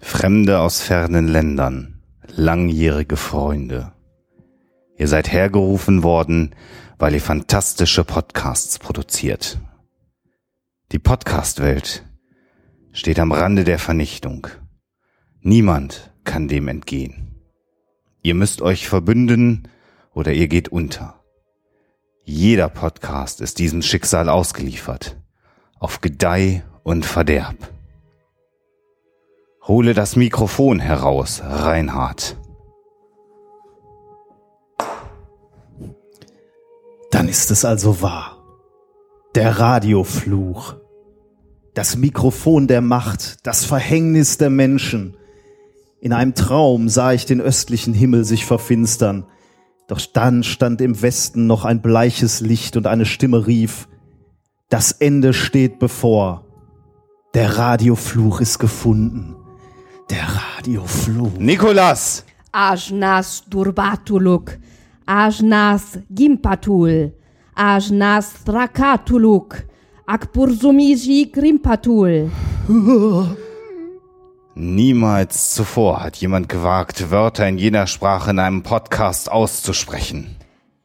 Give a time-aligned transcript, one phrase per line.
[0.00, 3.92] Fremde aus fernen Ländern, langjährige Freunde.
[4.98, 6.54] Ihr seid hergerufen worden,
[6.98, 9.58] weil ihr fantastische Podcasts produziert.
[10.92, 12.04] Die Podcast-Welt
[12.92, 14.46] steht am Rande der Vernichtung.
[15.40, 17.40] Niemand kann dem entgehen.
[18.22, 19.68] Ihr müsst euch verbünden
[20.12, 21.22] oder ihr geht unter.
[22.22, 25.16] Jeder Podcast ist diesem Schicksal ausgeliefert.
[25.78, 27.56] Auf Gedeih und Verderb.
[29.68, 32.36] Hole das Mikrofon heraus, Reinhard.
[37.10, 38.44] Dann ist es also wahr.
[39.34, 40.76] Der Radiofluch.
[41.74, 45.16] Das Mikrofon der Macht, das Verhängnis der Menschen.
[46.00, 49.26] In einem Traum sah ich den östlichen Himmel sich verfinstern.
[49.88, 53.88] Doch dann stand im Westen noch ein bleiches Licht und eine Stimme rief,
[54.68, 56.44] das Ende steht bevor.
[57.34, 59.36] Der Radiofluch ist gefunden.
[60.10, 61.32] Der Radiofluch.
[61.38, 62.24] Nikolas!
[62.52, 64.56] Ajnas Durbatuluk,
[65.04, 67.12] Ajnas Gimpatul,
[67.54, 69.64] Ajnas Trakatuluk,
[70.06, 72.30] Akbursumiji Grimpatul.
[74.54, 80.36] Niemals zuvor hat jemand gewagt, Wörter in jener Sprache in einem Podcast auszusprechen.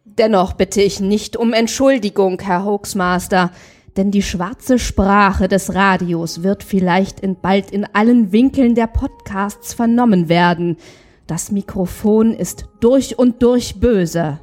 [0.04, 3.52] Dennoch bitte ich nicht um Entschuldigung, Herr Hoaxmaster,
[3.98, 9.74] denn die schwarze Sprache des Radios wird vielleicht in bald in allen Winkeln der Podcasts
[9.74, 10.78] vernommen werden.
[11.28, 14.40] Das Mikrofon ist durch und durch böse.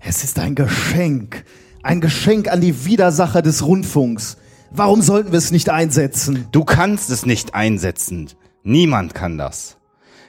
[0.00, 1.44] Es ist ein Geschenk.
[1.82, 4.36] Ein Geschenk an die Widersacher des Rundfunks.
[4.70, 6.46] Warum sollten wir es nicht einsetzen?
[6.52, 8.28] Du kannst es nicht einsetzen.
[8.62, 9.78] Niemand kann das.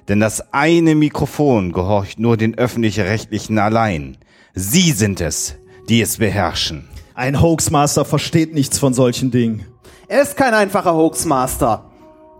[0.08, 4.18] Denn das eine Mikrofon gehorcht nur den öffentlich-rechtlichen allein.
[4.54, 5.56] Sie sind es,
[5.90, 6.91] die es beherrschen.
[7.22, 9.68] Ein Hoaxmaster versteht nichts von solchen Dingen.
[10.08, 11.92] Er ist kein einfacher Hoaxmaster.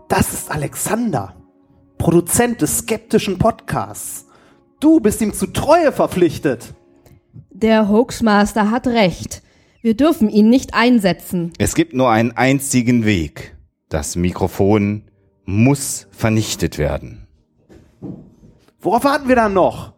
[0.08, 1.36] Das ist Alexander,
[1.98, 4.26] Produzent des skeptischen Podcasts.
[4.80, 6.74] Du bist ihm zu Treue verpflichtet.
[7.52, 9.44] Der Hoaxmaster hat recht.
[9.82, 11.52] Wir dürfen ihn nicht einsetzen.
[11.58, 13.56] Es gibt nur einen einzigen Weg.
[13.88, 15.04] Das Mikrofon
[15.44, 17.28] muss vernichtet werden.
[18.80, 19.92] Worauf warten wir dann noch?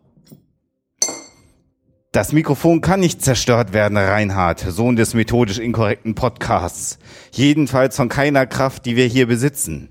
[2.14, 7.00] Das Mikrofon kann nicht zerstört werden, Reinhard, Sohn des methodisch inkorrekten Podcasts.
[7.32, 9.88] Jedenfalls von keiner Kraft, die wir hier besitzen.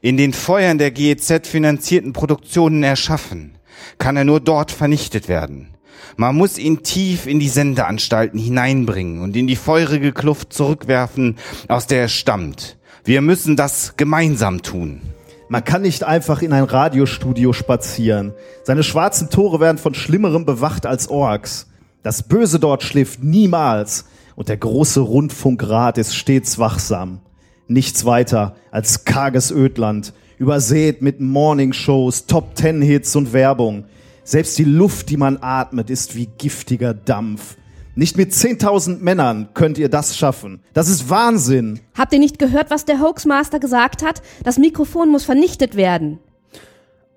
[0.00, 3.58] In den Feuern der GEZ finanzierten Produktionen erschaffen,
[3.98, 5.74] kann er nur dort vernichtet werden.
[6.16, 11.34] Man muss ihn tief in die Sendeanstalten hineinbringen und in die feurige Kluft zurückwerfen,
[11.66, 12.76] aus der er stammt.
[13.02, 15.00] Wir müssen das gemeinsam tun.
[15.48, 18.32] Man kann nicht einfach in ein Radiostudio spazieren.
[18.64, 21.68] Seine schwarzen Tore werden von Schlimmerem bewacht als Orks.
[22.02, 27.20] Das Böse dort schläft niemals und der große Rundfunkrat ist stets wachsam.
[27.68, 33.84] Nichts weiter als karges Ödland, übersät mit Morningshows, Top-Ten-Hits und Werbung.
[34.24, 37.56] Selbst die Luft, die man atmet, ist wie giftiger Dampf.
[37.98, 40.60] Nicht mit 10.000 Männern könnt ihr das schaffen.
[40.74, 41.80] Das ist Wahnsinn.
[41.96, 44.20] Habt ihr nicht gehört, was der Hoaxmaster gesagt hat?
[44.44, 46.18] Das Mikrofon muss vernichtet werden.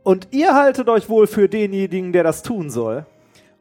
[0.04, 3.06] Und ihr haltet euch wohl für denjenigen, der das tun soll.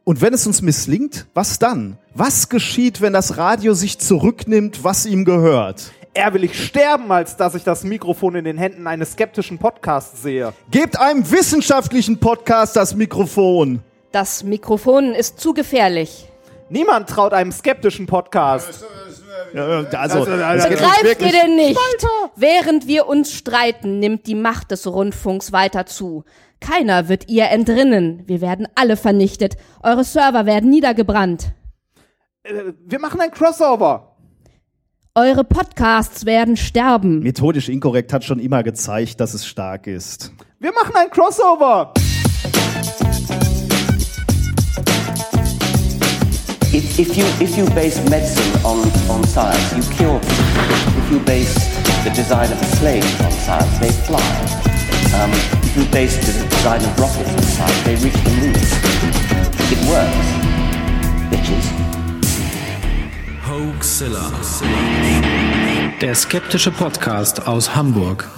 [0.05, 1.97] Und wenn es uns misslingt, was dann?
[2.15, 5.91] Was geschieht, wenn das Radio sich zurücknimmt, was ihm gehört?
[6.13, 10.23] Er will ich sterben, als dass ich das Mikrofon in den Händen eines skeptischen Podcasts
[10.23, 10.53] sehe.
[10.71, 13.81] Gebt einem wissenschaftlichen Podcast das Mikrofon.
[14.13, 16.28] Das Mikrofon ist zu gefährlich.
[16.69, 18.85] Niemand traut einem skeptischen Podcast.
[19.93, 21.79] Also, Begreift ihr denn nicht?
[22.35, 26.23] Während wir uns streiten, nimmt die Macht des Rundfunks weiter zu.
[26.59, 28.23] Keiner wird ihr entrinnen.
[28.27, 29.55] Wir werden alle vernichtet.
[29.81, 31.53] Eure Server werden niedergebrannt.
[32.43, 34.17] Äh, Wir machen ein Crossover.
[35.15, 37.19] Eure Podcasts werden sterben.
[37.19, 40.31] methodisch inkorrekt hat schon immer gezeigt, dass es stark ist.
[40.59, 41.93] Wir machen ein Crossover.
[46.71, 48.77] If, if you if you base medicine on,
[49.09, 51.01] on science, you cure people.
[51.01, 51.55] If you base
[52.03, 54.21] the design of planes on science, they fly.
[55.17, 55.31] Um,
[55.65, 58.55] if you base the design of rockets on science, they reach the moon.
[59.73, 60.27] It works,
[61.31, 61.65] bitches.
[63.47, 64.31] Hoaxilla.
[66.01, 68.29] Der skeptische Podcast aus Hamburg.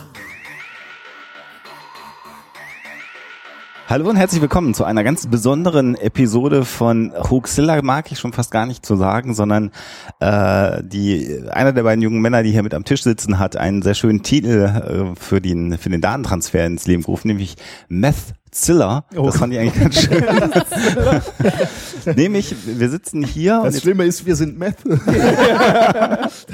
[3.91, 8.49] Hallo und herzlich willkommen zu einer ganz besonderen Episode von Hoaxilla, mag ich schon fast
[8.49, 9.71] gar nicht zu sagen, sondern
[10.21, 13.81] äh, die einer der beiden jungen Männer, die hier mit am Tisch sitzen, hat einen
[13.81, 17.57] sehr schönen Titel äh, für den für den Datentransfer ins Leben gerufen, nämlich
[17.89, 19.05] Meth Zilla.
[19.15, 19.25] Oh.
[19.25, 20.23] Das fand ich eigentlich ganz schön.
[22.15, 24.77] Nämlich, wir sitzen hier und Das Schlimme ist, wir sind Meth.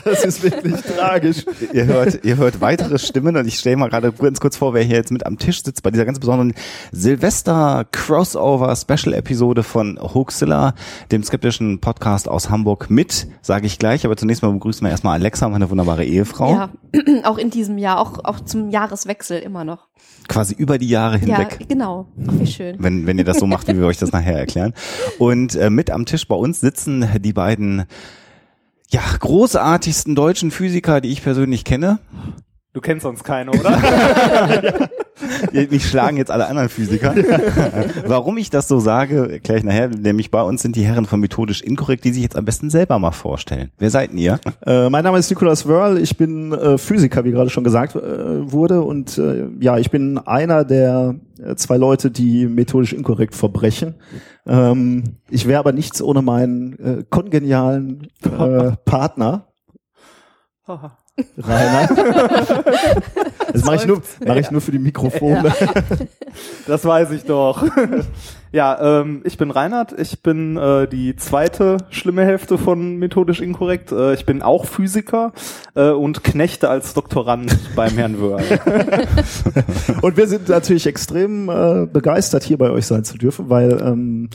[0.03, 1.45] das ist wirklich tragisch.
[1.73, 4.83] ihr hört, ihr hört weitere Stimmen und ich stelle mal gerade ganz kurz vor, wer
[4.83, 6.53] hier jetzt mit am Tisch sitzt bei dieser ganz besonderen
[6.91, 10.73] Silvester Crossover Special Episode von Hoaxilla,
[11.11, 15.15] dem skeptischen Podcast aus Hamburg mit, sage ich gleich, aber zunächst mal begrüßen wir erstmal
[15.15, 16.69] Alexa, meine wunderbare Ehefrau, Ja,
[17.23, 19.87] auch in diesem Jahr, auch, auch zum Jahreswechsel immer noch.
[20.27, 21.57] Quasi über die Jahre hinweg.
[21.59, 22.07] Ja, genau.
[22.27, 22.75] Ach, wie schön.
[22.79, 24.73] wenn, wenn ihr das so macht, wie wir euch das nachher erklären.
[25.19, 27.85] Und äh, mit am Tisch bei uns sitzen die beiden
[28.89, 31.99] ja, großartigsten deutschen Physiker, die ich persönlich kenne.
[32.77, 34.87] Du kennst sonst keine, oder?
[35.71, 37.15] Mich schlagen jetzt alle anderen Physiker.
[38.05, 39.87] Warum ich das so sage, erkläre ich nachher.
[39.87, 42.99] Nämlich bei uns sind die Herren von Methodisch Inkorrekt, die sich jetzt am besten selber
[42.99, 43.71] mal vorstellen.
[43.79, 44.39] Wer seid denn ihr?
[44.63, 48.51] Äh, mein Name ist Nikolaus Wörl, ich bin äh, Physiker, wie gerade schon gesagt äh,
[48.51, 48.83] wurde.
[48.83, 53.95] Und äh, ja, ich bin einer der äh, zwei Leute, die methodisch inkorrekt verbrechen.
[54.45, 59.47] Ähm, ich wäre aber nichts ohne meinen äh, kongenialen äh, Partner,
[61.37, 61.89] Rainer.
[63.53, 65.51] Das mache ich, nur, mach ich nur für die Mikrofone.
[66.67, 67.63] Das weiß ich doch.
[68.51, 69.93] ja, ähm, ich bin Reinhard.
[69.99, 73.91] Ich bin äh, die zweite schlimme Hälfte von Methodisch Inkorrekt.
[73.91, 75.33] Äh, ich bin auch Physiker
[75.75, 78.43] äh, und knechte als Doktorand beim Herrn Wörl.
[80.01, 84.29] Und wir sind natürlich extrem äh, begeistert, hier bei euch sein zu dürfen, weil ähm,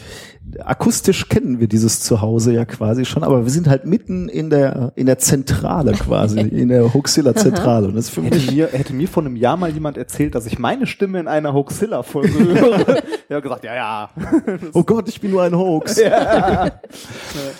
[0.60, 4.92] akustisch kennen wir dieses Zuhause ja quasi schon, aber wir sind halt mitten in der
[4.96, 7.88] in der Zentrale quasi, in der Hoaxilla Zentrale.
[7.88, 10.34] Und das ist für hätte, mich mir, hätte mir vor einem Jahr mal jemand erzählt,
[10.34, 13.02] dass ich meine Stimme in einer Hoaxilla-Folge höre.
[13.28, 14.01] Ich habe gesagt, ja, ja.
[14.72, 16.00] Oh Gott, ich bin nur ein Hoax.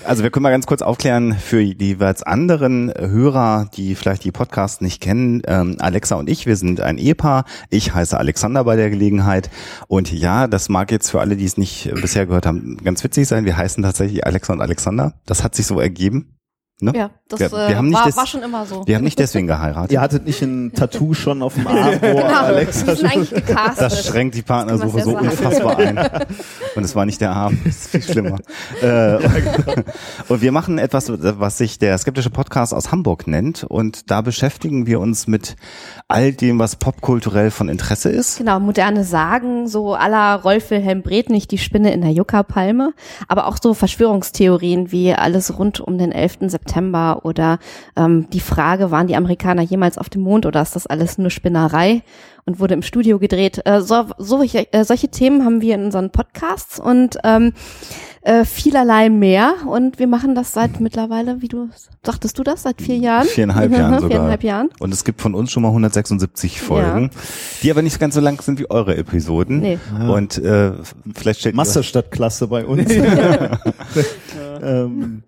[0.04, 4.32] Also wir können mal ganz kurz aufklären für die jeweils anderen Hörer, die vielleicht die
[4.32, 5.42] Podcasts nicht kennen.
[5.46, 7.44] Ähm, Alexa und ich, wir sind ein Ehepaar.
[7.70, 9.50] Ich heiße Alexander bei der Gelegenheit.
[9.88, 13.28] Und ja, das mag jetzt für alle, die es nicht bisher gehört haben, ganz witzig
[13.28, 13.44] sein.
[13.44, 15.14] Wir heißen tatsächlich Alexa und Alexander.
[15.26, 16.36] Das hat sich so ergeben.
[16.80, 16.92] Ne?
[16.96, 18.84] Ja, das Wir- wir äh, haben nicht war, das- war schon immer so.
[18.86, 19.92] Wir haben nicht deswegen geheiratet.
[19.92, 23.30] Ihr hattet nicht ein Tattoo schon auf dem Arm, wo genau, Alexa wir sind eigentlich
[23.30, 23.80] gecastet.
[23.82, 25.28] Das schränkt die Partnersuche so sagen.
[25.28, 25.96] unfassbar ein.
[26.74, 28.38] Und es war nicht der Arm, das ist viel schlimmer.
[28.82, 29.16] äh,
[30.28, 33.62] und wir machen etwas, was sich der skeptische Podcast aus Hamburg nennt.
[33.62, 35.54] Und da beschäftigen wir uns mit
[36.08, 38.38] all dem, was popkulturell von Interesse ist.
[38.38, 42.92] Genau, moderne Sagen, so aller Rolf Wilhelm Brednich, die Spinne in der Yucca-Palme,
[43.28, 46.38] aber auch so Verschwörungstheorien wie alles rund um den 11.
[46.48, 46.71] September
[47.22, 47.58] oder
[47.96, 51.30] ähm, die Frage, waren die Amerikaner jemals auf dem Mond oder ist das alles nur
[51.30, 52.02] Spinnerei
[52.44, 53.60] und wurde im Studio gedreht.
[53.64, 57.52] Äh, so, solche, äh, solche Themen haben wir in unseren Podcasts und ähm,
[58.22, 61.68] äh, vielerlei mehr und wir machen das seit mittlerweile, wie du
[62.04, 63.26] sagtest du das, seit vier Jahren?
[63.26, 64.10] Viereinhalb Jahren sogar.
[64.10, 64.70] Viereinhalb Jahren.
[64.78, 67.10] Und es gibt von uns schon mal 176 Folgen,
[67.62, 69.60] die aber nicht ganz so lang sind wie eure Episoden.
[69.60, 69.78] Nee.
[70.08, 70.72] Und äh,
[71.14, 72.92] vielleicht stellt Masse statt Klasse bei uns.
[74.62, 75.22] ähm,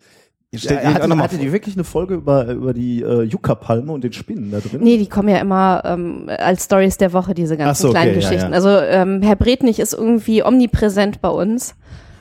[0.54, 4.12] ihr, ja, hatte, hatte die wirklich eine Folge über, über die äh, Yucca-Palme und den
[4.12, 4.80] Spinnen da drin?
[4.82, 7.94] Nee, die kommen ja immer ähm, als Stories der Woche, diese ganzen Ach so, okay,
[7.98, 8.50] kleinen ja, Geschichten.
[8.50, 8.56] ja.
[8.56, 11.74] Also ähm, Herr Brednich ist irgendwie omnipräsent bei uns.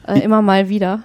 [0.07, 1.03] Äh, immer mal wieder.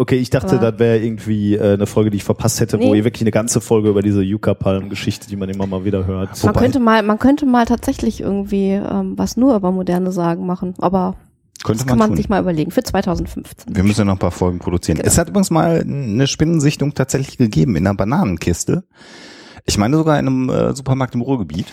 [0.00, 2.92] Okay, ich dachte, Aber- das wäre irgendwie äh, eine Folge, die ich verpasst hätte, wo
[2.92, 2.98] Nee.
[2.98, 6.30] ihr wirklich eine ganze Folge über diese Yucca-Palmen-Geschichte, die man immer mal wieder hört.
[6.44, 10.46] Man Wobei- könnte mal, man könnte mal tatsächlich irgendwie ähm, was nur über moderne Sagen
[10.46, 11.16] machen, aber
[11.64, 12.16] könnte das kann man tun.
[12.16, 13.74] sich mal überlegen für 2015.
[13.74, 14.98] Wir müssen ja noch ein paar Folgen produzieren.
[14.98, 15.08] Genau.
[15.08, 18.84] Es hat übrigens mal eine Spinnensichtung tatsächlich gegeben in einer Bananenkiste.
[19.64, 21.66] Ich meine sogar in einem äh, Supermarkt im Ruhrgebiet.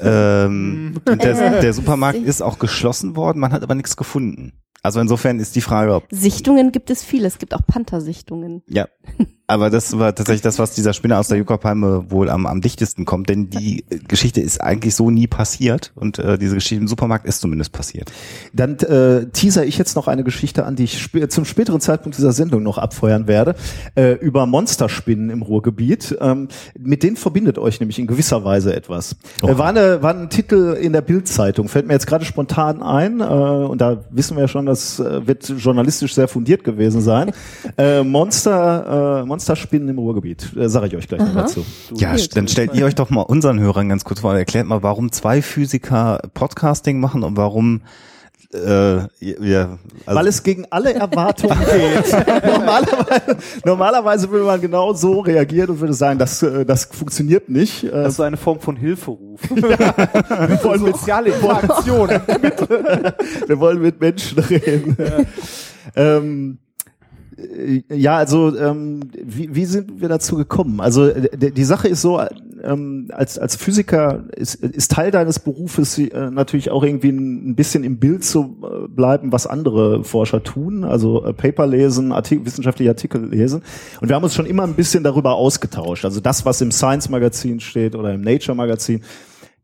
[0.00, 4.52] ähm, der, der Supermarkt ist auch geschlossen worden, man hat aber nichts gefunden.
[4.82, 7.26] Also insofern ist die Frage, ob Sichtungen gibt es viele.
[7.26, 8.62] Es gibt auch Panthersichtungen.
[8.68, 8.86] ja.
[9.50, 13.06] Aber das war tatsächlich das, was dieser Spinne aus der Yucca-Palme wohl am, am dichtesten
[13.06, 16.86] kommt, denn die äh, Geschichte ist eigentlich so nie passiert und äh, diese Geschichte im
[16.86, 18.12] Supermarkt ist zumindest passiert.
[18.52, 22.18] Dann äh, teaser ich jetzt noch eine Geschichte an, die ich sp zum späteren Zeitpunkt
[22.18, 23.54] dieser Sendung noch abfeuern werde,
[23.94, 26.18] äh, über Monsterspinnen im Ruhrgebiet.
[26.20, 29.16] Ähm, mit denen verbindet euch nämlich in gewisser Weise etwas.
[29.42, 33.20] Äh, war, eine, war ein Titel in der Bildzeitung, fällt mir jetzt gerade spontan ein,
[33.20, 37.32] äh, und da wissen wir ja schon, das äh, wird journalistisch sehr fundiert gewesen sein.
[37.78, 41.64] äh, Monster, äh, Monsterspinnen im Ruhrgebiet, äh, sage ich euch gleich noch dazu.
[41.94, 45.12] Ja, dann stellt ihr euch doch mal unseren Hörern ganz kurz vor, erklärt mal, warum
[45.12, 47.82] zwei Physiker Podcasting machen und warum
[48.52, 48.58] äh,
[49.20, 52.12] wir, also Weil es gegen alle Erwartungen geht.
[52.44, 57.84] normalerweise, normalerweise würde man genau so reagieren und würde sagen, das, äh, das funktioniert nicht.
[57.84, 59.40] Äh, Das ist eine Form von Hilferuf.
[59.50, 62.08] Wir wollen soziale Interaktion.
[63.46, 64.96] wir wollen mit Menschen reden.
[65.94, 66.67] Ähm, äh,
[67.88, 70.80] ja, also ähm, wie, wie sind wir dazu gekommen?
[70.80, 72.20] Also äh, die Sache ist so,
[72.64, 77.54] ähm, als, als Physiker ist, ist Teil deines Berufes äh, natürlich auch irgendwie ein, ein
[77.54, 82.44] bisschen im Bild zu äh, bleiben, was andere Forscher tun, also äh, Paper lesen, Artikel,
[82.44, 83.62] wissenschaftliche Artikel lesen.
[84.00, 86.04] Und wir haben uns schon immer ein bisschen darüber ausgetauscht.
[86.04, 89.02] Also das, was im Science Magazin steht oder im Nature Magazin,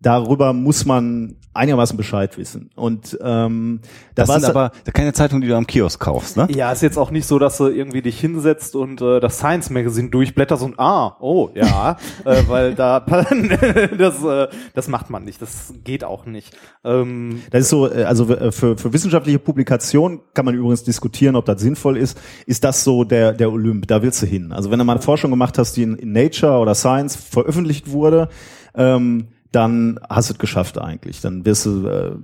[0.04, 2.70] darüber muss man einigermaßen Bescheid wissen.
[2.74, 3.78] Und ähm,
[4.16, 6.48] Das da sind war's- aber keine Zeitung, die du am Kiosk kaufst, ne?
[6.50, 9.70] Ja, ist jetzt auch nicht so, dass du irgendwie dich hinsetzt und äh, das Science
[9.70, 12.98] Magazine durchblätterst und ah, oh, ja, äh, weil da
[13.98, 16.56] das äh, das macht man nicht, das geht auch nicht.
[16.84, 21.36] Ähm, Das ist so, äh, also äh, für, für wissenschaftliche Publikationen kann man übrigens diskutieren,
[21.36, 22.20] ob das sinnvoll ist.
[22.46, 23.86] Ist das so der, der Olymp?
[23.86, 24.50] Da willst du hin.
[24.52, 27.90] Also wenn du mal eine Forschung gemacht hast, die in, in Nature oder Science veröffentlicht
[27.92, 28.28] wurde,
[28.76, 31.20] ähm, dann hast du es geschafft eigentlich.
[31.20, 32.16] Dann wirst du äh,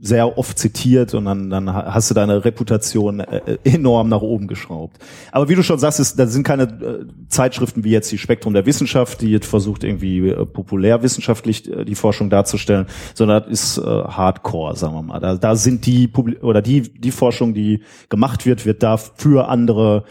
[0.00, 4.98] sehr oft zitiert und dann, dann hast du deine Reputation äh, enorm nach oben geschraubt.
[5.32, 8.54] Aber wie du schon sagst, ist, da sind keine äh, Zeitschriften wie jetzt die Spektrum
[8.54, 13.78] der Wissenschaft, die jetzt versucht irgendwie äh, populärwissenschaftlich äh, die Forschung darzustellen, sondern das ist
[13.78, 15.20] äh, Hardcore, sagen wir mal.
[15.20, 19.48] Da, da sind die Publi oder die die Forschung, die gemacht wird, wird da für
[19.48, 20.04] andere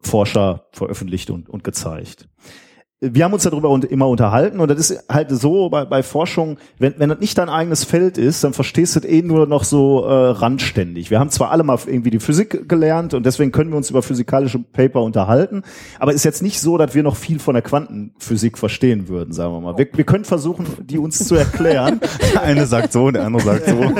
[0.00, 2.29] Forscher veröffentlicht und, und gezeigt
[3.00, 6.58] wir haben uns darüber und immer unterhalten und das ist halt so bei, bei Forschung,
[6.78, 9.64] wenn, wenn das nicht dein eigenes Feld ist, dann verstehst du es eh nur noch
[9.64, 11.10] so äh, randständig.
[11.10, 14.02] Wir haben zwar alle mal irgendwie die Physik gelernt und deswegen können wir uns über
[14.02, 15.62] physikalische Paper unterhalten,
[15.98, 19.54] aber ist jetzt nicht so, dass wir noch viel von der Quantenphysik verstehen würden, sagen
[19.54, 19.78] wir mal.
[19.78, 22.00] Wir, wir können versuchen, die uns zu erklären.
[22.34, 23.92] Der eine sagt so, der andere sagt so.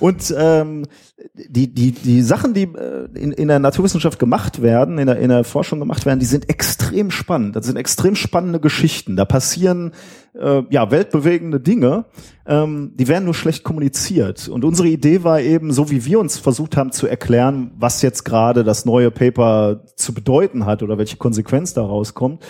[0.00, 0.86] Und ähm,
[1.32, 5.30] die, die, die Sachen, die äh, in, in der Naturwissenschaft gemacht werden, in der, in
[5.30, 7.56] der Forschung gemacht werden, die sind extrem spannend.
[7.56, 9.16] Das sind extrem spannende Geschichten.
[9.16, 9.92] Da passieren
[10.34, 12.04] äh, ja weltbewegende Dinge,
[12.46, 14.48] ähm, die werden nur schlecht kommuniziert.
[14.48, 18.24] Und unsere Idee war eben, so wie wir uns versucht haben zu erklären, was jetzt
[18.24, 22.44] gerade das neue Paper zu bedeuten hat oder welche Konsequenz daraus kommt,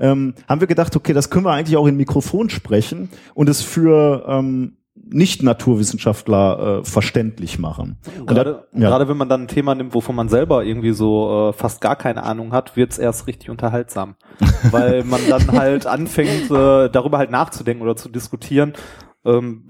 [0.00, 3.62] ähm, haben wir gedacht, okay, das können wir eigentlich auch in Mikrofon sprechen und es
[3.62, 4.77] für ähm,
[5.10, 7.98] Nicht-Naturwissenschaftler äh, verständlich machen.
[8.18, 8.88] Und gerade, da- ja.
[8.88, 11.96] gerade wenn man dann ein Thema nimmt, wovon man selber irgendwie so äh, fast gar
[11.96, 14.16] keine Ahnung hat, wird's erst richtig unterhaltsam.
[14.70, 18.72] Weil man dann halt anfängt, äh, darüber halt nachzudenken oder zu diskutieren,
[19.24, 19.66] ähm,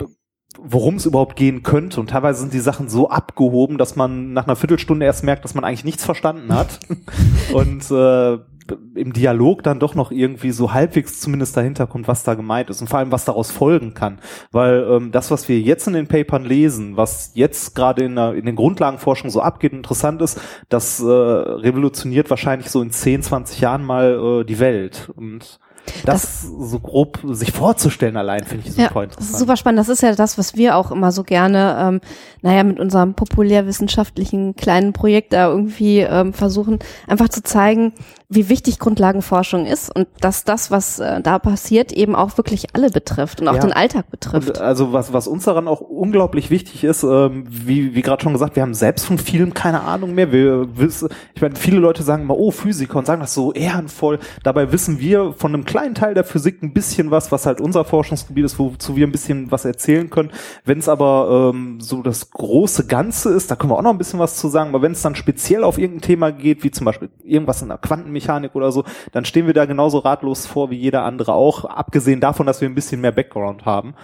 [0.60, 2.00] worum es überhaupt gehen könnte.
[2.00, 5.54] Und teilweise sind die Sachen so abgehoben, dass man nach einer Viertelstunde erst merkt, dass
[5.54, 6.80] man eigentlich nichts verstanden hat.
[7.52, 8.38] Und äh,
[8.94, 12.80] im Dialog dann doch noch irgendwie so halbwegs zumindest dahinter kommt, was da gemeint ist
[12.80, 14.18] und vor allem, was daraus folgen kann.
[14.52, 18.34] Weil ähm, das, was wir jetzt in den Papern lesen, was jetzt gerade in, der-
[18.34, 23.60] in den Grundlagenforschungen so abgeht, interessant ist, das äh, revolutioniert wahrscheinlich so in 10, 20
[23.60, 25.10] Jahren mal äh, die Welt.
[25.16, 25.58] Und
[26.04, 29.30] das, so grob sich vorzustellen allein, finde ich super ja, das interessant.
[29.34, 29.78] ist super spannend.
[29.80, 32.00] Das ist ja das, was wir auch immer so gerne, ähm,
[32.42, 37.92] naja, mit unserem populärwissenschaftlichen kleinen Projekt da irgendwie ähm, versuchen, einfach zu zeigen,
[38.30, 42.90] wie wichtig Grundlagenforschung ist und dass das, was äh, da passiert, eben auch wirklich alle
[42.90, 43.60] betrifft und auch Ja.
[43.60, 44.60] den Alltag Und, betrifft.
[44.60, 48.54] also was, was uns daran auch unglaublich wichtig ist, ähm, wie, wie gerade schon gesagt,
[48.56, 50.30] wir haben selbst von vielem keine Ahnung mehr.
[50.30, 54.18] Wir wissen, ich meine, viele Leute sagen immer, oh, Physiker und sagen das so ehrenvoll.
[54.42, 57.84] Dabei wissen wir von einem kleinen Teil der Physik ein bisschen was, was halt unser
[57.84, 60.30] Forschungsgebiet ist, wozu wir ein bisschen was erzählen können.
[60.64, 63.98] Wenn es aber ähm, so das große Ganze ist, da können wir auch noch ein
[63.98, 66.84] bisschen was zu sagen, aber wenn es dann speziell auf irgendein Thema geht, wie zum
[66.84, 70.76] Beispiel irgendwas in der Quantenmechanik oder so, dann stehen wir da genauso ratlos vor wie
[70.76, 73.94] jeder andere auch, abgesehen davon, dass wir ein bisschen mehr Background haben.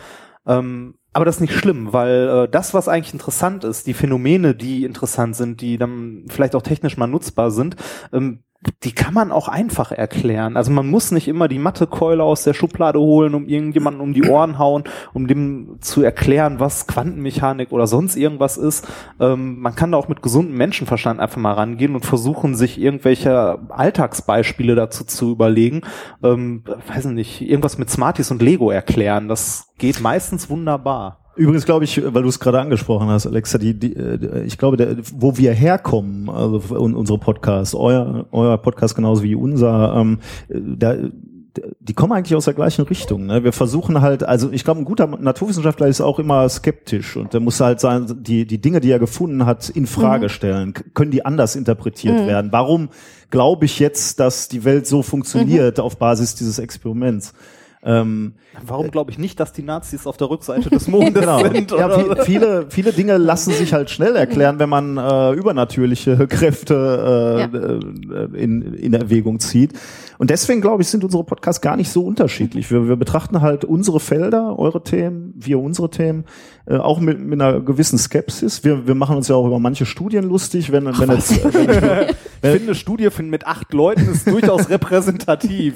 [0.47, 4.55] Ähm, aber das ist nicht schlimm, weil äh, das, was eigentlich interessant ist, die Phänomene,
[4.55, 7.77] die interessant sind, die dann vielleicht auch technisch mal nutzbar sind,
[8.13, 8.41] ähm,
[8.83, 10.57] die kann man auch einfach erklären.
[10.57, 14.25] Also man muss nicht immer die Mathekeule aus der Schublade holen, um irgendjemanden um die
[14.25, 18.87] Ohren hauen, um dem zu erklären, was Quantenmechanik oder sonst irgendwas ist.
[19.21, 23.59] Ähm, man kann da auch mit gesundem Menschenverstand einfach mal rangehen und versuchen, sich irgendwelche
[23.69, 25.83] Alltagsbeispiele dazu zu überlegen.
[26.23, 29.29] Ähm, weiß nicht, irgendwas mit Smarties und Lego erklären.
[29.29, 31.24] Das geht meistens wunderbar.
[31.37, 34.77] Übrigens glaube ich, weil du es gerade angesprochen hast, Alexa, die, die, äh, ich glaube,
[34.77, 40.19] der, wo wir herkommen, also un- unsere Podcasts, euer, euer Podcast genauso wie unser, ähm,
[40.49, 40.95] da,
[41.79, 43.27] die kommen eigentlich aus der gleichen Richtung.
[43.27, 43.45] Ne?
[43.45, 47.39] Wir versuchen halt, also ich glaube, ein guter Naturwissenschaftler ist auch immer skeptisch und der
[47.41, 50.73] muss halt sein, die, die Dinge, die er gefunden hat, in Frage stellen.
[50.73, 52.51] K- Können die anders interpretiert werden?
[52.53, 52.89] Warum
[53.31, 57.35] glaube ich jetzt, dass die Welt so funktioniert auf Basis dieses Experiments?
[57.87, 58.33] Ähm,
[58.65, 61.41] Warum glaube ich nicht, dass die Nazis auf der Rückseite des Mondes genau.
[61.41, 61.71] sind?
[61.71, 61.97] Ja, oder?
[62.21, 67.57] vi- viele, viele Dinge lassen sich halt schnell erklären, wenn man äh, übernatürliche Kräfte äh,
[67.57, 69.73] äh, in, in Erwägung zieht.
[70.17, 72.71] Und deswegen, glaube ich, sind unsere Podcasts gar nicht so unterschiedlich.
[72.71, 76.25] Wir, wir betrachten halt unsere Felder, eure Themen, wir unsere Themen,
[76.67, 78.65] äh, auch mit, mit einer gewissen Skepsis.
[78.65, 81.65] Wir, wir machen uns ja auch über manche Studien lustig, wenn, wenn jetzt, äh, wenn,
[81.65, 85.75] ich finde, eine Studie mit acht Leuten ist durchaus repräsentativ.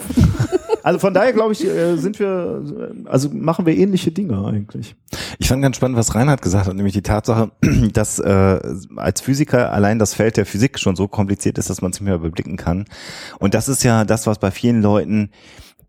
[0.82, 2.62] Also von daher glaube ich, äh, sind wir,
[3.06, 4.96] also machen wir ähnliche Dinge eigentlich.
[5.38, 7.50] Ich fand ganz spannend, was Reinhard gesagt hat, nämlich die Tatsache,
[7.92, 8.60] dass äh,
[8.96, 12.06] als Physiker allein das Feld der Physik schon so kompliziert ist, dass man es nicht
[12.06, 12.84] mehr überblicken kann.
[13.38, 15.30] Und das ist ja das, was bei vielen Leuten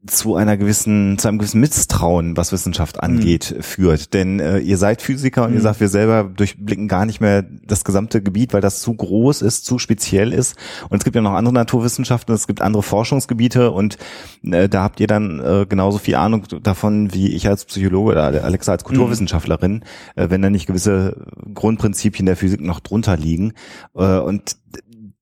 [0.07, 3.61] zu einer gewissen, zu einem gewissen Misstrauen, was Wissenschaft angeht, mhm.
[3.61, 4.13] führt.
[4.13, 5.57] Denn äh, ihr seid Physiker und mhm.
[5.57, 9.41] ihr sagt, wir selber durchblicken gar nicht mehr das gesamte Gebiet, weil das zu groß
[9.41, 10.55] ist, zu speziell ist.
[10.87, 13.97] Und es gibt ja noch andere Naturwissenschaften, es gibt andere Forschungsgebiete und
[14.43, 18.43] äh, da habt ihr dann äh, genauso viel Ahnung davon wie ich als Psychologe oder
[18.43, 19.83] Alexa als Kulturwissenschaftlerin,
[20.15, 20.21] mhm.
[20.21, 23.51] äh, wenn da nicht gewisse Grundprinzipien der Physik noch drunter liegen.
[23.95, 24.55] Äh, und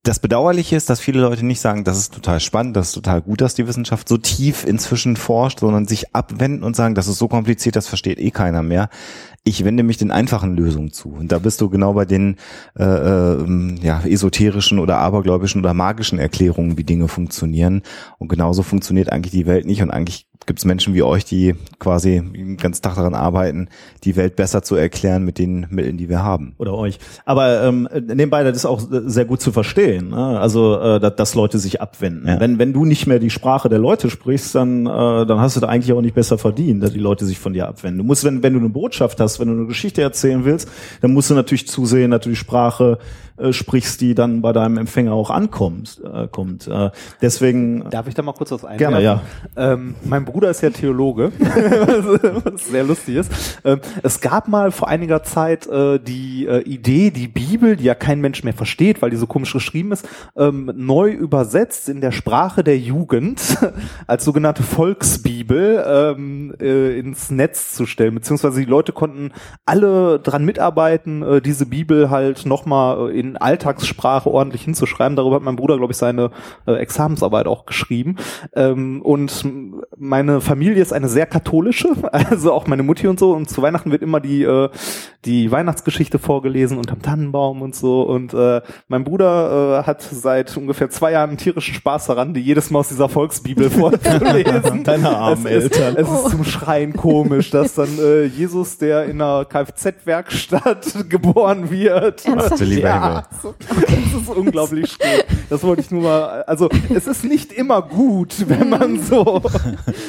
[0.08, 3.22] das Bedauerliche ist, dass viele Leute nicht sagen, das ist total spannend, das ist total
[3.22, 7.18] gut, dass die Wissenschaft so tief inzwischen forscht, sondern sich abwenden und sagen, das ist
[7.18, 8.90] so kompliziert, das versteht eh keiner mehr.
[9.44, 11.10] Ich wende mich den einfachen Lösungen zu.
[11.10, 12.38] Und da bist du genau bei den
[12.78, 17.82] äh, äh, ja, esoterischen oder abergläubischen oder magischen Erklärungen, wie Dinge funktionieren.
[18.18, 19.82] Und genauso funktioniert eigentlich die Welt nicht.
[19.82, 23.68] Und eigentlich gibt es Menschen wie euch, die quasi den ganzen Tag daran arbeiten,
[24.04, 26.54] die Welt besser zu erklären mit den Mitteln, die wir haben.
[26.58, 27.00] Oder euch.
[27.26, 30.10] Aber ähm, nebenbei, das ist auch sehr gut zu verstehen.
[30.10, 30.40] Ne?
[30.40, 32.28] Also, äh, dass, dass Leute sich abwenden.
[32.28, 32.40] Ja.
[32.40, 35.60] Wenn, wenn du nicht mehr die Sprache der Leute sprichst, dann, äh, dann hast du
[35.60, 37.98] da eigentlich auch nicht besser verdient, dass die Leute sich von dir abwenden.
[37.98, 40.70] Du musst, wenn, wenn du eine Botschaft hast, wenn du eine Geschichte erzählen willst,
[41.02, 43.00] dann musst du natürlich zusehen, dass du die Sprache
[43.38, 46.02] äh, sprichst, die dann bei deinem Empfänger auch ankommt.
[46.04, 46.68] Äh, kommt.
[46.68, 46.90] Äh,
[47.22, 47.88] deswegen.
[47.92, 48.78] Darf ich da mal kurz was einwerfen?
[48.80, 49.22] Gerne, ja.
[49.56, 53.32] Ähm, mein Bruder ist ja Theologe, was sehr lustig ist.
[53.64, 57.96] Ähm, es gab mal vor einiger Zeit äh, die äh, Idee, die Bibel, die ja
[57.96, 62.12] kein Mensch mehr versteht, weil die so komisch geschrieben ist, ähm, neu übersetzt in der
[62.12, 63.58] Sprache der Jugend
[64.08, 69.32] als sogenannte Volksbibel ähm, äh, ins Netz zu stellen, beziehungsweise die Leute konnten
[69.66, 75.16] alle dran mitarbeiten, diese Bibel halt nochmal in Alltagssprache ordentlich hinzuschreiben.
[75.16, 76.32] Darüber hat mein Bruder, glaube ich, seine
[76.66, 78.18] Examensarbeit auch geschrieben.
[78.54, 79.46] Und
[80.18, 83.34] meine Familie ist eine sehr katholische, also auch meine Mutti und so.
[83.34, 84.70] Und zu Weihnachten wird immer die, äh,
[85.26, 88.02] die Weihnachtsgeschichte vorgelesen unterm Tannenbaum und so.
[88.02, 92.40] Und äh, mein Bruder äh, hat seit ungefähr zwei Jahren einen tierischen Spaß daran, die
[92.40, 94.84] jedes Mal aus dieser Volksbibel vorzulesen.
[94.84, 95.96] Deine armen es Eltern.
[95.98, 101.70] Ist, es ist zum Schreien komisch, dass dann äh, Jesus, der in einer Kfz-Werkstatt geboren
[101.70, 102.26] wird.
[102.26, 102.62] Ernsthaft?
[102.62, 103.54] Ja, so.
[103.60, 105.22] Das ist unglaublich schön.
[105.52, 109.44] Das wollte ich nur mal, also es ist nicht immer gut, wenn man so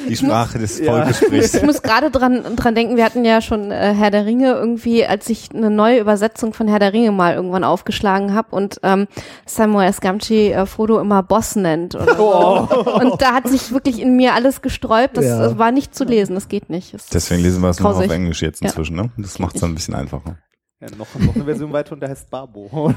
[0.09, 1.27] die Sprache des Volkes ja.
[1.27, 1.55] spricht.
[1.55, 5.07] Ich muss gerade dran, dran denken, wir hatten ja schon äh, Herr der Ringe irgendwie,
[5.07, 9.07] als ich eine neue Übersetzung von Herr der Ringe mal irgendwann aufgeschlagen habe und ähm,
[9.47, 12.23] Samuel Scamchi äh, Frodo immer Boss nennt oder so.
[12.29, 13.01] Oh.
[13.01, 15.17] Und da hat sich wirklich in mir alles gesträubt.
[15.17, 15.59] Das ja.
[15.59, 16.95] war nicht zu lesen, das geht nicht.
[16.95, 19.05] Das Deswegen lesen wir es nur auf Englisch jetzt inzwischen, ja.
[19.05, 19.11] ne?
[19.17, 20.37] Das macht es dann ein bisschen einfacher.
[20.81, 22.71] Ja, noch, noch eine Version weiter und der heißt Babo.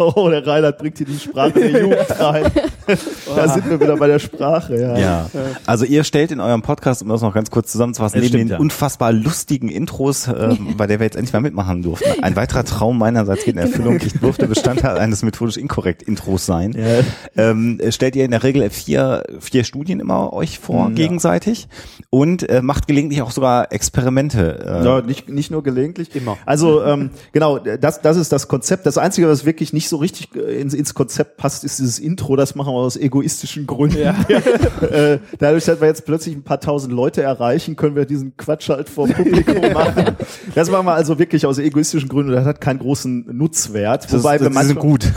[0.00, 2.50] oh, der Reinhard bringt hier die Sprache der Jugend rein.
[3.36, 4.98] da sind wir wieder bei der Sprache, ja.
[4.98, 5.30] ja.
[5.66, 8.48] Also ihr stellt in eurem Podcast, um das noch ganz kurz zusammenzufassen, neben stimmt, den
[8.48, 8.58] ja.
[8.58, 12.98] unfassbar lustigen Intros, äh, bei der wir jetzt endlich mal mitmachen durften, ein weiterer Traum
[12.98, 13.98] meinerseits geht in Erfüllung.
[14.04, 16.72] Ich durfte Bestandteil eines methodisch inkorrekt Intros sein.
[16.72, 17.50] Ja.
[17.50, 21.68] Ähm, stellt ihr in der Regel vier, vier Studien immer euch vor, mhm, gegenseitig
[22.10, 24.58] und äh, macht gelegentlich auch sogar Experimente.
[24.64, 26.14] Äh, ja, nicht, nicht nur gelegentlich.
[26.14, 26.36] Immer.
[26.46, 28.86] Also ähm, genau, das, das ist das Konzept.
[28.86, 32.36] Das Einzige, was wirklich nicht so richtig äh, ins, ins Konzept passt, ist dieses Intro.
[32.36, 33.98] Das machen wir aus egoistischen Gründen.
[33.98, 34.14] Ja.
[34.90, 38.68] äh, dadurch, dass wir jetzt plötzlich ein paar tausend Leute erreichen, können wir diesen Quatsch
[38.68, 40.16] halt vor Publikum machen.
[40.54, 42.32] Das machen wir also wirklich aus egoistischen Gründen.
[42.32, 44.04] Das hat keinen großen Nutzwert.
[44.04, 45.12] Das, Wobei das, wir manchmal, gut.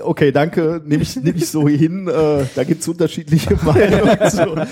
[0.00, 2.08] Okay, danke, nehme ich, nehm ich so hin.
[2.08, 4.30] Äh, da gibt's unterschiedliche Meinungen.
[4.30, 4.66] zu.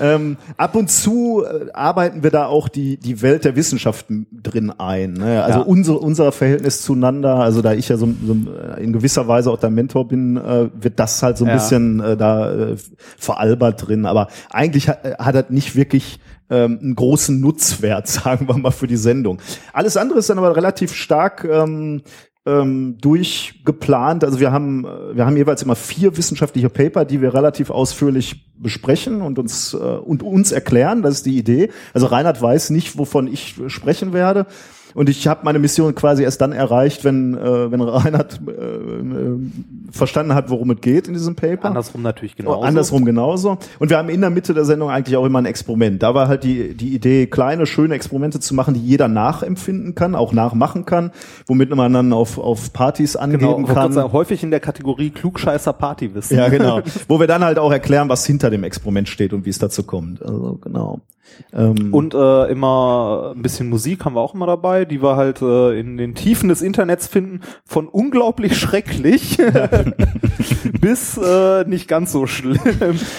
[0.00, 4.70] Ähm, ab und zu äh, arbeiten wir da auch die, die Welt der Wissenschaften drin
[4.70, 5.14] ein.
[5.14, 5.42] Ne?
[5.42, 5.64] Also ja.
[5.64, 8.36] unser, unser Verhältnis zueinander, also da ich ja so, so
[8.78, 11.54] in gewisser Weise auch dein Mentor bin, äh, wird das halt so ein ja.
[11.54, 12.76] bisschen äh, da äh,
[13.18, 14.06] veralbert drin.
[14.06, 18.86] Aber eigentlich hat, hat das nicht wirklich ähm, einen großen Nutzwert, sagen wir mal, für
[18.86, 19.38] die Sendung.
[19.72, 22.02] Alles andere ist dann aber relativ stark ähm,
[22.46, 24.24] ähm, durchgeplant.
[24.24, 29.20] Also wir haben, wir haben jeweils immer vier wissenschaftliche Paper, die wir relativ ausführlich besprechen
[29.20, 31.02] und uns äh, und uns erklären.
[31.02, 31.70] Das ist die Idee.
[31.92, 34.46] Also Reinhard weiß nicht, wovon ich sprechen werde.
[34.96, 39.38] Und ich habe meine Mission quasi erst dann erreicht, wenn, äh, wenn Reinhard äh, äh,
[39.90, 41.66] verstanden hat, worum es geht in diesem Paper.
[41.66, 42.60] Andersrum natürlich genauso.
[42.60, 43.58] Oh, andersrum genauso.
[43.78, 46.02] Und wir haben in der Mitte der Sendung eigentlich auch immer ein Experiment.
[46.02, 50.14] Da war halt die, die Idee, kleine, schöne Experimente zu machen, die jeder nachempfinden kann,
[50.14, 51.10] auch nachmachen kann,
[51.46, 53.92] womit man dann auf, auf Partys angeben genau, kann.
[53.92, 56.38] Sagen, häufig in der Kategorie Klugscheißer Partywissen.
[56.38, 56.80] Ja, genau.
[57.06, 59.82] Wo wir dann halt auch erklären, was hinter dem Experiment steht und wie es dazu
[59.82, 60.22] kommt.
[60.22, 61.02] Also genau.
[61.52, 65.42] Ähm, Und äh, immer ein bisschen Musik haben wir auch immer dabei, die wir halt
[65.42, 69.38] äh, in den Tiefen des Internets finden, von unglaublich schrecklich
[70.80, 72.58] bis äh, nicht ganz so schlimm.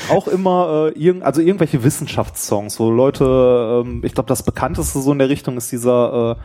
[0.10, 5.12] auch immer äh, irgend, also irgendwelche Wissenschaftssongs, wo Leute, ähm, ich glaube, das bekannteste so
[5.12, 6.44] in der Richtung ist dieser äh,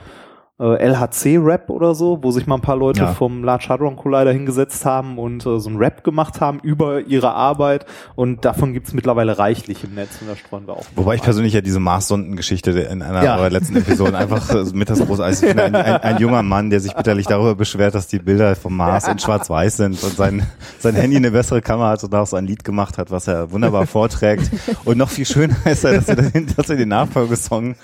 [0.59, 3.15] LHC-Rap oder so, wo sich mal ein paar Leute Ja.
[3.15, 7.33] vom Large Hadron Collider hingesetzt haben und äh, so ein Rap gemacht haben über ihre
[7.33, 10.85] Arbeit und davon gibt's mittlerweile reichlich im Netz und da streuen wir auch.
[10.95, 13.47] Wobei ich persönlich ja diese Mars-Sonden-Geschichte in einer Ja.
[13.49, 15.62] letzten Episoden einfach äh, mit das großartig finde.
[15.65, 19.09] Ein, ein, ein junger Mann, der sich bitterlich darüber beschwert, dass die Bilder vom Mars
[19.09, 20.47] in schwarz-weiß sind und sein,
[20.79, 23.87] sein Handy eine bessere Kamera hat und daraus ein Lied gemacht hat, was er wunderbar
[23.87, 24.51] vorträgt.
[24.85, 27.75] Und noch viel schöner ist er, dass er den, dass er den Nachfolgesong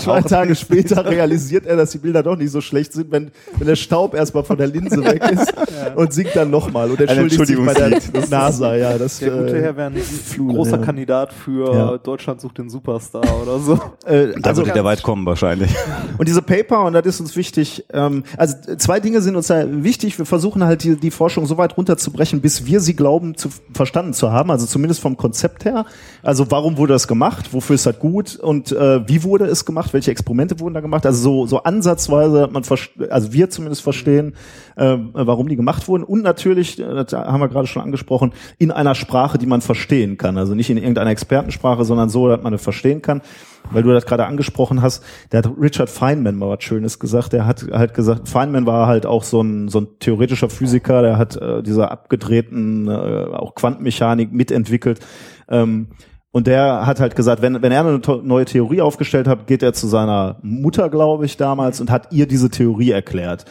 [0.00, 3.66] Zwei Tage später realisiert er, dass die Bilder doch nicht so schlecht sind, wenn, wenn
[3.66, 5.52] der Staub erstmal von der Linse weg ist
[5.96, 8.30] und singt dann nochmal und entschuldigt sich bei der Entschuldigungslied.
[8.30, 8.74] NASA.
[8.76, 10.84] Ja, das, Der gute äh, Herr wäre ein Flule, großer ja.
[10.84, 11.98] Kandidat für Ja.
[11.98, 13.74] Deutschland sucht den Superstar oder so.
[14.06, 15.74] äh, Da also, würde der weit kommen wahrscheinlich.
[16.18, 19.64] Und diese Paper, und das ist uns wichtig, ähm, also zwei Dinge sind uns da
[19.68, 20.18] wichtig.
[20.18, 24.12] Wir versuchen halt die, die Forschung so weit runterzubrechen, bis wir sie glauben, zu, verstanden
[24.12, 24.50] zu haben.
[24.50, 25.84] Also zumindest vom Konzept her.
[26.22, 27.52] Also warum wurde das gemacht?
[27.52, 28.36] Wofür ist das gut?
[28.36, 29.92] Und äh, wie wurde es gemacht?
[29.92, 31.04] Welche Experimente wurden da gemacht?
[31.06, 32.64] Also so, so ansatzweise, hat man
[33.10, 34.34] also wir zumindest verstehen,
[34.76, 36.02] äh, warum die gemacht wurden.
[36.02, 40.16] Und natürlich, äh, das haben wir gerade schon angesprochen, in einer Sprache, die man verstehen
[40.16, 40.38] kann.
[40.38, 43.22] Also nicht in irgendeiner Expertensprache, sondern so, dass man es verstehen kann
[43.70, 47.32] weil du das gerade angesprochen hast, der hat Richard Feynman mal was Schönes gesagt.
[47.32, 51.16] Der hat halt gesagt, Feynman war halt auch so ein, so ein theoretischer Physiker, der
[51.16, 55.00] hat äh, diese abgedrehten, äh, auch Quantenmechanik mitentwickelt.
[55.48, 55.88] Ähm,
[56.34, 59.72] und der hat halt gesagt, wenn, wenn er eine neue Theorie aufgestellt hat, geht er
[59.72, 63.44] zu seiner Mutter, glaube ich, damals und hat ihr diese Theorie erklärt.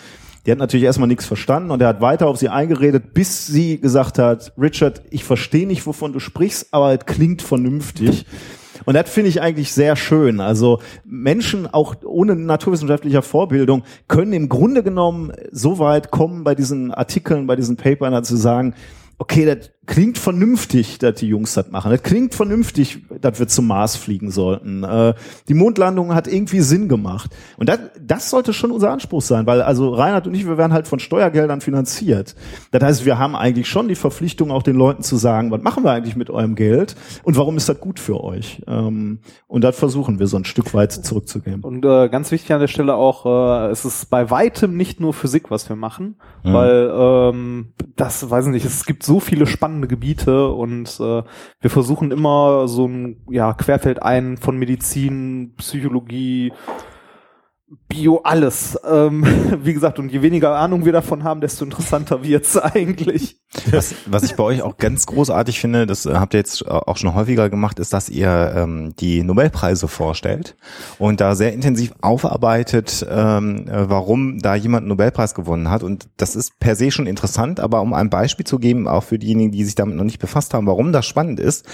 [0.45, 3.79] Die hat natürlich erstmal nichts verstanden und er hat weiter auf sie eingeredet, bis sie
[3.79, 8.25] gesagt hat, Richard, ich verstehe nicht, wovon du sprichst, aber es klingt vernünftig.
[8.83, 10.41] Und das finde ich eigentlich sehr schön.
[10.41, 16.93] Also Menschen, auch ohne naturwissenschaftlicher Vorbildung, können im Grunde genommen so weit kommen bei diesen
[16.93, 18.75] Artikeln, bei diesen Papern, sie sagen,
[19.19, 21.91] okay, das klingt vernünftig, dass die Jungs das machen.
[21.91, 24.83] Das klingt vernünftig, dass wir zum Mars fliegen sollten.
[24.83, 25.13] Äh,
[25.49, 27.35] die Mondlandung hat irgendwie Sinn gemacht.
[27.57, 30.71] Und das, das sollte schon unser Anspruch sein, weil also Reinhard und ich, wir werden
[30.71, 32.35] halt von Steuergeldern finanziert.
[32.71, 35.83] Das heißt, wir haben eigentlich schon die Verpflichtung, auch den Leuten zu sagen, was machen
[35.83, 38.61] wir eigentlich mit eurem Geld und warum ist das gut für euch?
[38.67, 41.61] Ähm, und das versuchen wir so ein Stück weit zurückzugeben.
[41.61, 45.13] Und äh, ganz wichtig an der Stelle auch, äh, es ist bei weitem nicht nur
[45.13, 49.72] Physik, was wir machen, weil ähm, das weiß ich nicht, es gibt so viele spannende
[49.81, 51.23] Gebiete und äh,
[51.61, 56.53] wir versuchen immer so ein ja, Querfeld ein von Medizin, Psychologie,
[57.93, 58.79] Bio, alles.
[58.89, 59.23] Ähm,
[59.63, 63.39] wie gesagt, und je weniger Ahnung wir davon haben, desto interessanter wird's eigentlich.
[63.69, 66.97] Was, was ich bei euch auch ganz großartig finde, das äh, habt ihr jetzt auch
[66.97, 70.55] schon häufiger gemacht, ist, dass ihr ähm, die Nobelpreise vorstellt
[70.97, 75.83] und da sehr intensiv aufarbeitet, ähm, äh, warum da jemand einen Nobelpreis gewonnen hat.
[75.83, 79.19] Und das ist per se schon interessant, aber um ein Beispiel zu geben, auch für
[79.19, 81.67] diejenigen, die sich damit noch nicht befasst haben, warum das spannend ist,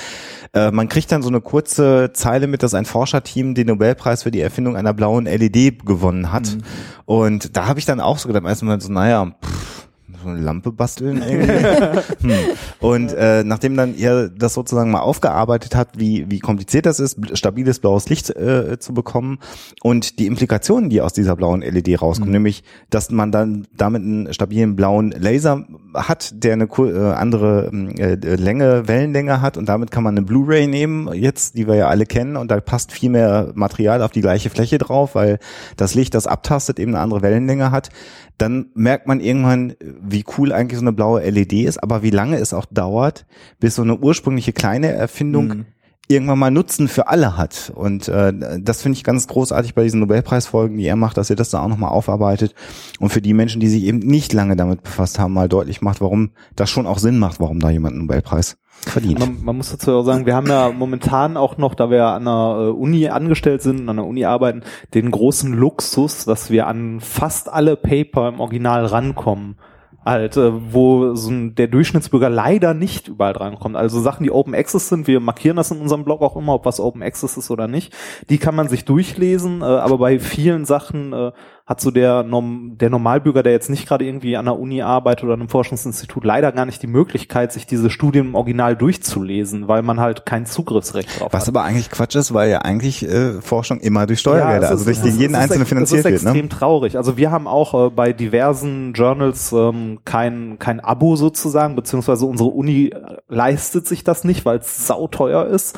[0.53, 4.31] äh, man kriegt dann so eine kurze Zeile mit, dass ein Forscherteam den Nobelpreis für
[4.31, 6.57] die Erfindung einer blauen LED gewonnen hat.
[7.05, 9.87] Und da habe ich dann auch so gedacht, erstmal so, naja, pff,
[10.21, 12.27] so eine Lampe basteln irgendwie.
[12.33, 12.39] hm.
[12.79, 17.17] Und äh, nachdem dann ihr das sozusagen mal aufgearbeitet hat, wie, wie kompliziert das ist,
[17.37, 19.39] stabiles blaues Licht äh, zu bekommen
[19.81, 24.33] und die Implikationen, die aus dieser blauen LED rauskommen, nämlich, dass man dann damit einen
[24.33, 30.03] stabilen blauen Laser hat, der eine äh, andere äh, Länge, Wellenlänge hat und damit kann
[30.03, 33.51] man eine Blu-ray nehmen, jetzt, die wir ja alle kennen und da passt viel mehr
[33.55, 35.39] Material auf die gleiche Fläche drauf, weil
[35.77, 37.89] das Licht, das abtastet, eben eine andere Wellenlänge hat.
[38.37, 42.37] Dann merkt man irgendwann, wie cool eigentlich so eine blaue LED ist, aber wie lange
[42.37, 43.25] es auch dauert,
[43.59, 45.65] bis so eine ursprüngliche kleine Erfindung
[46.11, 47.71] irgendwann mal Nutzen für alle hat.
[47.75, 51.35] Und äh, das finde ich ganz großartig bei diesen Nobelpreisfolgen, die er macht, dass er
[51.35, 52.55] das da auch nochmal aufarbeitet
[52.99, 56.01] und für die Menschen, die sich eben nicht lange damit befasst haben, mal deutlich macht,
[56.01, 59.19] warum das schon auch Sinn macht, warum da jemand einen Nobelpreis verdient.
[59.19, 62.25] Man, man muss dazu auch sagen, wir haben ja momentan auch noch, da wir an
[62.25, 64.63] der äh, Uni angestellt sind und an der Uni arbeiten,
[64.95, 69.57] den großen Luxus, dass wir an fast alle Paper im Original rankommen.
[70.05, 73.75] Halt, äh, wo so ein, der Durchschnittsbürger leider nicht überall drankommt.
[73.75, 76.65] Also Sachen, die Open Access sind, wir markieren das in unserem Blog auch immer, ob
[76.65, 77.93] was Open Access ist oder nicht.
[78.29, 81.31] Die kann man sich durchlesen, äh, aber bei vielen Sachen äh,
[81.69, 85.25] hat so der, Norm der Normalbürger, der jetzt nicht gerade irgendwie an der Uni arbeitet
[85.25, 89.67] oder an einem Forschungsinstitut, leider gar nicht die Möglichkeit, sich diese Studien im Original durchzulesen,
[89.67, 91.49] weil man halt kein Zugriffsrecht drauf Was hat.
[91.49, 94.97] aber eigentlich Quatsch ist, weil ja eigentlich äh, Forschung immer durch Steuergelder, es also durch
[94.97, 96.15] ist- den jeden ist einzelnen finanziert wird.
[96.15, 96.31] ist Ne?
[96.31, 96.97] extrem traurig.
[96.97, 102.49] Also wir haben auch äh, bei diversen Journals ähm, kein, kein Abo sozusagen, beziehungsweise unsere
[102.49, 102.91] Uni
[103.27, 105.77] leistet sich das nicht, weil es sauteuer ist.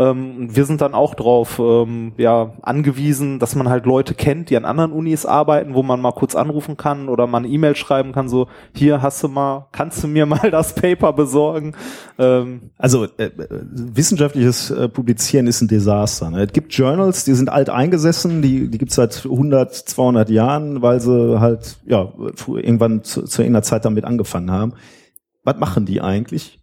[0.00, 4.56] Ähm, wir sind dann auch drauf ähm, ja, angewiesen, dass man halt Leute kennt, die
[4.56, 8.12] an anderen Unis arbeiten, wo man mal kurz anrufen kann oder mal eine E-Mail schreiben
[8.12, 11.76] kann, so, hier hast du mal, kannst du mir mal das Paper besorgen?
[12.18, 16.30] Ähm, Also äh, äh, wissenschaftliches äh, Publizieren ist ein Desaster.
[16.30, 16.44] Ne?
[16.44, 21.00] Es gibt Journals, die sind alt eingesessen, die, die gibt's seit 100, 200 Jahren, weil
[21.00, 22.10] sie halt ja
[22.46, 24.72] irgendwann zu, zu irgendeiner Zeit damit angefangen haben.
[25.44, 26.59] Was machen die eigentlich?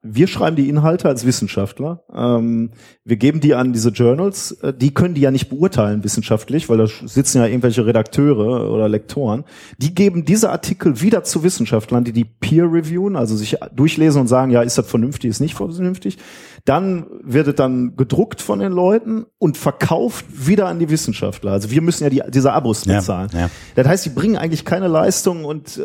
[0.00, 2.04] Wir schreiben die Inhalte als Wissenschaftler.
[2.14, 2.70] Ähm,
[3.04, 4.52] wir geben die an diese Journals.
[4.62, 8.88] Äh, Die können die ja nicht beurteilen wissenschaftlich, weil da sitzen ja irgendwelche Redakteure oder
[8.88, 9.44] Lektoren.
[9.78, 14.28] Die geben diese Artikel wieder zu Wissenschaftlern, die die peer reviewen, also sich durchlesen und
[14.28, 16.16] sagen, ja, ist das vernünftig, ist nicht vernünftig.
[16.64, 21.52] Dann wird es dann gedruckt von den Leuten und verkauft wieder an die Wissenschaftler.
[21.52, 23.30] Also wir müssen ja die, diese Abos Ja, bezahlen.
[23.32, 23.48] ja.
[23.74, 25.80] Das heißt, die bringen eigentlich keine Leistung und äh,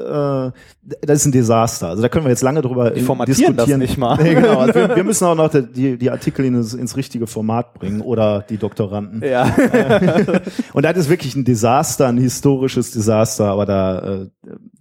[1.01, 1.87] das ist ein Desaster.
[1.89, 4.17] Also da können wir jetzt lange drüber Die formatieren das nicht mal.
[4.23, 4.59] Nee, genau.
[4.59, 8.41] Also wir, wir müssen auch noch die, die Artikel ins, ins richtige Format bringen oder
[8.41, 9.23] die Doktoranden.
[9.23, 9.43] ja.
[10.73, 14.27] Und das ist wirklich ein Desaster, ein historisches Desaster, aber da, äh,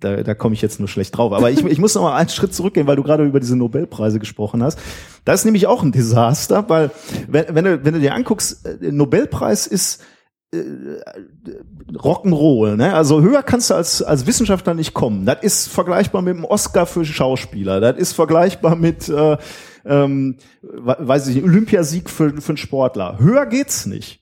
[0.01, 1.33] da, da komme ich jetzt nur schlecht drauf.
[1.33, 4.19] Aber ich, ich muss noch mal einen Schritt zurückgehen, weil du gerade über diese Nobelpreise
[4.19, 4.79] gesprochen hast.
[5.25, 6.91] Das ist nämlich auch ein Desaster, weil
[7.29, 10.03] wenn, wenn, du, wenn du dir anguckst, äh, Nobelpreis ist
[10.53, 10.59] äh,
[11.95, 12.95] Rock'n'Roll, ne?
[12.95, 15.27] Also höher kannst du als, als Wissenschaftler nicht kommen.
[15.27, 17.81] Das ist vergleichbar mit dem Oscar für Schauspieler.
[17.81, 19.37] Das ist vergleichbar mit, äh,
[19.85, 23.19] ähm, we- weiß ich Olympiasieg für, für einen Sportler.
[23.19, 24.22] Höher geht's nicht.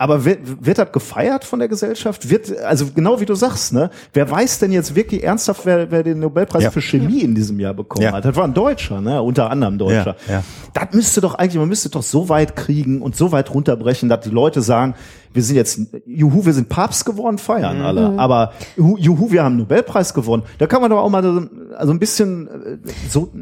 [0.00, 2.30] Aber wird, wird das gefeiert von der Gesellschaft?
[2.30, 3.90] Wird, also genau wie du sagst, ne?
[4.12, 6.70] Wer weiß denn jetzt wirklich ernsthaft, wer, wer den Nobelpreis Ja.
[6.70, 8.12] für Chemie in diesem Jahr bekommen Ja.
[8.12, 8.24] hat?
[8.24, 9.20] Das war ein Deutscher, ne?
[9.20, 10.14] Unter anderem Deutscher.
[10.28, 10.44] Ja, ja.
[10.72, 14.20] Das müsste doch eigentlich, man müsste doch so weit kriegen und so weit runterbrechen, dass
[14.20, 14.94] die Leute sagen,
[15.32, 18.16] wir sind jetzt, juhu, wir sind Papst geworden, feiern alle.
[18.20, 20.44] Aber juhu, juhu, wir haben einen Nobelpreis gewonnen.
[20.58, 21.42] Da kann man doch auch mal so,
[21.76, 22.78] also ein bisschen äh,
[23.10, 23.32] so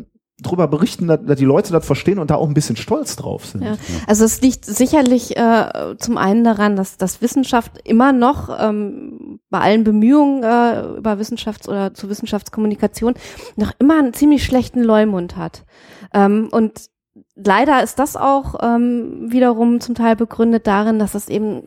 [0.42, 3.46] drüber berichten, dass, dass die Leute das verstehen und da auch ein bisschen stolz drauf
[3.46, 3.64] sind.
[3.64, 3.76] Ja.
[4.06, 9.60] Also es liegt sicherlich äh, zum einen daran, dass, dass Wissenschaft immer noch ähm, bei
[9.60, 13.14] allen Bemühungen äh, über Wissenschafts- oder zur Wissenschaftskommunikation
[13.56, 15.64] noch immer einen ziemlich schlechten Leumund hat.
[16.12, 16.90] Ähm, und
[17.34, 21.62] leider ist das auch ähm, wiederum zum Teil begründet darin, dass es eben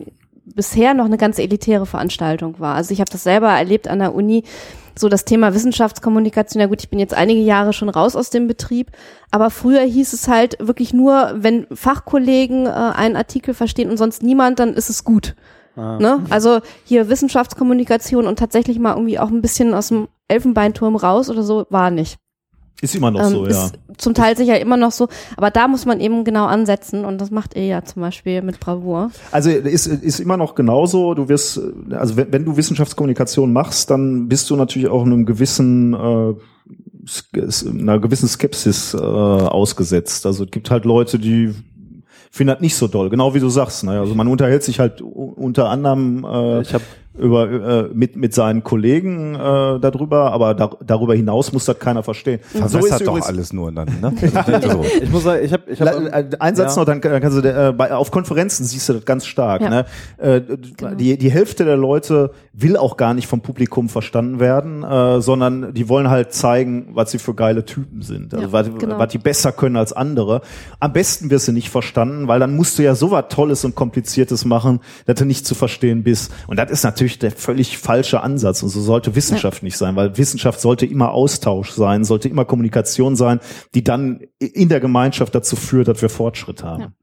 [0.55, 2.75] bisher noch eine ganz elitäre Veranstaltung war.
[2.75, 4.43] Also ich habe das selber erlebt an der Uni,
[4.97, 6.61] so das Thema Wissenschaftskommunikation.
[6.61, 8.91] Ja gut, ich bin jetzt einige Jahre schon raus aus dem Betrieb,
[9.31, 14.23] aber früher hieß es halt wirklich nur, wenn Fachkollegen äh, einen Artikel verstehen und sonst
[14.23, 15.35] niemand, dann ist es gut.
[15.75, 16.25] Ne?
[16.29, 21.43] Also hier Wissenschaftskommunikation und tatsächlich mal irgendwie auch ein bisschen aus dem Elfenbeinturm raus oder
[21.43, 22.17] so war nicht.
[22.81, 23.65] Ist immer noch Ähm, so, ja.
[23.65, 27.19] Ist zum Teil sicher immer noch so, aber da muss man eben genau ansetzen und
[27.19, 29.11] das macht ihr ja zum Beispiel mit Bravour.
[29.31, 31.13] Also ist, ist immer noch genauso.
[31.13, 31.59] Du wirst,
[31.91, 36.33] also wenn, wenn du Wissenschaftskommunikation machst, dann bist du natürlich auch einem gewissen äh,
[37.67, 40.25] einer gewissen Skepsis äh, ausgesetzt.
[40.25, 41.53] Also es gibt halt Leute, die
[42.31, 43.09] finden das nicht so doll.
[43.09, 43.83] Genau wie du sagst.
[43.83, 43.99] Ne?
[43.99, 46.81] Also man unterhält sich halt unter anderem äh, Ich hab-
[47.19, 49.37] über äh, mit mit seinen Kollegen äh,
[49.79, 52.39] darüber, aber da, darüber hinaus muss das keiner verstehen.
[52.43, 54.13] Verbessert doch übrigens- alles nur dann, ne?
[54.61, 54.85] so.
[55.01, 56.81] Ich muss sagen, ich habe ich hab, äh, Ein Satz ja.
[56.81, 59.61] noch, dann, dann kannst du äh, bei, auf Konferenzen siehst du das ganz stark.
[59.61, 59.69] Ja.
[59.69, 59.85] Ne?
[60.17, 60.41] Äh,
[60.97, 65.73] die, die Hälfte der Leute will auch gar nicht vom Publikum verstanden werden, äh, sondern
[65.73, 68.33] die wollen halt zeigen, was sie für geile Typen sind.
[68.33, 68.99] Also Ja, was, genau.
[68.99, 70.41] was die besser können als andere.
[70.79, 73.75] Am besten wirst du nicht verstanden, weil dann musst du ja so was Tolles und
[73.75, 76.31] Kompliziertes machen, dass du nicht zu verstehen bist.
[76.47, 78.61] Und das ist natürlich der völlig falsche Ansatz.
[78.61, 83.15] Und so sollte Wissenschaft nicht sein, weil Wissenschaft sollte immer Austausch sein, sollte immer Kommunikation
[83.15, 83.39] sein,
[83.73, 86.93] die dann in der Gemeinschaft dazu führt, dass wir Fortschritt haben.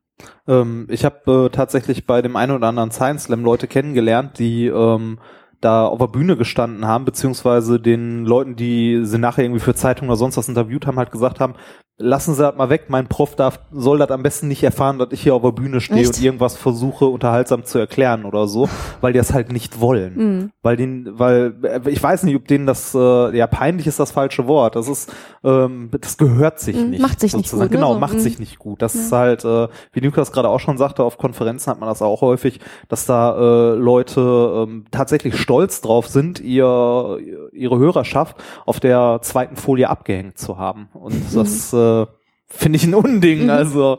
[0.47, 4.66] Ähm, ich habe äh, tatsächlich bei dem einen oder anderen Science Slam Leute kennengelernt, die
[4.66, 5.19] ähm,
[5.61, 10.11] da auf der Bühne gestanden haben, beziehungsweise den Leuten, die sie nachher irgendwie für Zeitungen
[10.11, 11.55] oder sonst was interviewt haben, halt gesagt haben,
[11.99, 15.09] lassen Sie das mal weg, mein Prof darf, soll das am besten nicht erfahren, dass
[15.13, 16.17] ich hier auf der Bühne stehe Echt?
[16.17, 18.69] und irgendwas versuche unterhaltsam zu erklären oder so,
[19.01, 20.15] weil die das halt nicht wollen.
[20.17, 20.51] Mhm.
[20.63, 24.13] Weil den, weil äh, ich weiß nicht, ob denen das äh, ja peinlich ist das
[24.13, 24.77] falsche Wort.
[24.77, 25.11] Das ist,
[25.43, 27.01] ähm, das gehört sich Mhm, nicht.
[27.03, 27.71] macht sich nicht sozusagen.
[27.71, 27.77] gut, ne?
[27.79, 28.19] Genau, So, macht mhm.
[28.21, 28.83] sich nicht gut.
[28.83, 32.03] Das ist halt, äh, wie Lukas gerade auch schon sagte, auf Konferenzen hat man das
[32.03, 37.19] auch häufig, dass da äh, Leute ähm, tatsächlich stolz drauf sind, ihr
[37.53, 40.89] ihre Hörerschaft auf der zweiten Folie abgehängt zu haben.
[40.93, 41.86] Und das äh,
[42.46, 43.44] finde ich ein Unding.
[43.44, 43.51] Mhm.
[43.51, 43.99] Also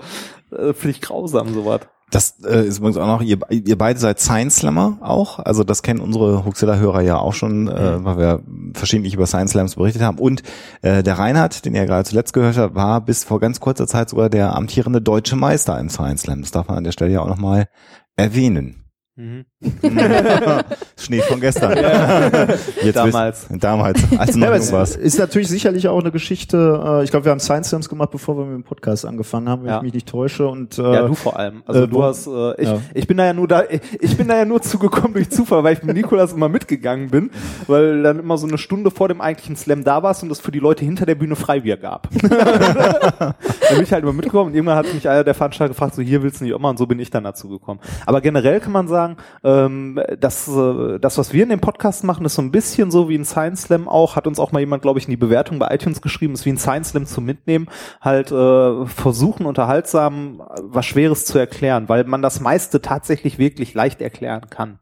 [0.52, 1.82] äh, finde ich grausam sowas.
[2.10, 5.84] Das äh, ist übrigens auch noch, ihr, ihr beide seid Science Slammer auch, also das
[5.84, 8.44] kennen unsere Huxilla-Hörer ja auch schon, äh, weil wir
[8.76, 10.18] verschiedentlich über Science Slams berichtet haben.
[10.18, 10.42] Und
[10.82, 14.10] äh, der Reinhard, den ihr gerade zuletzt gehört habt, war bis vor ganz kurzer Zeit
[14.10, 16.42] sogar der amtierende deutsche Meister im Science Slam.
[16.42, 17.68] Das darf man an der Stelle ja auch nochmal
[18.16, 18.87] erwähnen.
[20.98, 21.76] Schnee von gestern.
[22.84, 23.50] Jetzt Damals.
[23.50, 24.96] wisst- damals, als du noch Ja, warst.
[24.96, 26.82] ist natürlich sicherlich auch eine Geschichte.
[26.86, 29.64] Äh, ich glaube, wir haben Science Slams gemacht, bevor wir mit dem Podcast angefangen haben,
[29.64, 29.78] wenn Ja.
[29.78, 30.48] ich mich nicht täusche.
[30.48, 31.64] Und äh, Ja, du vor allem.
[31.66, 32.80] Also äh, du hast, äh, ich, Ja.
[32.94, 35.64] ich bin da ja nur da, ich, ich bin da ja nur zugekommen durch Zufall,
[35.64, 37.32] weil ich mit Nikolas immer mitgegangen bin,
[37.66, 40.52] weil dann immer so eine Stunde vor dem eigentlichen Slam da warst und es für
[40.52, 42.08] die Leute hinter der Bühne Freibier gab.
[42.30, 43.34] da
[43.74, 46.22] bin ich halt immer mitgekommen und irgendwann hat mich einer der Veranstalter gefragt, so hier
[46.22, 47.80] willst du nicht immer und so bin ich dann dazu gekommen.
[48.06, 49.07] Aber generell kann man sagen,
[49.44, 53.08] ähm, dass äh, das, was wir in dem Podcast machen, ist so ein bisschen so
[53.08, 55.60] wie ein Science Slam auch, hat uns auch mal jemand, glaube ich, in die Bewertung
[55.60, 57.68] bei iTunes geschrieben, ist wie ein Science Slam zum Mitnehmen,
[58.02, 63.74] halt äh, versuchen unterhaltsam äh, was Schweres zu erklären, weil man das meiste tatsächlich wirklich
[63.74, 64.80] leicht erklären kann.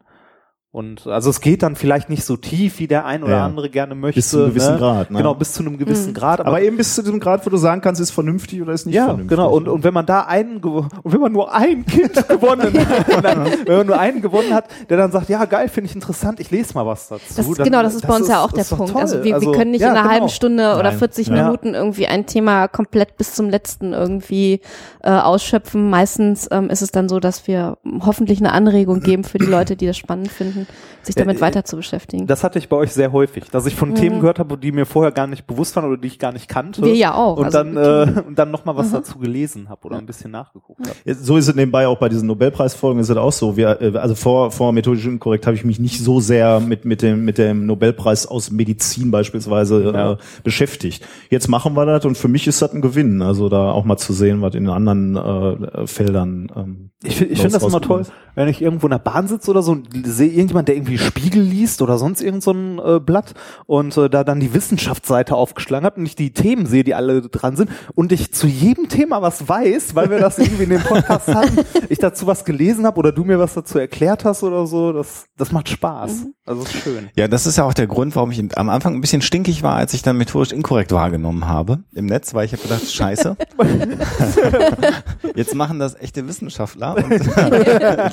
[0.76, 3.46] Und also es geht dann vielleicht nicht so tief, wie der ein oder Ja.
[3.46, 4.18] andere gerne möchte.
[4.18, 4.80] Bis zu einem gewissen ne?
[4.80, 5.20] Grad, ne?
[5.20, 6.42] Genau, bis zu einem gewissen Grad.
[6.42, 8.96] aber eben bis zu diesem Grad, wo du sagen kannst, ist vernünftig oder ist nicht
[8.96, 9.30] ja, vernünftig.
[9.38, 9.54] genau.
[9.56, 13.46] Und, und wenn man da einen und wenn man nur ein Kind gewonnen hat, dann,
[13.66, 16.52] wenn man nur einen gewonnen hat, der dann sagt, ja geil, finde ich interessant, ich
[16.52, 17.24] lese mal was dazu.
[17.38, 18.92] Das, dann, genau, das ist bei uns ja auch der ist Punkt.
[18.92, 19.02] toll.
[19.02, 20.14] Also wir, wir können nicht ja, in einer genau.
[20.14, 20.98] halben Stunde oder Nein.
[21.00, 21.46] 40 Ja.
[21.46, 24.60] Minuten irgendwie ein Thema komplett bis zum letzten irgendwie
[25.04, 25.90] äh, ausschöpfen.
[25.90, 29.78] Meistens ähm, ist es dann so, dass wir hoffentlich eine Anregung geben für die Leute,
[29.78, 30.65] die das spannend finden,
[31.04, 32.26] sich damit Ja, weiter zu beschäftigen.
[32.28, 34.86] Das hatte ich bei euch sehr häufig, dass ich von Themen gehört habe, die mir
[34.86, 36.82] vorher gar nicht bewusst waren oder die ich gar nicht kannte.
[36.82, 39.98] Wir ja auch, Und also dann, äh, und dann nochmal was dazu gelesen habe oder
[39.98, 40.98] ein bisschen nachgeguckt habe.
[41.06, 43.56] Ja, So ist es nebenbei auch bei diesen Nobelpreisfolgen ist es auch so.
[43.56, 47.02] Wir, äh, also vor, vor methodisch inkorrekt habe ich mich nicht so sehr mit, mit
[47.04, 50.12] dem, mit dem Nobelpreis aus Medizin beispielsweise Ja.
[50.14, 51.06] äh, beschäftigt.
[51.30, 53.22] Jetzt machen wir das und für mich ist das ein Gewinn.
[53.22, 56.52] Also da auch mal zu sehen, was in anderen äh, Feldern.
[56.56, 59.28] Ähm, Ich finde ich raus- find das immer toll, wenn ich irgendwo in der Bahn
[59.28, 62.80] sitze oder so und sehe irgendjemand, der irgendwie Spiegel liest oder sonst irgend so ein
[62.80, 63.34] äh, Blatt
[63.66, 67.22] und äh, da dann die Wissenschaftsseite aufgeschlagen hat und ich die Themen sehe, die alle
[67.22, 70.84] dran sind und ich zu jedem Thema was weiß, weil wir das irgendwie in dem
[70.84, 74.68] Podcast hatten, ich dazu was gelesen habe oder du mir was dazu erklärt hast oder
[74.68, 76.28] so, das, das macht Spaß.
[76.46, 77.10] Also ist schön.
[77.16, 79.76] Ja, das ist ja auch der Grund, warum ich am Anfang ein bisschen stinkig war,
[79.76, 83.36] als ich dann methodisch inkorrekt wahrgenommen habe im Netz, weil ich habe gedacht, scheiße.
[85.36, 87.12] Jetzt machen das echte Wissenschaftler und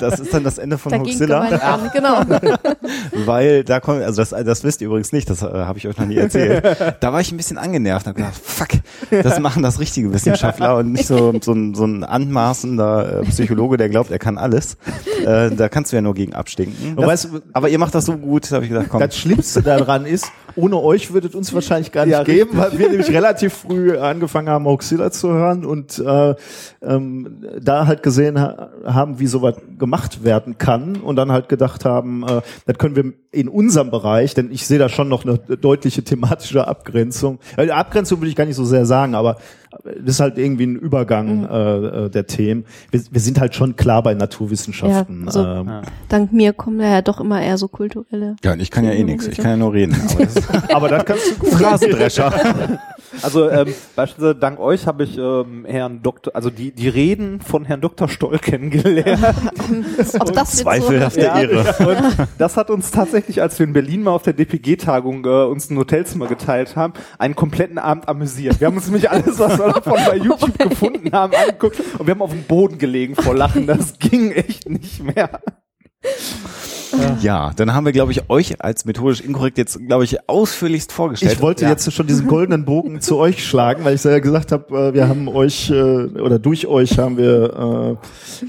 [0.01, 2.22] das ist dann das Ende von Dagegen nicht an, genau.
[3.25, 5.97] weil da kommt, also das, das wisst ihr übrigens nicht, das äh, habe ich euch
[5.97, 6.63] noch nie erzählt.
[6.99, 8.69] Da war ich ein bisschen angenervt und habe gedacht, fuck,
[9.23, 13.77] das machen das richtige Wissenschaftler und nicht so, so, ein, so ein anmaßender äh, Psychologe,
[13.77, 14.77] der glaubt, er kann alles.
[15.25, 16.97] Äh, da kannst du ja nur gegen abstinken.
[16.97, 18.99] Und weißt Aber ihr macht das so gut, habe ich gesagt, komm.
[18.99, 22.77] Das Schlimmste daran ist, ohne euch würde es uns wahrscheinlich gar nicht Ja, geben, weil
[22.77, 26.35] wir nämlich relativ früh angefangen haben, Hoaxilla zu hören und äh,
[26.81, 31.85] ähm, da halt gesehen ha haben, wie sowas gemacht werden kann und dann halt gedacht
[31.85, 35.39] haben, äh, das können wir in unserem Bereich, denn ich sehe da schon noch eine
[35.39, 37.39] deutliche thematische Abgrenzung.
[37.57, 39.37] Äh, Abgrenzung würde ich gar nicht so sehr sagen, aber
[39.83, 42.65] das ist halt irgendwie ein Übergang äh, äh, der Themen.
[42.91, 45.25] Wir, wir sind halt schon klar bei Naturwissenschaften.
[45.25, 45.45] Ja, so.
[45.45, 45.71] ähm,
[46.09, 48.35] Dank mir kommen da ja doch immer eher so kulturelle.
[48.43, 49.95] Ja, und ich kann ja eh nichts, ich kann ja nur reden.
[49.95, 51.49] Aber das ist aber das kannst du gut.
[51.49, 52.33] Phrasendrescher.
[53.21, 57.63] Also ähm, beispielsweise dank euch habe ich ähm, Herrn Doktor, also die die Reden von
[57.63, 58.09] Herrn Dr.
[58.09, 59.23] Stoll kennengelernt.
[60.19, 61.75] Ob das jetzt Zweifelhafte so, Ehre.
[61.87, 65.69] Und das hat uns tatsächlich, als wir in Berlin mal auf der DPG-Tagung äh, uns
[65.69, 68.59] ein Hotelzimmer geteilt haben, einen kompletten Abend amüsiert.
[68.59, 72.21] Wir haben uns nämlich alles, was davon bei YouTube gefunden haben, angeguckt und wir haben
[72.21, 73.67] auf dem Boden gelegen vor Lachen.
[73.67, 75.29] Das ging echt nicht mehr.
[77.21, 81.33] Ja, dann haben wir, glaube ich, euch als methodisch inkorrekt jetzt, glaube ich, ausführlichst vorgestellt.
[81.33, 84.89] Ich wollte jetzt schon diesen goldenen Bogen zu euch schlagen, weil ich ja gesagt habe,
[84.89, 87.97] äh, wir haben euch äh, oder durch euch haben wir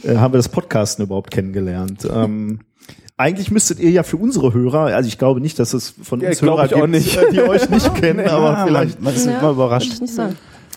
[0.04, 2.06] äh, haben wir das Podcasten überhaupt kennengelernt.
[2.12, 2.60] Ähm,
[3.16, 6.28] eigentlich müsstet ihr ja für unsere Hörer, also ich glaube nicht, dass es von Ja,
[6.30, 7.18] uns Hörer gibt, nicht.
[7.32, 9.38] die euch nicht kennen, aber Ja, vielleicht, man, man ist Ja.
[9.38, 9.92] immer überrascht.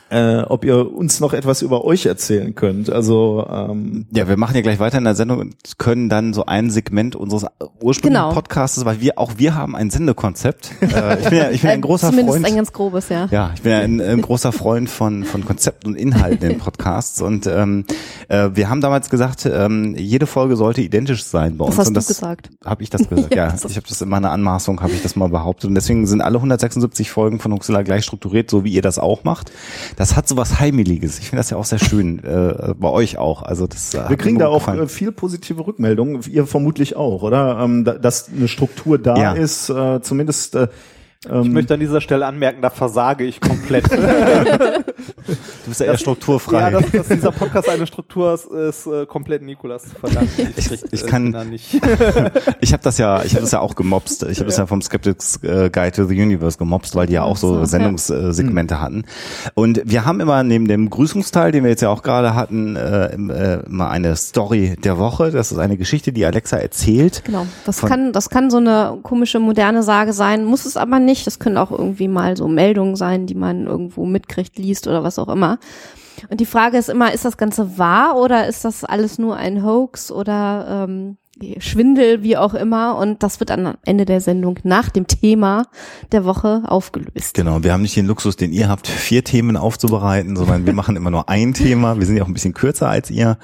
[0.09, 2.89] Äh, ob ihr uns noch etwas über euch erzählen könnt.
[2.89, 6.45] Also ähm, Ja, wir machen ja gleich weiter in der Sendung und können dann so
[6.45, 7.45] ein Segment unseres
[7.81, 8.33] ursprünglichen Genau.
[8.33, 10.71] Podcasts, weil wir auch wir haben ein Sendekonzept.
[10.81, 12.45] äh, ich bin ja, ich bin ja ein Äh, großer Zumindest Freund.
[12.47, 13.27] ein ganz grobes, ja.
[13.31, 17.21] Ja, ich bin ja ein, ein großer Freund von, von Konzepten und Inhalten in Podcasts
[17.21, 17.85] und ähm,
[18.29, 21.75] äh, wir haben damals gesagt, ähm, jede Folge sollte identisch sein bei uns.
[21.75, 22.49] Das hast und du das gesagt.
[22.65, 23.17] Habe ich das gesagt?
[23.35, 25.67] Ja, ja, ich habe das in meiner Anmaßung, habe ich das mal behauptet.
[25.69, 29.23] Und deswegen sind alle 176 Folgen von Huxilla gleich strukturiert, so wie ihr das auch
[29.23, 29.51] macht.
[29.97, 31.17] Das hat so was Heimeliges.
[31.19, 33.41] Ich finde das ja auch sehr schön, äh, bei euch auch.
[33.41, 34.83] Also das äh, wir kriegen da auch gefallen.
[34.83, 36.21] äh, viel positive Rückmeldungen.
[36.29, 37.59] Ihr vermutlich auch, oder?
[37.59, 39.31] Ähm, da, dass eine Struktur da Ja.
[39.33, 40.67] ist, äh, zumindest äh,
[41.25, 43.85] Ich Ähm, möchte an dieser Stelle anmerken, da versage ich komplett.
[45.27, 46.59] Du bist ja eher strukturfrei.
[46.61, 50.53] ja, dass, dass dieser Podcast eine Struktur ist, ist äh, komplett Nikolas zu verdanken.
[50.55, 51.73] Ich- krieg, ich äh, kann- da nicht.
[52.61, 54.23] Ich habe das ja, ich habe das ja auch gemobst.
[54.23, 57.23] Ich habe das ja vom Skeptics äh, Guide to the Universe gemobst, weil die ja
[57.23, 57.65] auch so so, ja.
[57.65, 59.03] Sendungssegmente hatten.
[59.53, 63.07] Und wir haben immer neben dem Grüßungsteil, den wir jetzt ja auch gerade hatten, äh,
[63.13, 65.31] im- äh, immer eine Story der Woche.
[65.31, 67.23] Das ist eine Geschichte, die Alexa erzählt.
[67.25, 67.45] Genau.
[67.65, 71.06] Das kann, das kann so eine komische moderne Sage sein, muss es aber nicht.
[71.27, 75.19] Das können auch irgendwie mal so Meldungen sein, die man irgendwo mitkriegt, liest oder was
[75.19, 75.59] auch immer.
[76.29, 79.63] Und die Frage ist immer, ist das Ganze wahr oder ist das alles nur ein
[79.63, 81.17] Hoax oder ähm,
[81.59, 82.97] Schwindel, wie auch immer?
[82.97, 85.63] Und das wird am Ende der Sendung nach dem Thema
[86.11, 87.35] der Woche aufgelöst.
[87.35, 90.95] Genau, wir haben nicht den Luxus, den ihr habt, vier Themen aufzubereiten, sondern wir machen
[90.95, 91.99] immer nur ein Thema.
[91.99, 93.37] Wir sind ja auch ein bisschen kürzer als ihr,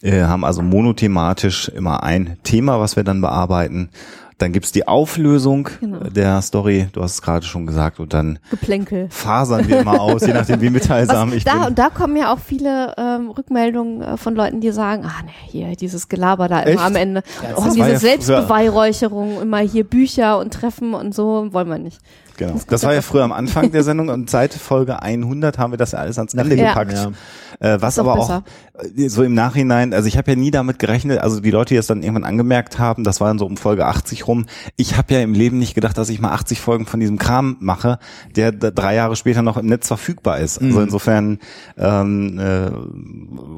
[0.00, 3.90] äh, haben also monothematisch immer ein Thema, was wir dann bearbeiten.
[4.38, 5.98] Dann gibt's die Auflösung Genau.
[6.10, 9.06] der Story, du hast es gerade schon gesagt, und dann Geplänkel.
[9.10, 11.66] fasern wir immer aus, je nachdem wie mitteilsam Was, ich da, bin.
[11.68, 15.30] und da kommen ja auch viele ähm, Rückmeldungen äh, von Leuten, die sagen, ah ne,
[15.46, 17.22] hier dieses Gelaber da immer am Ende.
[17.42, 22.00] das oh, diese ja Selbstbeweihräucherung, immer hier Bücher und Treffen und so, wollen wir nicht.
[22.36, 22.60] Genau.
[22.68, 25.92] Das war ja früher am Anfang der Sendung und seit Folge 100 haben wir das
[25.92, 26.68] ja alles ans Ende Ja.
[26.68, 26.92] gepackt.
[26.92, 27.12] Ja.
[27.60, 28.42] Äh, was aber besser.
[28.74, 31.74] auch äh, so im Nachhinein, also ich habe ja nie damit gerechnet, also die Leute,
[31.74, 34.46] die es dann irgendwann angemerkt haben, das war dann so um Folge 80 rum.
[34.76, 37.56] Ich habe ja im Leben nicht gedacht, dass ich mal 80 Folgen von diesem Kram
[37.60, 38.00] mache,
[38.34, 40.60] der drei Jahre später noch im Netz verfügbar ist.
[40.60, 41.38] Also insofern
[41.78, 42.70] ähm, äh,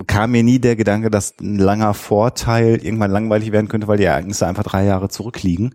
[0.06, 4.04] kam mir nie der Gedanke, dass ein langer Vorteil irgendwann langweilig werden könnte, weil die
[4.04, 5.74] Ereignisse einfach drei Jahre zurückliegen.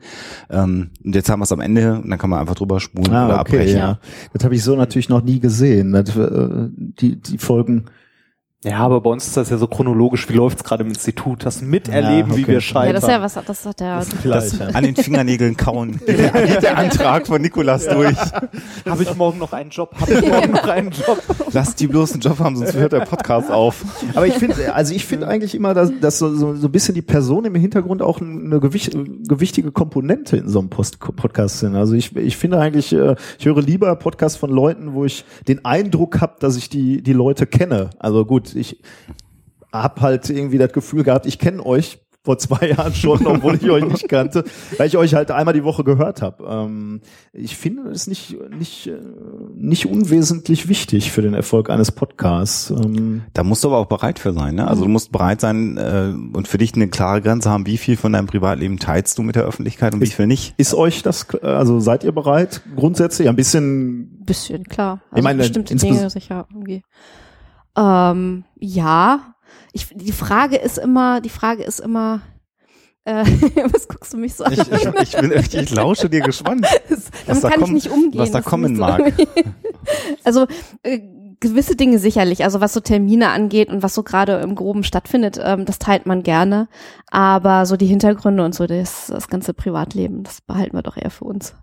[0.52, 2.91] Ähm, und jetzt haben wir es am Ende und dann kann man einfach drüber spulen
[2.98, 3.78] oder Ah, okay, abbrechen.
[3.78, 4.00] ja.
[4.34, 5.94] Das habe ich so natürlich noch nie gesehen.
[5.94, 7.86] Das, äh, die, die Folgen.
[8.64, 11.64] Ja, aber bei uns ist das ja so chronologisch, wie läuft's gerade im Institut, das
[11.64, 12.48] Miterleben, Ja, wie okay.
[12.48, 12.94] wir Ja, scheitern.
[12.94, 14.68] das ist ja was, das hat der, Vielleicht, ja.
[14.68, 16.00] An den Fingernägeln kauen.
[16.06, 18.16] Geht der, Antrag von Nikolas durch.
[18.86, 19.96] Habe ich morgen noch einen Job?
[20.00, 21.18] Habe ich morgen noch einen Job?
[21.54, 23.84] Lass die bloß einen Job haben, sonst hört der Podcast auf.
[24.14, 26.94] Aber ich finde, also ich finde eigentlich immer, dass, dass so, so, so ein bisschen
[26.94, 28.96] die Person im Hintergrund auch eine gewicht,
[29.28, 31.76] gewichtige Komponente in so einem Post Podcast sind.
[31.76, 35.66] Also ich, ich finde eigentlich, äh, ich höre lieber Podcasts von Leuten, wo ich den
[35.66, 37.90] Eindruck habe, dass ich die, die Leute kenne.
[37.98, 38.82] Also gut, ich
[39.72, 43.70] hab halt irgendwie das Gefühl gehabt, ich kenne euch vor zwei Jahren schon, obwohl ich
[43.70, 44.44] euch nicht kannte,
[44.78, 46.44] weil ich euch halt einmal die Woche gehört habe.
[46.48, 47.02] Ähm,
[47.34, 49.00] ich finde es nicht, nicht, äh,
[49.56, 52.70] nicht unwesentlich wichtig für den Erfolg eines Podcasts.
[52.70, 54.56] Ähm, Da musst du aber auch bereit für sein.
[54.56, 54.68] Ne?
[54.68, 57.98] Also du musst bereit sein äh, und für dich eine klare Grenze haben, wie viel
[57.98, 60.54] von deinem Privatleben teilst du mit der Öffentlichkeit und wie viel nicht.
[60.58, 65.02] Ist euch das, also seid ihr bereit, grundsätzlich ein bisschen, bisschen, klar.
[65.10, 66.84] Also Ich meine, bestimmte Dinge sicher irgendwie.
[67.78, 69.36] Ähm, ja.
[69.74, 72.22] Ich, die Frage ist immer, die Frage ist immer,
[73.06, 73.24] äh,
[73.72, 74.54] was guckst du mich so an?
[74.54, 76.66] Ich, ich, ich bin echt, ich lausche dir gespannt.
[77.28, 78.20] Damit da kann kommen- ich nicht umgehen.
[78.20, 79.14] was da Das kommen mag.
[80.24, 80.46] also
[80.84, 81.00] äh,
[81.40, 85.40] gewisse Dinge sicherlich, also was so Termine angeht und was so gerade im Groben stattfindet,
[85.44, 86.68] ähm, das teilt man gerne.
[87.10, 91.10] Aber so die Hintergründe und so das, das ganze Privatleben, das behalten wir doch eher
[91.10, 91.56] für uns.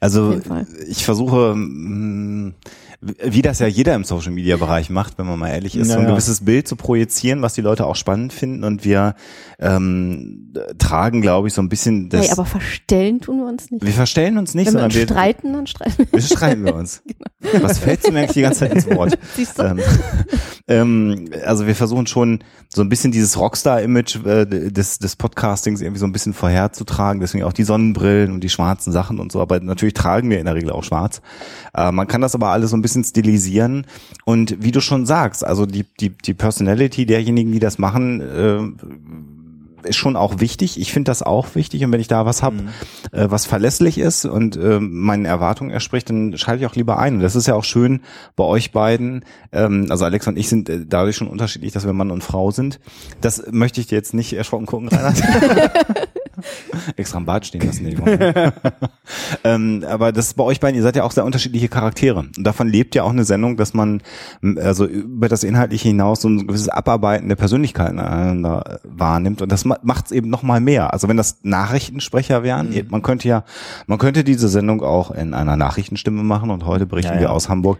[0.00, 0.40] Also
[0.88, 2.52] ich versuche, mh,
[3.00, 5.98] wie das ja jeder im Social Media Bereich macht, wenn man mal ehrlich ist, so
[5.98, 8.64] ein gewisses Bild zu projizieren, was die Leute auch spannend finden.
[8.64, 9.14] Und wir
[9.60, 12.26] ähm, tragen, glaube ich, so ein bisschen das.
[12.26, 13.86] hey, aber verstellen tun wir uns nicht.
[13.86, 16.12] wir verstellen uns nicht, Wenn wir sondern uns wir, streiten, dann streiten wir.
[16.12, 17.02] wir streiten wir uns.
[17.60, 19.16] Was fällt mir eigentlich die ganze Zeit ins Wort?
[19.36, 19.62] Siehst du?
[19.62, 19.80] Ähm,
[20.68, 26.00] ähm, also wir versuchen schon so ein bisschen dieses Rockstar-Image äh, des, des Podcastings irgendwie
[26.00, 27.20] so ein bisschen vorherzutragen.
[27.20, 29.40] Deswegen auch die Sonnenbrillen und die schwarzen Sachen und so.
[29.40, 31.20] Aber natürlich tragen wir in der Regel auch schwarz.
[31.74, 33.86] Äh, man kann das aber alles so ein bisschen stilisieren.
[34.24, 38.60] Und wie du schon sagst, also die, die, die Personality derjenigen, die das machen, äh,
[39.84, 40.80] ist schon auch wichtig.
[40.80, 41.84] Ich finde das auch wichtig.
[41.84, 42.56] Und wenn ich da was habe,
[43.12, 47.16] äh, was verlässlich ist und äh, meinen Erwartungen entspricht, dann schalte ich auch lieber ein.
[47.16, 48.00] Und das ist ja auch schön
[48.36, 49.24] bei euch beiden.
[49.52, 52.50] Ähm, also Alex und ich sind äh, dadurch schon unterschiedlich, dass wir Mann und Frau
[52.50, 52.80] sind.
[53.20, 55.22] Das möchte ich dir jetzt nicht erschrocken gucken, Reinhard.
[56.96, 57.84] Extra am Bad stehen lassen.
[57.86, 58.52] Die Junge.
[59.44, 62.20] ähm, aber das ist bei euch beiden, ihr seid ja auch sehr unterschiedliche Charaktere.
[62.20, 64.02] Und davon lebt ja auch eine Sendung, dass man
[64.56, 69.42] also über das Inhaltliche hinaus so ein gewisses Abarbeiten der Persönlichkeiten aneinander äh, wahrnimmt.
[69.42, 70.92] Und das macht es eben noch mal mehr.
[70.92, 73.44] Also wenn das Nachrichtensprecher wären, ihr- man könnte ja,
[73.86, 77.20] man könnte diese Sendung auch in einer Nachrichtenstimme machen und heute berichten Ja, ja.
[77.22, 77.78] wir aus Hamburg.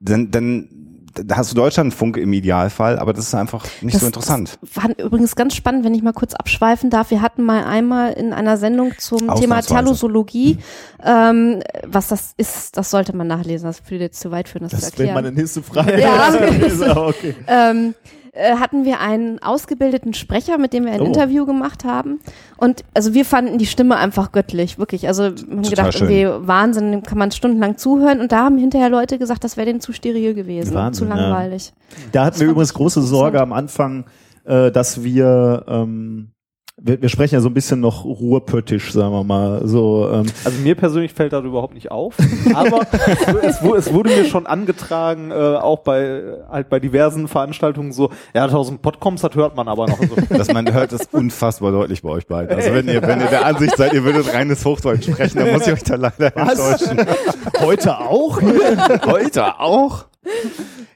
[0.00, 0.68] Dann, dann
[1.12, 4.58] da hast du Deutschlandfunk im Idealfall, aber das ist einfach nicht Das- so interessant.
[4.60, 7.10] Das war übrigens ganz spannend, wenn ich mal kurz abschweifen darf.
[7.10, 9.60] Wir hatten mal einmal in einer Sendung zum Thema.
[9.62, 10.58] Thalosologie,
[11.04, 13.66] ähm, was das ist, das sollte man nachlesen.
[13.66, 15.24] Das würde jetzt zu weit führen, das, das zu wäre erklären.
[15.24, 16.00] meine nächste Frage.
[16.00, 16.30] Ja.
[17.10, 17.34] Okay.
[17.46, 17.94] ähm,
[18.40, 21.04] äh, hatten wir einen ausgebildeten Sprecher, mit dem wir ein Oh.
[21.04, 22.20] Interview gemacht haben.
[22.56, 25.06] Und also wir fanden die Stimme einfach göttlich, wirklich.
[25.06, 26.08] Also wir haben gedacht, schön.
[26.10, 28.20] irgendwie Wahnsinn, dem kann man stundenlang zuhören.
[28.20, 31.16] Und da haben hinterher Leute gesagt, das wäre denen zu steril gewesen, Wahnsinn, zu ja.
[31.20, 31.72] langweilig.
[32.12, 33.02] Da hatten wir fand übrigens große.
[33.02, 34.06] Sorge am Anfang,
[34.44, 36.30] äh, dass wir, ähm,
[36.82, 39.66] wir, wir sprechen ja so ein bisschen noch ruhrpöttisch, sagen wir mal.
[39.66, 42.14] So, ähm, Also mir persönlich fällt das überhaupt nicht auf,
[42.54, 42.86] aber
[43.42, 48.44] es, es wurde mir schon angetragen, äh, auch bei halt bei diversen Veranstaltungen so, ja,
[48.44, 49.98] 1000 Podcoms, das hört man aber noch.
[49.98, 50.36] So.
[50.36, 52.56] Dass man hört es unfassbar deutlich bei euch beiden.
[52.56, 55.66] Also wenn ihr, wenn ihr der Ansicht seid, ihr würdet reines Hochdeutsch sprechen, dann muss
[55.66, 57.06] ich euch da leider enttäuschen.
[57.60, 58.40] heute auch?
[59.06, 60.06] Heute auch?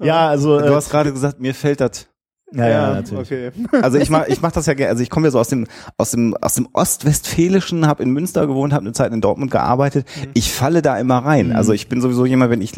[0.01, 2.07] ja, also, Du äh, hast gerade gesagt, mir fällt das.
[2.55, 3.32] Ja, ja, natürlich.
[3.32, 3.50] okay.
[3.82, 4.90] Also ich mach, ich mach das ja gerne.
[4.90, 8.46] Also ich komme ja so aus dem aus dem aus dem Ostwestfälischen, habe in Münster
[8.46, 10.07] gewohnt, habe eine Zeit in Dortmund gearbeitet.
[10.34, 11.52] Ich falle da immer rein.
[11.52, 12.72] Also ich bin sowieso jemand, wenn ich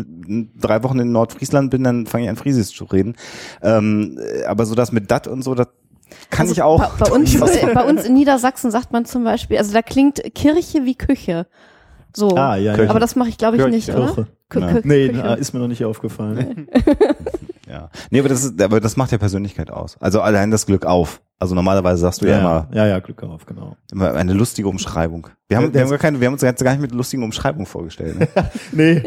[0.60, 3.16] drei Wochen in Nordfriesland bin, dann fange ich an Friesisch zu reden.
[3.62, 5.68] Ähm, äh, aber so das mit dat und so, das
[6.30, 6.98] kann Also ich auch.
[6.98, 7.38] Bei, bei, uns,
[7.74, 11.46] bei uns in Niedersachsen sagt man zum Beispiel, also da klingt Kirche wie Küche.
[12.14, 12.30] So.
[12.34, 12.88] Ah, ja, ja.
[12.88, 13.76] Aber das mache ich, glaube ich, Kirche.
[13.76, 14.26] nicht, oder?
[14.48, 14.66] Kirche.
[14.74, 14.80] Nein.
[14.84, 15.22] Nee, Küche.
[15.22, 16.68] na, ist mir noch nicht aufgefallen.
[17.66, 17.90] Ja.
[18.10, 19.96] Nee, aber das ist, aber das macht ja Persönlichkeit aus.
[20.00, 21.20] Also allein das Glück auf.
[21.38, 23.76] Also normalerweise sagst du ja, immer, ja, ja, Glück auf, genau.
[23.92, 25.28] immer eine lustige Umschreibung.
[25.48, 27.66] Wir haben, wir haben gar keine, wir haben uns jetzt gar nicht mit lustigen Umschreibungen
[27.66, 28.18] vorgestellt.
[28.18, 28.26] Ne?
[28.72, 29.04] Nee.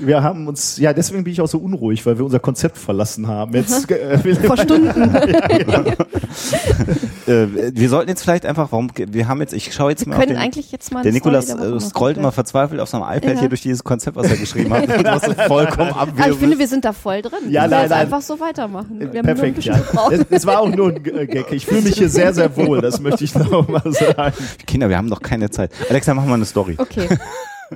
[0.00, 3.28] wir haben uns, ja, deswegen bin ich auch so unruhig, weil wir unser Konzept verlassen
[3.28, 3.54] haben.
[3.54, 5.14] Jetzt, äh, Vor Stunden.
[7.26, 10.16] äh, wir sollten jetzt vielleicht einfach, warum, wir haben jetzt, ich schaue jetzt Wir mal
[10.16, 13.34] auf können den, eigentlich jetzt mal der Nikolas äh, scrollt immer verzweifelt auf seinem iPad
[13.34, 13.40] Ja.
[13.40, 14.88] hier durch dieses Konzept, was er geschrieben hat.
[15.04, 17.50] Was vollkommen Ah, ich finde, wir sind da voll drin.
[17.50, 18.00] Ja, wir nein, jetzt nein.
[18.00, 18.98] einfach so weitermachen.
[18.98, 19.78] Wir haben nur ein Perfekt, ja.
[20.10, 21.52] Es, es war auch nur ein G- Gag.
[21.52, 22.80] Ich fühle mich hier sehr, sehr wohl.
[22.80, 24.34] Das möchte ich noch mal sagen.
[24.66, 25.70] Kinder, wir haben doch keine Zeit.
[25.88, 26.76] Alexa, mach mal eine Story.
[26.78, 27.08] Okay.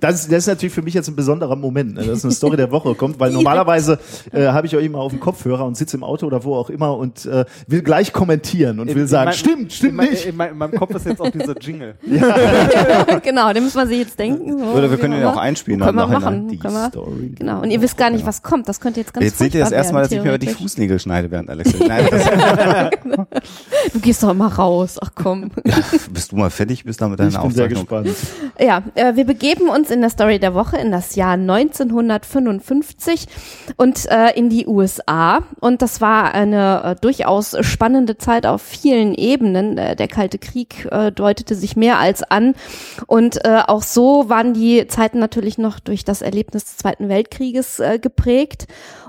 [0.01, 2.57] Das, ist- das ist natürlich für mich jetzt ein besonderer Moment, ne, dass eine Story
[2.57, 3.99] der Woche kommt, weil normalerweise
[4.33, 6.71] äh, habe ich euch immer auf dem Kopfhörer und sitze im Auto oder wo auch
[6.71, 9.97] immer und äh, will gleich kommentieren und will In- sagen, in mein- stimmt, stimmt in
[9.97, 10.27] mein- nicht.
[10.27, 11.95] In, mein, in meinem Kopf ist jetzt auch dieser Jingle.
[13.23, 14.59] genau, den muss man sich jetzt denken.
[14.59, 15.41] So, Oder wir können ihn auch immer.
[15.43, 15.81] einspielen.
[15.81, 16.49] Können wir machen.
[16.49, 16.89] Die Können wir.
[16.89, 17.33] Story.
[17.39, 17.63] Genau.
[17.63, 18.69] Und ihr wisst gar nicht, was kommt.
[18.69, 20.39] Das könnte jetzt ganz Jetzt seht ihr das furchtbar erste Mal, dass ich mir über
[20.39, 20.47] die.
[20.49, 21.77] Fußnägel schneide, während Alexa.
[21.87, 22.09] Nein,
[23.93, 24.97] Du gehst doch mal raus.
[25.03, 25.51] Ach komm.
[26.13, 27.87] bist du mal fertig, bist da mit deiner Ich bin sehr Aufzeichnung.
[27.87, 28.09] gespannt.
[28.59, 33.27] Ja, äh, wir begeben uns in der Story der Woche in das Jahr 1955
[33.77, 35.43] und äh, in die USA.
[35.61, 39.79] Und das war eine äh, durchaus spannende Zeit auf vielen Ebenen.
[39.79, 42.55] Äh, der Kalte Krieg äh, deutete sich mehr als an.
[43.07, 47.81] Und äh, auch so waren die Zeiten natürlich noch durch das Erlebnis des Zweiten Weltkrieges
[47.81, 48.67] äh, geprägt.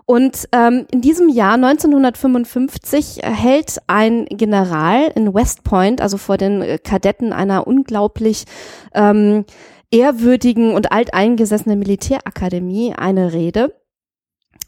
[0.10, 6.80] Und ähm, in diesem Jahr 1955 hält ein General in West Point, also vor den
[6.82, 8.46] Kadetten einer unglaublich
[8.94, 9.44] ähm,
[9.92, 13.74] ehrwürdigen und alteingesessenen Militärakademie eine Rede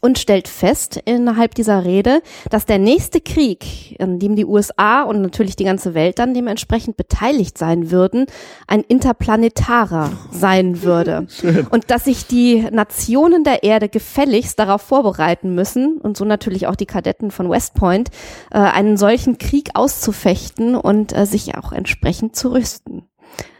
[0.00, 5.20] und stellt fest innerhalb dieser Rede, dass der nächste Krieg, in dem die USA und
[5.20, 8.26] natürlich die ganze Welt dann dementsprechend beteiligt sein würden,
[8.66, 11.26] ein interplanetarer sein würde.
[11.70, 16.76] Und dass sich die Nationen der Erde gefälligst darauf vorbereiten müssen und so natürlich auch
[16.76, 18.10] die Kadetten von West Point,
[18.50, 23.09] äh, einen solchen Krieg auszufechten und äh, sich auch entsprechend zu rüsten.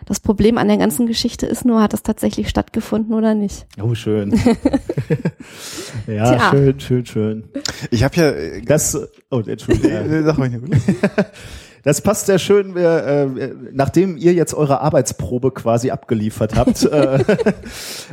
[0.06, 3.66] Das Problem an der ganzen Geschichte ist nur, hat das tatsächlich stattgefunden oder nicht?
[3.80, 4.32] Oh, schön.
[6.06, 6.50] ja, Tja.
[6.50, 7.44] schön, schön, schön.
[7.90, 8.98] Ich habe ja, äh, Das,
[9.30, 9.90] oh, Entschuldigung.
[9.90, 10.60] äh, sag mal hier.
[11.82, 13.06] Das passt sehr schön, wir,
[13.38, 16.84] äh, nachdem ihr jetzt eure Arbeitsprobe quasi abgeliefert habt.
[16.92, 17.20] äh,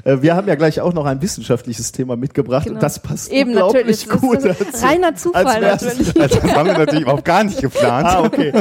[0.06, 2.76] äh, wir haben ja gleich auch noch ein wissenschaftliches Thema mitgebracht Genau.
[2.78, 4.22] und das passt Eben unglaublich natürlich.
[4.22, 4.86] gut Das ist dazu.
[4.86, 6.22] reiner Zufall als natürlich.
[6.22, 8.08] Also, das haben wir natürlich überhaupt gar nicht geplant.
[8.08, 8.54] Ah, okay.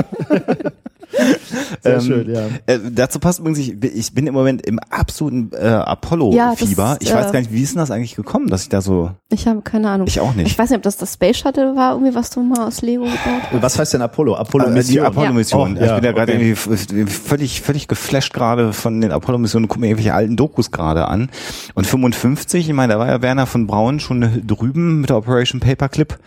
[1.82, 2.46] Sehr Ähm, schön, ja.
[2.66, 6.96] Äh, dazu passt übrigens, ich, ich bin im Moment im absoluten äh, Ja, Apollo-Fieber.
[6.98, 8.80] das, ich weiß äh, gar nicht, wie ist denn das eigentlich gekommen, dass ich da
[8.80, 9.10] so.
[9.30, 10.06] Ich habe keine Ahnung.
[10.06, 10.46] Ich auch nicht.
[10.46, 13.04] Ich weiß nicht, ob das das Space Shuttle war, irgendwie was du mal aus Lego
[13.04, 13.18] gebaut
[13.52, 13.62] hast.
[13.62, 14.34] Was heißt denn Apollo?
[14.34, 15.06] Äh, die Apollo-Mission.
[15.06, 15.76] Apollo-Mission.
[15.76, 15.86] Ja.
[15.86, 16.50] ich bin ja Oh, gerade okay.
[16.56, 21.30] irgendwie völlig, völlig geflasht gerade von den Apollo-Missionen, gucke mir irgendwelche alten Dokus gerade an.
[21.74, 25.60] Und 55, ich meine, da war ja Werner von Braun schon drüben mit der Operation
[25.60, 26.18] Paperclip.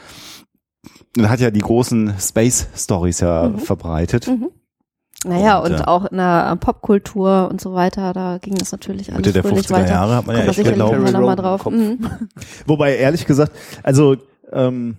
[1.18, 4.28] Und hat ja die großen Space-Stories ja verbreitet.
[4.28, 4.50] Mhm.
[5.26, 9.10] Naja, Und, und, äh, auch in der Popkultur und so weiter, da ging es natürlich
[9.10, 9.90] alles Mitte der fröhlich 50er weiter.
[9.92, 11.66] Jahre hat man ja echt irgendwann noch mal drauf.
[11.66, 12.00] Mhm.
[12.66, 13.52] Wobei, ehrlich gesagt,
[13.84, 14.16] also
[14.52, 14.96] ähm,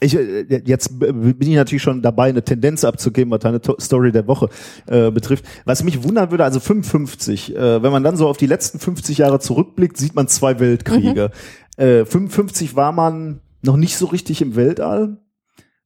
[0.00, 4.10] ich, äh, jetzt bin ich natürlich schon dabei, eine Tendenz abzugeben, was deine To- Story
[4.12, 4.48] der Woche
[4.86, 5.44] äh, betrifft.
[5.64, 9.18] Was mich wundern würde, also 55, äh, wenn man dann so auf die letzten 50
[9.18, 11.30] Jahre zurückblickt, sieht man zwei Weltkriege.
[11.76, 15.18] Äh, 55 war man noch nicht so richtig im Weltall.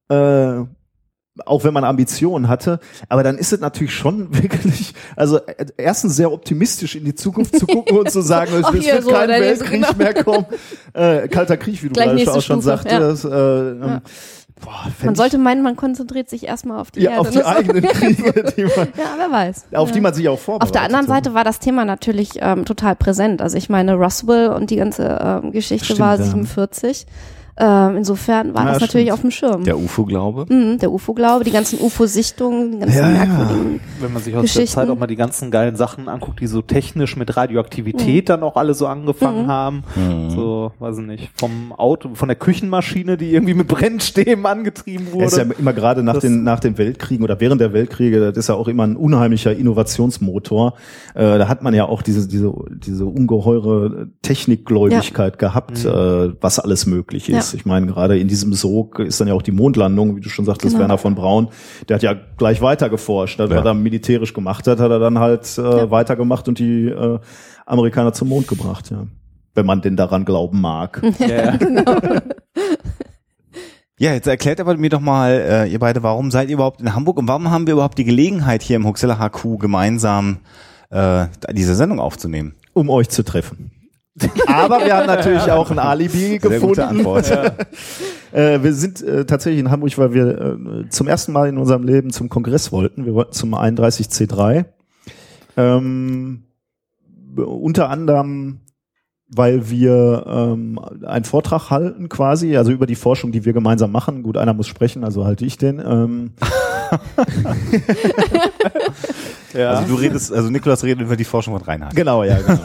[0.08, 0.64] Äh,
[1.46, 2.78] auch wenn man Ambitionen hatte,
[3.08, 7.58] aber dann ist es natürlich schon wirklich, also äh, erstens sehr optimistisch in die Zukunft
[7.58, 9.94] zu gucken und zu sagen, es, wird so, kein Weltkrieg genau.
[9.96, 10.46] mehr kommen.
[10.94, 13.24] Äh, Kalter Krieg, wie du gerade auch schon Stufe, sagtest.
[13.24, 14.02] Äh, ähm, Ja.
[14.60, 17.20] boah, Man sollte meinen, man konzentriert sich erstmal auf die ja, Erde.
[17.20, 17.46] auf die ne?
[17.46, 19.64] eigenen Kriege, die man, Ja, wer weiß.
[19.72, 19.94] auf ja.
[19.94, 20.68] die man sich auch vorbereitet.
[20.68, 23.40] Auf der anderen Seite war das Thema natürlich ähm, total präsent.
[23.40, 26.24] Also ich meine, Roswell und die ganze ähm, Geschichte Stimmt, war ja.
[27.62, 27.90] 47.
[27.92, 29.12] Ähm, insofern war Ja, das natürlich stimmt.
[29.12, 29.64] auf dem Schirm.
[29.64, 30.46] Der UFO-Glaube.
[30.52, 33.24] Mhm, der UFO-Glaube, die ganzen UFO-Sichtungen, die ganzen Ja, ja.
[33.26, 33.80] merkwürdigen.
[34.00, 34.66] Wenn man sich aus der.
[34.66, 38.56] Zeit auch mal die ganzen geilen Sachen anguckt, die so technisch mit Radioaktivität dann auch
[38.56, 39.48] alle so angefangen Mhm.
[39.48, 39.82] haben.
[40.30, 45.24] So, weiß ich nicht, vom Auto, von der Küchenmaschine, die irgendwie mit Brennstäben angetrieben wurde.
[45.26, 48.20] Es ist ja immer gerade nach Das- den, nach den Weltkriegen oder während der Weltkriege,
[48.20, 50.74] das ist ja auch immer ein unheimlicher Innovationsmotor.
[51.14, 55.88] Äh, da hat man ja auch diese, diese, diese ungeheure Technikgläubigkeit gehabt, äh,
[56.40, 57.51] was alles möglich ist.
[57.54, 60.44] Ich meine, gerade in diesem Sog ist dann ja auch die Mondlandung, wie du schon
[60.44, 60.80] sagtest, Genau.
[60.82, 61.48] Werner von Braun,
[61.88, 63.38] der hat ja gleich weiter geforscht.
[63.40, 63.56] Das, Ja.
[63.56, 65.90] was er militärisch gemacht hat, hat er dann halt äh, Ja.
[65.90, 67.18] weitergemacht und die äh,
[67.66, 69.06] Amerikaner zum Mond gebracht, ja.
[69.54, 71.02] Wenn man denn daran glauben mag.
[71.18, 71.58] ja, ja.
[73.98, 76.94] Ja, jetzt erklärt aber mir doch mal, äh, ihr beide, warum seid ihr überhaupt in
[76.94, 80.38] Hamburg und warum haben wir überhaupt die Gelegenheit, hier im Huxilla HQ gemeinsam
[80.90, 82.54] äh, diese Sendung aufzunehmen?
[82.74, 83.70] um euch zu treffen.
[84.46, 86.80] Aber wir haben natürlich auch ein Alibi Sehr gute gefunden.
[86.80, 87.30] Antwort.
[88.32, 91.82] Äh, wir sind äh, tatsächlich in Hamburg, weil wir äh, zum ersten Mal in unserem
[91.82, 93.04] Leben zum Kongress wollten.
[93.04, 94.64] Wir wollten zum 31C3.
[95.58, 96.44] Ähm,
[97.36, 98.60] unter anderem,
[99.28, 104.22] weil wir ähm, einen Vortrag halten quasi, also über die Forschung, die wir gemeinsam machen.
[104.22, 105.78] Gut, einer muss sprechen, also halte ich den.
[105.78, 106.30] Ähm,
[109.54, 109.72] ja.
[109.72, 111.94] Also du redest, also Nikolas redet über die Forschung von Reinhard.
[111.94, 112.60] Genau, ja, genau.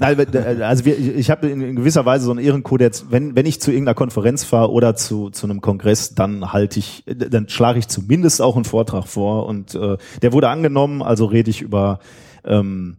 [0.00, 3.70] Äh, also wir, ich habe in, gewisser Weise so einen Ehrenkodex, wenn, wenn ich zu
[3.70, 7.88] irgendeiner Konferenz fahre oder zu, zu einem Kongress, dann halte ich, äh, dann schlage ich
[7.88, 12.00] zumindest auch einen Vortrag vor und äh, der wurde angenommen, also rede ich über
[12.44, 12.96] ähm,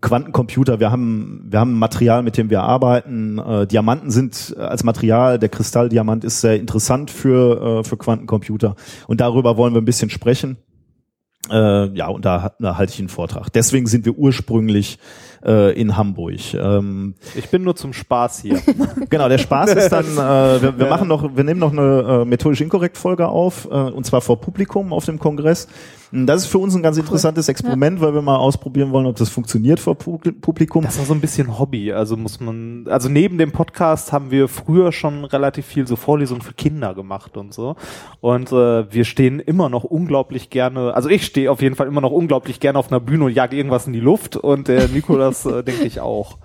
[0.00, 3.38] Quantencomputer, wir haben, wir haben Material, mit dem wir arbeiten.
[3.38, 8.74] Äh, Diamanten sind als Material, der Kristalldiamant ist sehr interessant für, äh, für Quantencomputer.
[9.06, 10.56] Und darüber wollen wir ein bisschen sprechen.
[11.50, 13.52] Äh, ja, und da, da halte ich einen Vortrag.
[13.52, 14.98] Deswegen sind wir ursprünglich
[15.46, 16.54] äh, in Hamburg.
[16.54, 18.60] Ähm, Ich bin nur zum Spaß hier.
[19.10, 22.24] genau, der Spaß ist dann, äh, wir, wir machen noch, wir nehmen noch eine äh,
[22.24, 25.68] methodisch inkorrekt Folge auf, äh, und zwar vor Publikum auf dem Kongress.
[26.12, 29.28] Das ist für uns ein ganz interessantes Experiment, weil wir mal ausprobieren wollen, ob das
[29.28, 30.84] funktioniert vor Pu- Publikum.
[30.84, 31.92] Das war so ein bisschen Hobby.
[31.92, 36.42] Also muss man, also neben dem Podcast haben wir früher schon relativ viel so Vorlesungen
[36.42, 37.76] für Kinder gemacht und so.
[38.20, 42.00] Und äh, wir stehen immer noch unglaublich gerne, also ich stehe auf jeden Fall immer
[42.00, 45.44] noch unglaublich gerne auf einer Bühne und jag irgendwas in die Luft und der Nikolas
[45.46, 46.38] äh, denke ich auch.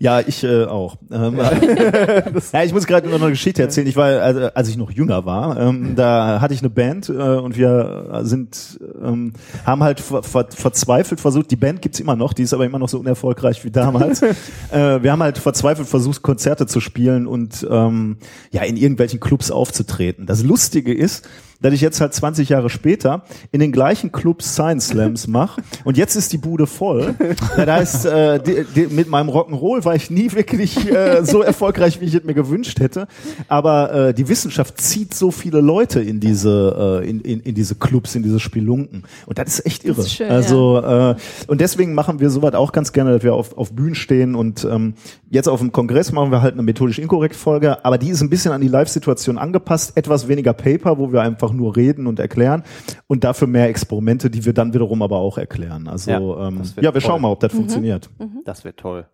[0.00, 0.96] Ja, ich äh, auch.
[1.10, 1.38] Ähm,
[2.52, 3.86] ja, ich muss gerade noch eine Geschichte erzählen.
[3.86, 7.12] Ich war, also, als ich noch jünger war, ähm, da hatte ich eine Band äh,
[7.12, 9.32] und wir sind, ähm,
[9.66, 11.50] haben halt ver ver verzweifelt versucht.
[11.50, 14.22] Die Band gibt's immer noch, die ist aber immer noch so unerfolgreich wie damals.
[14.70, 18.18] äh, wir haben halt verzweifelt versucht, Konzerte zu spielen und ähm,
[18.52, 20.26] ja in irgendwelchen Clubs aufzutreten.
[20.26, 21.28] Das Lustige ist,
[21.60, 25.96] dass ich jetzt halt 20 Jahre später in den gleichen Clubs Science Slams mache und
[25.96, 27.14] jetzt ist die Bude voll.
[27.56, 32.00] Das heißt, äh, die, die, mit meinem Rock'n'Roll war ich nie wirklich äh, so erfolgreich,
[32.00, 33.08] wie ich es mir gewünscht hätte.
[33.48, 37.74] Aber äh, die Wissenschaft zieht so viele Leute in diese äh, in, in, in diese
[37.74, 40.00] Clubs, in diese Spelunken und das ist echt irre.
[40.00, 43.56] ist schön, also äh, und deswegen machen wir sowas auch ganz gerne, dass wir auf,
[43.56, 44.94] auf Bühnen stehen und ähm,
[45.30, 48.30] jetzt auf dem Kongress machen wir halt eine methodisch inkorrekt Folge, aber die ist ein
[48.30, 52.62] bisschen an die Live-Situation angepasst, etwas weniger Paper, wo wir einfach nur reden und erklären
[53.06, 55.88] und dafür mehr Experimente, die wir dann wiederum aber auch erklären.
[55.88, 56.18] Also Ja,
[56.48, 57.00] ähm, wird ja wir toll.
[57.02, 58.10] schauen mal, ob das funktioniert.
[58.44, 59.06] Das wäre toll.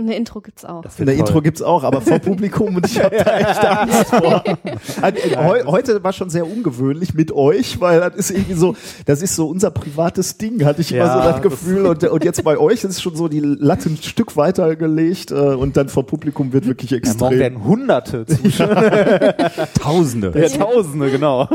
[0.00, 0.82] Und eine Intro gibt's auch.
[0.82, 1.14] Das der toll.
[1.14, 4.42] Intro gibt's auch, aber vor Publikum und ich habe da echt Angst vor.
[5.02, 8.76] Äh, heu, heute war schon sehr ungewöhnlich mit euch, weil das ist irgendwie so,
[9.06, 11.86] das ist so unser privates Ding, hatte ich immer Ja, so das das- Gefühl.
[11.86, 15.34] Und, und jetzt bei euch ist schon so die Latte ein Stück weiter gelegt äh,
[15.34, 17.38] und dann vor Publikum wird wirklich Ja, morgen extrem.
[17.38, 19.34] werden Hunderte Zuschauer.
[19.80, 20.32] Tausende.
[20.34, 21.48] Ja, Tausende, genau.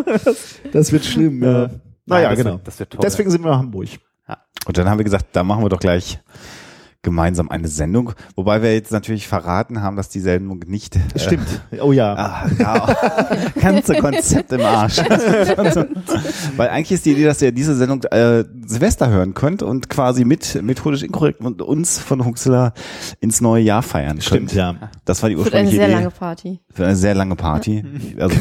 [0.72, 1.44] Das wird schlimm.
[1.44, 1.52] Ja.
[1.52, 1.72] Nein,
[2.06, 2.52] Naja, das genau.
[2.54, 3.00] wird- das wird toll.
[3.04, 3.88] Deswegen sind wir in Hamburg.
[4.68, 6.20] Und dann haben wir gesagt, da machen wir doch gleich
[7.06, 8.12] gemeinsam eine Sendung.
[8.36, 10.96] Wobei wir jetzt natürlich verraten haben, dass die Sendung nicht.
[10.96, 11.48] Äh, Stimmt.
[11.82, 12.14] Oh ja.
[12.16, 12.96] Ah, ja,
[13.62, 14.98] ganze Konzept im Arsch.
[16.58, 20.26] Weil eigentlich ist die Idee, dass ihr diese Sendung äh, Silvester hören könnt und quasi
[20.26, 22.74] mit methodisch inkorrekt und uns von Huxler
[23.20, 24.54] ins neue Jahr feiern Stimmt, könnt.
[24.54, 24.76] ja.
[25.06, 25.96] Das war die Wird eine ursprüngliche sehr Idee.
[25.96, 26.60] lange Party.
[26.74, 27.86] Für eine sehr lange Party.
[28.20, 28.36] Also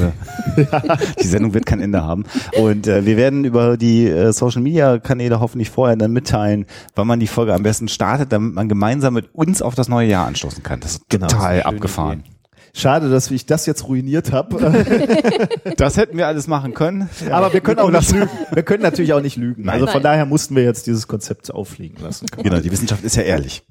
[1.23, 2.25] die Sendung wird kein Ende haben.
[2.59, 7.07] Und äh, wir werden über die äh, Social Media Kanäle hoffentlich vorher dann mitteilen, wann
[7.07, 10.27] man die Folge am besten startet, damit man gemeinsam mit uns auf das neue Jahr
[10.27, 10.81] anstoßen kann.
[10.81, 12.25] Das ist Genau, total das ist abgefahren.
[12.77, 14.75] Schade, dass ich das jetzt ruiniert habe.
[15.77, 17.09] Das hätten wir alles machen können.
[17.31, 18.29] Aber wir können auch nicht lügen.
[18.53, 19.69] Wir können natürlich auch nicht lügen.
[19.69, 22.27] Also von daher mussten wir jetzt dieses Konzept auffliegen lassen.
[22.43, 23.65] Genau, die Wissenschaft ist ja ehrlich.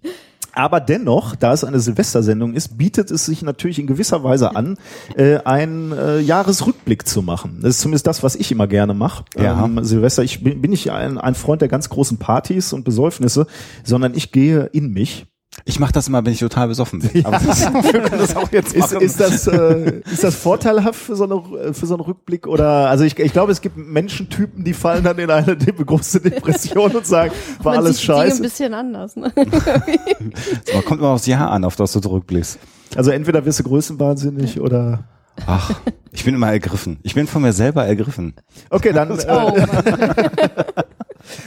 [0.53, 4.77] Aber dennoch, da es eine Silvestersendung ist, bietet es sich natürlich in gewisser Weise an,
[5.17, 7.59] äh, einen äh, Jahresrückblick zu machen.
[7.61, 9.25] Das ist zumindest das, was ich immer gerne mache.
[9.35, 9.65] Ja.
[9.65, 13.47] Ähm, Silvester, ich bin, bin nicht ein, ein Freund der ganz großen Partys und Besäufnisse,
[13.83, 15.25] sondern ich gehe in mich.
[15.65, 17.25] Ich mache das immer, wenn ich total besoffen bin.
[17.25, 19.01] Aber das, wir können das auch jetzt Ist, machen.
[19.01, 22.47] ist, das, äh, ist das vorteilhaft für so, eine, für so einen Rückblick?
[22.47, 26.91] Oder also ich, ich glaube, es gibt Menschentypen, die fallen dann in eine große Depression
[26.95, 27.31] und sagen,
[27.61, 28.41] war Man alles sieht Dinge ein scheiße.
[28.41, 29.15] bisschen anders.
[29.15, 29.31] Ne?
[30.73, 32.59] Man kommt immer aufs Jahr an, auf das du zurückblickst.
[32.95, 35.05] Also entweder wirst du größenwahnsinnig oder
[35.47, 35.71] Ach,
[36.11, 36.99] ich bin immer ergriffen.
[37.01, 38.35] Ich bin von mir selber ergriffen.
[38.69, 39.67] Okay, dann äh, Oh, Mann.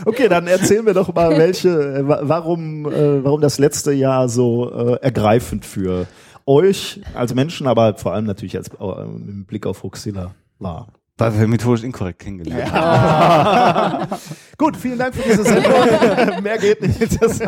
[0.05, 4.29] Okay, dann erzähl mir doch mal, welche, äh, wa- warum, äh, warum das letzte Jahr
[4.29, 6.07] so äh, ergreifend für
[6.47, 10.89] euch als Menschen, aber vor allem natürlich als äh, mit Blick auf Huxilla war.
[11.19, 14.07] Weil wir methodisch inkorrekt kennengelernt haben.
[14.59, 15.73] Gut, vielen Dank für diese Sendung.
[16.43, 17.23] Mehr geht nicht.
[17.23, 17.39] Das,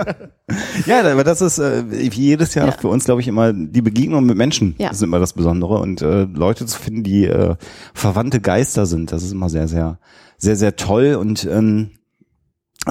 [0.87, 2.73] Ja, aber das ist äh, wie jedes Jahr Ja.
[2.73, 4.75] für uns, glaube ich, immer die Begegnung mit Menschen.
[4.79, 4.89] Ja.
[4.91, 5.81] Ist immer das Besondere.
[5.81, 7.57] Und äh, Leute zu finden, die äh,
[7.93, 9.99] verwandte Geister sind, das ist immer sehr, sehr,
[10.39, 11.17] sehr, sehr toll.
[11.21, 11.91] Und ähm, und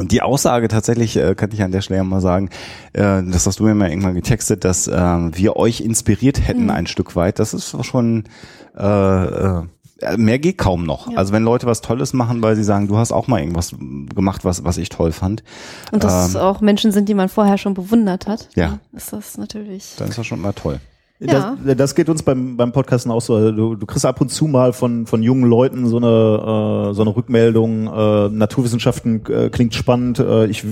[0.05, 2.49] die Aussage tatsächlich, äh, kann ich an der Stelle mal sagen,
[2.93, 6.69] äh, das hast du mir mal irgendwann getextet, dass äh, wir euch inspiriert hätten Mhm.
[6.71, 7.39] ein Stück weit.
[7.39, 8.25] Das ist schon
[8.77, 9.63] äh, äh,
[10.15, 11.09] mehr geht kaum noch.
[11.11, 11.17] Ja.
[11.17, 13.71] Also wenn Leute was Tolles machen, weil sie sagen, du hast auch mal irgendwas
[14.13, 15.43] gemacht, was was ich toll fand,
[15.91, 16.41] Und dass es Ähm.
[16.41, 18.49] auch Menschen sind, die man vorher schon bewundert hat.
[18.55, 18.79] Ja.
[18.93, 19.95] Ist das natürlich.
[19.97, 20.79] dann ist das schon mal toll.
[21.19, 21.57] Ja.
[21.65, 23.35] das, das geht uns beim, beim Podcasten auch so.
[23.35, 26.93] Also Du, du kriegst ab und zu mal von, von jungen Leuten so eine, äh,
[26.93, 30.63] so eine Rückmeldung, äh, Naturwissenschaften äh, klingt spannend, äh, ich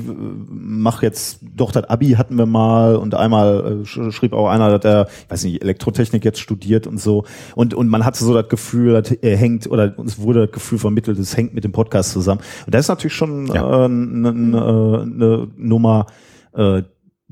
[0.47, 4.77] mache jetzt, doch, das Abi hatten wir mal und einmal äh, sch schrieb auch einer,
[4.77, 7.23] dass er, ich weiß nicht, Elektrotechnik jetzt studiert und so.
[7.55, 10.77] Und, und man hatte so das Gefühl, das äh, hängt, oder uns wurde das Gefühl
[10.77, 12.41] vermittelt, es hängt mit dem Podcast zusammen.
[12.67, 13.81] Und das ist natürlich schon Ja.
[13.81, 16.05] äh, eine äh, ne Nummer,
[16.53, 16.83] äh,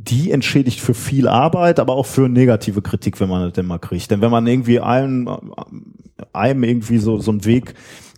[0.09, 3.79] die entschädigt für viel Arbeit, aber auch für negative Kritik, wenn man das denn mal
[3.79, 4.11] kriegt.
[4.11, 5.29] Denn wenn man irgendwie allen,
[6.33, 7.73] einem irgendwie so, so einen Weg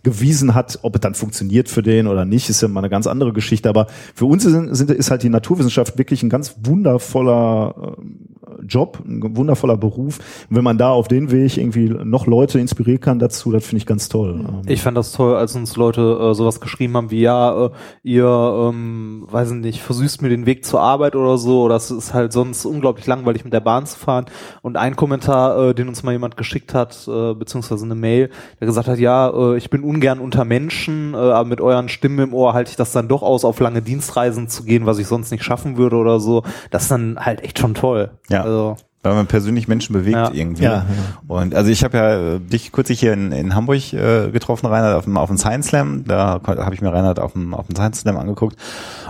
[0.06, 3.08] gewiesen hat, ob es dann funktioniert für den oder nicht, ist ja mal eine ganz
[3.08, 3.68] andere Geschichte.
[3.68, 9.02] Aber für uns sind, sind, ist halt die Naturwissenschaft wirklich ein ganz wundervoller äh, Job,
[9.04, 10.18] ein wundervoller Beruf.
[10.48, 13.78] Und wenn man da auf den Weg irgendwie noch Leute inspirieren kann dazu, das finde
[13.78, 14.44] ich ganz toll.
[14.48, 17.70] Ähm, Ich fand das toll, als uns Leute äh, sowas geschrieben haben wie, ja, äh,
[18.04, 21.90] ihr, ähm, weiß ich nicht, versüßt mir den Weg zur Arbeit oder so, oder es
[21.90, 24.26] ist halt sonst unglaublich langweilig mit der Bahn zu fahren.
[24.62, 28.30] Und ein Kommentar, äh, den uns mal jemand geschickt hat, äh, beziehungsweise eine Mail,
[28.60, 32.18] der gesagt hat, ja, äh, ich bin ungern unter Menschen, äh, aber mit euren Stimmen
[32.18, 35.06] im Ohr halte ich das dann doch aus, auf lange Dienstreisen zu gehen, was ich
[35.06, 36.42] sonst nicht schaffen würde oder so.
[36.70, 38.10] Das ist dann halt echt schon toll.
[38.28, 38.42] Ja.
[38.42, 40.30] Also, Weil man persönlich Menschen bewegt Ja.
[40.32, 40.64] irgendwie.
[40.64, 40.84] Ja,
[41.28, 44.96] Und also ich habe ja äh, dich kürzlich hier in, in Hamburg äh, getroffen, Reinhard,
[44.96, 46.04] auf dem, auf dem Science Slam.
[46.06, 48.56] Da habe ich mir Reinhard auf dem, auf dem Science Slam angeguckt.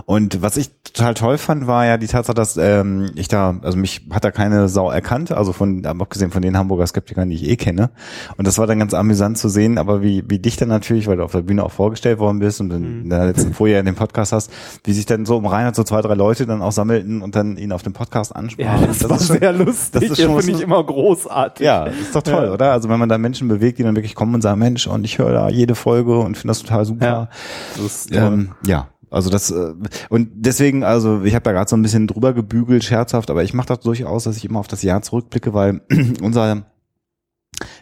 [0.06, 3.76] Und was ich total toll fand, war ja die Tatsache, dass ähm, ich da, also
[3.76, 7.48] mich hat da keine Sau erkannt, also von, abgesehen von den Hamburger Skeptikern, die ich
[7.48, 7.90] eh kenne.
[8.36, 11.16] Und das war dann ganz amüsant zu sehen, aber wie, wie dich dann natürlich, weil
[11.16, 13.84] du auf der Bühne auch vorgestellt worden bist und in, in der letzten Folie in
[13.84, 14.52] dem Podcast hast,
[14.84, 17.56] wie sich dann so um Reinhard so zwei, drei Leute dann auch sammelten und dann
[17.56, 18.80] ihn auf dem Podcast ansprachen.
[18.82, 19.90] ja, das, war ist schon- sehr lustig.
[20.08, 21.66] das ist schon finde ich immer großartig.
[21.66, 22.52] ja, ist doch toll, Ja.
[22.52, 22.70] oder?
[22.70, 25.18] Also wenn man da Menschen bewegt, die dann wirklich kommen und sagen, Mensch, und ich
[25.18, 27.06] höre da jede Folge und finde das total super.
[27.06, 27.28] Ja,
[27.74, 28.18] das ist toll.
[28.22, 28.86] Ähm, ja.
[29.16, 29.72] Also das äh,
[30.10, 33.54] und deswegen, also ich habe da gerade so ein bisschen drüber gebügelt, scherzhaft, aber ich
[33.54, 35.80] mache das durchaus, dass ich immer auf das Jahr zurückblicke, weil
[36.22, 36.66] unser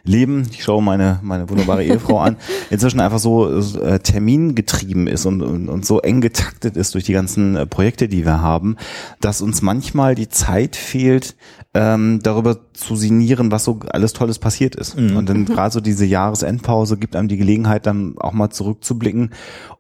[0.05, 2.37] Leben, ich schaue meine meine wunderbare Ehefrau an,
[2.71, 7.13] inzwischen einfach so äh, termingetrieben ist und, und, und so eng getaktet ist durch die
[7.13, 8.77] ganzen äh, Projekte, die wir haben,
[9.21, 11.35] dass uns manchmal die Zeit fehlt,
[11.73, 14.95] ähm, darüber zu sinnieren, was so alles Tolles passiert ist.
[14.95, 19.31] Und dann gerade so diese Jahresendpause gibt einem die Gelegenheit, dann auch mal zurückzublicken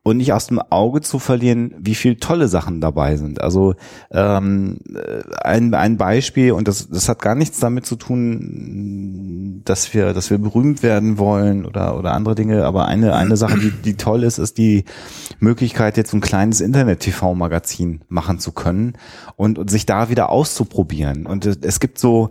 [0.04, 3.40] und nicht aus dem Auge zu verlieren, wie viel tolle Sachen dabei sind.
[3.40, 3.74] Also
[4.10, 9.94] ähm, äh, ein, ein Beispiel, und das, das hat gar nichts damit zu tun, dass
[9.94, 13.70] wir, dass wir berühmt werden wollen oder, oder andere Dinge, aber eine, eine Sache, die,
[13.70, 14.84] die toll ist, ist die
[15.40, 18.98] Möglichkeit, jetzt ein kleines Internet-TV-Magazin machen zu können
[19.36, 21.24] und, und sich da wieder auszuprobieren.
[21.24, 22.28] Und es, es gibt so,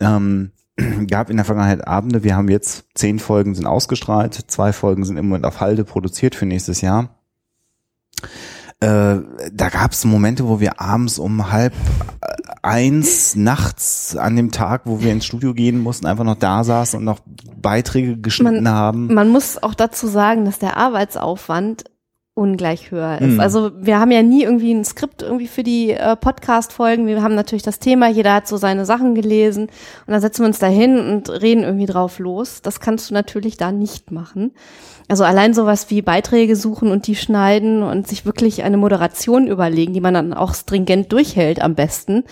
[0.00, 0.50] ähm,
[1.08, 5.16] gab in der Vergangenheit Abende, wir haben jetzt zehn Folgen sind ausgestrahlt, zwei Folgen sind
[5.16, 7.10] im Moment auf Halde produziert für nächstes Jahr.
[8.80, 9.20] Äh,
[9.52, 11.72] da gab es Momente, wo wir abends um halb
[12.20, 16.64] äh, eins nachts an dem Tag, wo wir ins Studio gehen mussten, einfach noch da
[16.64, 17.20] saßen und noch
[17.60, 19.14] Beiträge geschnitten Man- haben.
[19.14, 21.84] Man muss auch dazu sagen, dass der Arbeitsaufwand
[22.34, 23.38] ungleich höher ist.
[23.38, 27.06] Also wir haben ja nie irgendwie ein Skript irgendwie für die äh, Podcast-Folgen.
[27.06, 30.46] Wir haben natürlich das Thema, jeder hat so seine Sachen gelesen und dann setzen wir
[30.46, 32.62] uns da hin und reden irgendwie drauf los.
[32.62, 34.52] Das kannst du natürlich da nicht machen.
[35.08, 39.92] Also allein sowas wie Beiträge suchen und die schneiden und sich wirklich eine Moderation überlegen,
[39.92, 42.24] die man dann auch stringent durchhält am besten.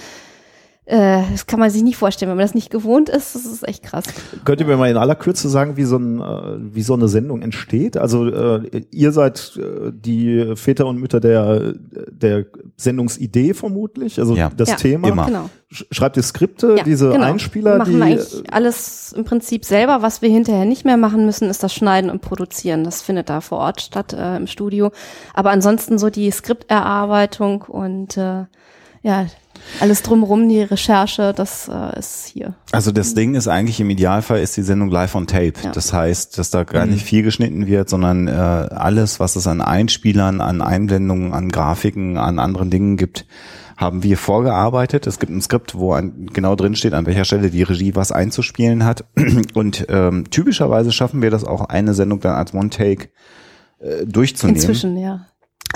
[0.90, 3.36] Äh, das kann man sich nicht vorstellen, wenn man das nicht gewohnt ist.
[3.36, 4.04] Das ist echt krass.
[4.44, 7.06] Könnt ihr mir mal in aller Kürze sagen, wie so, ein, äh, wie so eine
[7.06, 7.96] Sendung entsteht?
[7.96, 11.74] Also äh, ihr seid äh, die Väter und Mütter der,
[12.10, 14.50] der Sendungsidee vermutlich, also Ja.
[14.56, 15.08] das Ja, Thema.
[15.08, 15.26] immer.
[15.26, 15.50] Genau.
[15.72, 17.24] Sch- Schreibt ihr Skripte, Ja, diese genau.
[17.24, 20.02] Einspieler, machen die wir eigentlich alles im Prinzip selber.
[20.02, 22.82] Was wir hinterher nicht mehr machen müssen, ist das Schneiden und Produzieren.
[22.82, 24.90] Das findet da vor Ort statt äh, im Studio.
[25.34, 28.46] Aber ansonsten so die Skripterarbeitung und äh,
[29.02, 29.26] ja
[29.80, 32.54] alles drumrum, die Recherche, das äh, ist hier.
[32.72, 35.54] Also das Ding ist eigentlich im Idealfall ist die Sendung live on tape.
[35.62, 35.70] Ja.
[35.72, 39.60] Das heißt, dass da gar nicht viel geschnitten wird, sondern äh, alles, was es an
[39.60, 43.26] Einspielern, an Einblendungen, an Grafiken, an anderen Dingen gibt,
[43.80, 45.06] haben wir vorgearbeitet.
[45.06, 48.12] Es gibt ein Skript, wo an, genau drin steht, an welcher Stelle die Regie was
[48.12, 49.04] einzuspielen hat.
[49.54, 53.08] Und ähm, typischerweise schaffen wir das auch, eine Sendung dann als One-Take
[53.78, 54.60] äh, durchzunehmen.
[54.60, 55.26] Inzwischen, ja.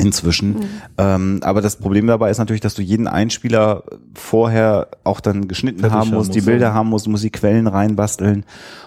[0.00, 0.64] Inzwischen.
[0.98, 3.84] Ähm, aber das Problem dabei ist natürlich, dass du jeden Einspieler
[4.14, 6.74] vorher auch dann geschnitten Fertig haben musst, die musst, Bilder ja.
[6.74, 8.44] haben musst, du musst die Quellen reinbasteln.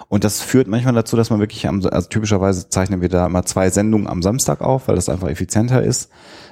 [0.10, 3.44] Und das führt manchmal dazu, dass man wirklich am, also typischerweise zeichnen wir da immer
[3.46, 6.10] zwei Sendungen am Samstag auf, weil das einfach effizienter ist.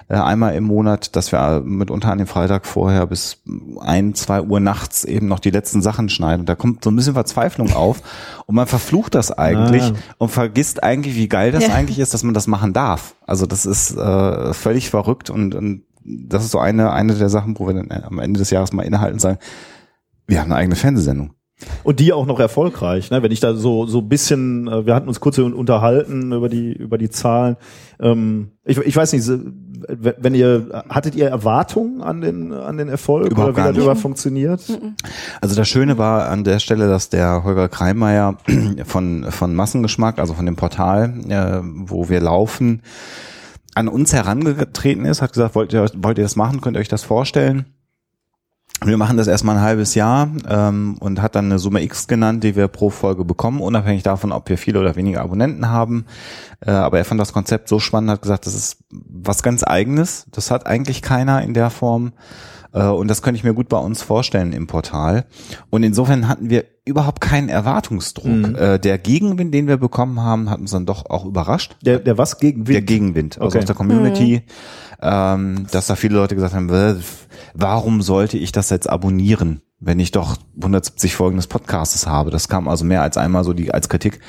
[0.07, 3.41] Äh, einmal im Monat, dass wir mitunter an dem Freitag vorher bis
[3.79, 6.41] ein, zwei Uhr nachts eben noch die letzten Sachen schneiden.
[6.41, 8.01] Und da kommt so ein bisschen Verzweiflung auf
[8.45, 9.93] und man verflucht das eigentlich Ah.
[10.19, 11.73] und vergisst eigentlich, wie geil das Ja.
[11.73, 13.15] eigentlich ist, dass man das machen darf.
[13.25, 17.57] Also das ist äh, völlig verrückt und, und das ist so eine, eine der Sachen,
[17.57, 19.39] wo wir dann am Ende des Jahres mal innehalten und sagen,
[20.27, 21.31] wir haben eine eigene Fernsehsendung.
[21.83, 23.23] Und die auch noch erfolgreich, ne?
[23.23, 26.97] Wenn ich da so so bisschen, äh, wir hatten uns kurz unterhalten über die über
[26.97, 27.55] die Zahlen.
[27.99, 29.29] Ähm, ich, ich weiß nicht,
[29.87, 34.01] wenn ihr hattet ihr Erwartungen an den an den Erfolg Überhaupt oder wie das überhaupt
[34.01, 34.61] funktioniert?
[35.39, 38.37] Also das Schöne war an der Stelle, dass der Holger Kreimeier
[38.85, 42.81] von, von Massengeschmack, also von dem Portal, äh, wo wir laufen,
[43.75, 46.89] an uns herangetreten ist, hat gesagt, wollt ihr, wollt ihr das machen, könnt ihr euch
[46.89, 47.65] das vorstellen?
[48.85, 52.43] Wir machen das erstmal ein halbes Jahr ähm, und hat dann eine Summe X genannt,
[52.43, 56.05] die wir pro Folge bekommen, unabhängig davon, ob wir viele oder weniger Abonnenten haben.
[56.63, 60.27] Äh, aber er fand das Konzept so spannend, hat gesagt, das ist was ganz eigenes.
[60.31, 62.13] Das hat eigentlich keiner in der Form.
[62.75, 65.25] Äh, und das könnte ich mir gut bei uns vorstellen im Portal.
[65.69, 68.57] Und insofern hatten wir überhaupt keinen Erwartungsdruck.
[68.57, 71.77] Äh, der Gegenwind, den wir bekommen haben, hat uns dann doch auch überrascht.
[71.83, 72.87] Der der was gegen Der Wind?
[72.87, 73.59] Gegenwind also Okay.
[73.59, 74.43] aus der Community,
[75.01, 76.95] ähm, dass da viele Leute gesagt haben, "Wä,
[77.53, 82.29] warum sollte ich das jetzt abonnieren, wenn ich doch 170 Folgen des Podcasts habe?
[82.29, 84.19] Das kam also mehr als einmal so die als Kritik.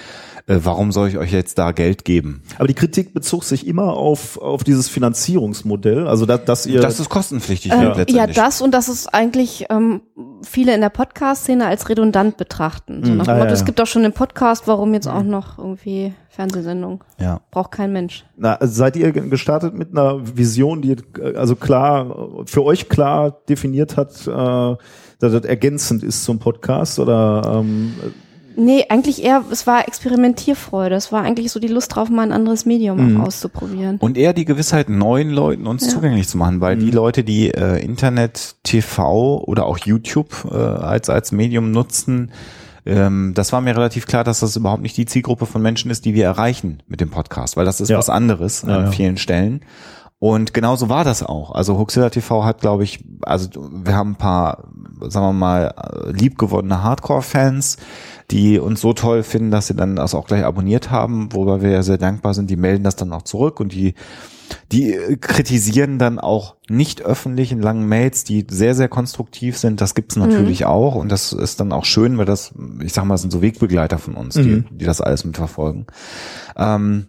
[0.49, 2.43] Äh, warum soll ich euch jetzt da Geld geben?
[2.57, 7.01] Aber die Kritik bezog sich immer auf auf dieses Finanzierungsmodell, also dass, dass ihr Das
[7.01, 8.17] ist kostenpflichtig Ähm, letztendlich.
[8.17, 10.03] ja, das und das ist eigentlich ähm,
[10.43, 13.03] viele in der Podcast-Szene als redundant betrachten.
[13.05, 13.55] So nach dem Ah, Motto, ja.
[13.55, 17.03] es gibt doch schon den Podcast, warum jetzt auch noch irgendwie Fernsehsendung?
[17.19, 17.41] Ja.
[17.51, 18.25] Braucht kein Mensch.
[18.37, 23.97] Na, seid ihr gestartet mit einer Vision, die äh, also klar für euch klar definiert
[23.97, 24.31] hat, äh,
[25.19, 27.95] dass das ergänzend ist zum Podcast oder ähm,
[28.57, 30.95] Nee, eigentlich eher, es war Experimentierfreude.
[30.95, 33.21] Es war eigentlich so die Lust drauf, mal ein anderes Medium Mhm.
[33.21, 33.99] auch auszuprobieren.
[33.99, 37.83] Und eher die Gewissheit, neuen Leuten uns zugänglich zu machen, weil die Leute, die äh,
[37.85, 42.33] Internet, TV oder auch YouTube äh, als, als Medium nutzen,
[42.87, 46.05] ähm, das war mir relativ klar, dass das überhaupt nicht die Zielgruppe von Menschen ist,
[46.05, 47.99] die wir erreichen mit dem Podcast, weil das ist Ja.
[47.99, 48.91] was anderes Ja, an ja.
[48.91, 49.61] vielen Stellen.
[50.19, 51.51] Und genauso war das auch.
[51.53, 54.65] Also Huxilla TV hat, glaube ich, also wir haben ein paar,
[55.09, 57.77] sagen wir mal, äh, liebgewonnene Hardcore-Fans,
[58.31, 61.71] die uns so toll finden, dass sie dann das auch gleich abonniert haben, wobei wir
[61.71, 62.51] ja sehr dankbar sind.
[62.51, 63.95] Die melden das dann auch zurück und die
[64.73, 69.81] die äh, kritisieren dann auch nicht öffentlich in langen Mails, die sehr, sehr konstruktiv sind.
[69.81, 73.19] Das gibt's natürlich auch und das ist dann auch schön, weil das, ich sag mal,
[73.19, 75.87] sind so Wegbegleiter von uns, die, die das alles mitverfolgen.
[76.57, 77.07] Ähm,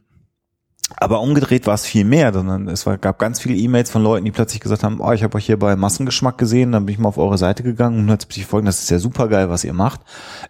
[0.95, 4.23] aber umgedreht war es viel mehr, sondern es war, gab ganz viele E-Mails von Leuten,
[4.23, 6.99] die plötzlich gesagt haben, oh, ich habe euch hier bei Massengeschmack gesehen, dann bin ich
[6.99, 10.01] mal auf eure Seite gegangen, 170 Folgen, das ist ja super geil, was ihr macht.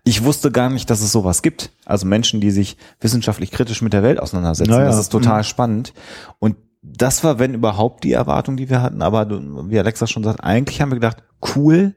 [0.03, 1.71] Ich wusste gar nicht, dass es sowas gibt.
[1.85, 4.71] Also Menschen, die sich wissenschaftlich kritisch mit der Welt auseinandersetzen.
[4.71, 4.85] Ja, ja.
[4.85, 5.93] Das ist total spannend.
[6.37, 9.01] Und das war, wenn überhaupt, die Erwartung, die wir hatten.
[9.01, 11.23] Aber wie Alexa schon sagt, eigentlich haben wir gedacht,
[11.55, 11.95] cool,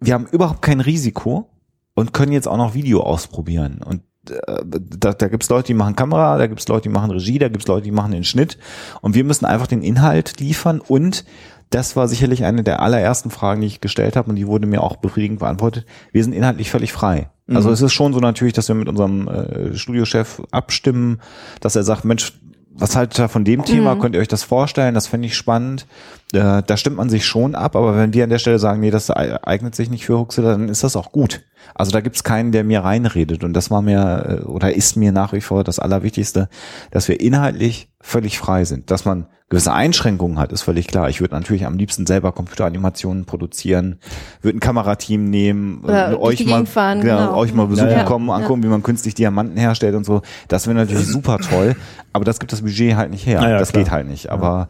[0.00, 1.48] wir haben überhaupt kein Risiko
[1.94, 3.80] und können jetzt auch noch Video ausprobieren.
[3.82, 7.48] Und da, da gibt's Leute, die machen Kamera, da gibt's Leute, die machen Regie, da
[7.48, 8.58] gibt's Leute, die machen den Schnitt.
[9.00, 10.80] Und wir müssen einfach den Inhalt liefern.
[10.80, 11.24] Und
[11.70, 14.82] das war sicherlich eine der allerersten Fragen, die ich gestellt habe und die wurde mir
[14.82, 15.86] auch befriedigend beantwortet.
[16.12, 17.30] Wir sind inhaltlich völlig frei.
[17.52, 21.20] Also es ist schon so natürlich, dass wir mit unserem äh, Studiochef abstimmen,
[21.60, 22.32] dass er sagt, Mensch,
[22.76, 23.96] was haltet ihr von dem Thema?
[23.96, 24.94] Könnt ihr euch das vorstellen?
[24.94, 25.86] Das finde ich spannend.
[26.32, 28.90] Äh, da stimmt man sich schon ab, aber wenn wir an der Stelle sagen, nee,
[28.90, 31.42] das eignet sich nicht für Huxilla, dann ist das auch gut.
[31.74, 33.44] Also da gibt's keinen, der mir reinredet.
[33.44, 36.48] Und das war mir äh, oder ist mir nach wie vor das Allerwichtigste,
[36.90, 38.90] dass wir inhaltlich völlig frei sind.
[38.90, 41.08] Dass man gewisse Einschränkungen hat, ist völlig klar.
[41.08, 43.98] Ich würde natürlich am liebsten selber Computeranimationen produzieren,
[44.42, 47.36] würde ein Kamerateam nehmen, Oder äh, durch euch mal, fahren, ja, genau.
[47.36, 48.04] euch mal besuchen Ja, ja.
[48.04, 50.22] kommen, angucken, wie man künstlich Diamanten herstellt und so.
[50.48, 51.76] Das wäre natürlich super toll,
[52.12, 53.40] aber das gibt das Budget halt nicht her.
[53.42, 53.84] Ja, ja, das klar.
[53.84, 54.30] geht halt nicht.
[54.30, 54.68] Aber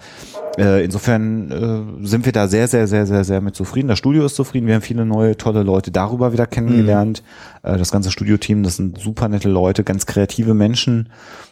[0.59, 1.51] äh, insofern
[2.03, 3.89] äh, sind wir da sehr, sehr, sehr, sehr, sehr mit zufrieden.
[3.89, 4.67] Das Studio ist zufrieden.
[4.67, 6.84] Wir haben viele neue, tolle Leute darüber wieder kennengelernt.
[7.63, 11.11] Äh, das ganze Studioteam, das sind super nette Leute, ganz kreative Menschen.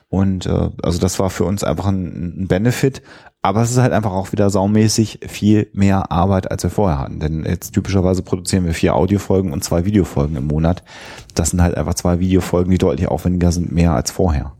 [0.08, 3.02] Und äh, also das war für uns einfach ein, ein Benefit.
[3.44, 7.18] Aber es ist halt einfach auch wieder saumäßig viel mehr Arbeit, als wir vorher hatten.
[7.18, 10.84] Denn jetzt typischerweise produzieren wir vier Audiofolgen und zwei Videofolgen im Monat.
[11.34, 14.52] Das sind halt einfach zwei Videofolgen, die deutlich aufwendiger sind, mehr als vorher.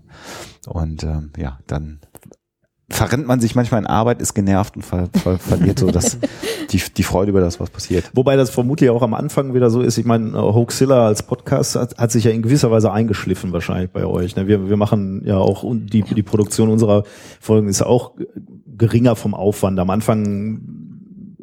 [0.66, 2.00] Und ähm, ja, dann
[2.92, 6.18] verrennt man sich manchmal in Arbeit, ist genervt und ver ver verliert so das,
[6.70, 8.10] die, die Freude über das, was passiert.
[8.14, 9.98] Wobei das vermutlich auch am Anfang wieder so ist.
[9.98, 13.90] Ich meine, äh, Hoaxilla als Podcast hat, hat sich ja in gewisser Weise eingeschliffen wahrscheinlich
[13.90, 14.36] bei euch.
[14.36, 14.46] ne?
[14.46, 17.04] Wir, wir machen ja auch die, die Produktion unserer
[17.40, 18.12] Folgen ist ja auch
[18.76, 19.78] geringer vom Aufwand.
[19.78, 20.60] Am Anfang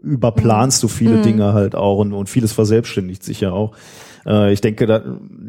[0.01, 3.73] überplanst du viele Dinge halt auch und, und vieles verselbstständigt sich ja auch.
[4.29, 5.01] Äh, Ich denke, da,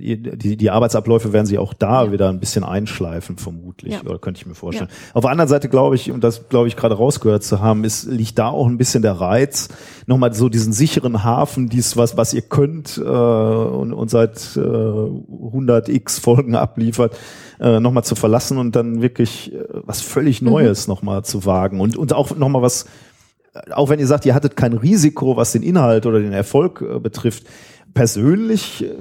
[0.02, 4.00] die, die Arbeitsabläufe werden sich auch da wieder ein bisschen einschleifen, vermutlich, Ja.
[4.02, 4.88] oder könnte ich mir vorstellen.
[5.12, 8.06] Auf der anderen Seite glaube ich, und das glaube ich gerade rausgehört zu haben, ist,
[8.06, 9.68] liegt da auch ein bisschen der Reiz,
[10.06, 14.60] nochmal so diesen sicheren Hafen, dies, was, was ihr könnt äh, und, und seit äh,
[14.60, 17.16] 100 x Folgen abliefert,
[17.60, 21.96] äh, nochmal zu verlassen und dann wirklich äh, was völlig Neues nochmal zu wagen und,
[21.96, 22.86] und auch nochmal was
[23.72, 27.00] auch wenn ihr sagt, ihr hattet kein Risiko, was den Inhalt oder den Erfolg äh,
[27.00, 27.44] betrifft,
[27.94, 28.94] persönlich äh,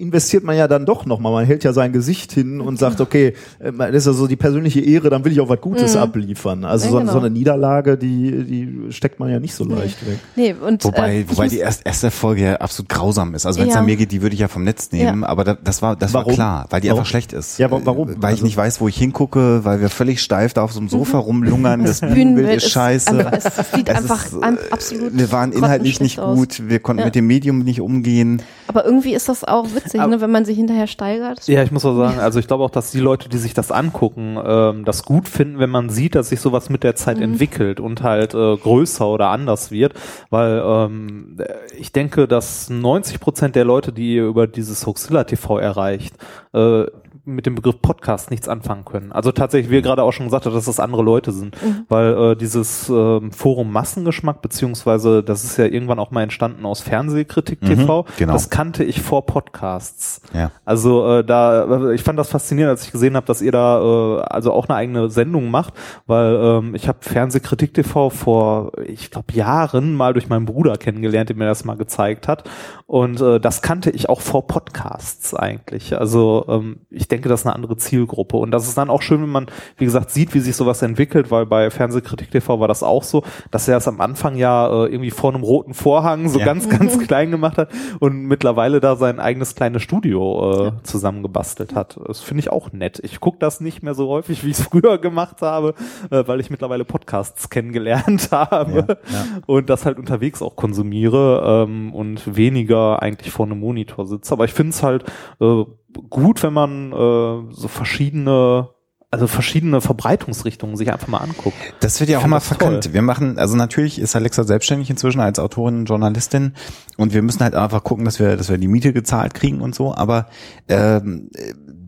[0.00, 1.32] investiert man ja dann doch nochmal.
[1.32, 4.36] Man hält ja sein Gesicht hin und sagt, okay, äh, das ist ja so die
[4.36, 6.64] persönliche Ehre, dann will ich auch was Gutes abliefern.
[6.64, 7.12] Also Ja, so, genau.
[7.12, 10.18] so eine Niederlage, die, die steckt man ja nicht so leicht weg.
[10.36, 13.46] Nee, und Wobei, äh, ich wobei die erste, erste Folge ja absolut grausam ist.
[13.46, 13.80] Also wenn es Ja.
[13.80, 15.28] an mir geht, die würde ich ja vom Netz nehmen, Ja.
[15.28, 17.00] aber da, das war das war klar, weil die Warum?
[17.00, 17.58] einfach schlecht ist.
[17.58, 18.08] Ja, wa- warum?
[18.08, 20.80] Weil ich Also- nicht weiß, wo ich hingucke, weil wir völlig steif da auf so
[20.80, 22.10] einem Sofa rumlungern, das Mhm.
[22.14, 23.10] Bühnenbild ist ist scheiße.
[23.10, 23.44] einfach- es
[23.74, 27.04] sieht Es einfach ist, an- äh, absolut Wir waren inhaltlich nicht gut, wir konnten Ja.
[27.06, 28.42] mit dem Medium nicht umgehen.
[28.66, 31.46] aber irgendwie ist das auch witzig, ne, wenn man sich hinterher steigert.
[31.48, 33.70] Ja, ich muss auch sagen, also ich glaube auch, dass die Leute, die sich das
[33.72, 37.22] angucken, ähm, das gut finden, wenn man sieht, dass sich sowas mit der Zeit Mhm.
[37.24, 39.94] entwickelt und halt äh, größer oder anders wird,
[40.30, 41.36] weil ähm,
[41.78, 46.14] ich denke, dass 90 Prozent der Leute, die ihr über dieses Hoaxilla TV erreicht,
[46.52, 46.84] äh,
[47.24, 49.12] mit dem Begriff Podcast nichts anfangen können.
[49.12, 51.56] Also tatsächlich, wie ihr gerade auch schon gesagt habt, dass das andere Leute sind,
[51.88, 56.80] weil äh, dieses ähm, Forum Massengeschmack, beziehungsweise das ist ja irgendwann auch mal entstanden aus
[56.80, 58.32] Fernsehkritik TV, genau.
[58.32, 60.22] das kannte ich vor Podcasts.
[60.32, 60.50] Ja.
[60.64, 64.20] Also äh, da, ich fand das faszinierend, als ich gesehen habe, dass ihr da äh,
[64.22, 65.74] also auch eine eigene Sendung macht,
[66.06, 71.28] weil ähm, ich habe Fernsehkritik TV vor, ich glaube Jahren mal durch meinen Bruder kennengelernt,
[71.28, 72.48] der mir das mal gezeigt hat,
[72.86, 75.96] und äh, das kannte ich auch vor Podcasts eigentlich.
[75.96, 79.20] Also ähm, ich denke, das ist eine andere Zielgruppe und das ist dann auch schön,
[79.22, 79.46] wenn man,
[79.76, 83.22] wie gesagt, sieht, wie sich sowas entwickelt, weil bei Fernsehkritik TV war das auch so,
[83.50, 86.46] dass er es am Anfang ja äh, irgendwie vor einem roten Vorhang so Ja.
[86.46, 91.98] ganz, ganz klein gemacht hat und mittlerweile da sein eigenes kleines Studio äh, zusammengebastelt hat.
[92.06, 93.00] Das finde ich auch nett.
[93.02, 95.74] Ich gucke das nicht mehr so häufig, wie ich es früher gemacht habe,
[96.10, 99.24] äh, weil ich mittlerweile Podcasts kennengelernt habe Ja, ja.
[99.46, 104.32] und das halt unterwegs auch konsumiere ähm, und weniger eigentlich vor einem Monitor sitze.
[104.32, 105.04] Aber ich finde es halt
[105.40, 105.64] äh,
[106.08, 108.70] gut, wenn man äh, so verschiedene
[109.12, 111.56] also verschiedene Verbreitungsrichtungen sich einfach mal anguckt.
[111.80, 112.84] Das wird ja auch Ich immer verkannt.
[112.84, 112.92] toll.
[112.94, 116.54] Wir machen, also natürlich ist Alexa selbstständig inzwischen als Autorin, Journalistin
[116.96, 119.74] und wir müssen halt einfach gucken, dass wir, dass wir die Miete gezahlt kriegen und
[119.74, 119.92] so.
[119.94, 120.28] Aber
[120.68, 121.28] ähm,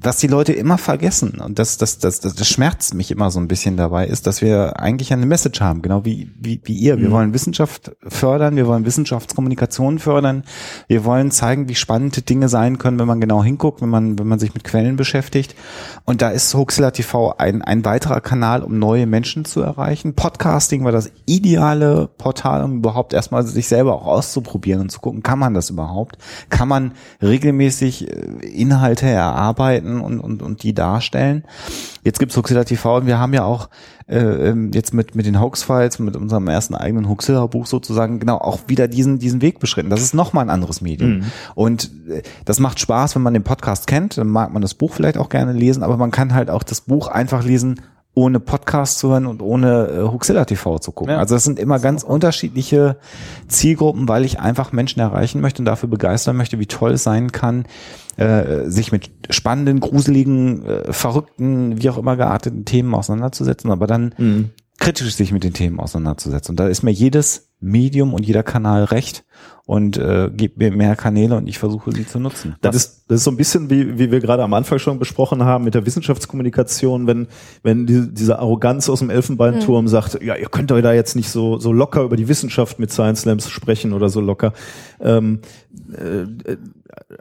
[0.02, 3.38] was die Leute immer vergessen und das, das, das, das, das schmerzt mich immer so
[3.38, 6.98] ein bisschen dabei, ist, dass wir eigentlich eine Message haben, genau wie, wie, wie ihr.
[6.98, 10.44] Wir wollen Wissenschaft fördern, wir wollen Wissenschaftskommunikation fördern,
[10.88, 14.26] wir wollen zeigen, wie spannend Dinge sein können, wenn man genau hinguckt, wenn man, wenn
[14.26, 15.54] man sich mit Quellen beschäftigt.
[16.04, 20.14] Und da ist Hoaxilla TV ein, ein weiterer Kanal, um neue Menschen zu erreichen.
[20.14, 25.22] Podcasting war das ideale Portal, um überhaupt erstmal sich selber auch auszuprobieren und zu gucken,
[25.22, 26.18] kann man das überhaupt?
[26.50, 31.44] Kann man regelmäßig äh, Inhalte erarbeiten und, und, und die darstellen?
[32.04, 33.68] Jetzt gibt's Hoaxilla TV und wir haben ja auch
[34.08, 38.60] äh, ähm, jetzt mit, mit den Hoax-Files, mit unserem ersten eigenen Hoaxilla-Buch sozusagen genau auch
[38.66, 39.90] wieder diesen, diesen Weg beschritten.
[39.90, 41.24] Das ist nochmal ein anderes Medium.
[41.54, 44.92] Und äh, das macht Spaß, wenn man den Podcast kennt, dann mag man das Buch
[44.92, 47.80] vielleicht auch gerne lesen, aber man kann halt auch das Buch einfach lesen,
[48.14, 51.14] ohne Podcast zu hören und ohne äh, Huxilla TV zu gucken.
[51.14, 51.18] Ja.
[51.18, 52.96] Also das sind immer ganz unterschiedliche
[53.48, 57.32] Zielgruppen, weil ich einfach Menschen erreichen möchte und dafür begeistern möchte, wie toll es sein
[57.32, 57.64] kann,
[58.16, 64.14] äh, sich mit spannenden, gruseligen, äh, verrückten, wie auch immer gearteten Themen auseinanderzusetzen, aber dann
[64.18, 64.50] Mhm.
[64.78, 66.52] kritisch sich mit den Themen auseinanderzusetzen.
[66.52, 69.24] Und da ist mir jedes Medium und jeder Kanal recht
[69.64, 72.56] und äh, gibt mir mehr Kanäle und ich versuche sie zu nutzen.
[72.60, 75.44] Das ist, das ist so ein bisschen wie, wie wir gerade am Anfang schon besprochen
[75.44, 77.28] haben mit der Wissenschaftskommunikation, wenn,
[77.62, 81.30] wenn die, diese Arroganz aus dem Elfenbeinturm sagt, ja, ihr könnt euch da jetzt nicht
[81.30, 84.52] so, so locker über die Wissenschaft mit Science Slams sprechen oder so locker.
[85.00, 85.40] Ähm,
[85.92, 86.56] äh,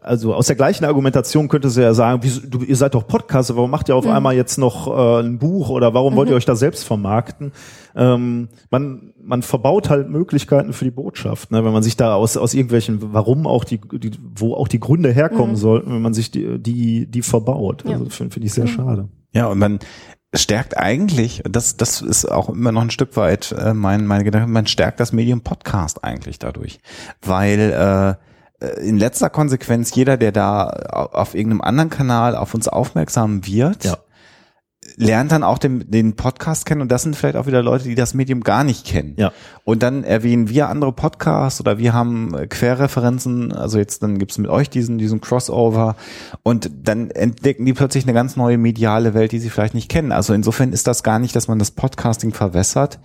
[0.01, 3.55] also aus der gleichen Argumentation könnte sie ja sagen, wieso, du, ihr seid doch Podcaster,
[3.55, 6.45] warum macht ihr auf einmal jetzt noch äh, ein Buch oder warum wollt ihr euch
[6.45, 7.51] da selbst vermarkten?
[7.95, 11.63] Ähm, man, man verbaut halt Möglichkeiten für die Botschaft, ne?
[11.63, 15.11] wenn man sich da aus, aus irgendwelchen, warum auch die, die wo auch die Gründe
[15.11, 17.85] herkommen sollten, wenn man sich die, die, die verbaut.
[17.85, 19.09] Also finde find ich sehr schade.
[19.33, 19.79] Ja, und man
[20.33, 24.47] stärkt eigentlich, das, das ist auch immer noch ein Stück weit äh, mein, mein Gedanke,
[24.47, 26.79] man stärkt das Medium Podcast eigentlich dadurch.
[27.21, 28.30] Weil äh,
[28.81, 33.97] in letzter Konsequenz jeder, der da auf irgendeinem anderen Kanal auf uns aufmerksam wird, Ja.
[34.97, 37.95] lernt dann auch den, den Podcast kennen und das sind vielleicht auch wieder Leute, die
[37.95, 39.13] das Medium gar nicht kennen.
[39.17, 39.31] Ja.
[39.63, 44.37] Und dann erwähnen wir andere Podcasts oder wir haben äh, Querreferenzen, also jetzt dann gibt's
[44.37, 45.95] mit euch diesen, diesen Crossover
[46.43, 50.11] und dann entdecken die plötzlich eine ganz neue mediale Welt, die sie vielleicht nicht kennen.
[50.11, 52.99] Also insofern ist das gar nicht, dass man das Podcasting verwässert,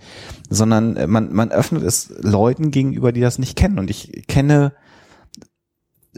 [0.49, 3.79] sondern äh, man, man öffnet es Leuten gegenüber, die das nicht kennen.
[3.79, 4.73] Und ich kenne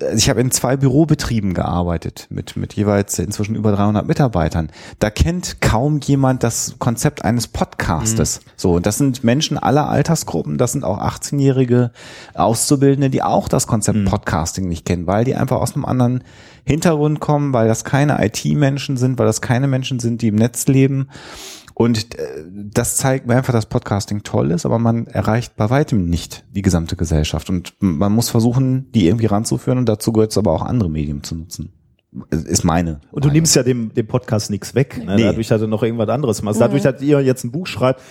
[0.02, 4.72] also ich habe in zwei Bürobetrieben gearbeitet mit, mit jeweils inzwischen über 300 Mitarbeitern.
[5.00, 8.41] Da kennt kaum jemand das Konzept eines Podcastes.
[8.56, 10.58] So, und das sind Menschen aller Altersgruppen.
[10.58, 11.91] Das sind auch 18-jährige
[12.34, 16.24] Auszubildende, die auch das Konzept Podcasting nicht kennen, weil die einfach aus einem anderen
[16.66, 20.68] Hintergrund kommen, weil das keine IT-Menschen sind, weil das keine Menschen sind, die im Netz
[20.68, 21.10] leben.
[21.82, 26.10] Und äh, das zeigt mir einfach, dass Podcasting toll ist, aber man erreicht bei weitem
[26.10, 27.50] nicht die gesamte Gesellschaft.
[27.50, 31.24] Und man muss versuchen, die irgendwie ranzuführen und dazu gehört es aber auch andere Medien
[31.24, 31.72] zu nutzen.
[32.32, 33.00] Ist meine.
[33.12, 35.02] Und du nimmst ja dem, dem Podcast nichts weg.
[35.06, 35.16] Ne?
[35.16, 35.24] Nee.
[35.24, 36.60] Dadurch, dass du noch irgendwas anderes machst.
[36.60, 38.02] Dadurch, dass ihr jetzt ein Buch schreibt,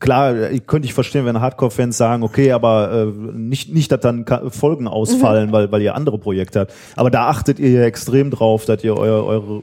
[0.00, 0.34] klar,
[0.66, 5.52] könnte ich verstehen, wenn Hardcore-Fans sagen, okay, aber äh, nicht, nicht, dass dann Folgen ausfallen,
[5.52, 6.72] weil, weil ihr andere Projekte habt.
[6.96, 9.62] Aber da achtet ihr ja extrem drauf, dass ihr eure, eure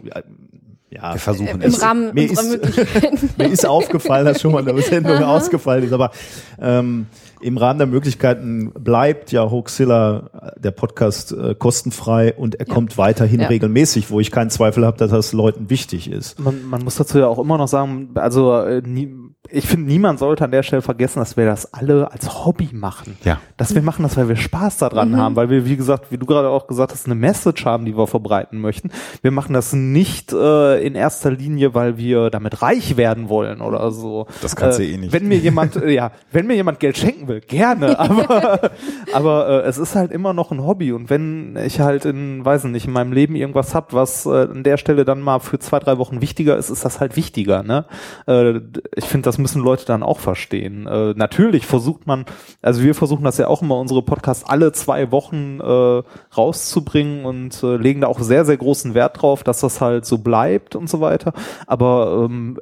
[0.92, 1.82] ja, Wir versuchen Im es.
[1.82, 3.30] Rahmen mir unserer ist- Möglichkeiten.
[3.38, 6.12] mir ist aufgefallen, dass schon mal eine Sendung ausgefallen ist, aber
[6.60, 7.08] ähm,
[7.40, 12.98] im Rahmen der Möglichkeiten bleibt ja Hoaxilla, äh, der Podcast, äh, kostenfrei und er kommt
[12.98, 13.48] weiterhin Ja.
[13.48, 16.40] regelmäßig, wo ich keinen Zweifel habe, dass das Leuten wichtig ist.
[16.40, 19.12] Man, man muss dazu ja auch immer noch sagen, also äh, nie,
[19.50, 23.18] ich finde, niemand sollte an der Stelle vergessen, dass wir das alle als Hobby machen.
[23.24, 23.40] Ja.
[23.58, 26.26] Dass wir machen das, weil wir Spaß daran haben, weil wir, wie gesagt, wie du
[26.28, 28.92] gerade auch gesagt hast, eine Message haben, die wir verbreiten möchten.
[29.24, 33.92] Wir machen das nicht äh, in erster Linie, weil wir damit reich werden wollen oder
[33.92, 34.28] so.
[34.42, 35.14] Das kannst du äh, eh nicht.
[35.14, 38.72] Wenn mir jemand, äh, ja, wenn mir jemand Geld schenken will, gerne, aber,
[39.14, 42.66] aber äh, es ist halt immer noch ein Hobby und wenn ich halt in, weiß
[42.66, 45.80] nicht, in meinem Leben irgendwas hab, was äh, an der Stelle dann mal für zwei,
[45.80, 47.86] drei Wochen wichtiger ist, ist das halt wichtiger, ne?
[48.28, 48.60] Äh,
[48.96, 50.88] ich finde, das müssen Leute dann auch verstehen.
[50.88, 52.26] Äh, natürlich versucht man,
[52.62, 56.04] also wir versuchen das ja auch immer, unsere Podcasts alle zwei Wochen äh,
[56.36, 60.18] rauszubringen und äh, legen da auch sehr, sehr großen Wert drauf, dass das halt so
[60.18, 61.34] bleibt und so weiter.
[61.68, 62.60] Aber ähm,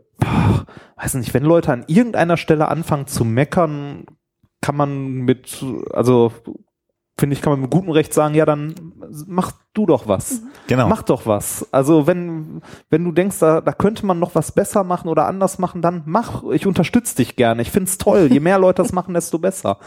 [0.97, 4.05] weiß nicht, wenn Leute an irgendeiner Stelle anfangen zu meckern,
[4.61, 6.31] kann man mit, also
[7.19, 8.73] finde ich, kann man mit gutem Recht sagen, ja, dann
[9.27, 10.41] mach du doch was.
[10.67, 10.87] Genau.
[10.87, 11.67] Mach doch was.
[11.71, 15.59] Also wenn, wenn du denkst, da, da könnte man noch was besser machen oder anders
[15.59, 16.43] machen, dann mach.
[16.51, 17.61] Ich unterstütze dich gerne.
[17.61, 18.29] Ich find's toll.
[18.31, 19.77] Je mehr Leute das machen, desto besser.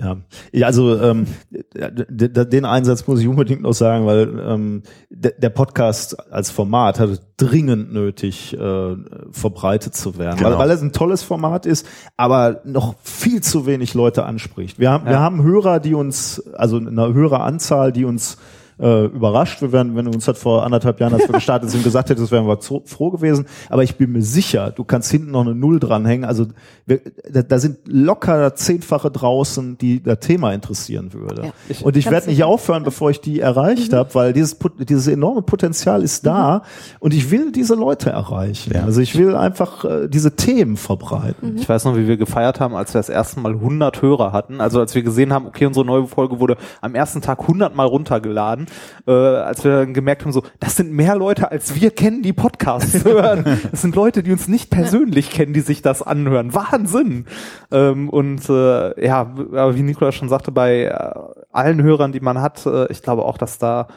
[0.00, 0.16] Ja,
[0.62, 1.26] also ähm,
[1.74, 7.20] den Einsatz muss ich unbedingt noch sagen, weil ähm, der Podcast als Format hat es
[7.36, 8.96] dringend nötig, äh,
[9.32, 10.50] verbreitet zu werden, Genau.
[10.50, 11.84] weil, weil es ein tolles Format ist,
[12.16, 14.78] aber noch viel zu wenig Leute anspricht.
[14.78, 15.18] Wir haben, wir Ja.
[15.20, 18.38] haben Hörer, die uns, also eine höhere Anzahl, die uns
[18.80, 19.60] äh, überrascht.
[19.62, 22.30] Wir wären, wenn du uns das vor anderthalb Jahren, als wir gestartet sind, gesagt hättest,
[22.30, 23.46] wären wir zu, froh gewesen.
[23.68, 26.24] Aber ich bin mir sicher, du kannst hinten noch eine Null dranhängen.
[26.24, 26.46] Also
[26.86, 27.00] wir,
[27.30, 31.42] da, da sind locker zehnfache draußen, die das Thema interessieren würde.
[31.46, 31.50] Ja.
[31.68, 35.42] Ich- Und ich werde nicht aufhören, bevor ich die erreicht habe, weil dieses, dieses enorme
[35.42, 36.62] Potenzial ist da
[37.00, 38.72] und ich will diese Leute erreichen.
[38.74, 38.84] Ja.
[38.84, 41.56] Also ich will einfach äh, diese Themen verbreiten.
[41.58, 44.60] Ich weiß noch, wie wir gefeiert haben, als wir das erste Mal 100 Hörer hatten.
[44.60, 47.84] Also als wir gesehen haben, okay, unsere neue Folge wurde am ersten Tag 100 Mal
[47.86, 48.66] runtergeladen.
[49.06, 52.32] Äh, als wir dann gemerkt haben, so, das sind mehr Leute, als wir kennen, die
[52.32, 53.58] Podcasts hören.
[53.70, 56.54] Das sind Leute, die uns nicht persönlich kennen, die sich das anhören.
[56.54, 57.26] Wahnsinn!
[57.70, 61.14] Ähm, und äh, ja, aber wie Nikola schon sagte, bei äh,
[61.52, 63.88] allen Hörern, die man hat, äh, ich glaube auch, dass da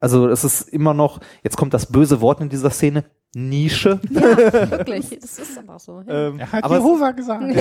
[0.00, 3.04] also es ist immer noch, jetzt kommt das böse Wort in dieser Szene,
[3.34, 4.00] Nische.
[4.10, 5.08] Ja, wirklich.
[5.20, 6.02] Das ist aber so.
[6.06, 6.28] Ja.
[6.28, 7.42] Ähm, Er hat aber Jehova gesagt.
[7.46, 7.56] genau.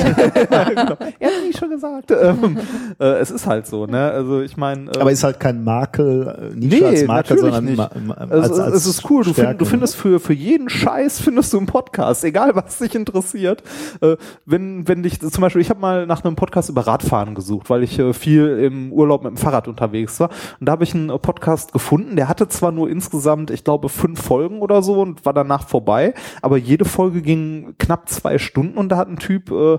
[1.19, 2.11] Er hat Nische gesagt.
[2.11, 2.57] Ähm,
[2.99, 4.11] äh, es ist halt so, ne?
[4.11, 4.89] Also ich meine.
[4.91, 7.77] Äh, Aber ist halt kein Makel, äh, Nische Nee, als Makel, sondern nicht.
[7.77, 9.69] ma, Also, als, als es ist cool, du, Stärke, find, du ne?
[9.71, 13.61] findest für, für jeden Scheiß findest du einen Podcast, egal was dich interessiert.
[14.01, 14.15] Äh,
[14.45, 17.83] wenn, wenn dich, zum Beispiel, ich habe mal nach einem Podcast über Radfahren gesucht, weil
[17.83, 20.29] ich äh, viel im Urlaub mit dem Fahrrad unterwegs war.
[20.59, 24.21] Und da habe ich einen Podcast gefunden, der hatte zwar nur insgesamt, ich glaube, fünf
[24.21, 28.89] Folgen oder so und war danach vorbei, aber jede Folge ging knapp zwei Stunden und
[28.89, 29.77] da hat ein Typ äh,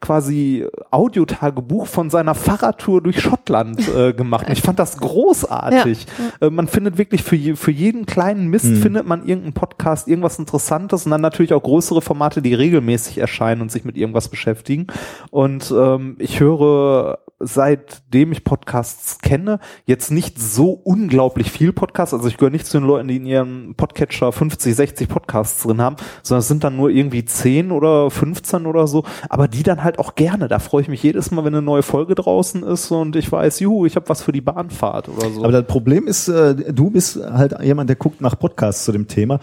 [0.00, 4.46] quasi Audiotagebuch von seiner Fahrradtour durch Schottland äh, gemacht.
[4.46, 6.06] Und ich fand das großartig.
[6.40, 10.38] Äh, man findet wirklich für, je, für jeden kleinen Mist findet man irgendeinen Podcast, irgendwas
[10.38, 14.86] Interessantes und dann natürlich auch größere Formate, die regelmäßig erscheinen und sich mit irgendwas beschäftigen.
[15.30, 22.12] Und ähm, ich höre seitdem ich Podcasts kenne, jetzt nicht so unglaublich viel Podcasts.
[22.12, 25.80] Also ich gehöre nicht zu den Leuten, die in ihrem Podcatcher 50, 60 Podcasts drin
[25.80, 29.04] haben, sondern es sind dann nur irgendwie 10 oder 15 oder so.
[29.28, 30.48] Aber die dann halt auch gerne.
[30.48, 33.60] Da freue ich mich jedes Mal, wenn eine neue Folge draußen ist und ich weiß,
[33.60, 35.44] juhu, ich habe was für die Bahnfahrt oder so.
[35.44, 39.06] Aber das Problem ist, äh, du bist halt jemand, der guckt nach Podcasts zu dem
[39.06, 39.38] Thema.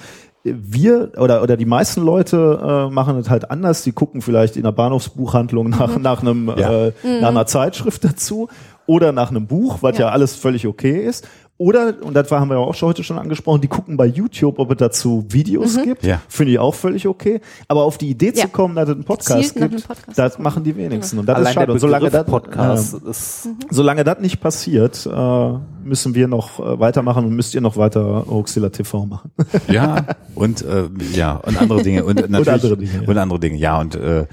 [0.48, 3.82] Wir oder oder die meisten Leute äh, machen es halt anders.
[3.84, 6.88] Die gucken vielleicht in der Bahnhofsbuchhandlung nach nach einem Ja.
[6.88, 6.92] äh,
[7.22, 8.48] nach einer Zeitschrift dazu
[8.86, 10.12] oder nach einem Buch, was ja, Ja.
[10.12, 11.28] alles völlig okay ist.
[11.58, 14.72] Oder, und das haben wir auch schon heute schon angesprochen, die gucken bei YouTube, ob
[14.72, 16.04] es dazu Videos gibt.
[16.04, 16.22] Ja.
[16.28, 17.40] Finde ich auch völlig okay.
[17.70, 18.44] Aber auf die Idee Ja.
[18.44, 21.18] zu kommen, dass es einen Podcast einem gibt, Podcast das machen die wenigsten.
[21.18, 21.66] Und das ist Allein schade.
[21.68, 25.54] der Und solange das, Podcast äh, ist Solange das nicht passiert, äh,
[25.86, 29.32] müssen wir noch äh, weitermachen und müsst ihr noch weiter Hoaxilla TV machen.
[29.70, 30.06] Ja,
[30.36, 32.04] und äh, ja, und andere Dinge.
[32.06, 33.08] Und, natürlich, andere Dinge, ja.
[33.08, 33.80] Und andere Dinge, ja.
[33.80, 34.26] Und äh,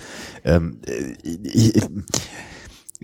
[0.44, 0.78] ähm,
[1.23, 1.82] ich, ich,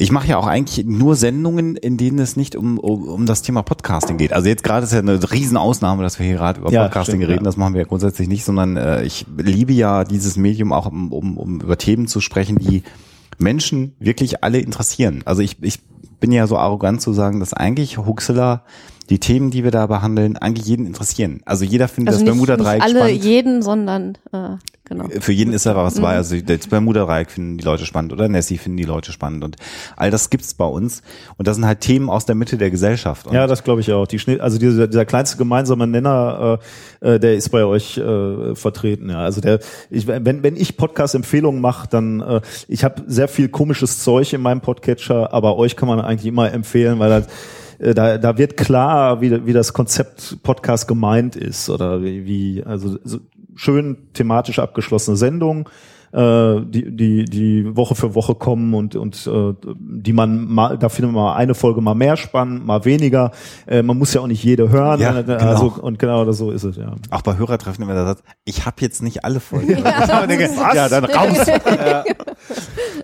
[0.00, 3.42] ich mache ja auch eigentlich nur Sendungen, in denen es nicht um, um, um das
[3.42, 4.32] Thema Podcasting geht.
[4.32, 7.30] Also jetzt gerade ist ja eine Riesenausnahme, dass wir hier gerade über Ja, Podcasting stimmt,
[7.30, 7.40] reden.
[7.44, 7.44] ja.
[7.44, 11.12] Das machen wir ja grundsätzlich nicht, sondern äh, ich liebe ja dieses Medium auch, um,
[11.12, 12.82] um, um über Themen zu sprechen, die
[13.38, 15.22] Menschen wirklich alle interessieren.
[15.24, 15.80] Also ich, ich
[16.20, 18.64] bin ja so arrogant zu sagen, dass eigentlich Huxela
[19.10, 21.40] die Themen, die wir da behandeln, eigentlich jeden interessieren.
[21.46, 23.24] Also jeder findet Also das nicht, Bermuda-Dreieck nicht alle spannend.
[23.24, 24.56] jeden, sondern äh,
[24.88, 25.06] genau.
[25.20, 26.02] Für jeden ist da was Mhm.
[26.02, 26.14] dabei.
[26.16, 29.56] Also das Bermuda-Dreieck finden die Leute spannend oder Nessie finden die Leute spannend und
[29.96, 31.02] all das gibt's bei uns.
[31.36, 33.26] Und das sind halt Themen aus der Mitte der Gesellschaft.
[33.26, 34.06] Und Ja, das glaube ich auch.
[34.06, 36.58] Die Schnitt, also dieser, dieser kleinste gemeinsame Nenner,
[37.00, 39.10] äh, äh, der ist bei euch äh, vertreten.
[39.10, 39.60] Ja, also der,
[39.90, 44.40] ich, wenn wenn ich Podcast-Empfehlungen mache, dann äh, ich habe sehr viel komisches Zeug in
[44.40, 47.26] meinem Podcatcher, aber euch kann man eigentlich immer empfehlen, weil das
[47.78, 52.62] äh, da, da wird klar, wie, wie das Konzept Podcast gemeint ist oder wie, wie
[52.64, 53.18] also so
[53.58, 55.68] schön thematisch abgeschlossene Sendung,
[56.12, 60.88] äh, die, die, die Woche für Woche kommen und, und äh, die man mal, da
[60.88, 63.32] findet man mal eine Folge mal mehr spannend, mal weniger.
[63.66, 65.00] Äh, man muss ja auch nicht jede hören.
[65.00, 65.38] Ja, äh, genau.
[65.38, 66.94] also, und genau so ist es, ja.
[67.10, 69.70] auch bei Hörertreffen immer der Satz, ich habe jetzt nicht alle Folgen.
[69.70, 71.38] Ja, denke, ja dann raus.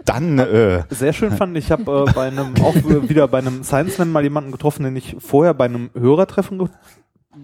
[0.04, 2.74] Dann äh, Sehr schön fand ich, ich habe äh, bei einem auch
[3.08, 6.68] wieder bei einem Science Man mal jemanden getroffen, den ich vorher bei einem Hörertreffen ge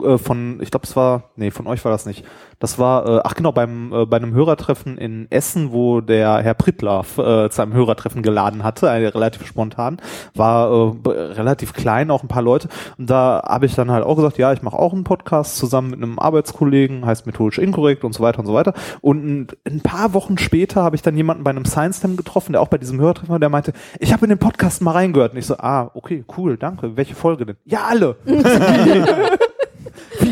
[0.03, 2.25] äh, von, ich glaube es war, nee, von euch war das nicht.
[2.59, 6.55] Das war, äh, ach genau, beim äh, bei einem Hörertreffen in Essen, wo der Herr
[6.55, 9.97] Prittlaff äh, zu einem Hörertreffen geladen hatte, äh, relativ spontan,
[10.35, 12.69] war äh, relativ klein, auch ein paar Leute.
[12.99, 15.91] Und da habe ich dann halt auch gesagt, ja, ich mache auch einen Podcast zusammen
[15.91, 18.75] mit einem Arbeitskollegen, heißt methodisch inkorrekt und so weiter und so weiter.
[19.01, 22.53] Und ein, ein paar Wochen später habe ich dann jemanden bei einem Science Slam getroffen,
[22.53, 25.33] der auch bei diesem Hörertreffen war, der meinte, ich habe in den Podcast mal reingehört.
[25.33, 26.97] Und ich so, ah, okay, cool, danke.
[26.97, 27.57] Welche Folge denn?
[27.65, 28.17] Ja, alle.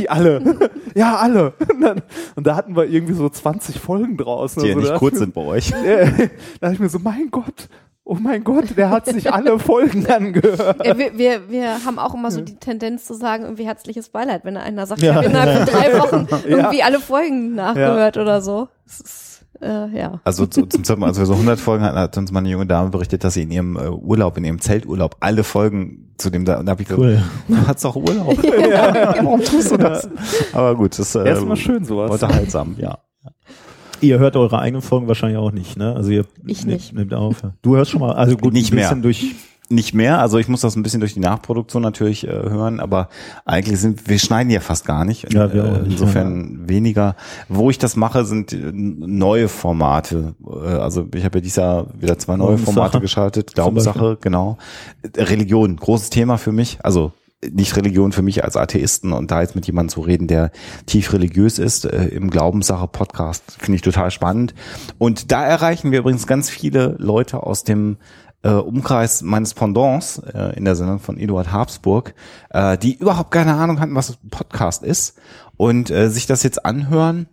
[0.09, 0.71] Wie alle?
[0.95, 1.53] ja, alle.
[1.73, 2.03] Und, dann,
[2.37, 4.63] und da hatten wir irgendwie so 20 Folgen draußen.
[4.63, 5.71] die ja Also nicht kurz sind bei euch.
[5.73, 6.29] da
[6.61, 7.69] dachte ich mir so, mein Gott,
[8.05, 10.85] oh mein Gott, der hat sich alle Folgen angehört.
[10.87, 14.45] Ja, wir, wir, wir haben auch immer so die Tendenz zu sagen, irgendwie herzliches Beileid,
[14.45, 15.11] wenn einer sagt, Ja.
[15.11, 18.69] ich habe innerhalb von drei Wochen irgendwie alle Folgen nachgehört oder so.
[18.87, 19.28] Das ist,
[19.61, 20.21] äh, ja.
[20.25, 22.51] Also zu, zum zweiten Mal, als wir so 100 Folgen hatten, hat uns mal eine
[22.51, 26.31] junge Dame berichtet, dass sie in ihrem äh, Urlaub, in ihrem Zelturlaub, alle Folgen zu
[26.31, 27.23] dem da, und da habe ich gesagt, Cool.
[27.49, 28.37] du hast doch Urlaub.
[28.43, 30.09] Warum tust du das?
[30.53, 32.11] Aber gut, das äh, Erstmal schön sowas.
[32.11, 32.99] unterhaltsam, ja.
[34.01, 35.95] Ihr hört eure eigenen Folgen wahrscheinlich auch nicht, ne?
[35.95, 36.93] Also ihr Ich nehmt- nicht.
[36.95, 37.43] nehmt auf.
[37.43, 37.53] Ja.
[37.63, 38.85] Du hörst schon mal, also gut, Nicht ein mehr.
[38.89, 39.35] bisschen durch.
[39.71, 43.09] Nicht mehr, also ich muss das ein bisschen durch die Nachproduktion natürlich äh, hören, aber
[43.45, 45.33] eigentlich sind wir schneiden ja fast gar nicht.
[45.33, 47.17] Ja, wir auch äh, nicht, insofern weniger.
[47.49, 50.35] Wo ich das mache, sind äh, neue Formate.
[50.47, 52.57] Äh, also ich habe ja dieses Jahr wieder zwei neue.
[52.57, 53.55] Formate geschaltet.
[53.55, 54.57] Glaubenssache, genau.
[55.17, 56.79] Religion, großes Thema für mich.
[56.83, 57.13] Also
[57.49, 60.51] nicht Religion für mich als Atheisten und da jetzt mit jemandem zu reden, der
[60.87, 64.55] tief religiös ist, äh, im Glaubenssache-Podcast, finde ich total spannend.
[64.99, 67.99] Und da erreichen wir übrigens ganz viele Leute aus dem
[68.43, 72.15] äh, Umkreis meines Pendants äh, in der Sendung von Eduard Habsburg,
[72.51, 75.19] äh, die überhaupt keine Ahnung hatten, was ein Podcast ist
[75.57, 77.27] und äh, sich das jetzt anhören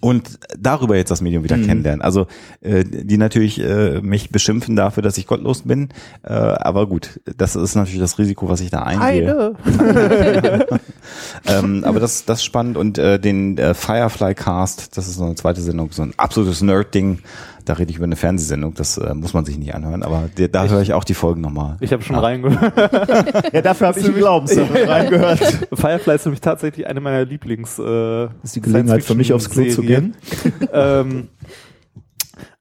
[0.00, 2.02] und darüber jetzt das Medium wieder kennenlernen.
[2.02, 2.26] Also
[2.60, 5.88] äh, die natürlich äh, mich beschimpfen dafür, dass ich gottlos bin,
[6.22, 9.54] äh, aber gut, das ist natürlich das Risiko, was ich da eingehe.
[11.46, 15.24] ähm, aber das, das ist spannend und äh, den äh, Firefly Cast, das ist so
[15.24, 17.20] eine zweite Sendung, so ein absolutes Nerd-Ding.
[17.66, 20.48] Da rede ich über eine Fernsehsendung, das äh, muss man sich nicht anhören, aber der,
[20.48, 21.76] da höre ich auch die Folgen nochmal.
[21.80, 22.72] Ich habe schon reingehört.
[23.52, 25.40] Ja, dafür habe ich einen Glaubenssache reingehört.
[25.72, 27.78] Firefly ist nämlich tatsächlich eine meiner Lieblings.
[27.78, 30.16] Äh, ist die Gelegenheit für mich aufs Klo zu Science-Fiction-Serien.
[30.72, 31.28] ähm,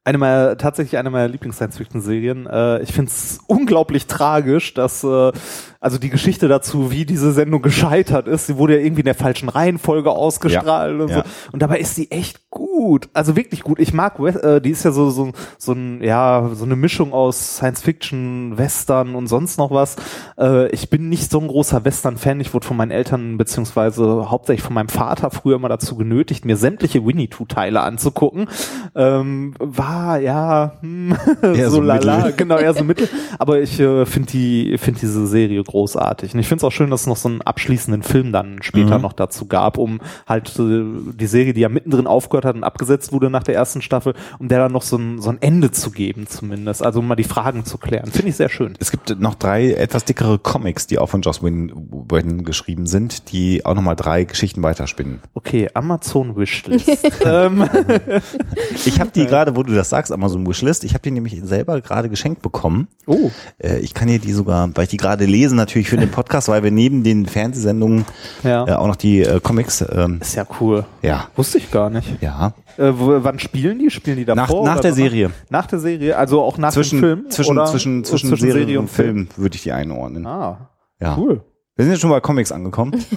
[0.03, 2.47] eine meiner, tatsächlich eine meiner Lieblings-Science-Fiction-Serien.
[2.47, 5.31] Äh, ich finde es unglaublich tragisch, dass äh,
[5.79, 9.15] also die Geschichte dazu, wie diese Sendung gescheitert ist, sie wurde ja irgendwie in der
[9.15, 11.17] falschen Reihenfolge ausgestrahlt Ja, und ja.
[11.17, 11.23] so.
[11.51, 13.09] Und dabei ist sie echt gut.
[13.13, 13.79] Also wirklich gut.
[13.79, 17.13] Ich mag, Wes- äh, die ist ja so, so, so ein, ja, so eine Mischung
[17.13, 19.95] aus Science-Fiction, Western und sonst noch was.
[20.39, 22.39] Äh, ich bin nicht so ein großer Western-Fan.
[22.39, 26.57] Ich wurde von meinen Eltern beziehungsweise hauptsächlich von meinem Vater früher immer dazu genötigt, mir
[26.57, 28.47] sämtliche Winnie-Two-Teile anzugucken.
[28.95, 32.33] Ähm, war, ja, hm, so so lala, mittel.
[32.37, 33.09] genau, eher so mittel.
[33.39, 36.33] Aber ich äh, finde die, finde diese Serie großartig.
[36.33, 38.95] Und ich finde es auch schön, dass es noch so einen abschließenden Film dann später
[38.95, 39.01] Mhm.
[39.01, 40.83] noch dazu gab, um halt äh,
[41.19, 44.47] die Serie, die ja mittendrin aufgehört hat und abgesetzt wurde nach der ersten Staffel, um
[44.47, 46.81] der dann noch so ein, so ein Ende zu geben zumindest.
[46.81, 48.09] Also um mal die Fragen zu klären.
[48.09, 48.75] Finde ich sehr schön.
[48.79, 53.65] Es gibt noch drei etwas dickere Comics, die auch von Joss Whedon geschrieben sind, die
[53.65, 55.19] auch nochmal drei Geschichten weiterspinnen.
[55.33, 56.89] Okay, Amazon Wishlist.
[57.25, 57.67] ähm,
[58.85, 61.81] Ich habe die gerade, wo du das sagst, Amazon Wishlist, ich habe die nämlich selber
[61.81, 62.87] gerade geschenkt bekommen.
[63.07, 65.25] oh, Äh, Ich kann hier die sogar, weil ich die gerade
[65.55, 68.05] lese, natürlich für den Podcast, weil wir neben den Fernsehsendungen
[68.43, 68.67] ja.
[68.67, 70.85] äh, auch noch die äh, Comics, ähm, Ist ja cool.
[71.01, 72.21] ja, Wusste ich gar nicht.
[72.21, 73.89] ja, Äh, wo, wann spielen die?
[73.89, 74.63] Spielen die davor?
[74.65, 74.93] Nach- nach der?
[74.93, 75.31] Serie.
[75.49, 77.29] Nach der Serie, also auch nach zwischen, dem Film?
[77.31, 80.25] zwischen, oder zwischen, zwischen, Serie, und Film würde ich die einordnen.
[80.27, 80.69] Ah,
[80.99, 81.15] ja.
[81.17, 81.43] cool.
[81.75, 83.03] Wir sind jetzt schon bei Comics angekommen.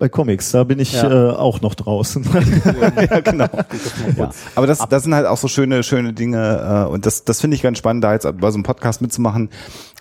[0.00, 1.30] Bei Comics, da bin ich Ja.
[1.30, 2.24] äh, auch noch draußen.
[3.10, 3.46] ja, genau.
[4.16, 4.30] Ja.
[4.54, 7.56] Aber das, das sind halt auch so schöne, schöne Dinge äh, und das, das finde
[7.56, 9.50] ich ganz spannend, da jetzt bei so einem Podcast mitzumachen.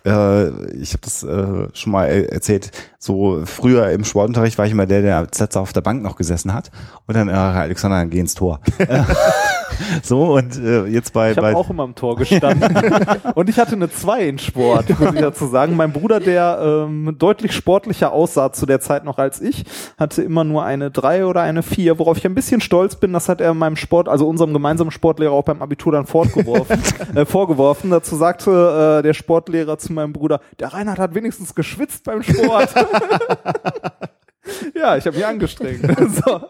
[0.06, 2.72] Äh, ich habe das äh, schon mal er- erzählt.
[3.00, 6.16] So früher im Sportunterricht war ich immer der, der als letzter auf der Bank noch
[6.16, 6.72] gesessen hat
[7.06, 8.60] und dann äh, Alexander geh ins Tor.
[10.04, 12.76] so und äh, jetzt bei, Ich habe auch immer im Tor gestanden.
[13.36, 15.76] und ich hatte eine 2 in Sport, muss ich dazu sagen.
[15.76, 19.66] Mein Bruder, der ähm, deutlich sportlicher aussah zu der Zeit noch als ich,
[19.98, 23.14] hatte immer nur eine 3 oder eine 4, worauf ich ein bisschen stolz bin.
[23.14, 26.82] Das hat er meinem Sport, also unserem gemeinsamen Sportlehrer auch beim Abitur dann fortgeworfen,
[27.16, 27.90] äh, vorgeworfen.
[27.90, 32.74] Dazu sagte äh, der Sportlehrer zu meinem Bruder, der Reinhard hat wenigstens geschwitzt beim Sport.
[34.76, 35.82] ja, ich habe mich angestrengt.
[36.26, 36.42] so.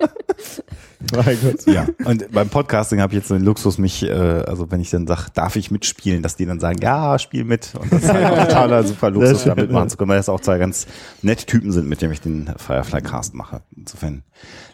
[1.15, 1.65] mein Gott.
[1.65, 1.87] ja.
[2.05, 5.07] Und beim Podcasting habe ich jetzt so den Luxus, mich, äh, also wenn ich dann
[5.07, 7.73] sage, darf ich mitspielen, dass die dann sagen, ja, spiel mit.
[7.79, 10.41] Und das ist halt auch totaler super Luxus, da mitmachen zu können, weil das auch
[10.41, 10.87] zwei ganz
[11.21, 13.61] nette Typen sind, mit denen ich den Firefly Cast mache.
[13.75, 14.23] Insofern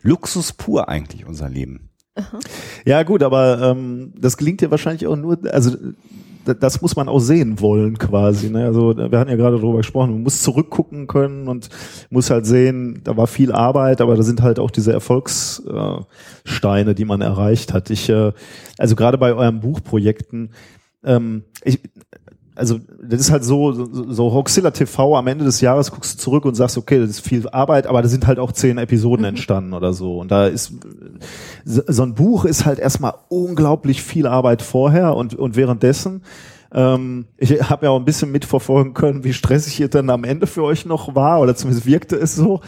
[0.01, 1.89] Luxus pur eigentlich unser Leben.
[2.85, 5.75] Ja, gut, aber ähm, das gelingt ja wahrscheinlich auch nur, also
[6.45, 8.49] das muss man auch sehen wollen quasi.
[8.49, 8.65] Ne?
[8.65, 11.69] Also wir hatten ja gerade darüber gesprochen, man muss zurückgucken können und
[12.09, 16.05] muss halt sehen, da war viel Arbeit, aber da sind halt auch diese Erfolgssteine,
[16.45, 17.89] Steine, die man erreicht hat.
[17.89, 18.31] Ich, äh,
[18.77, 20.51] also gerade bei euren Buchprojekten,
[21.03, 21.79] ähm, ich,
[22.55, 26.23] also das ist halt so, so, so Hoxilla TV am Ende des Jahres guckst du
[26.23, 29.25] zurück und sagst, okay, das ist viel Arbeit, aber da sind halt auch zehn Episoden
[29.25, 30.19] entstanden oder so.
[30.19, 30.73] Und da ist
[31.65, 36.21] so ein Buch ist halt erstmal unglaublich viel Arbeit vorher und, und währenddessen.
[36.73, 40.47] Ähm, ich habe ja auch ein bisschen mitverfolgen können, wie stressig es dann am Ende
[40.47, 42.61] für euch noch war, oder zumindest wirkte es so.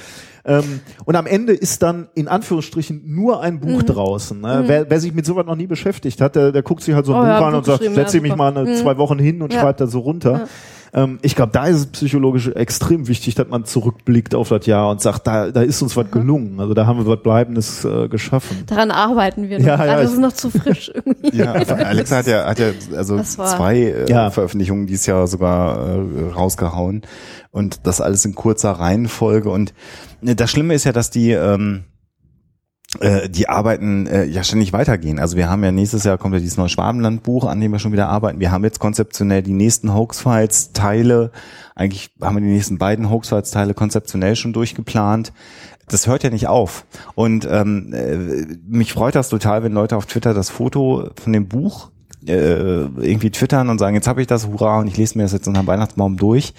[0.48, 4.40] Ähm, und am Ende ist dann in Anführungsstrichen nur ein Buch draußen.
[4.40, 4.64] Ne?
[4.68, 7.14] Wer, wer sich mit sowas noch nie beschäftigt hat, der, der guckt sich halt so
[7.14, 8.76] ein Oh Buch ja, an Buch und sagt, setze ich mich mal eine, Mhm.
[8.76, 9.62] zwei Wochen hin und Ja.
[9.62, 10.48] schreibt das so runter.
[10.96, 14.90] Ähm, ich glaube, da ist es psychologisch extrem wichtig, dass man zurückblickt auf das Jahr
[14.90, 16.58] und sagt, da, da ist uns was gelungen.
[16.60, 18.64] Also da haben wir was Bleibendes äh, geschaffen.
[18.66, 19.66] Daran arbeiten wir noch.
[19.66, 21.36] Ja, ja, also es ich- ist noch zu frisch irgendwie.
[21.38, 24.32] Ja, Alexa hat ja, hat ja also Das zwei äh, Ja.
[24.32, 27.02] Veröffentlichungen dieses Jahr sogar äh, rausgehauen
[27.52, 29.74] und das alles in kurzer Reihenfolge und
[30.26, 31.95] äh, das Schlimme ist ja, dass die ähm, äh,
[33.30, 35.20] die Arbeiten äh, ja ständig weitergehen.
[35.20, 37.92] Also wir haben ja nächstes Jahr kommt ja dieses neue Schwabenland-Buch, an dem wir schon
[37.92, 38.40] wieder arbeiten.
[38.40, 41.32] Wir haben jetzt konzeptionell die nächsten Hoax-Files-Teile,
[41.76, 45.34] eigentlich haben wir die nächsten beiden Hoax-Files-Teile konzeptionell schon durchgeplant.
[45.88, 46.86] Das hört ja nicht auf.
[47.14, 48.18] Und ähm, äh,
[48.68, 51.92] mich freut das total, wenn Leute auf Twitter das Foto von dem Buch
[52.28, 55.34] äh, irgendwie twittern und sagen, jetzt habe ich das, hurra, und ich lese mir das
[55.34, 56.54] jetzt unter Weihnachtsbaum durch.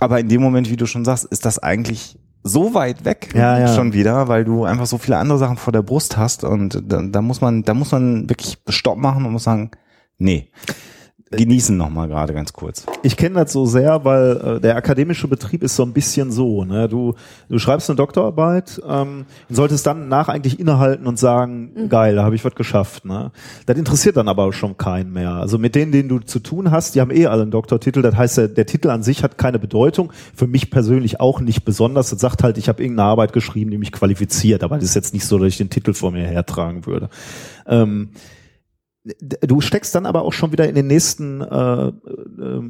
[0.00, 3.58] Aber in dem Moment, wie du schon sagst, ist das eigentlich so weit weg Ja,
[3.58, 3.74] ja.
[3.74, 7.02] schon wieder, weil du einfach so viele andere Sachen vor der Brust hast und da,
[7.02, 9.70] da muss man, da muss man wirklich Stopp machen und muss sagen,
[10.18, 10.50] nee.
[11.36, 12.86] Genießen nochmal gerade ganz kurz.
[13.02, 16.64] Ich kenne das so sehr, weil äh, der akademische Betrieb ist so ein bisschen so.
[16.64, 16.88] Ne?
[16.88, 17.14] Du,
[17.48, 22.24] du schreibst eine Doktorarbeit ähm, und solltest dann nach eigentlich innehalten und sagen, geil, da
[22.24, 23.04] habe ich was geschafft.
[23.04, 23.32] Ne?
[23.66, 25.32] Das interessiert dann aber schon keinen mehr.
[25.32, 28.02] Also mit denen, denen du zu tun hast, die haben eh alle einen Doktortitel.
[28.02, 30.12] Das heißt, der, der Titel an sich hat keine Bedeutung.
[30.34, 32.10] Für mich persönlich auch nicht besonders.
[32.10, 34.64] Das sagt halt, ich habe irgendeine Arbeit geschrieben, die mich qualifiziert.
[34.64, 37.08] Aber das ist jetzt nicht so, dass ich den Titel vor mir hertragen würde.
[37.66, 38.10] Ähm,
[39.04, 41.92] du steckst dann aber auch schon wieder in den nächsten äh, äh,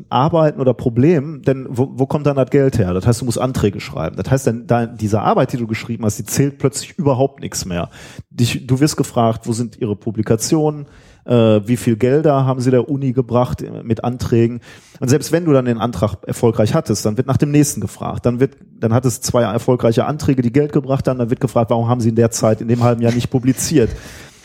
[0.08, 2.92] Arbeiten oder Problemen, denn wo, wo kommt dann das Geld her?
[2.92, 4.16] Das heißt, du musst Anträge schreiben.
[4.16, 7.64] Das heißt, dann da, diese Arbeit, die du geschrieben hast, die zählt plötzlich überhaupt nichts
[7.66, 7.88] mehr.
[8.30, 10.86] Dich, du wirst gefragt, wo sind ihre Publikationen?
[11.24, 14.60] Äh, wie viel Gelder haben sie der Uni gebracht mit Anträgen?
[14.98, 18.26] Und selbst wenn du dann den Antrag erfolgreich hattest, dann wird nach dem nächsten gefragt.
[18.26, 21.20] Dann wird, dann hat es zwei erfolgreiche Anträge, die Geld gebracht haben.
[21.20, 23.90] Dann wird gefragt, warum haben sie in der Zeit, in dem halben Jahr nicht publiziert?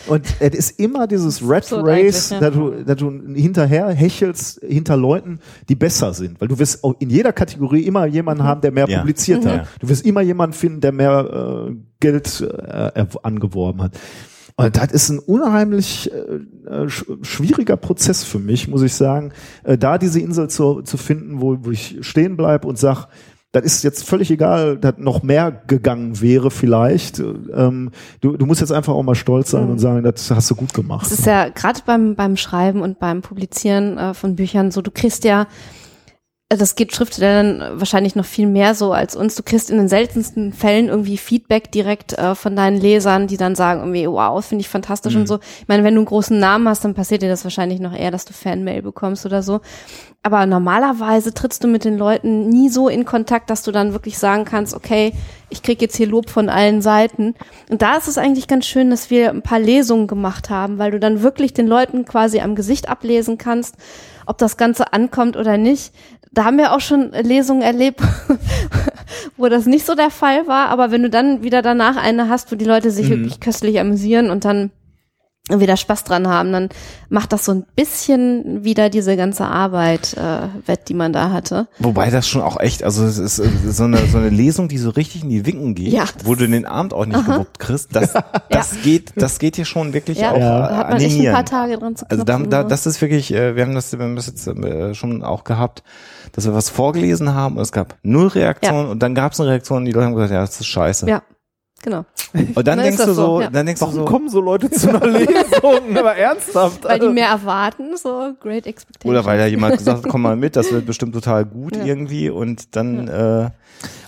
[0.08, 2.40] Und es ist immer dieses Red Race, ja.
[2.40, 6.40] dass du, dass du hinterher hechelst hinter Leuten, die besser sind.
[6.40, 9.00] Weil du wirst auch in jeder Kategorie immer jemanden haben, der mehr Ja.
[9.00, 9.50] publiziert Mhm.
[9.50, 9.68] hat.
[9.80, 13.92] Du wirst immer jemanden finden, der mehr äh, Geld äh, angeworben hat.
[14.56, 19.32] Und das ist ein unheimlich äh, äh, sch schwieriger Prozess für mich, muss ich sagen,
[19.64, 23.08] äh, da diese Insel zu, zu finden, wo, wo ich stehen bleib und sag,
[23.52, 27.20] das ist jetzt völlig egal, dass noch mehr gegangen wäre vielleicht.
[27.20, 30.56] Ähm, du, du musst jetzt einfach auch mal stolz sein und sagen, das hast du
[30.56, 31.08] gut gemacht.
[31.08, 34.92] Es ist ja gerade beim, beim Schreiben und beim Publizieren äh, von Büchern so, du
[34.92, 35.48] kriegst ja,
[36.50, 39.36] äh, das geht Schriftstellern wahrscheinlich noch viel mehr so als uns.
[39.36, 43.56] Du kriegst in den seltensten Fällen irgendwie Feedback direkt äh, von deinen Lesern, die dann
[43.56, 45.40] sagen irgendwie, wow, finde ich fantastisch und so.
[45.62, 48.12] Ich meine, wenn du einen großen Namen hast, dann passiert dir das wahrscheinlich noch eher,
[48.12, 49.62] dass du Fanmail bekommst oder so.
[50.22, 54.18] Aber normalerweise trittst du mit den Leuten nie so in Kontakt, dass du dann wirklich
[54.18, 55.14] sagen kannst, okay,
[55.50, 57.36] ich krieg jetzt hier Lob von allen Seiten.
[57.70, 60.92] Und da ist es eigentlich ganz schön, dass wir ein paar Lesungen gemacht haben, weil
[60.92, 63.76] du dann wirklich den Leuten quasi am Gesicht ablesen kannst,
[64.26, 65.94] ob das Ganze ankommt oder nicht.
[66.32, 68.02] Da haben wir auch schon Lesungen erlebt,
[69.38, 70.68] wo das nicht so der Fall war.
[70.70, 74.30] Aber wenn du dann wieder danach eine hast, wo die Leute sich wirklich köstlich amüsieren
[74.30, 74.72] und dann
[75.52, 76.70] wieder Spaß dran haben, dann
[77.10, 81.68] macht das so ein bisschen wieder diese ganze Arbeit äh, wett, die man da hatte.
[81.80, 84.78] Wobei das schon auch echt, also es ist äh, so eine, so eine Lesung, die
[84.78, 86.04] so richtig in die Winken geht, Ja.
[86.24, 88.14] wo du den Abend auch nicht gewuppt kriegst, das,
[88.50, 91.46] das geht, das geht hier schon wirklich Ja, auch da hat man echt ein paar
[91.46, 92.68] Tage dran zu Also da, knopfen, da, so.
[92.68, 95.82] das ist wirklich, äh, wir haben das, wir haben das jetzt äh, schon auch gehabt,
[96.34, 99.50] dass wir was vorgelesen haben und es gab null Reaktionen und dann gab es eine
[99.50, 101.08] Reaktion und die Leute haben gesagt, ja, das ist scheiße.
[101.10, 101.24] Ja,
[101.82, 102.06] genau.
[102.56, 103.50] Und dann Na, denkst ist du so, so, ja.
[103.50, 105.98] dann denkst Warum du so, kommen so Leute zu einer Lesung?
[105.98, 106.84] Aber ernsthaft.
[106.84, 109.06] Weil die Also- mehr erwarten, so Great Expectations.
[109.10, 111.86] oder weil da jemand gesagt hat, komm mal mit, das wird bestimmt total gut Ja.
[111.86, 113.50] irgendwie und dann, äh,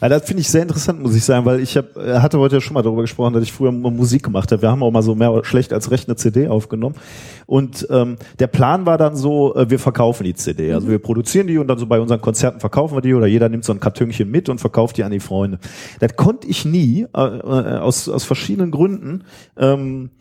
[0.01, 2.55] Ja, das finde ich sehr interessant, muss ich sagen, weil ich hab, äh, hatte heute
[2.55, 4.61] ja schon mal darüber gesprochen, dass ich früher mal Musik gemacht habe.
[4.61, 6.95] Wir haben auch mal so mehr oder schlecht als recht eine CD aufgenommen.
[7.45, 10.73] Und ähm, der Plan war dann so, äh, wir verkaufen die CD.
[10.73, 13.47] Also wir produzieren die und dann so bei unseren Konzerten verkaufen wir die oder jeder
[13.49, 15.59] nimmt so ein Kartönchen mit und verkauft die an die Freunde.
[15.99, 17.19] Das konnte ich nie, äh,
[17.61, 19.23] aus, aus verschiedenen Gründen.
[19.57, 20.11] Ähm,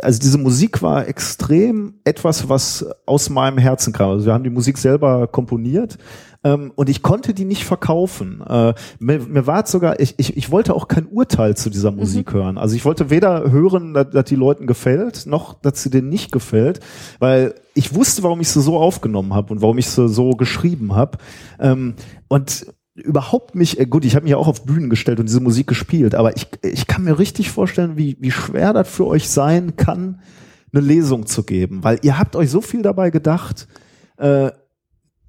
[0.00, 4.10] also diese Musik war extrem etwas, was aus meinem Herzen kam.
[4.10, 5.96] Also wir haben die Musik selber komponiert
[6.42, 8.42] ähm, und ich konnte die nicht verkaufen.
[8.48, 11.92] Äh, mir, mir war es sogar, ich, ich, ich wollte auch kein Urteil zu dieser
[11.92, 12.58] Musik hören.
[12.58, 16.32] Also ich wollte weder hören, dass, dass die Leuten gefällt, noch dass sie denen nicht
[16.32, 16.80] gefällt,
[17.18, 20.94] weil ich wusste, warum ich sie so aufgenommen habe und warum ich sie so geschrieben
[20.94, 21.18] habe.
[21.60, 21.94] Ähm,
[22.28, 22.66] und
[22.96, 25.66] überhaupt mich, äh, gut, ich habe mich ja auch auf Bühnen gestellt und diese Musik
[25.66, 29.76] gespielt, aber ich, ich kann mir richtig vorstellen, wie, wie schwer das für euch sein
[29.76, 30.20] kann,
[30.72, 33.68] eine Lesung zu geben, weil ihr habt euch so viel dabei gedacht,
[34.16, 34.50] äh,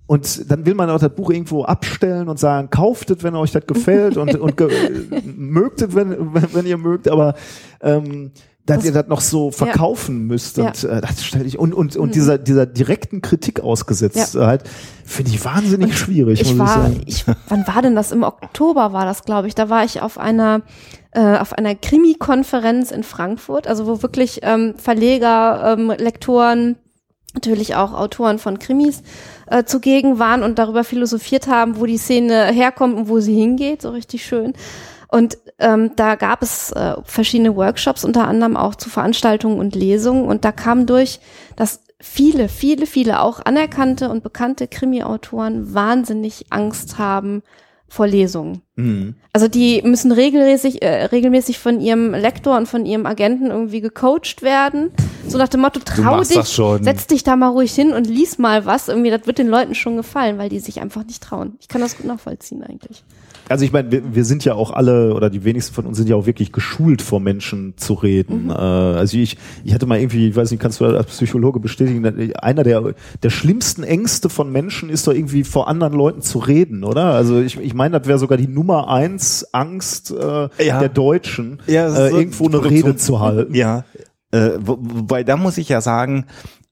[0.09, 3.51] und dann will man auch das Buch irgendwo abstellen und sagen, kauft es, wenn euch
[3.51, 4.69] das gefällt und, und ge
[5.25, 7.35] mögt es, wenn, wenn, wenn ihr mögt, aber
[7.81, 8.31] ähm,
[8.67, 10.97] dass Das- ihr das noch so verkaufen müsst und Ja.
[10.97, 14.61] äh, das stelle ich und und und dieser dieser direkten Kritik ausgesetzt halt
[15.03, 17.33] finde ich wahnsinnig schwierig ich muss war, ich sagen.
[17.33, 18.11] ich, wann war denn das?
[18.11, 19.55] Im Oktober war das, glaube ich.
[19.55, 20.61] Da war ich auf einer
[21.13, 26.75] äh, auf einer Krimi-Konferenz in Frankfurt, also wo wirklich ähm, Verleger, ähm, Lektoren,
[27.33, 29.01] natürlich auch Autoren von Krimis
[29.49, 33.81] äh, zugegen waren und darüber philosophiert haben, wo die Szene herkommt und wo sie hingeht,
[33.81, 34.53] so richtig schön.
[35.09, 40.25] Und ähm, da gab es äh, verschiedene Workshops, unter anderem auch zu Veranstaltungen und Lesungen.
[40.25, 41.19] Und da kam durch,
[41.55, 47.41] dass viele, viele, viele auch anerkannte und bekannte Krimi-Autoren wahnsinnig Angst haben
[47.89, 48.61] vor Lesungen.
[49.31, 54.41] Also die müssen regelmäßig, äh, regelmäßig von ihrem Lektor und von ihrem Agenten irgendwie gecoacht
[54.41, 54.91] werden.
[55.27, 56.37] So nach dem Motto, trau dich,
[56.83, 58.89] setz dich da mal ruhig hin und lies mal was.
[58.89, 61.55] Irgendwie, das wird den Leuten schon gefallen, weil die sich einfach nicht trauen.
[61.61, 63.05] Ich kann das gut nachvollziehen eigentlich.
[63.49, 66.09] Also ich meine, wir, wir sind ja auch alle, oder die wenigsten von uns sind
[66.09, 68.49] ja auch wirklich geschult, vor Menschen zu reden.
[68.49, 72.05] Äh, also ich, ich hatte mal irgendwie, ich weiß nicht, kannst du als Psychologe bestätigen,
[72.41, 72.93] einer der,
[73.23, 77.13] der schlimmsten Ängste von Menschen ist doch irgendwie vor anderen Leuten zu reden, oder?
[77.13, 80.79] Also ich, ich meine, das wäre sogar die Nummer eins Angst äh, Ja.
[80.79, 83.53] der Deutschen, Ja, äh, irgendwo eine Rede zu halten.
[83.53, 83.85] Ja,
[84.31, 86.25] äh, wo, wobei da muss ich ja sagen,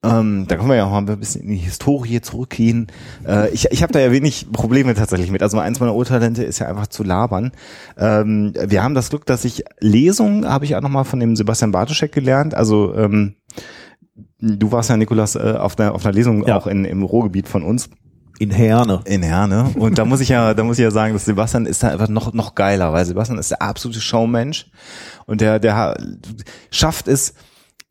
[0.06, 2.88] ähm, da können wir ja auch mal ein bisschen in die Historie zurückgehen.
[3.27, 5.41] Äh, ich ich habe da ja wenig Probleme tatsächlich mit.
[5.44, 7.52] Also eins meiner Urtalente ist ja einfach zu labern.
[7.98, 11.72] Ähm, wir haben das Glück, dass ich Lesungen habe ich auch nochmal von dem Sebastian
[11.72, 12.53] Bartoschek gelernt.
[12.53, 13.36] Also ähm,
[14.40, 16.57] du warst ja, Nikolas, äh, auf einer auf einer Lesung Ja.
[16.57, 17.90] auch in, im Ruhrgebiet von uns
[18.40, 19.02] In Herne.
[19.06, 19.72] in Herne.
[19.76, 22.10] Und da muss ich ja, da muss ich ja sagen, dass Sebastian ist da einfach
[22.10, 24.68] noch, noch geiler, weil Sebastian ist der absolute Showmensch
[25.26, 25.95] und der, der ha-
[26.72, 27.34] schafft es,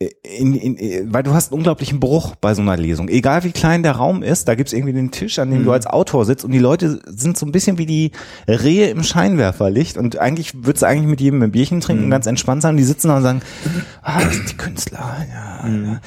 [0.00, 3.08] in, in, weil du hast einen unglaublichen Bruch bei so einer Lesung.
[3.08, 5.64] Egal wie klein der Raum ist, da gibt's irgendwie den Tisch, an dem Mhm.
[5.66, 8.10] du als Autor sitzt und die Leute sind so ein bisschen wie die
[8.48, 12.06] Rehe im Scheinwerferlicht und eigentlich würdest du eigentlich mit jedem ein Bierchen trinken Mhm.
[12.06, 12.76] und ganz entspannt sein.
[12.76, 13.40] Die sitzen da und sagen,
[14.02, 15.68] ah, das sind die Künstler, ja.
[15.68, 15.84] Mhm.
[15.86, 16.00] ja.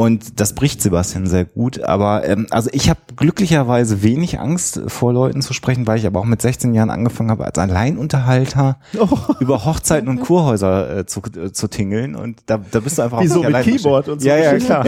[0.00, 1.82] Und das bricht Sebastian sehr gut.
[1.82, 6.20] Aber ähm, also ich habe glücklicherweise wenig Angst vor Leuten zu sprechen, weil ich aber
[6.20, 9.06] auch mit 16 Jahren angefangen habe, als Alleinunterhalter Oh.
[9.40, 12.16] über Hochzeiten und Kurhäuser äh, zu, äh, zu tingeln.
[12.16, 14.26] Und da, da bist du einfach Wie auf so mit Keyboard und so.
[14.26, 14.86] Ja, ja, klar.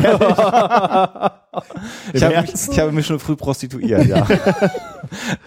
[2.15, 4.27] ich, habe mich, ich habe mich schon früh prostituiert, ja.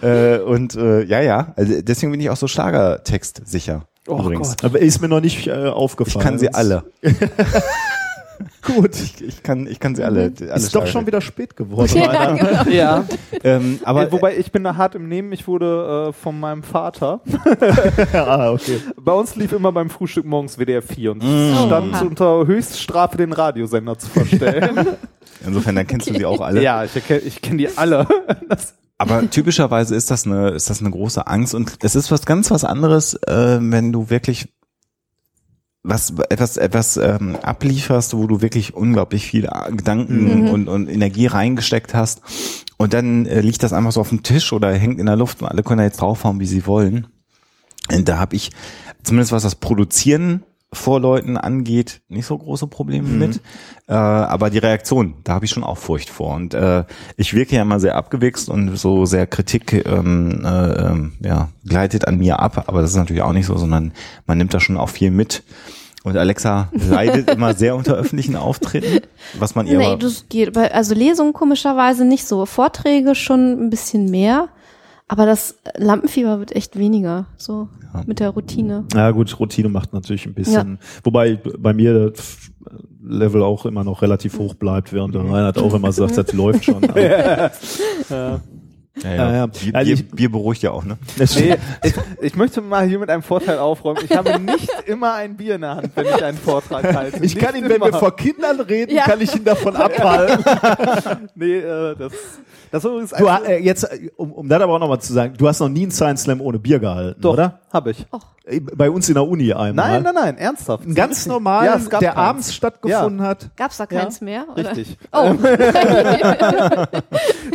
[0.00, 3.88] äh, und äh, ja, ja, also deswegen bin ich auch so Schlagertext sicher.
[4.06, 4.50] Oh übrigens.
[4.50, 4.64] Gott.
[4.64, 6.24] Aber ist mir noch nicht äh, Ich aufgefallen.
[6.24, 6.84] kann sie alle.
[8.62, 8.94] Gut.
[8.96, 10.32] Ich, ich kann, ich kann sie alle.
[10.40, 11.90] alle Ist doch schon wieder spät geworden.
[11.96, 12.62] Ja, genau.
[12.70, 13.04] Ja,
[13.44, 15.32] Ähm, aber aber wobei ich bin da hart im Nehmen.
[15.32, 17.20] Ich wurde äh, von meinem Vater.
[18.12, 18.80] ah, okay.
[19.00, 21.26] Bei uns lief immer beim Frühstück morgens WDR 4 und Mm.
[21.52, 22.00] es stand Oha.
[22.02, 24.86] unter Höchststrafe, den Radiosender zu verstellen.
[25.46, 26.62] insofern, dann kennst du sie auch alle.
[26.62, 28.06] ja, ich ich kenn die alle.
[28.48, 32.24] Das, Aber typischerweise ist das eine, ist das eine große Angst und es ist was
[32.26, 34.48] ganz was anderes, äh, wenn du wirklich
[35.88, 40.48] was etwas etwas ähm, ablieferst, wo du wirklich unglaublich viel Gedanken Mhm.
[40.50, 42.20] und, und Energie reingesteckt hast
[42.76, 45.42] und dann äh, liegt das einfach so auf dem Tisch oder hängt in der Luft
[45.42, 47.06] und alle können da jetzt draufhauen, wie sie wollen.
[47.92, 48.50] Und da habe ich
[49.04, 50.42] zumindest was das Produzieren
[50.76, 53.40] vor Leuten angeht, nicht so große Probleme mit.
[53.88, 56.34] Äh, aber die Reaktion, da habe ich schon auch Furcht vor.
[56.34, 56.84] Und äh,
[57.16, 60.48] ich wirke ja immer sehr abgewichst und so sehr Kritik ähm, äh,
[60.88, 62.64] ähm, ja, gleitet an mir ab.
[62.66, 63.92] Aber das ist natürlich auch nicht so, sondern
[64.26, 65.42] man nimmt da schon auch viel mit.
[66.04, 69.00] Und Alexa leidet immer sehr unter öffentlichen Auftritten,
[69.38, 70.52] was man ihr Nee, das geht.
[70.52, 72.46] Bei- Also Lesungen komischerweise nicht so.
[72.46, 74.48] Vorträge schon ein bisschen mehr.
[75.08, 77.26] Aber das Lampenfieber wird echt weniger.
[77.36, 77.68] So
[78.06, 78.84] mit der Routine.
[78.94, 82.36] Ja gut, Routine macht natürlich ein bisschen, wobei bei mir das
[83.02, 86.64] Level auch immer noch relativ hoch bleibt, während der Reinhard auch immer sagt, das läuft
[86.64, 86.82] schon.
[86.98, 87.50] Ja,
[89.02, 89.32] Ja, ja.
[89.34, 89.46] ja.
[89.46, 90.96] Bier, Also ich- Bier beruhigt ja auch, ne?
[91.18, 94.00] nee, ich, ich möchte mal hier mit einem Vorteil aufräumen.
[94.02, 97.22] Ich habe nicht immer ein Bier in der Hand, wenn ich einen Vortrag halte.
[97.22, 97.98] ich kann Nicht ihn, wenn wir immer.
[97.98, 99.04] vor Kindern reden, Ja.
[99.04, 100.42] kann ich ihn davon abhalten.
[101.34, 102.12] Nee, äh, das,
[102.76, 105.12] das ist übrigens Du, ein- äh, jetzt, äh, um, um das aber auch nochmal zu
[105.12, 107.60] sagen, du hast noch nie einen Science Slam ohne Bier gehalten, Doch, oder?
[107.72, 108.06] habe ich.
[108.44, 110.00] Äh, Bei uns in der Uni einmal.
[110.00, 110.84] Nein, nein, nein, ernsthaft.
[110.84, 112.16] Einen ganz normalen, Ja, der keins.
[112.16, 113.50] abends stattgefunden hat.
[113.56, 114.46] Gab's da keins mehr?
[114.52, 114.70] Oder?
[114.76, 114.96] Richtig.
[115.12, 115.34] Oh.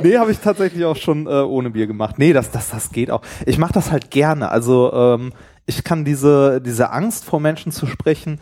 [0.03, 2.18] Nee, habe ich tatsächlich auch schon äh, ohne Bier gemacht.
[2.18, 3.22] Nee, das, das, das geht auch.
[3.45, 4.49] Ich mache das halt gerne.
[4.49, 5.34] Also ähm,
[5.65, 8.39] ich kann diese, diese Angst vor Menschen zu sprechen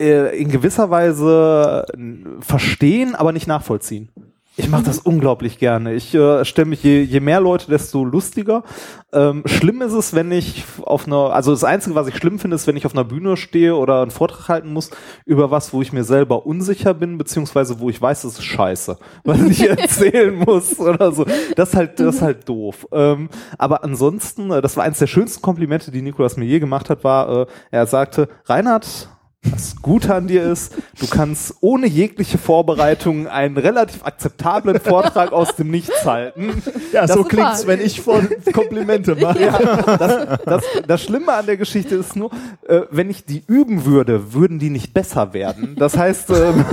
[0.00, 4.10] äh, in gewisser Weise äh, verstehen, aber nicht nachvollziehen.
[4.58, 5.94] Ich mache das unglaublich gerne.
[5.94, 8.64] Ich äh, stelle mich, je, je mehr Leute, desto lustiger.
[9.12, 12.56] Ähm, schlimm ist es, wenn ich auf einer, also das Einzige, was ich schlimm finde,
[12.56, 14.90] ist, wenn ich auf einer Bühne stehe oder einen Vortrag halten muss
[15.24, 18.98] über was, wo ich mir selber unsicher bin, beziehungsweise wo ich weiß, es ist scheiße,
[19.24, 21.24] was ich erzählen muss oder so.
[21.54, 22.88] Das ist halt, das ist halt doof.
[22.90, 23.28] Ähm,
[23.58, 27.04] aber ansonsten, äh, das war eines der schönsten Komplimente, die Nikolas mir je gemacht hat,
[27.04, 29.08] war, äh, er sagte, Reinhard,
[29.50, 35.56] das Gute an dir ist, du kannst ohne jegliche Vorbereitung einen relativ akzeptablen Vortrag aus
[35.56, 36.62] dem Nichts halten.
[36.92, 39.42] Ja, Das so klingt's, wenn ich von Komplimente mache.
[39.42, 39.58] Ja,
[39.96, 42.30] das, das, das Schlimme an der Geschichte ist nur,
[42.66, 45.76] äh, wenn ich die üben würde, würden die nicht besser werden.
[45.76, 46.64] Das heißt, ähm,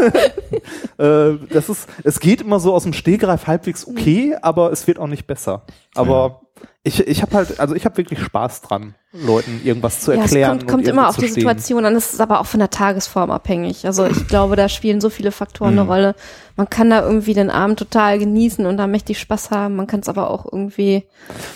[0.98, 5.00] äh, das ist, es geht immer so aus dem Stehgreif halbwegs okay, aber es wird
[5.00, 5.64] auch nicht besser.
[5.94, 6.42] Aber
[6.86, 8.94] ich, ich habe halt, also ich habe wirklich Spaß dran.
[9.12, 10.60] Leuten irgendwas zu Ja, es erklären.
[10.60, 11.28] kommt, kommt immer auf die.
[11.28, 11.96] Situation an.
[11.96, 13.86] Es ist aber auch von der Tagesform abhängig.
[13.88, 16.16] Also ich glaube, da spielen so viele Faktoren eine Rolle.
[16.58, 19.76] Man kann da irgendwie den Abend total genießen und da mächtig Spaß haben.
[19.76, 21.04] Man kann es aber auch irgendwie,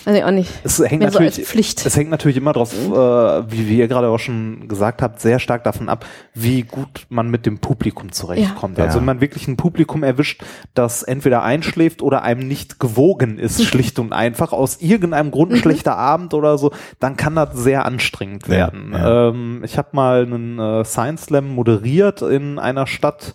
[0.04, 1.86] weiß ich auch nicht, Es hängt mehr so natürlich, als Pflicht.
[1.86, 5.38] es hängt natürlich immer drauf, äh, wie, wie ihr gerade auch schon gesagt habt, sehr
[5.38, 6.04] stark davon ab,
[6.34, 8.76] wie gut man mit dem Publikum zurechtkommt.
[8.76, 8.84] Ja.
[8.84, 9.00] Also Ja.
[9.00, 10.42] wenn man wirklich ein Publikum erwischt,
[10.74, 15.58] das entweder einschläft oder einem nicht gewogen ist, schlicht und einfach, aus irgendeinem Grund ein
[15.58, 18.90] schlechter Abend oder so, dann kann das sehr anstrengend Ja, werden.
[18.92, 19.28] ja.
[19.30, 23.32] Ähm, ich habe mal einen äh, Science Slam moderiert in einer Stadt,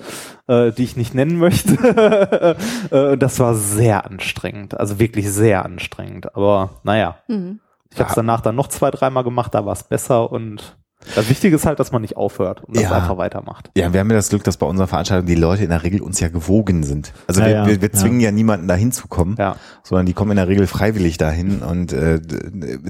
[0.47, 1.73] äh, die ich nicht nennen möchte.
[2.91, 6.35] äh, das war sehr anstrengend, also wirklich sehr anstrengend.
[6.35, 7.59] Aber naja, Mhm.
[7.91, 10.77] ich habe es danach dann noch zwei, dreimal gemacht, da war es besser und
[11.13, 12.91] das Wichtige ist halt, dass man nicht aufhört und das Ja.
[12.91, 13.69] einfach weitermacht.
[13.75, 16.01] Ja, wir haben ja das Glück, dass bei unserer Veranstaltung die Leute in der Regel
[16.01, 17.13] uns ja gewogen sind.
[17.27, 19.35] Also Ja, wir, ja, wir, wir zwingen ja niemanden dahin zu kommen,
[19.83, 21.59] sondern die kommen in der Regel freiwillig dahin.
[21.61, 22.19] Und äh,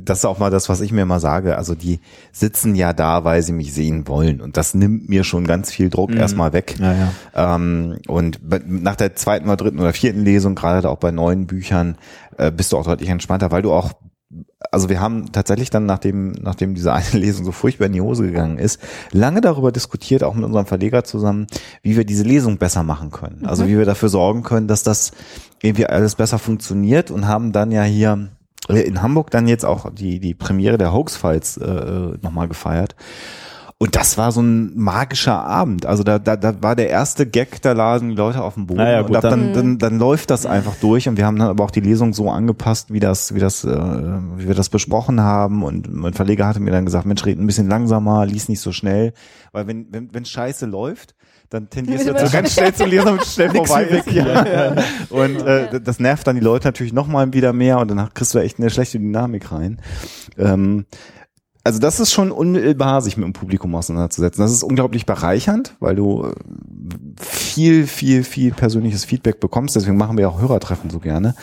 [0.03, 1.57] das ist auch mal das, was ich mir immer sage.
[1.57, 1.99] Also die
[2.31, 4.41] sitzen ja da, weil sie mich sehen wollen.
[4.41, 6.75] Und das nimmt mir schon ganz viel Druck erstmal weg.
[7.35, 11.97] Ähm, und nach der zweiten oder dritten oder vierten Lesung, gerade auch bei neuen Büchern,
[12.37, 13.93] äh, bist du auch deutlich entspannter, weil du auch
[14.71, 18.25] also wir haben tatsächlich dann, nachdem, nachdem diese eine Lesung so furchtbar in die Hose
[18.25, 18.79] gegangen ist,
[19.11, 21.47] lange darüber diskutiert, auch mit unserem Verleger zusammen,
[21.81, 23.45] wie wir diese Lesung besser machen können.
[23.45, 25.11] Also wie wir dafür sorgen können, dass das
[25.61, 28.29] irgendwie alles besser funktioniert und haben dann ja hier
[28.69, 32.95] äh, in Hamburg dann jetzt auch die, die Premiere der Hoax-Files äh, nochmal gefeiert.
[33.77, 35.85] Und das war so ein magischer Abend.
[35.85, 38.79] Also da, da, da war der erste Gag, da lagen die Leute auf dem Boden
[38.79, 41.49] Naja, und gut, ab dann, dann, dann läuft das einfach durch und wir haben dann
[41.49, 43.77] aber auch die Lesung so angepasst, wie das, wie das, äh,
[44.37, 45.61] wie wir das besprochen haben.
[45.61, 48.71] Und mein Verleger hatte mir dann gesagt, Mensch, red ein bisschen langsamer, lies nicht so
[48.71, 49.11] schnell,
[49.51, 51.13] weil wenn wenn wenn Scheiße läuft,
[51.49, 54.09] dann tendierst du dazu ganz schnell zu lesen, damit es schnell vorbei ist.
[54.09, 54.75] Ja.
[55.09, 58.33] Und äh, das nervt dann die Leute natürlich noch mal wieder mehr und dann kriegst
[58.33, 59.81] du da echt eine schlechte Dynamik rein.
[60.37, 60.85] Ähm,
[61.65, 64.39] also das ist schon unmittelbar, sich mit dem Publikum auseinanderzusetzen.
[64.39, 66.33] Das ist unglaublich bereichernd, weil du äh,
[67.19, 69.75] viel, viel, viel persönliches Feedback bekommst.
[69.75, 71.33] Deswegen machen wir auch Hörertreffen so gerne.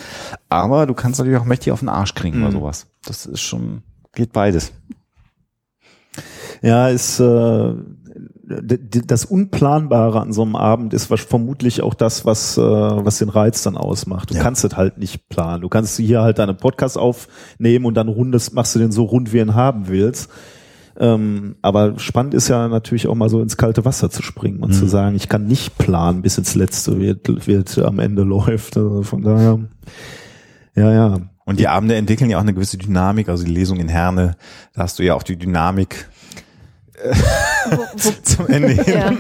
[0.49, 2.87] Aber du kannst natürlich auch mächtig auf den Arsch kriegen oder sowas.
[3.05, 3.83] Das ist schon,
[4.15, 4.73] geht beides.
[6.63, 7.75] Ja, ist äh,
[8.45, 13.29] das Unplanbare an so einem Abend ist was vermutlich auch das, was äh, was den
[13.29, 14.31] Reiz dann ausmacht.
[14.31, 14.43] Du Ja.
[14.43, 15.63] kannst es halt nicht planen.
[15.63, 19.33] Du kannst hier halt deinen Podcast aufnehmen und dann rundest, machst du den so rund,
[19.33, 20.29] wie du ihn haben willst.
[20.99, 24.73] Ähm, aber spannend ist ja natürlich auch mal so ins kalte Wasser zu springen und
[24.73, 28.77] zu sagen, ich kann nicht planen, bis ins Letzte wird, wird am Ende läuft.
[28.77, 29.59] Also von daher,
[30.75, 31.19] ja, ja.
[31.45, 33.29] Und die Abende entwickeln ja auch eine gewisse Dynamik.
[33.29, 34.37] Also die Lesung in Herne,
[34.75, 36.09] da hast du ja auch die Dynamik
[38.23, 39.13] zum Ende Ja.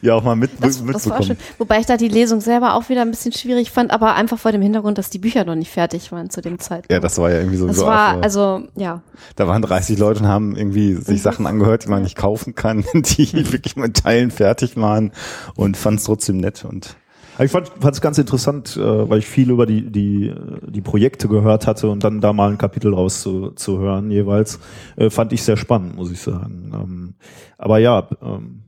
[0.00, 1.24] ja auch mal mit, Das, das mitbekommen.
[1.24, 1.36] schön.
[1.58, 4.52] Wobei ich da die Lesung selber auch wieder ein bisschen schwierig fand, aber einfach vor
[4.52, 6.92] dem Hintergrund, dass die Bücher noch nicht fertig waren zu dem Zeitpunkt.
[6.92, 7.66] Ja, das war ja irgendwie so.
[7.66, 9.02] das war, auch, also, ja.
[9.36, 12.84] Da waren 30 Leute und haben irgendwie sich Sachen angehört, die man nicht kaufen kann,
[12.94, 15.12] die wirklich mit Teilen fertig waren
[15.54, 16.96] und fand es trotzdem nett und
[17.38, 20.34] Ich fand es ganz interessant, äh, weil ich viel über die, die,
[20.68, 24.60] die Projekte gehört hatte und dann da mal ein Kapitel raus zu, zu hören jeweils,
[24.96, 26.72] äh, fand ich sehr spannend, muss ich sagen.
[26.74, 27.14] Ähm,
[27.56, 28.64] aber ja, ähm,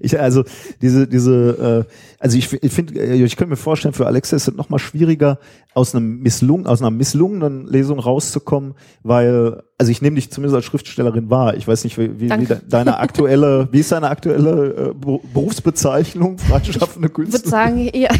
[0.00, 0.44] ich, also
[0.80, 4.48] diese, diese, äh, also ich, ich finde, äh, ich könnte mir vorstellen, für Alexa ist
[4.48, 5.38] es noch mal schwieriger,
[5.74, 10.66] aus einem misslungen, aus einer misslungenen Lesung rauszukommen, weil, also ich nehme dich zumindest als
[10.66, 11.56] Schriftstellerin wahr.
[11.56, 16.36] Ich weiß nicht, wie, wie, wie deine aktuelle, wie ist deine aktuelle äh, Beru- Berufsbezeichnung,
[16.36, 18.10] freischaffende Ich würde sagen, ja,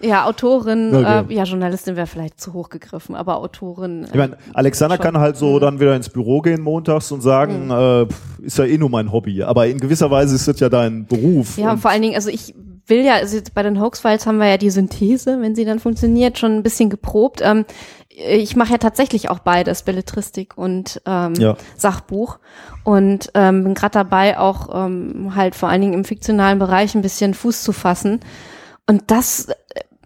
[0.00, 1.24] ja Autorin, Okay.
[1.28, 4.04] äh, ja, Journalistin wäre vielleicht zu hoch gegriffen, aber Autorin.
[4.04, 4.96] Ich meine, Alexander.
[4.96, 5.00] Mhm.
[5.02, 8.64] kann halt so dann wieder ins Büro gehen montags und sagen, äh, pff, ist ja
[8.64, 9.42] eh nur mein Hobby.
[9.42, 11.58] Aber in gewisser Weise ist das ja dein Beruf.
[11.58, 12.54] Ja, und vor allen Dingen, also ich
[12.86, 16.38] will ja, also bei den Hoax-Files haben wir ja die Synthese, wenn sie dann funktioniert,
[16.38, 17.40] schon ein bisschen geprobt.
[17.44, 17.64] Ähm,
[18.18, 21.56] ich mache ja tatsächlich auch beides, Belletristik und ähm, Ja.
[21.76, 22.38] Sachbuch.
[22.84, 27.02] Und ähm, bin gerade dabei, auch ähm, halt vor allen Dingen im fiktionalen Bereich ein
[27.02, 28.20] bisschen Fuß zu fassen.
[28.86, 29.48] Und das,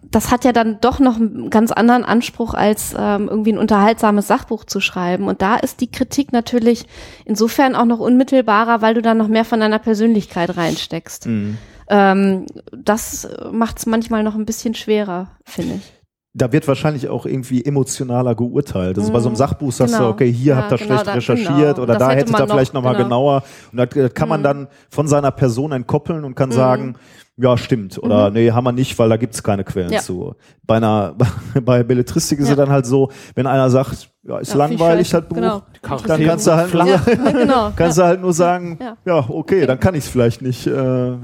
[0.01, 4.27] das hat ja dann doch noch einen ganz anderen Anspruch, als ähm, irgendwie ein unterhaltsames
[4.27, 5.27] Sachbuch zu schreiben.
[5.27, 6.85] Und da ist die Kritik natürlich
[7.25, 11.25] insofern auch noch unmittelbarer, weil du da noch mehr von deiner Persönlichkeit reinsteckst.
[11.25, 11.57] Mhm.
[11.87, 16.02] Ähm, das macht es manchmal noch ein bisschen schwerer, finde ich.
[16.35, 18.97] Da wird wahrscheinlich auch irgendwie emotionaler geurteilt.
[18.97, 19.37] Also bei so einem Mhm.
[19.37, 20.07] Sachbuch sagst Genau.
[20.07, 21.81] du, okay, hier Ja, habt ihr genau, schlecht da- recherchiert genau.
[21.83, 23.05] oder Das da hätte hättet ihr man noch- vielleicht nochmal genau.
[23.07, 23.43] genauer.
[23.71, 24.43] Und da äh, kann man Mhm.
[24.43, 26.95] dann von seiner Person entkoppeln und kann sagen,
[27.37, 28.01] ja, stimmt.
[28.01, 29.93] Oder nee, haben wir nicht, weil da gibt's keine Quellen Mhm.
[29.93, 29.99] Ja.
[30.01, 30.33] zu.
[30.65, 31.15] Bei einer,
[31.63, 32.53] bei Belletristik ist Ja.
[32.53, 35.61] es dann halt so, wenn einer sagt, ja, ist Ja, langweilig, das Buch, Genau.
[35.61, 37.01] dann kannst du halt nur, Ja,
[37.31, 37.71] genau.
[37.75, 38.97] kannst du halt nur sagen, Ja.
[39.05, 40.65] ja, okay, dann kann ich es vielleicht nicht.
[40.65, 40.71] Äh,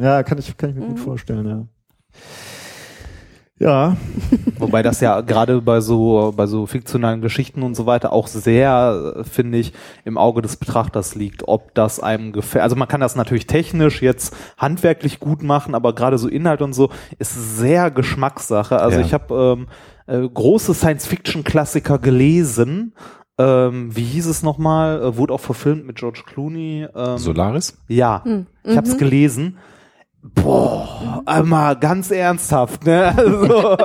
[0.04, 0.90] ja, kann ich, kann ich mir Mhm.
[0.90, 1.64] gut vorstellen, ja.
[3.60, 3.98] Ja,
[4.58, 9.24] Wobei das ja gerade bei so, bei so fiktionalen Geschichten und so weiter auch sehr,
[9.30, 9.74] finde ich,
[10.06, 12.64] im Auge des Betrachters liegt, ob das einem gefällt.
[12.64, 16.74] Also man kann das natürlich technisch jetzt handwerklich gut machen, aber gerade so Inhalt und
[16.74, 18.80] so ist sehr Geschmackssache.
[18.80, 19.06] Also Ja.
[19.06, 19.68] ich habe ähm,
[20.08, 22.94] äh, große Science-Fiction-Klassiker gelesen.
[23.38, 25.02] Ähm, wie hieß es nochmal?
[25.02, 26.88] Äh, wurde auch verfilmt mit George Clooney.
[26.96, 27.78] Ähm, Solaris?
[27.88, 28.24] ja,
[28.64, 29.58] ich habe es gelesen.
[30.22, 33.16] Boah, einmal ganz ernsthaft, ne?
[33.18, 33.78] Also,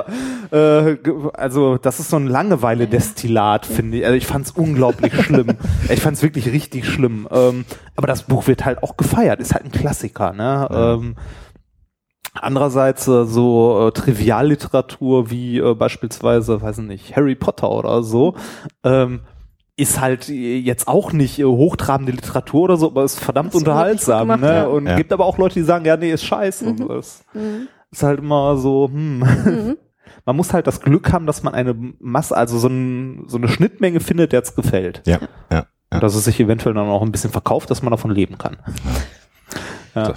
[0.51, 0.97] äh,
[1.33, 4.05] also das ist so ein Langeweile-Destillat, finde ich.
[4.05, 5.57] Also ich fand's unglaublich schlimm.
[5.89, 7.27] Ich fand's wirklich richtig schlimm.
[7.31, 10.67] Ähm, aber das Buch wird halt auch gefeiert, ist halt ein Klassiker, ne?
[10.71, 11.15] Ähm,
[12.35, 18.35] Andererseits äh, so äh, Trivialliteratur wie äh, beispielsweise, weiß ich nicht, Harry Potter oder so,
[18.83, 19.21] ähm,
[19.77, 23.55] ist halt äh, jetzt auch nicht äh, hochtrabende Literatur oder so, aber ist verdammt Ist
[23.59, 24.55] unterhaltsam, gut gemacht, ne?
[24.59, 24.65] ja.
[24.67, 24.95] Und Ja.
[24.95, 26.65] gibt aber auch Leute, die sagen, ja, nee, ist scheiße.
[26.65, 27.23] Und das
[27.91, 29.75] ist halt immer so, hm.
[30.27, 33.47] Man muss halt das Glück haben, dass man eine Masse, also so, ein, so eine
[33.47, 35.03] Schnittmenge findet, der es gefällt.
[35.05, 35.19] Ja,
[35.51, 35.65] ja.
[35.91, 38.57] Und dass es sich eventuell dann auch ein bisschen verkauft, dass man davon leben kann.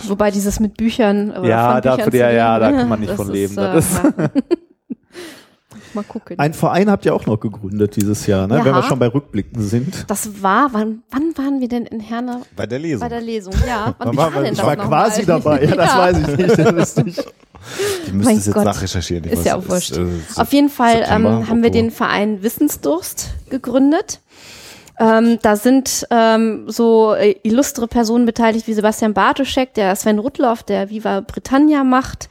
[0.09, 3.17] Wobei dieses mit Büchern oder Ja, von dafür- ja, ja, da kann man nicht das
[3.17, 3.53] von ist, leben.
[3.59, 4.29] Äh, Das ist- ja.
[5.95, 6.39] Mal gucken.
[6.39, 8.59] ein Verein habt ihr auch noch gegründet dieses Jahr, ne?
[8.59, 8.65] Ja.
[8.65, 10.05] wenn wir schon bei Rückblicken sind.
[10.09, 13.01] das war, wann, wann waren wir denn in Herne Bei der Lesung.
[13.01, 13.55] bei der Lesung?
[13.67, 15.27] Ja, wann war, war- denn ich war noch quasi mal?
[15.27, 16.59] dabei, ja, das weiß ich nicht.
[16.59, 17.17] Das ich.
[18.07, 18.65] Die müsste Mein es jetzt Gott.
[18.65, 19.25] nachrecherchieren.
[19.25, 19.97] Ich Ist weiß, ja auch wurscht.
[19.97, 20.07] äh,
[20.37, 24.21] Auf jeden Fall ähm, haben wir den Verein Wissensdurst gegründet.
[25.01, 30.63] Ähm, da sind ähm, so äh, illustre Personen beteiligt wie Sebastian Bartoschek, der Sven Rudloff,
[30.63, 32.29] der Viva Britannia macht.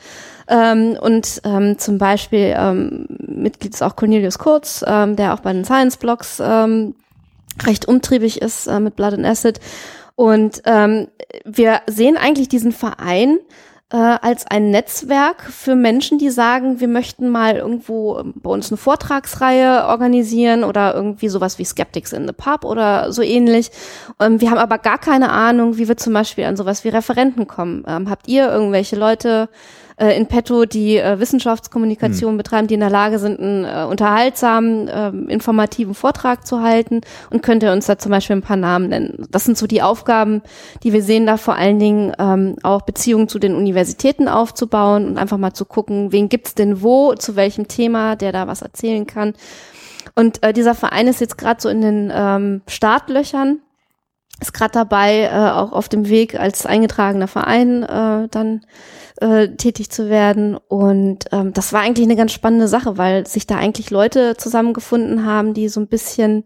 [0.48, 5.54] Ähm, und ähm, zum Beispiel ähm, Mitglied ist auch Cornelius Kurz, ähm, der auch bei
[5.54, 6.96] den Science-Blogs ähm,
[7.66, 9.60] recht umtriebig ist äh, mit Blood and Acid.
[10.16, 11.08] Und ähm,
[11.46, 13.40] wir sehen eigentlich diesen Verein
[13.92, 18.70] äh, als ein Netzwerk für Menschen, die sagen, wir möchten mal irgendwo ähm, bei uns
[18.70, 23.72] eine Vortragsreihe organisieren oder irgendwie sowas wie Skeptics in the Pub oder so ähnlich.
[24.20, 27.48] Ähm, wir haben aber gar keine Ahnung, wie wir zum Beispiel an sowas wie Referenten
[27.48, 27.86] kommen.
[27.88, 29.50] Ähm, habt ihr irgendwelche Leute
[29.98, 34.90] äh, in petto, die äh, Wissenschaftskommunikation betreiben, die in der Lage sind, einen äh, unterhaltsamen,
[34.94, 37.02] ähm, informativen Vortrag zu halten
[37.32, 39.26] und könnt ihr uns da zum Beispiel ein paar Namen nennen.
[39.32, 40.42] Das sind so die Aufgaben,
[40.84, 45.18] die wir sehen, da vor allen Dingen ähm, auch Beziehungen zu den Universitäten aufzubauen und
[45.18, 49.08] einfach mal zu gucken, wen gibt's denn wo, zu welchem Thema, der da was erzählen
[49.08, 49.34] kann.
[50.16, 53.62] Und äh, dieser Verein ist jetzt gerade so in den ähm, Startlöchern
[54.40, 58.62] ist gerade dabei, äh, auch auf dem Weg als eingetragener Verein äh, dann
[59.22, 60.58] äh, tätig zu werden.
[60.68, 65.26] Und ähm, das war eigentlich eine ganz spannende Sache, weil sich da eigentlich Leute zusammengefunden
[65.26, 66.44] haben, die so ein bisschen,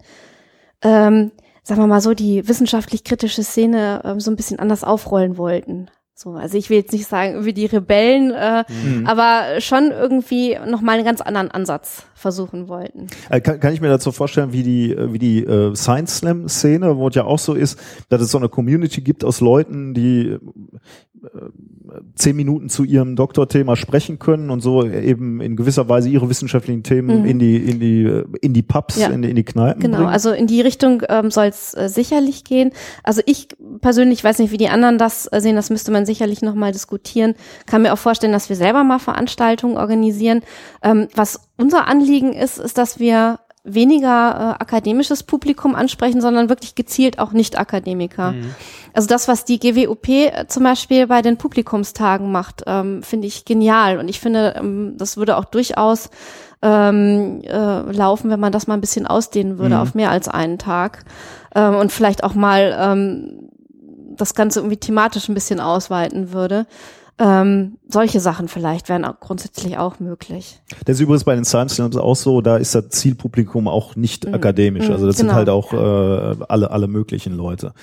[0.81, 1.31] ähm,
[1.63, 5.89] sagen wir mal so, die wissenschaftlich-kritische Szene ähm, so ein bisschen anders aufrollen wollten.
[6.21, 8.63] So, also ich will jetzt nicht sagen wie die Rebellen, äh,
[9.05, 13.07] aber schon irgendwie nochmal einen ganz anderen Ansatz versuchen wollten.
[13.31, 16.47] Äh, Kann, kann ich mir dazu vorstellen, wie die, äh, wie die äh, Science Slam
[16.47, 17.79] Szene, wo es ja auch so ist,
[18.09, 20.37] dass es so eine Community gibt aus Leuten, die
[22.15, 26.83] zehn Minuten zu ihrem Doktorthema sprechen können und so eben in gewisser Weise ihre wissenschaftlichen
[26.83, 27.25] Themen Mhm.
[27.25, 29.09] in die in die äh, in die Pubs, Ja.
[29.09, 30.09] in, die, in die Kneipen Genau, bringen.
[30.09, 32.71] also in die Richtung ähm, soll es äh, sicherlich gehen.
[33.03, 33.49] Also ich
[33.81, 37.35] persönlich weiß nicht, wie die anderen das äh, sehen, das müsste man sicherlich nochmal diskutieren.
[37.67, 40.41] Kann mir auch vorstellen, dass wir selber mal Veranstaltungen organisieren.
[40.81, 46.73] Ähm, was unser Anliegen ist, ist, dass wir weniger äh, akademisches Publikum ansprechen, sondern wirklich
[46.73, 48.33] gezielt auch Nicht-Akademiker.
[48.93, 53.45] Also das, was die GWOP äh, zum Beispiel bei den Publikumstagen macht, ähm, finde ich
[53.45, 53.99] genial.
[53.99, 56.09] Und ich finde, ähm, das würde auch durchaus
[56.61, 60.57] ähm, äh, laufen, wenn man das mal ein bisschen ausdehnen würde auf mehr als einen
[60.57, 61.05] Tag.
[61.55, 63.49] Ähm, und vielleicht auch mal ähm,
[64.15, 66.65] das Ganze irgendwie thematisch ein bisschen ausweiten würde.
[67.23, 70.59] Ähm, solche Sachen vielleicht wären auch grundsätzlich auch möglich.
[70.85, 74.27] Das ist übrigens bei den Science Slams auch so, da ist das Zielpublikum auch nicht
[74.33, 74.89] akademisch.
[74.89, 75.37] Also das sind genau.
[75.37, 77.73] halt auch äh, alle, alle möglichen Leute.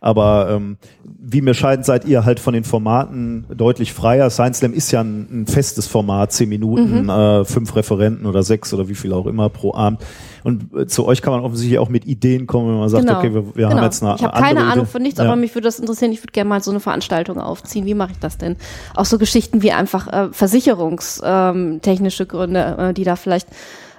[0.00, 4.30] Aber ähm, wie mir scheint, seid ihr halt von den Formaten deutlich freier.
[4.30, 8.72] Science Slam ist ja ein, ein festes Format, zehn Minuten, äh, fünf Referenten oder sechs
[8.74, 10.02] oder wie viel auch immer pro Abend.
[10.44, 13.18] Und äh, zu euch kann man offensichtlich auch mit Ideen kommen, wenn man sagt, genau.
[13.18, 13.70] okay, wir, wir genau.
[13.70, 15.24] haben jetzt eine Ich habe keine Ahnung von nichts, Ja.
[15.24, 16.12] aber mich würde das interessieren.
[16.12, 17.86] Ich würde gerne mal so eine Veranstaltung aufziehen.
[17.86, 18.56] Wie mache ich das denn?
[18.94, 23.48] Auch so Geschichten wie einfach äh, versicherungstechnische Gründe, äh, die da vielleicht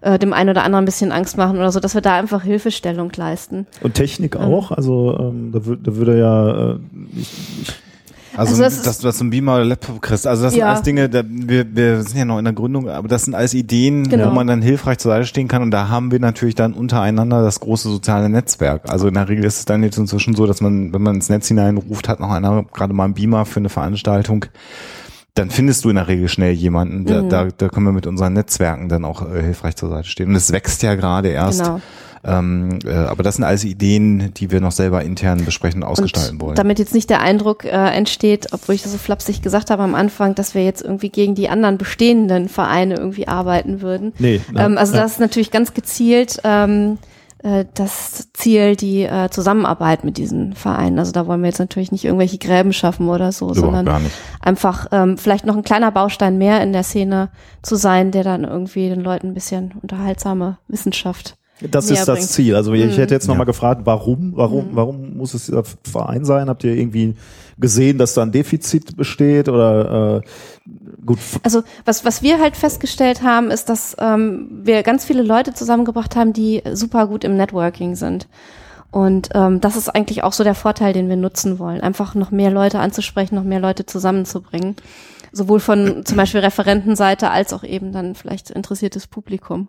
[0.01, 2.43] äh, dem einen oder anderen ein bisschen Angst machen oder so, dass wir da einfach
[2.43, 3.65] Hilfestellung leisten.
[3.81, 6.77] Und Technik auch, also ähm, da, da würde ja äh,
[7.15, 7.73] ich, ich,
[8.37, 10.27] Also, Also das das, ist- was du ein Beamer oder Laptop kriegst.
[10.27, 10.69] Also das sind Ja.
[10.69, 13.53] alles Dinge, da, wir, wir sind ja noch in der Gründung, aber das sind alles
[13.53, 14.29] Ideen, Genau.
[14.29, 15.61] wo man dann hilfreich zur Seite stehen kann.
[15.61, 18.89] Und da haben wir natürlich dann untereinander das große soziale Netzwerk.
[18.89, 21.29] Also in der Regel ist es dann jetzt inzwischen so, dass man, wenn man ins
[21.29, 24.45] Netz hineinruft, hat noch einer gerade mal einen Beamer für eine Veranstaltung.
[25.37, 27.03] dann findest du in der Regel schnell jemanden.
[27.03, 27.27] Da, Mhm.
[27.29, 30.29] da, da können wir mit unseren Netzwerken dann auch äh, hilfreich zur Seite stehen.
[30.29, 31.61] Und es wächst ja gerade erst.
[31.61, 31.81] Genau.
[32.25, 36.35] Ähm, äh, aber das sind alles Ideen, die wir noch selber intern besprechen und ausgestalten
[36.35, 36.55] und wollen.
[36.55, 39.93] Damit jetzt nicht der Eindruck äh, entsteht, obwohl ich das so flapsig gesagt habe am
[39.93, 44.13] Anfang, dass wir jetzt irgendwie gegen die anderen bestehenden Vereine irgendwie arbeiten würden.
[44.17, 46.97] Nee, Ähm, also das ist natürlich ganz gezielt ähm,
[47.43, 50.97] äh, das Ziel, die äh, Zusammenarbeit mit diesen Vereinen.
[50.97, 54.01] Also da wollen wir jetzt natürlich nicht irgendwelche Gräben schaffen oder so, Überhaupt sondern
[54.41, 57.29] einfach ähm, vielleicht noch ein kleiner Baustein mehr in der Szene
[57.61, 62.29] zu sein, der dann irgendwie den Leuten ein bisschen unterhaltsame Wissenschaft Das ist das bringt.
[62.29, 62.55] Ziel.
[62.55, 62.99] Also ich Mhm.
[62.99, 63.39] hätte jetzt noch Ja.
[63.39, 66.49] mal gefragt, warum, warum, warum muss es dieser Verein sein?
[66.49, 67.15] Habt ihr irgendwie
[67.57, 70.69] gesehen, dass da ein Defizit besteht oder äh,
[71.05, 71.19] gut?
[71.43, 76.15] Also was, was wir halt festgestellt haben, ist, dass ähm, wir ganz viele Leute zusammengebracht
[76.17, 78.27] haben, die super gut im Networking sind.
[78.91, 81.81] Und ähm, das ist eigentlich auch so der Vorteil, den wir nutzen wollen.
[81.81, 84.75] Einfach noch mehr Leute anzusprechen, noch mehr Leute zusammenzubringen.
[85.37, 89.67] Sowohl von zum Beispiel Referentenseite als auch eben dann vielleicht interessiertes Publikum.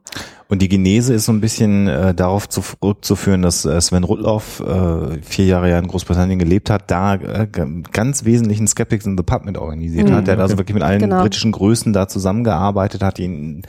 [0.49, 5.21] Und die Genese ist so ein bisschen äh, darauf zurückzuführen, dass äh, Sven Rudloff äh,
[5.23, 7.49] vier Jahre ja in Großbritannien gelebt hat, da äh,
[7.93, 10.15] ganz wesentlichen Skeptics in the Pub mit organisiert Mhm.
[10.15, 10.27] hat.
[10.29, 11.21] Der hat also wirklich mit allen Genau.
[11.23, 13.63] britischen Größen da zusammengearbeitet, hat ihn in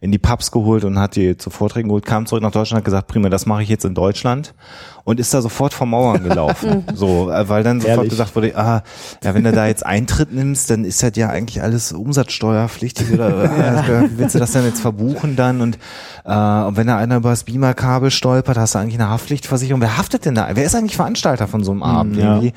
[0.00, 3.06] die Pubs geholt und hat die zu Vorträgen geholt, kam zurück nach Deutschland, hat gesagt,
[3.08, 4.54] prima, das mache ich jetzt in Deutschland
[5.04, 6.84] und ist da sofort vor Mauern gelaufen.
[6.94, 8.10] so, äh, weil dann sofort Ehrlich?
[8.10, 8.82] gesagt wurde, ah,
[9.22, 13.44] ja, wenn du da jetzt Eintritt nimmst, dann ist das ja eigentlich alles umsatzsteuerpflichtig oder
[14.04, 15.78] äh, willst du das denn jetzt verbuchen dann und,
[16.24, 19.80] äh, und wenn da einer über das Beamer-Kabel stolpert, hast du eigentlich eine Haftpflichtversicherung.
[19.80, 20.48] Wer haftet denn da?
[20.52, 22.40] Wer ist eigentlich Veranstalter von so einem Abend ja.
[22.40, 22.52] irgendwie?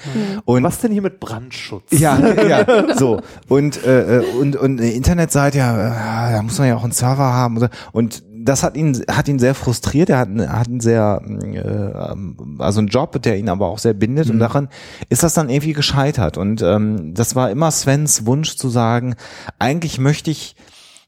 [0.45, 1.91] Und Was denn hier mit Brandschutz?
[1.91, 2.65] ja, ja,
[2.95, 3.21] so.
[3.47, 6.91] Und, äh, äh, und, und eine Internetseite, ja, äh, da muss man ja auch einen
[6.91, 7.67] Server haben.
[7.91, 10.09] Und das hat ihn, hat ihn sehr frustriert.
[10.09, 13.93] Er hat, einen- hat einen sehr, äh, also einen Job, der ihn aber auch sehr
[13.93, 14.29] bindet.
[14.29, 14.69] Und daran
[15.09, 16.37] ist das dann irgendwie gescheitert.
[16.37, 19.15] Und ähm, das war immer Svens Wunsch zu sagen,
[19.59, 20.55] eigentlich möchte ich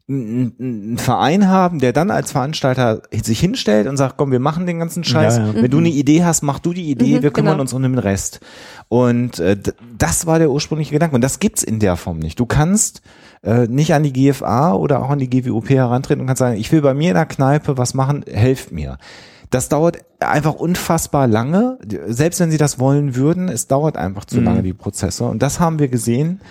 [0.08, 4.78] einen Verein haben, der dann als Veranstalter sich hinstellt und sagt, komm, wir machen den
[4.78, 5.38] ganzen Scheiß.
[5.38, 5.56] Ja, ja.
[5.56, 7.62] Wenn du eine Idee hast, mach du die Idee, Mhm, wir kümmern genau.
[7.62, 8.40] uns um den Rest.
[8.88, 9.58] Und äh,
[9.98, 11.16] das war der ursprüngliche Gedanke.
[11.16, 12.40] Und das gibt's in der Form nicht.
[12.40, 13.02] Du kannst
[13.42, 16.72] äh, nicht an die GFA oder auch an die GWOP herantreten und kannst sagen, ich
[16.72, 19.00] will bei mir in der Kneipe was machen, helft mir.
[19.50, 21.80] Das dauert einfach unfassbar lange.
[22.08, 25.24] Selbst wenn sie das wollen würden, es dauert einfach zu lange, die Prozesse.
[25.26, 26.42] Und das haben wir gesehen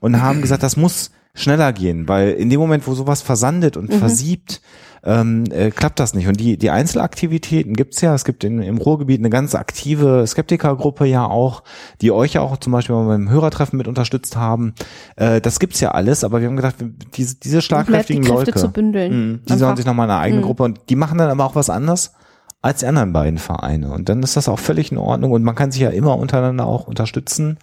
[0.00, 3.92] und haben gesagt, das muss schneller gehen, weil in dem Moment, wo sowas versandet und
[3.94, 4.60] versiebt,
[5.04, 6.26] ähm, äh, klappt das nicht.
[6.26, 8.14] Und die, die Einzelaktivitäten gibt's ja.
[8.14, 11.62] Es gibt in, im Ruhrgebiet eine ganz aktive Skeptikergruppe ja auch,
[12.00, 14.74] die euch ja auch zum Beispiel beim Hörertreffen mit unterstützt haben.
[15.16, 16.74] Äh, das gibt's ja alles, aber wir haben gedacht,
[17.14, 19.12] diese, diese Und mehr die schlagkräftigen Leute, zu bündeln.
[19.12, 19.40] Mhm.
[19.44, 19.76] die sollen Einfach.
[19.76, 20.44] sich nochmal eine eigene Mhm.
[20.46, 22.12] Gruppe und die machen dann aber auch was anderes
[22.60, 23.92] als die anderen beiden Vereine.
[23.92, 26.66] Und dann ist das auch völlig in Ordnung und man kann sich ja immer untereinander
[26.66, 27.58] auch unterstützen.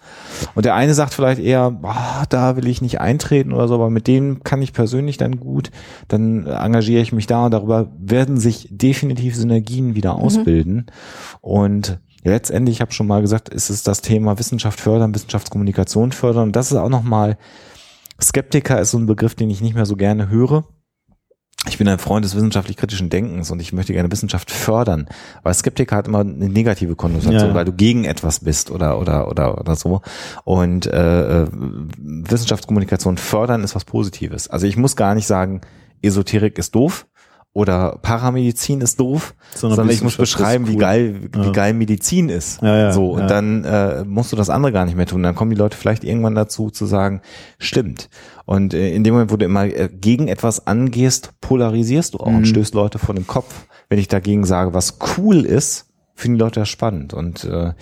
[0.54, 3.90] Und der eine sagt vielleicht eher, boah, da will ich nicht eintreten oder so, aber
[3.90, 5.70] mit denen kann ich persönlich dann gut,
[6.08, 10.86] dann engagiere ich mich da und darüber werden sich definitiv Synergien wieder ausbilden.
[11.42, 16.44] Und letztendlich, ich habe schon mal gesagt, ist es das Thema Wissenschaft fördern, Wissenschaftskommunikation fördern.
[16.44, 17.36] Und das ist auch nochmal,
[18.20, 20.64] Skeptiker ist so ein Begriff, den ich nicht mehr so gerne höre.
[21.68, 25.08] Ich bin ein Freund des wissenschaftlich-kritischen Denkens und ich möchte gerne Wissenschaft fördern,
[25.42, 27.54] weil Skeptiker hat immer eine negative Konnotation, Ja.
[27.54, 30.00] weil du gegen etwas bist oder oder oder oder so.
[30.44, 31.48] Und äh, äh,
[31.98, 34.48] Wissenschaftskommunikation fördern ist was Positives.
[34.48, 35.60] Also ich muss gar nicht sagen,
[36.02, 37.06] Esoterik ist doof
[37.56, 40.78] oder Paramedizin ist doof, Sondern sondern, ich muss beschreiben, wie cool.
[40.80, 41.50] geil wie Ja.
[41.52, 42.60] geil Medizin ist.
[42.60, 45.22] Ja, ja, so und dann äh, musst du das andere gar nicht mehr tun.
[45.22, 47.22] Dann kommen die Leute vielleicht irgendwann dazu zu sagen,
[47.58, 48.10] stimmt.
[48.44, 52.28] Und äh, in dem Moment, wo du immer äh, gegen etwas angehst, polarisierst du auch
[52.28, 52.36] Mhm.
[52.36, 53.66] und stößt Leute vor den Kopf.
[53.88, 57.14] Wenn ich dagegen sage, was cool ist, finden die Leute das spannend.
[57.14, 57.74] Und äh, äh,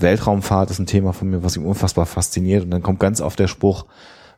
[0.00, 2.64] Weltraumfahrt ist ein Thema von mir, was mich unfassbar fasziniert.
[2.64, 3.86] Und dann kommt ganz oft der Spruch,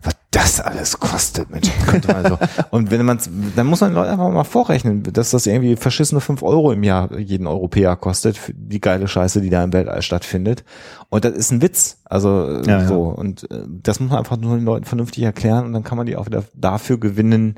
[0.02, 2.38] was das alles kostet, Mensch, das könnte man so.
[2.70, 3.18] Und wenn man
[3.56, 6.82] dann muss man den Leuten einfach mal vorrechnen, dass das irgendwie verschissene fünf Euro im
[6.82, 10.64] Jahr jeden Europäer kostet, für die geile Scheiße, die da im Weltall stattfindet.
[11.08, 11.98] Und das ist ein Witz.
[12.04, 12.86] Also Ja, ja.
[12.86, 13.04] so.
[13.04, 16.06] Und äh, das muss man einfach nur den Leuten vernünftig erklären und dann kann man
[16.06, 17.56] die auch wieder dafür gewinnen,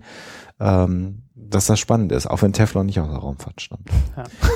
[0.61, 3.89] ähm, dass das spannend ist, auch wenn Teflon nicht aus der Raumfahrt stammt.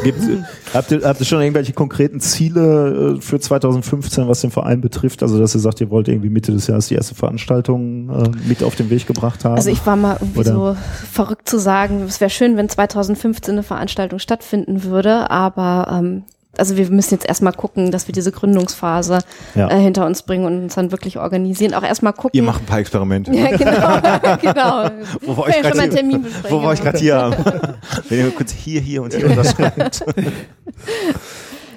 [0.04, 0.20] Gibt,
[0.74, 5.22] habt, ihr, habt ihr schon irgendwelche konkreten Ziele äh, für 2015, was den Verein betrifft?
[5.22, 8.62] Also, dass ihr sagt, ihr wollt irgendwie Mitte des Jahres die erste Veranstaltung äh, mit
[8.62, 9.54] auf den Weg gebracht haben?
[9.54, 10.76] Also ich war mal irgendwie Oder- so
[11.10, 16.24] verrückt zu sagen, es wäre schön, wenn 2015 eine Veranstaltung stattfinden würde, aber ähm,
[16.56, 19.18] also wir müssen jetzt erstmal gucken, dass wir diese Gründungsphase
[19.54, 19.70] Ja.
[19.70, 21.74] äh, hinter uns bringen und uns dann wirklich organisieren.
[21.74, 22.30] Auch erstmal gucken.
[22.34, 23.32] Ihr macht ein paar Experimente.
[23.34, 24.90] ja, genau, genau.
[25.22, 26.74] Wo Ja, schon mal einen gerade hier, wo genau.
[26.74, 27.76] gerade hier.
[28.08, 30.04] Wenn ihr kurz hier, hier und hier unterschreibt.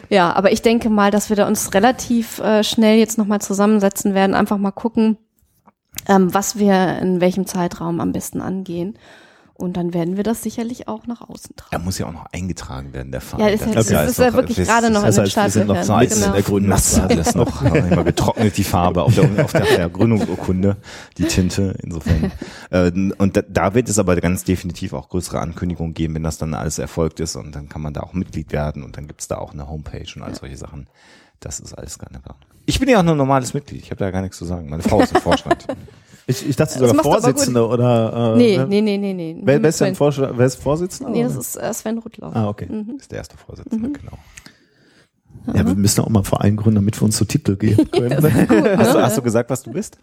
[0.09, 4.13] Ja, aber ich denke mal, dass wir da uns relativ äh, schnell jetzt nochmal zusammensetzen
[4.13, 5.17] werden, einfach mal gucken,
[6.07, 8.97] ähm, was wir in welchem Zeitraum am besten angehen.
[9.57, 11.83] Und dann werden wir das sicherlich auch nach außen Er tragen.
[11.85, 13.39] muss ja auch noch eingetragen werden, der Fall.
[13.39, 15.31] Ja, ist, ja- das Okay, ist ja noch- wirklich das- gerade noch das in den
[15.31, 16.49] heißt, wir sind noch so bisschen in der Genau.
[16.49, 16.99] Gründungsphase.
[17.01, 20.75] nass alles noch, noch mal getrocknet die Farbe auf der, auf der, der Gründungsurkunde,
[21.17, 22.33] die Tinte, insofern.
[22.69, 26.37] Äh, und da, da wird es aber ganz definitiv auch größere Ankündigungen geben, wenn das
[26.37, 29.29] dann alles erfolgt ist und dann kann man da auch Mitglied werden und dann gibt's
[29.29, 30.87] da auch eine Homepage und all solche Sachen.
[31.39, 32.35] Das ist alles gar nicht klar.
[32.65, 34.69] Ich bin ja auch nur ein normales Mitglied, ich habe da gar nichts zu sagen.
[34.69, 35.65] Meine Frau ist im Vorstand.
[36.27, 38.67] Ich, ich dachte sogar Vorsitzende oder äh, Nee, ne?
[38.67, 39.41] nee, nee, nee, nee.
[39.43, 39.95] Wer, wer ist denn.
[39.95, 41.11] Vorstand, wer ist Vorsitzender?
[41.11, 42.35] Nee, das ist äh, Sven Rudloff.
[42.35, 42.67] ah, okay.
[42.97, 44.17] ist der erste Vorsitzende, genau.
[45.53, 48.23] Ja, wir müssen auch mal Verein gründen, damit wir uns so Titel geben können.
[48.77, 49.99] Hast du, hast du gesagt, was du bist?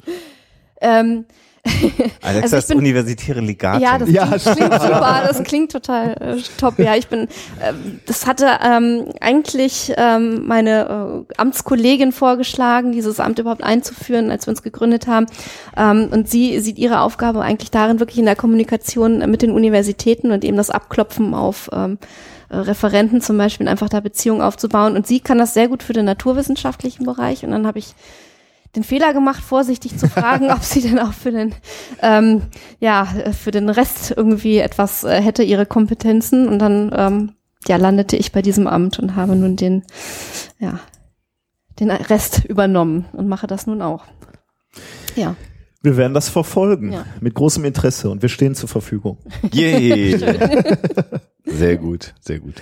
[0.80, 1.24] Ähm,
[2.22, 3.82] Alexa Also ich ist bin- universitäre Legatin.
[3.82, 6.78] Ja, das Ja, klingt, klingt super, das klingt total äh, top.
[6.78, 7.28] Ja, ich bin,
[7.62, 14.47] ähm, das hatte ähm, eigentlich ähm, meine äh, Amtskollegin vorgeschlagen, dieses Amt überhaupt einzuführen, als
[14.47, 15.26] wir uns gegründet haben.
[15.76, 20.32] Ähm, und sie sieht ihre Aufgabe eigentlich darin, wirklich in der Kommunikation mit den Universitäten
[20.32, 21.98] und eben das Abklopfen auf ähm,
[22.48, 24.97] äh, Referenten zum Beispiel, einfach da Beziehungen aufzubauen.
[24.97, 27.44] Und sie kann das sehr gut für den naturwissenschaftlichen Bereich.
[27.44, 27.94] Und dann habe ich
[28.74, 31.54] den Fehler gemacht, vorsichtig zu fragen, ob sie denn auch für den,
[32.00, 32.42] ähm,
[32.80, 36.48] ja, für den Rest irgendwie etwas äh, hätte, ihre Kompetenzen.
[36.48, 37.32] Und dann, ähm,
[37.66, 39.84] ja, landete ich bei diesem Amt und habe nun den,
[40.58, 40.80] ja,
[41.78, 44.04] den Rest übernommen und mache das nun auch.
[45.14, 45.36] Ja.
[45.82, 47.04] Wir werden das verfolgen Ja.
[47.20, 49.18] mit großem Interesse und wir stehen zur Verfügung.
[49.52, 50.16] Yay.
[51.44, 52.54] Sehr gut, sehr gut.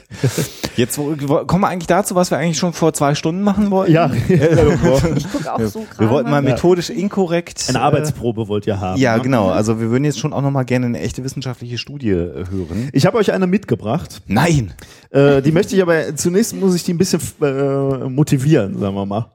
[0.74, 3.70] Jetzt wo, wo- kommen wir eigentlich dazu, was wir eigentlich schon vor zwei Stunden machen
[3.70, 3.92] wollten.
[3.92, 5.98] Ja, Ich gucke auch so gerade.
[5.98, 7.66] Wir wollten mal methodisch inkorrekt.
[7.68, 8.98] eine äh, Arbeitsprobe wollt ihr haben.
[8.98, 9.22] Ja, ne?
[9.22, 9.51] genau.
[9.51, 12.88] Also wir würden jetzt schon auch noch mal gerne eine echte wissenschaftliche Studie äh, hören.
[12.94, 14.22] Ich habe euch eine mitgebracht.
[14.26, 14.72] Nein.
[15.10, 19.05] Äh, die möchte ich aber, zunächst muss ich die ein bisschen äh, motivieren, sagen wir
[19.05, 19.30] mal.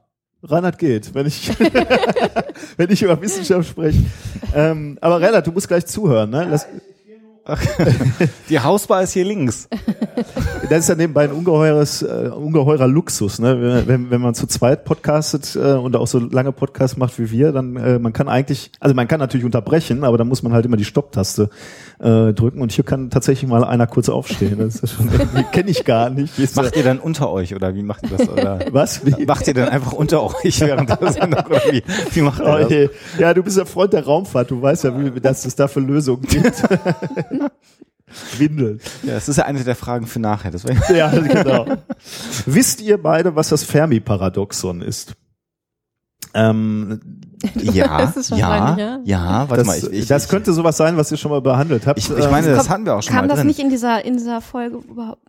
[0.48, 1.50] Reinhard geht, wenn ich,
[2.76, 4.02] wenn ich über Wissenschaft spreche.
[4.54, 6.30] Ähm, aber Reinhard, du musst gleich zuhören.
[6.30, 6.46] Ne?
[6.50, 6.66] Das,
[8.48, 9.68] Die Hausbar ist hier links.
[10.68, 13.38] das ist ja nebenbei ein ungeheures, äh, ungeheurer Luxus.
[13.38, 13.84] Ne?
[13.86, 17.52] Wenn, wenn, man zu zweit podcastet äh, und auch so lange Podcasts macht wie wir,
[17.52, 20.66] dann äh, man kann eigentlich, also man kann natürlich unterbrechen, aber dann muss man halt
[20.66, 21.50] immer die Stopptaste
[22.00, 24.58] äh, drücken und hier kann tatsächlich mal einer kurz aufstehen.
[24.58, 25.08] Das ist schon,
[25.52, 26.38] kenne ich gar nicht.
[26.38, 28.28] Ist, Macht ihr dann unter euch oder wie macht ihr das?
[28.28, 29.06] Oder was?
[29.06, 29.24] Wie?
[29.24, 31.82] macht ihr dann einfach unter euch während der Sendung oder wie,
[32.12, 33.20] wie macht ihr Oh, das?
[33.20, 34.50] Ja, du bist ja Freund der Raumfahrt.
[34.50, 36.62] Du weißt ja, wie, dass es da für Lösungen gibt.
[38.38, 38.80] Windeln.
[39.02, 40.50] Ja, das ist ja eine der Fragen für nachher.
[40.50, 41.66] Das war Ja, genau.
[42.46, 45.14] Wisst ihr beide, was das Fermi-Paradoxon ist?
[46.34, 47.00] Ähm,
[47.54, 49.00] ja, ja, ja.
[49.04, 51.86] ja, warte das, mal, ich, ich, das könnte sowas sein, was ihr schon mal behandelt
[51.86, 51.98] habt.
[51.98, 53.46] ich, ich meine, das hatten wir auch schon Kam mal das drin.
[53.48, 55.22] nicht in dieser, in dieser Folge überhaupt?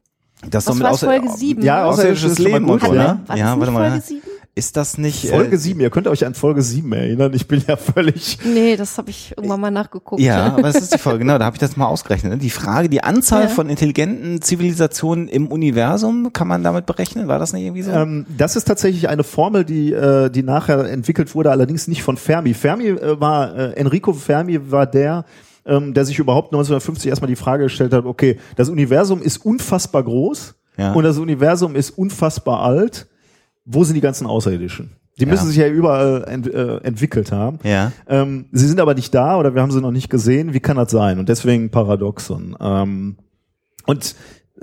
[0.49, 3.21] das ist doch Was mit war außer- Folge sieben, ja, außerirdisches Leben und so, ne?
[3.27, 3.37] ne?
[3.37, 3.89] Ja, warte mal.
[3.89, 4.27] Folge sieben?
[4.57, 7.31] Ist das nicht Folge äh, 7, ihr könnt euch an Folge 7 erinnern.
[7.35, 8.39] Ich bin ja völlig.
[8.43, 10.19] Nee, das habe ich irgendwann mal nachgeguckt.
[10.19, 12.31] Ja, aber das ist die Folge, genau, da habe ich das mal ausgerechnet.
[12.31, 12.37] ne?
[12.39, 13.47] Die Frage, die Anzahl Ja.
[13.49, 17.27] von intelligenten Zivilisationen im Universum, kann man damit berechnen?
[17.27, 17.91] War das nicht irgendwie so?
[17.91, 22.17] Ähm, das ist tatsächlich eine Formel, die, äh, die nachher entwickelt wurde, allerdings nicht von
[22.17, 22.55] Fermi.
[22.55, 25.25] Fermi äh, war, äh, Enrico Fermi war der,
[25.67, 30.01] ähm, der sich überhaupt 1950 erstmal die Frage gestellt hat, okay, das Universum ist unfassbar
[30.03, 30.93] groß Ja.
[30.93, 33.05] und das Universum ist unfassbar alt.
[33.69, 34.91] Wo sind die ganzen Außerirdischen?
[35.19, 35.29] Die Ja.
[35.31, 37.59] müssen sich ja überall ent, äh, entwickelt haben.
[37.63, 37.91] ja.
[38.07, 40.53] Ähm, sie sind aber nicht da oder wir haben sie noch nicht gesehen.
[40.53, 41.19] Wie kann das sein?
[41.19, 42.55] Und deswegen Paradoxon.
[42.59, 43.17] Ähm,
[43.85, 44.15] und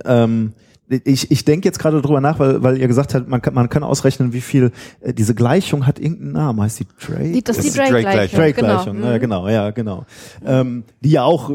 [0.05, 0.53] ähm,
[0.89, 3.69] ich, ich denke jetzt gerade drüber nach, weil, weil ihr gesagt habt, man kann, man
[3.69, 4.71] kann ausrechnen, wie viel
[5.01, 6.61] äh, diese Gleichung hat irgendeinen Namen.
[6.63, 7.33] Heißt die Drake?
[7.33, 8.39] Die, das Das ist die ist die Drake-Gleichung.
[8.39, 9.07] Drake-Gleichung, genau.
[9.11, 10.07] ja, genau, ja, genau.
[10.45, 11.51] Ähm, die ja auch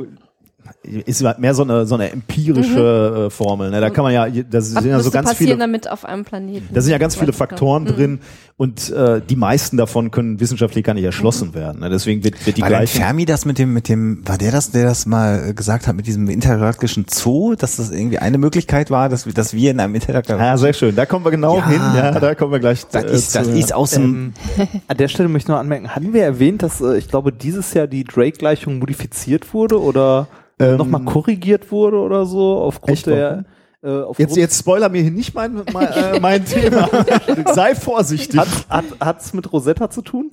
[0.84, 3.70] ist mehr so eine so eine empirische äh, Formel.
[3.72, 3.82] Ne?
[3.82, 6.26] Da kann man ja, da sind Was ja so ganz passieren viele damit auf einem
[6.26, 6.68] Planeten?
[6.74, 7.98] da sind ja ganz viele Faktoren nicht.
[7.98, 8.20] drin
[8.58, 11.80] und äh, die meisten davon können wissenschaftlich gar nicht erschlossen werden.
[11.80, 11.90] Ne?
[11.90, 13.02] Deswegen wird, wird die War Gleichung.
[13.02, 16.08] Fermi das mit dem, mit dem, war der das, der das mal gesagt hat mit
[16.08, 19.96] diesem intergalaktischen Zoo, dass das irgendwie eine Möglichkeit war, dass wir, dass wir in einem
[19.96, 20.96] intergalaktischen Ja, sehr schön.
[20.96, 21.82] Da kommen wir genau Ja, hin.
[21.96, 22.86] Ja, da- da, kommen wir gleich.
[22.88, 23.54] das äh, ist, das zu.
[23.58, 26.82] ist aus dem, Ähm, an der Stelle möchte ich noch anmerken, hatten wir erwähnt, dass
[26.82, 30.28] äh, ich glaube, dieses Jahr die Drake-Gleichung modifiziert wurde oder
[30.60, 33.45] Ähm, nochmal korrigiert wurde oder so aufgrund der
[33.81, 36.90] äh, aufgrund, Jetzt, jetzt spoiler mir hier nicht mein, mein, äh, mein Thema.
[37.53, 38.40] Sei vorsichtig.
[38.40, 40.31] hat hat hat's mit Rosetta zu tun?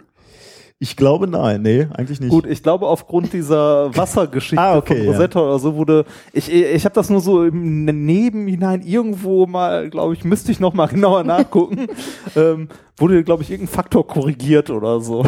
[0.78, 2.30] Ich glaube nein, nee, eigentlich nicht.
[2.30, 6.84] Gut, ich glaube aufgrund dieser Wassergeschichte Ah, okay, von Rosetta oder so wurde ich ich
[6.84, 11.22] habe das nur so im Nebenhinein irgendwo mal, glaube ich, müsste ich noch mal genauer
[11.22, 11.86] nachgucken.
[12.34, 15.24] ähm, wurde glaube ich irgendein Faktor korrigiert oder so.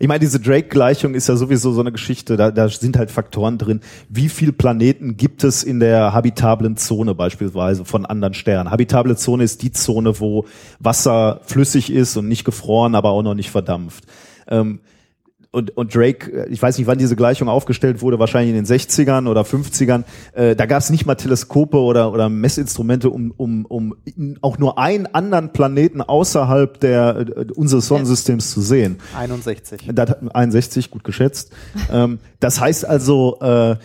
[0.00, 3.58] Ich meine, diese Drake-Gleichung ist ja sowieso so eine Geschichte, da, da sind halt Faktoren
[3.58, 3.80] drin.
[4.08, 8.70] Wie viel Planeten gibt es in der habitablen Zone beispielsweise von anderen Sternen?
[8.70, 10.46] Habitable Zone ist die Zone, wo
[10.78, 14.04] Wasser flüssig ist und nicht gefroren, aber auch noch nicht verdampft.
[14.48, 14.80] Ähm,
[15.50, 18.66] und, und Drake, äh, ich weiß nicht, wann diese Gleichung aufgestellt wurde, wahrscheinlich in den
[18.66, 23.64] 60ern oder 50ern, äh, da gab es nicht mal Teleskope oder, oder Messinstrumente, um, um,
[23.64, 23.94] um
[24.42, 28.98] auch nur einen anderen Planeten außerhalb der, äh, unseres Sonnensystems zu sehen.
[29.16, 29.90] 61.
[29.94, 31.52] Das, 61, gut geschätzt.
[31.92, 33.76] ähm, das heißt also, äh,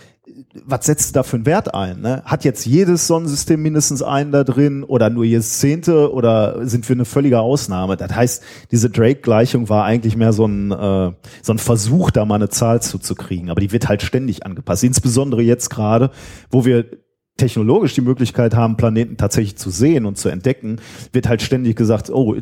[0.66, 2.02] was setzt du da für einen Wert ein?
[2.02, 2.22] Ne?
[2.26, 6.96] Hat jetzt jedes Sonnensystem mindestens einen da drin oder nur jedes zehnte oder sind wir
[6.96, 7.98] eine völlige Ausnahme?
[7.98, 11.12] Das heißt, diese Drake-Gleichung war eigentlich mehr so ein, äh,
[11.42, 14.84] so ein Versuch, da mal eine Zahl zuzukriegen, aber die wird halt ständig angepasst.
[14.84, 16.12] Insbesondere jetzt gerade,
[16.50, 16.86] wo wir
[17.38, 20.78] technologisch die Möglichkeit haben, Planeten tatsächlich zu sehen und zu entdecken,
[21.12, 22.36] wird halt ständig gesagt, oh,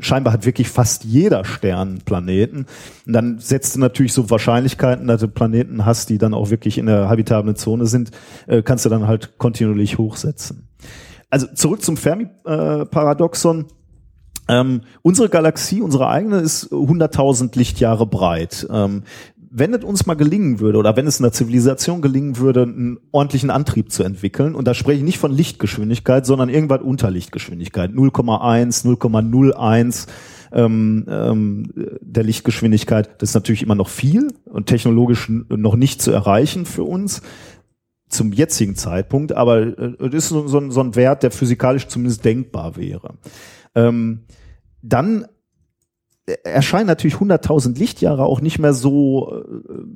[0.00, 2.66] scheinbar hat wirklich fast jeder Stern Planeten.
[3.06, 6.78] Und dann setzt du natürlich so Wahrscheinlichkeiten, dass du Planeten hast, die dann auch wirklich
[6.78, 8.10] in der habitablen Zone sind,
[8.46, 10.68] äh, kannst du dann halt kontinuierlich hochsetzen.
[11.30, 13.66] Also zurück zum Fermi-Paradoxon.
[14.50, 18.66] Ähm, unsere Galaxie, unsere eigene, ist 100.000 Lichtjahre breit.
[18.70, 19.02] Ähm,
[19.50, 23.50] wenn es uns mal gelingen würde oder wenn es einer Zivilisation gelingen würde, einen ordentlichen
[23.50, 28.84] Antrieb zu entwickeln, und da spreche ich nicht von Lichtgeschwindigkeit, sondern irgendwann unter Lichtgeschwindigkeit, 0,1,
[28.84, 30.06] 0,01
[30.52, 36.10] ähm, ähm, der Lichtgeschwindigkeit, das ist natürlich immer noch viel und technologisch noch nicht zu
[36.10, 37.22] erreichen für uns
[38.08, 43.14] zum jetzigen Zeitpunkt, aber äh, es ist so, ein Wert, der physikalisch zumindest denkbar wäre.
[43.74, 44.24] Ähm,
[44.82, 45.26] dann
[46.44, 49.44] erscheinen natürlich 100.000 Lichtjahre auch nicht mehr so,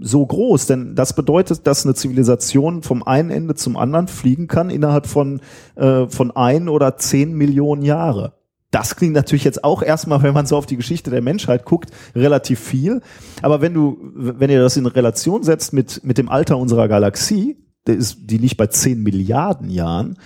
[0.01, 4.71] so groß, denn das bedeutet, dass eine Zivilisation vom einen Ende zum anderen fliegen kann
[4.71, 5.41] innerhalb von,
[5.77, 8.35] äh, von ein oder zehn Millionen Jahre.
[8.71, 11.91] Das klingt natürlich jetzt auch erstmal, wenn man so auf die Geschichte der Menschheit guckt,
[12.17, 13.03] relativ viel.
[13.43, 17.59] Aber wenn du, wenn ihr das in Relation setzt mit, mit dem Alter unserer Galaxie,
[17.87, 20.17] der ist, die liegt bei zehn Milliarden Jahren,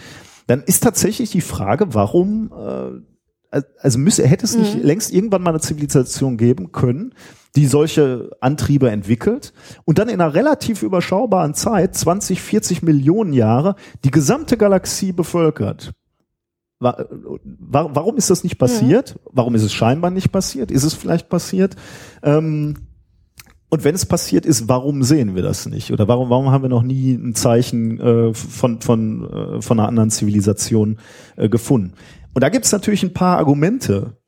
[0.46, 3.15] dann ist tatsächlich die Frage, warum äh,
[3.80, 4.82] also müsste, hätte es nicht mhm.
[4.82, 7.14] längst irgendwann mal eine Zivilisation geben können,
[7.54, 9.52] die solche Antriebe entwickelt
[9.84, 15.92] und dann in einer relativ überschaubaren Zeit, 20, 40 Millionen Jahre, die gesamte Galaxie bevölkert.
[16.78, 19.14] Warum ist das nicht passiert?
[19.14, 19.30] Mhm.
[19.32, 20.70] Warum ist es scheinbar nicht passiert?
[20.70, 21.74] Ist es vielleicht passiert?
[22.22, 22.74] Ähm,
[23.68, 25.90] und wenn es passiert ist, warum sehen wir das nicht?
[25.90, 29.88] Oder warum, warum haben wir noch nie ein Zeichen äh, von, von, äh, von einer
[29.88, 30.98] anderen Zivilisation
[31.36, 31.94] äh, gefunden?
[32.36, 34.18] Und da gibt es natürlich ein paar Argumente,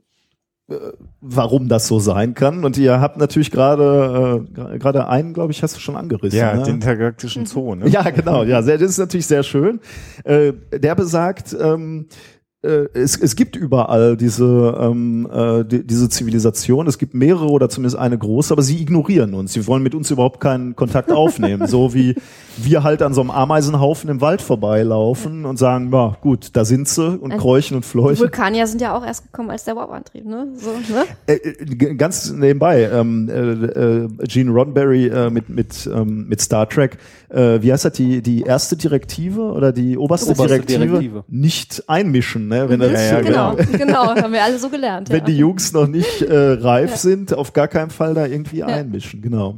[0.70, 0.76] äh,
[1.20, 2.64] warum das so sein kann.
[2.64, 6.38] Und ihr habt natürlich gerade äh, gerade einen, glaube ich, hast du schon angerissen.
[6.38, 6.62] Ja, ne?
[6.62, 7.74] den intergalaktischen Zoo.
[7.74, 7.86] Ne?
[7.90, 8.44] Ja, genau.
[8.44, 9.80] Ja, das ist natürlich sehr schön.
[10.24, 16.88] Äh, der besagt, ähm, äh, es, es gibt überall diese, ähm, äh, die, diese Zivilisation.
[16.88, 19.52] Es gibt mehrere oder zumindest eine große, aber sie ignorieren uns.
[19.52, 21.68] Sie wollen mit uns überhaupt keinen Kontakt aufnehmen.
[21.68, 22.16] so wie
[22.56, 26.88] wir halt an so einem Ameisenhaufen im Wald vorbeilaufen und sagen, ja gut, da sind
[26.88, 28.18] sie und also, kräuchen und fleuchen.
[28.18, 30.48] Vulkanier sind ja auch erst gekommen, als der Warp-Antrieb, ne?
[30.56, 31.04] So, ne?
[31.26, 36.68] Äh, äh ganz nebenbei, ähm, äh, äh, Gene Roddenberry äh, mit, mit, ähm, mit Star
[36.68, 36.98] Trek,
[37.30, 40.86] äh, wie heißt das, die, die erste Direktive oder die oberste, oberste Direktive?
[40.86, 41.24] Direktive?
[41.28, 42.68] Nicht einmischen, ne?
[42.68, 45.10] Wenn das, ja, ja, genau, genau, genau, haben wir alle so gelernt.
[45.10, 45.24] Wenn ja.
[45.24, 46.96] die Jungs noch nicht äh, reif ja.
[46.96, 49.56] sind, auf gar keinen Fall da irgendwie einmischen, genau.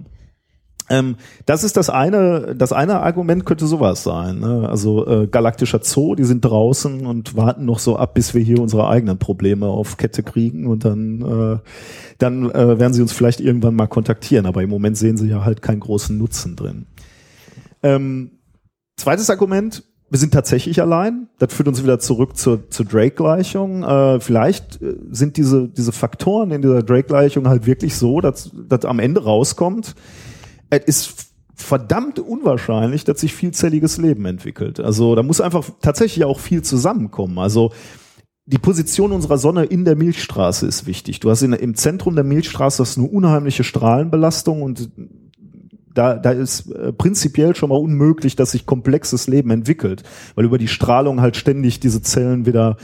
[0.90, 1.14] Ähm,
[1.46, 4.40] das ist das eine, das eine Argument könnte sowas sein.
[4.40, 4.68] Ne?
[4.68, 8.60] Also äh, galaktischer Zoo, die sind draußen und warten noch so ab, bis wir hier
[8.60, 11.58] unsere eigenen Probleme auf Kette kriegen und dann, äh,
[12.18, 14.46] dann äh, werden sie uns vielleicht irgendwann mal kontaktieren.
[14.46, 16.86] Aber im Moment sehen sie ja halt keinen großen Nutzen drin.
[17.82, 18.40] Ähm,
[18.96, 21.28] zweites Argument, wir sind tatsächlich allein.
[21.38, 23.84] Das führt uns wieder zurück zur, zur Drake-Gleichung.
[23.84, 28.84] Äh, vielleicht äh, sind diese, diese Faktoren in dieser Drake-Gleichung halt wirklich so, dass, dass
[28.84, 29.94] am Ende rauskommt,
[30.68, 34.80] es ist verdammt unwahrscheinlich, dass sich vielzelliges Leben entwickelt.
[34.80, 37.38] Also da muss einfach tatsächlich auch viel zusammenkommen.
[37.38, 37.72] Also
[38.46, 41.20] die Position unserer Sonne in der Milchstraße ist wichtig.
[41.20, 44.90] Du hast in, im Zentrum der Milchstraße hast eine unheimliche Strahlenbelastung und
[45.94, 50.02] da, da ist äh, prinzipiell schon mal unmöglich, dass sich komplexes Leben entwickelt,
[50.34, 52.76] weil über die Strahlung halt ständig diese Zellen wieder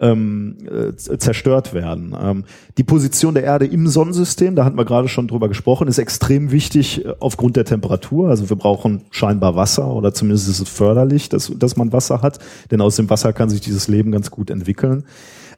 [0.00, 2.16] ähm, äh, zerstört werden.
[2.20, 2.44] Ähm,
[2.78, 6.50] die Position der Erde im Sonnensystem, da hatten wir gerade schon drüber gesprochen, ist extrem
[6.50, 8.30] wichtig äh, aufgrund der Temperatur.
[8.30, 12.38] Also wir brauchen scheinbar Wasser oder zumindest ist es förderlich, dass, dass man Wasser hat,
[12.70, 15.04] denn aus dem Wasser kann sich dieses Leben ganz gut entwickeln.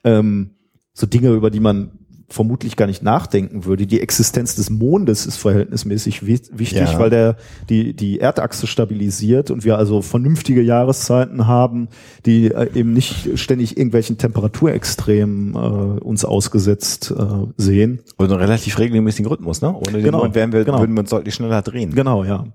[0.02, 0.50] Ähm,
[0.92, 1.92] so Dinge, über die man
[2.32, 3.86] vermutlich gar nicht nachdenken würde.
[3.86, 6.98] Die Existenz des Mondes ist verhältnismäßig wichtig, ja.
[6.98, 7.36] weil der
[7.68, 11.88] die, die Erdachse stabilisiert und wir also vernünftige Jahreszeiten haben,
[12.26, 15.58] die äh, eben nicht ständig irgendwelchen Temperaturextremen äh,
[16.00, 17.24] uns ausgesetzt äh,
[17.56, 18.00] sehen.
[18.16, 19.74] Und einen relativ regelmäßigen Rhythmus, ne?
[19.74, 20.80] Ohne den genau, Mond wären wir, genau.
[20.80, 21.94] würden wir uns deutlich schneller drehen.
[21.94, 22.46] Genau, ja.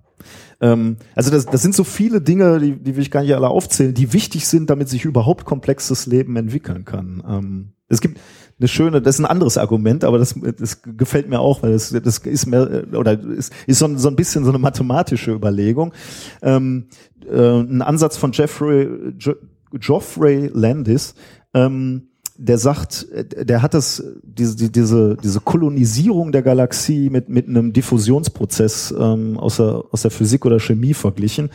[0.59, 3.49] Ähm, also das, das sind so viele Dinge, die, die will ich gar nicht alle
[3.49, 7.23] aufzählen, die wichtig sind, damit sich überhaupt komplexes Leben entwickeln kann.
[7.27, 8.19] Ähm, es gibt
[8.59, 11.89] eine schöne, das ist ein anderes Argument, aber das, das gefällt mir auch, weil das,
[11.89, 15.93] das ist mehr, oder ist, ist so, ein, so ein bisschen so eine mathematische Überlegung.
[16.41, 16.87] Ähm,
[17.29, 19.35] äh, ein Ansatz von Jeffrey, jo,
[19.73, 21.13] Geoffrey Landis,
[21.53, 27.73] ähm, der sagt, der hat das, diese, diese, diese Kolonisierung der Galaxie mit, mit einem
[27.73, 31.49] Diffusionsprozess ähm, aus, der, aus der Physik oder Chemie verglichen.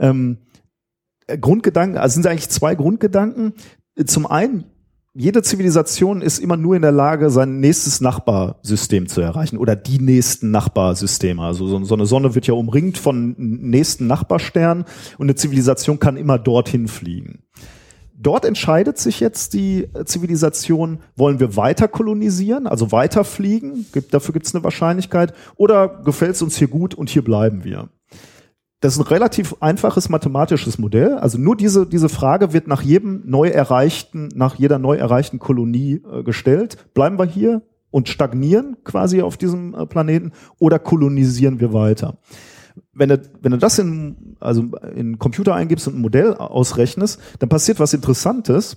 [0.00, 0.38] Ähm,
[1.40, 3.54] Grundgedanken, also sind eigentlich zwei Grundgedanken.
[4.06, 4.64] Zum einen,
[5.16, 10.00] jede Zivilisation ist immer nur in der Lage, sein nächstes Nachbarsystem zu erreichen oder die
[10.00, 11.40] nächsten Nachbarsysteme.
[11.40, 14.84] Also so, so eine Sonne wird ja umringt von nächsten Nachbarsternen
[15.16, 17.44] und eine Zivilisation kann immer dorthin fliegen.
[18.16, 24.32] Dort entscheidet sich jetzt die Zivilisation, wollen wir weiter kolonisieren, also weiter fliegen, gibt, dafür
[24.32, 27.88] gibt es eine Wahrscheinlichkeit, oder gefällt es uns hier gut und hier bleiben wir.
[28.84, 31.14] Das ist ein relativ einfaches mathematisches Modell.
[31.14, 36.02] Also nur diese, diese Frage wird nach jedem neu erreichten, nach jeder neu erreichten Kolonie
[36.04, 36.92] äh, gestellt.
[36.92, 42.18] Bleiben wir hier und stagnieren quasi auf diesem äh, Planeten oder kolonisieren wir weiter?
[42.92, 47.48] Wenn du, wenn du das in, also in Computer eingibst und ein Modell ausrechnest, dann
[47.48, 48.76] passiert was Interessantes.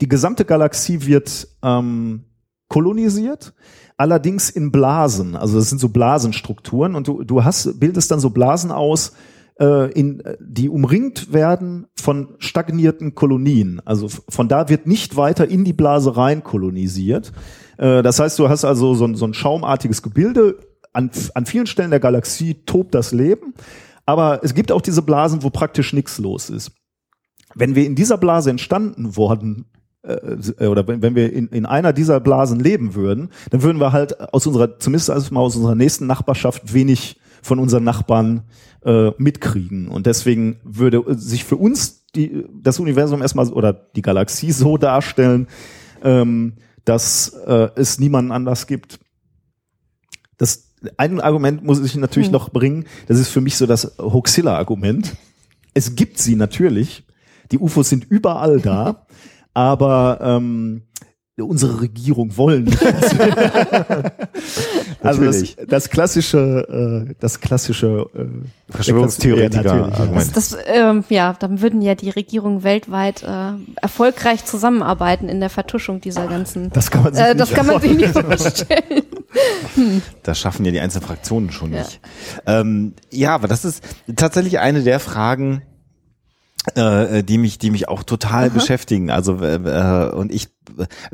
[0.00, 2.24] Die gesamte Galaxie wird ähm,
[2.70, 3.52] kolonisiert,
[3.98, 5.36] allerdings in Blasen.
[5.36, 9.12] Also das sind so Blasenstrukturen und du, du hast, bildest dann so Blasen aus,
[9.58, 13.82] äh, in, die umringt werden von stagnierten Kolonien.
[13.84, 17.32] Also von da wird nicht weiter in die Blase rein kolonisiert.
[17.76, 20.58] Äh, das heißt, du hast also so ein, so ein schaumartiges Gebilde.
[20.92, 23.54] An, an vielen Stellen der Galaxie tobt das Leben,
[24.06, 26.72] aber es gibt auch diese Blasen, wo praktisch nichts los ist.
[27.54, 32.20] Wenn wir in dieser Blase entstanden worden äh, oder wenn wir in, in einer dieser
[32.20, 36.72] Blasen leben würden, dann würden wir halt aus unserer, zumindest mal aus unserer nächsten Nachbarschaft
[36.72, 38.44] wenig von unseren Nachbarn
[38.84, 39.88] äh, mitkriegen.
[39.88, 45.48] Und deswegen würde sich für uns die, das Universum erstmal oder die Galaxie so darstellen,
[46.02, 46.54] ähm,
[46.84, 49.00] dass äh, es niemanden anders gibt.
[50.38, 52.32] Das ein Argument muss ich natürlich hm.
[52.32, 55.14] noch bringen, das ist für mich so das Hoaxilla-Argument.
[55.74, 57.04] Es gibt sie natürlich.
[57.52, 59.06] Die UFOs sind überall da.
[59.54, 60.82] aber ähm,
[61.42, 62.82] unsere Regierung wollen nicht.
[65.02, 69.90] also das, das klassische, äh, das klassische äh, Verschwörungstheoretiker.
[70.14, 75.50] Das, das, ähm, ja, dann würden ja die Regierungen weltweit äh, erfolgreich zusammenarbeiten in der
[75.50, 76.70] Vertuschung dieser ganzen.
[76.70, 79.02] Das kann man sich, äh, das kann man sich nicht vorstellen.
[79.74, 80.02] hm.
[80.22, 82.00] Das schaffen ja die einzelnen Fraktionen schon nicht.
[82.46, 82.60] Ja.
[82.60, 83.82] Ähm, ja, aber das ist
[84.16, 85.62] tatsächlich eine der Fragen,
[86.74, 88.54] äh, die mich, die mich auch total Aha.
[88.54, 89.10] beschäftigen.
[89.10, 90.48] Also äh, und ich,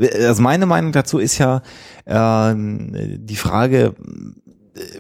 [0.01, 1.62] also meine Meinung dazu ist ja
[2.05, 3.94] äh, die Frage.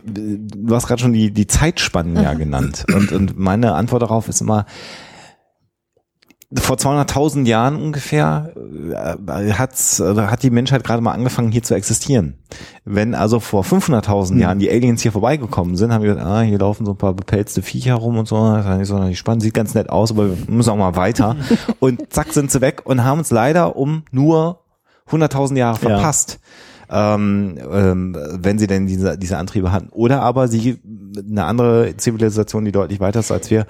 [0.04, 4.40] Du hast gerade schon die die Zeitspannen ja genannt und und meine Antwort darauf ist
[4.40, 4.64] immer
[6.54, 11.74] vor 200.000 Jahren ungefähr äh, hat's, äh, hat die Menschheit gerade mal angefangen hier zu
[11.74, 12.38] existieren.
[12.84, 14.40] Wenn also vor 500.000 mhm.
[14.40, 17.14] Jahren die Aliens hier vorbeigekommen sind, haben wir gesagt, ah, hier laufen so ein paar
[17.14, 20.12] bepelzte Viecher rum und so, das ist nicht so nicht spannend, sieht ganz nett aus,
[20.12, 21.36] aber wir müssen auch mal weiter.
[21.80, 24.60] und zack sind sie weg und haben uns leider um nur
[25.10, 26.38] 100.000 Jahre verpasst.
[26.40, 26.46] Ja
[26.88, 29.88] ähm, ähm, wenn sie denn diese, diese Antriebe hatten.
[29.90, 30.78] Oder aber sie,
[31.18, 33.66] eine andere Zivilisation, die deutlich weiter ist als wir,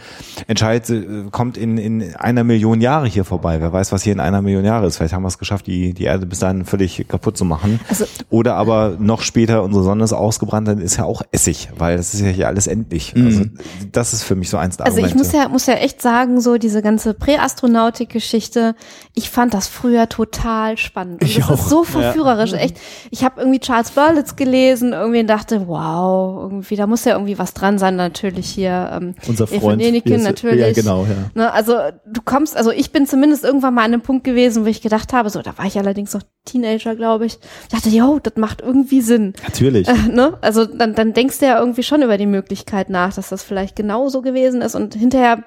[0.47, 3.61] entscheidet, äh, kommt in, in einer Million Jahre hier vorbei.
[3.61, 4.97] Wer weiß, was hier in einer Million Jahre ist.
[4.97, 7.81] Vielleicht haben wir es geschafft, die, die Erde bis dahin völlig kaputt zu machen.
[7.89, 11.97] Also, Oder aber noch später, unsere Sonne ist ausgebrannt, dann ist ja auch Essig, weil
[11.97, 13.15] das ist ja hier alles endlich.
[13.15, 13.27] Mhm.
[13.27, 13.45] Also
[13.93, 15.23] das ist für mich so eins der Also Argumente.
[15.23, 18.75] ich muss ja, muss ja echt sagen, so diese ganze Präastronautik-Geschichte,
[19.15, 21.23] ich fand das früher total spannend.
[21.23, 21.55] Und ich das auch.
[21.55, 22.59] ist so verführerisch, ja.
[22.59, 22.77] echt
[23.11, 27.36] ich habe irgendwie Charles Berlitz gelesen, irgendwie und dachte, wow, irgendwie, da muss ja irgendwie
[27.39, 28.91] was dran sein, natürlich hier.
[28.93, 29.81] Ähm, Unser Freund.
[29.81, 30.61] Däniken, natürlich.
[30.61, 31.31] Ja, genau, ja.
[31.35, 31.75] Ne, also
[32.07, 35.13] du kommst, also ich bin zumindest irgendwann mal an einem Punkt gewesen, wo ich gedacht
[35.13, 37.39] habe, so, da war ich allerdings noch Teenager, glaube ich.
[37.63, 39.35] Ich dachte, yo, das macht irgendwie Sinn.
[39.43, 39.89] Natürlich.
[39.89, 40.39] Äh, ne?
[40.41, 43.77] Also dann, dann denkst du ja irgendwie schon über die Möglichkeit nach, dass das vielleicht
[43.77, 45.45] genauso gewesen ist und hinterher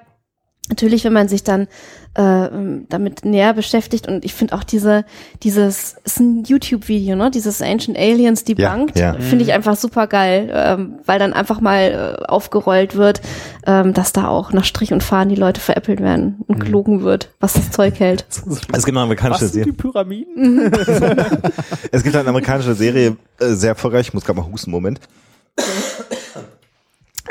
[0.70, 1.66] Natürlich, wenn man sich dann
[2.14, 2.48] äh,
[2.88, 5.04] damit näher beschäftigt und ich finde auch diese,
[5.42, 7.30] dieses, ist ein YouTube-Video, ne?
[7.30, 9.20] Dieses Ancient Aliens Debunked, ja, ja.
[9.20, 13.20] finde ich einfach super geil, ähm, weil dann einfach mal äh, aufgerollt wird,
[13.66, 16.64] ähm, dass da auch nach Strich und Fahren die Leute veräppelt werden und mhm.
[16.64, 18.24] gelogen wird, was das Zeug hält.
[18.72, 19.72] Es gibt eine amerikanische was Serie.
[19.72, 20.72] die Pyramiden?
[21.92, 25.00] es gibt eine amerikanische Serie, äh, sehr erfolgreich, ich muss gerade mal husten, Moment.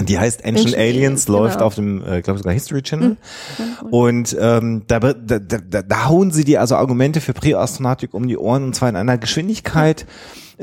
[0.02, 1.66] Die heißt Ancient, Ancient Aliens, Aliens, läuft genau.
[1.66, 3.10] auf dem, äh, glaube sogar History Channel.
[3.10, 3.88] Mhm.
[3.90, 8.38] Und ähm, da, da, da, da hauen sie dir also Argumente für Präastronautik um die
[8.38, 10.06] Ohren und zwar in einer Geschwindigkeit, äh,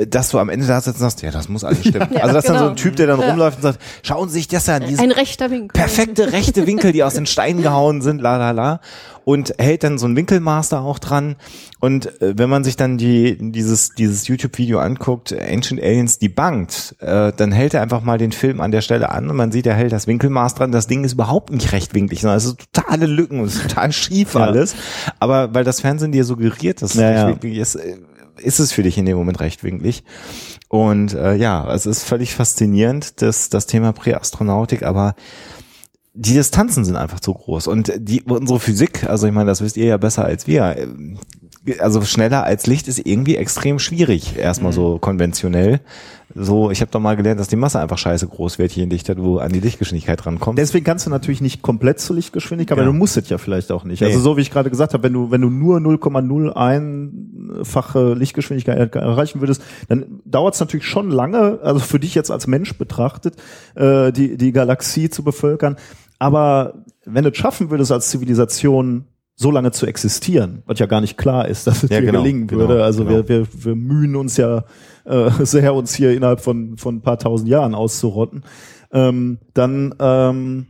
[0.09, 2.09] dass du am Ende da sitzt und sagst, ja, das muss alles stimmen.
[2.12, 2.70] Ja, also das ist dann so genau.
[2.73, 5.51] ein Typ, der dann rumläuft und sagt, schauen Sie sich das an, diese Ein rechter
[5.51, 5.68] Winkel.
[5.81, 8.81] perfekte rechte Winkel, die aus den Steinen gehauen sind, la la la.
[9.24, 11.35] Und hält dann so ein Winkelmaster auch dran.
[11.81, 17.32] Und äh, wenn man sich dann die, dieses, dieses YouTube-Video anguckt, Ancient Aliens debunked, äh,
[17.36, 19.74] dann hält er einfach mal den Film an der Stelle an und man sieht, er
[19.74, 20.70] hält das Winkelmaß dran.
[20.70, 23.90] Das Ding ist überhaupt nicht rechtwinklig, sondern es ist totale Lücken und es ist total
[23.93, 24.43] schief Ja.
[24.43, 24.77] alles.
[25.18, 27.24] Aber weil das Fernsehen dir suggeriert, dass es Ja, ja.
[27.27, 27.97] rechtwinklig ist, äh,
[28.47, 30.05] ist es für dich in dem Moment rechtwinklig.
[30.68, 35.14] Und äh, ja, es ist völlig faszinierend, das, das Thema Präastronautik, aber
[36.14, 37.66] die Distanzen sind einfach zu groß.
[37.66, 40.77] Und die, unsere Physik, also ich meine, das wisst ihr ja besser als wir,
[41.78, 45.80] also schneller als Licht ist irgendwie extrem schwierig, erstmal so konventionell.
[46.34, 49.14] So, ich habe doch mal gelernt, dass die Masse einfach scheiße groß wird, je dichter
[49.14, 50.59] du an die Lichtgeschwindigkeit rankommst.
[50.59, 52.93] Deswegen kannst du natürlich nicht komplett zur Lichtgeschwindigkeit, aber Ja.
[52.93, 54.02] du musst es ja vielleicht auch nicht.
[54.02, 54.22] Also Nee.
[54.22, 59.62] so wie ich gerade gesagt habe, wenn du wenn du nur 0,01-fache Lichtgeschwindigkeit erreichen würdest,
[59.88, 63.36] dann dauert es natürlich schon lange, also für dich jetzt als Mensch betrachtet,
[63.74, 65.76] äh, die die Galaxie zu bevölkern.
[66.18, 69.05] Aber wenn du es schaffen würdest als Zivilisation
[69.38, 72.22] so lange zu existieren, was ja gar nicht klar ist, dass es Ja, dir genau,
[72.22, 72.82] gelingen genau, würde.
[72.82, 73.28] Also genau.
[73.28, 74.64] wir, wir, wir mühen uns ja
[75.04, 78.44] äh, sehr, uns hier innerhalb von, von ein paar tausend Jahren auszurotten.
[78.92, 80.66] Ähm, dann, ähm,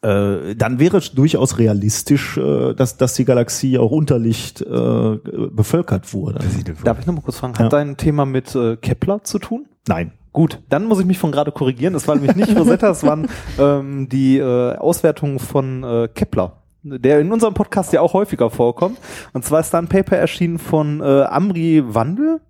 [0.00, 5.18] äh, dann wäre es durchaus realistisch, äh, dass, dass die Galaxie auch unter Licht äh,
[5.50, 6.38] bevölkert wurde.
[6.82, 7.66] Darf ich noch mal kurz fragen, Ja.
[7.66, 9.66] hat dein Thema mit äh, Kepler zu tun?
[9.86, 10.12] Nein.
[10.32, 11.94] Gut, dann muss ich mich von gerade korrigieren.
[11.94, 13.26] Es war nämlich nicht Rosetta, es waren
[13.58, 18.98] ähm, die äh, Auswertungen von äh, Kepler, der in unserem Podcast ja auch häufiger vorkommt.
[19.32, 22.40] Und zwar ist da ein Paper erschienen von äh, Amri Wandel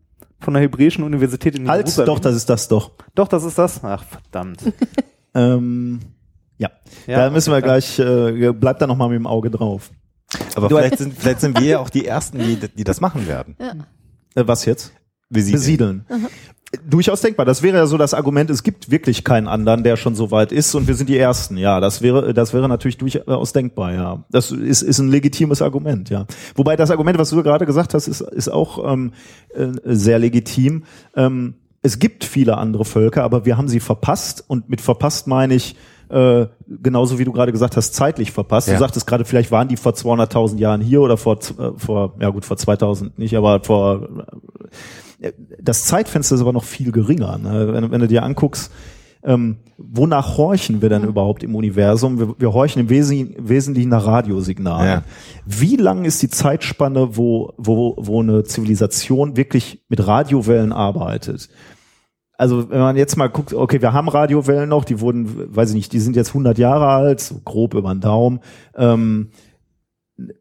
[0.40, 2.06] von der Hebräischen Universität in Halt, Jerusalem.
[2.06, 2.92] doch, das ist das doch.
[3.14, 3.82] doch, das ist das.
[3.84, 4.60] Ach, verdammt.
[5.36, 6.00] Ähm,
[6.56, 6.70] ja.
[7.06, 9.90] Ja, da müssen wir okay, gleich, äh, bleibt da noch mal mit dem Auge drauf.
[10.54, 13.54] Aber vielleicht sind, vielleicht sind wir ja auch die Ersten, die, die das machen werden.
[14.34, 14.92] Äh, was jetzt?
[15.28, 16.06] Besiedeln.
[16.06, 16.28] besiedeln.
[16.84, 17.46] Durchaus denkbar.
[17.46, 20.50] Das wäre ja so das Argument, es gibt wirklich keinen anderen, der schon so weit
[20.50, 21.56] ist und wir sind die Ersten.
[21.56, 24.24] Ja, das wäre, das wäre natürlich durchaus denkbar, ja.
[24.30, 26.26] Das ist, ist ein legitimes Argument, ja.
[26.56, 29.12] Wobei das Argument, was du gerade gesagt hast, ist, ist auch ähm,
[29.54, 30.84] äh, sehr legitim.
[31.14, 35.54] Ähm, es gibt viele andere Völker, aber wir haben sie verpasst und mit verpasst meine
[35.54, 35.76] ich,
[36.08, 38.66] äh, genauso wie du gerade gesagt hast, zeitlich verpasst.
[38.66, 38.74] Ja.
[38.74, 42.30] Du sagtest gerade, vielleicht waren die vor 200.000 Jahren hier oder vor, äh, vor, ja
[42.30, 44.08] gut, vor 2000 nicht, aber vor,
[45.60, 47.38] das Zeitfenster ist aber noch viel geringer.
[47.38, 47.72] Ne?
[47.72, 48.70] Wenn, wenn du dir anguckst,
[49.22, 52.18] ähm, wonach horchen wir denn überhaupt im Universum?
[52.18, 54.86] Wir, wir horchen im Wesen, Wesentlichen nach Radiosignalen.
[54.86, 55.02] Ja.
[55.44, 61.48] Wie lang ist die Zeitspanne, wo, wo, wo eine Zivilisation wirklich mit Radiowellen arbeitet?
[62.38, 65.74] Also wenn man jetzt mal guckt, okay, wir haben Radiowellen noch, die wurden, weiß ich
[65.74, 68.40] nicht, die sind jetzt 100 Jahre alt, so grob über den Daumen.
[68.76, 69.30] Ähm,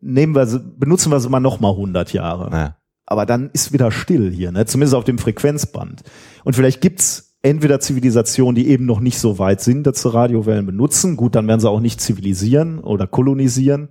[0.02, 2.76] nehmen wir, sie- benutzen wir sie mal noch mal 100 Jahre Ja.
[3.06, 4.66] Aber dann ist wieder still hier, ne?
[4.66, 6.04] zumindest auf dem Frequenzband.
[6.44, 10.66] Und vielleicht gibt's entweder Zivilisationen, die eben noch nicht so weit sind, dass sie Radiowellen
[10.66, 11.16] benutzen.
[11.16, 13.90] Gut, dann werden sie auch nicht zivilisieren oder kolonisieren.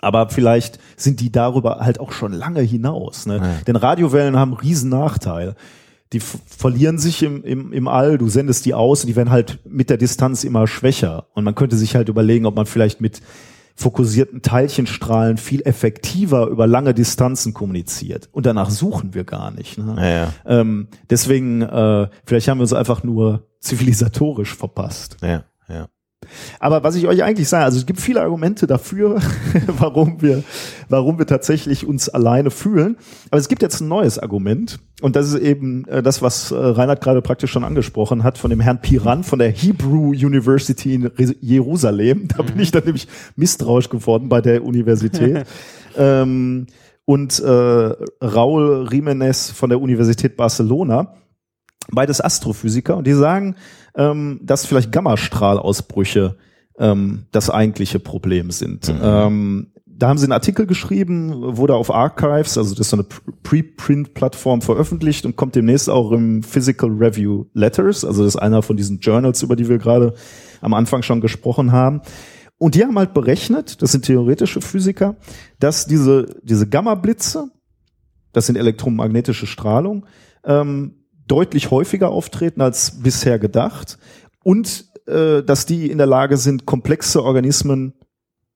[0.00, 3.26] Aber vielleicht sind die darüber halt auch schon lange hinaus.
[3.26, 3.36] Ne?
[3.36, 3.50] Ja.
[3.66, 5.54] Denn Radiowellen haben einen riesen Nachteil.
[6.12, 9.60] Die verlieren sich im, im, im All, du sendest die aus und die werden halt
[9.64, 11.26] mit der Distanz immer schwächer.
[11.34, 13.20] Und man könnte sich halt überlegen, ob man vielleicht mit
[13.74, 18.28] fokussierten Teilchenstrahlen viel effektiver über lange Distanzen kommuniziert.
[18.32, 19.78] Und danach suchen wir gar nicht.
[19.78, 19.94] Ne?
[19.98, 20.32] Ja, ja.
[20.44, 25.16] Ähm, deswegen, äh, vielleicht haben wir uns einfach nur zivilisatorisch verpasst.
[25.22, 25.88] Ja, ja.
[26.58, 29.20] Aber was ich euch eigentlich sage, also es gibt viele Argumente dafür,
[29.66, 30.42] warum wir,
[30.88, 32.96] warum wir tatsächlich uns alleine fühlen.
[33.30, 34.78] Aber es gibt jetzt ein neues Argument.
[35.00, 38.50] Und das ist eben äh, das, was äh, Reinhard gerade praktisch schon angesprochen hat, von
[38.50, 41.10] dem Herrn Piran von der Hebrew University in
[41.40, 42.28] Jerusalem.
[42.28, 45.44] Da bin ich dann nämlich misstrauisch geworden bei der Universität.
[45.96, 46.66] ähm,
[47.04, 47.94] und äh,
[48.24, 51.14] Raul Jimenez von der Universität Barcelona
[51.90, 53.56] beides Astrophysiker und die sagen,
[53.96, 56.36] ähm, dass vielleicht Gammastrahlausbrüche
[56.78, 58.92] ähm, das eigentliche Problem sind.
[59.02, 63.06] Ähm, da haben sie einen Artikel geschrieben, wurde auf Archives, also das ist so eine
[63.42, 68.76] Preprint-Plattform veröffentlicht und kommt demnächst auch im Physical Review Letters, also das ist einer von
[68.76, 70.14] diesen Journals, über die wir gerade
[70.60, 72.00] am Anfang schon gesprochen haben.
[72.58, 75.16] Und die haben halt berechnet, das sind theoretische Physiker,
[75.58, 77.50] dass diese, diese Gamma-Blitze,
[78.32, 80.06] das sind elektromagnetische Strahlung,
[80.44, 83.98] ähm, deutlich häufiger auftreten als bisher gedacht
[84.44, 87.94] und äh, dass die in der Lage sind, komplexe Organismen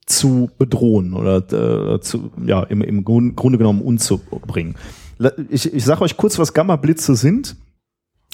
[0.07, 4.77] zu bedrohen oder äh, zu, ja, im, im Grund, Grunde genommen umzubringen.
[5.49, 7.57] Ich, ich sage euch kurz, was Gamma-Blitze sind.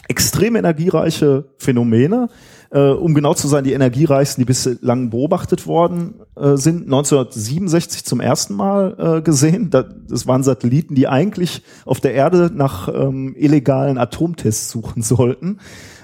[0.08, 2.28] extrem energiereiche Phänomene.
[2.72, 8.20] Äh, um genau zu sein, die energiereichsten, die bislang beobachtet worden äh, sind, 1967 zum
[8.20, 9.68] ersten Mal äh, gesehen.
[9.68, 15.58] Da, das waren Satelliten, die eigentlich auf der Erde nach ähm, illegalen Atomtests suchen sollten.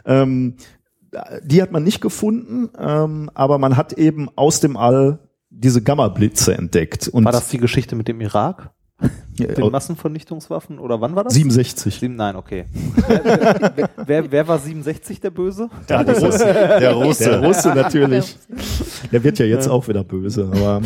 [0.05, 0.57] Ähm,
[1.43, 6.55] die hat man nicht gefunden, ähm, aber man hat eben aus dem All diese Gamma-Blitze
[6.55, 7.09] entdeckt.
[7.09, 8.73] Und War das die Geschichte mit dem Irak?
[9.39, 10.79] Den Ja, Massenvernichtungswaffen?
[10.79, 11.35] Oder wann war das?
[11.35, 12.01] 67?
[12.01, 12.67] Sieben, nein, okay.
[13.07, 13.25] wer,
[13.77, 15.69] wer, wer, wer war 67 der Böse?
[15.89, 16.45] Der Russe.
[16.81, 17.25] Der Russe.
[17.25, 18.37] Der Russe natürlich.
[19.13, 20.51] Der wird ja jetzt auch wieder böse.
[20.53, 20.83] Aber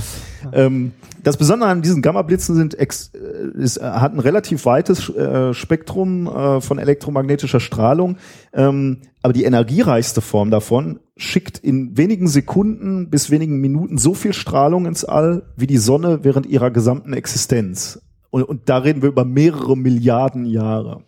[0.52, 0.92] ähm,
[1.22, 5.54] das Besondere an diesen Gamma-Blitzen sind, ex, äh, ist, äh, hat ein relativ weites äh,
[5.54, 8.16] Spektrum äh, von elektromagnetischer Strahlung.
[8.52, 14.32] Ähm, aber die energiereichste Form davon schickt in wenigen Sekunden bis wenigen Minuten so viel
[14.32, 18.02] Strahlung ins All wie die Sonne während ihrer gesamten Existenz.
[18.32, 21.02] Und, und da reden wir über mehrere Milliarden Jahre.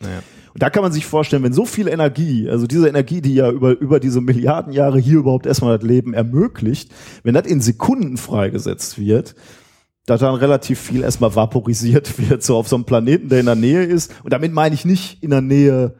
[0.53, 3.51] Und da kann man sich vorstellen, wenn so viel Energie, also diese Energie, die ja
[3.51, 6.93] über, über diese Milliarden Jahre hier überhaupt erstmal das Leben ermöglicht,
[7.23, 9.35] wenn das in Sekunden freigesetzt wird,
[10.05, 13.55] dass dann relativ viel erstmal vaporisiert wird, so auf so einem Planeten, der in der
[13.55, 14.13] Nähe ist.
[14.23, 15.95] Und damit meine ich nicht in der Nähe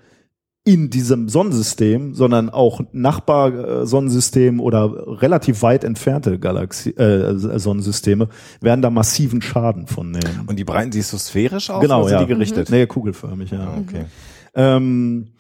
[0.67, 8.29] in diesem Sonnensystem, sondern auch Nachbar-Sonnensystem oder relativ weit entfernte Galaxie, äh, Sonnensysteme
[8.63, 10.45] werden da massiven Schaden von nehmen.
[10.47, 12.25] Und die breiten sich so sphärisch aus Genau, oder sind ja.
[12.25, 12.71] die gerichtet?
[12.71, 13.75] Nee, kugelförmig, ja.
[13.79, 14.07] Okay.
[14.55, 15.35] Ähm,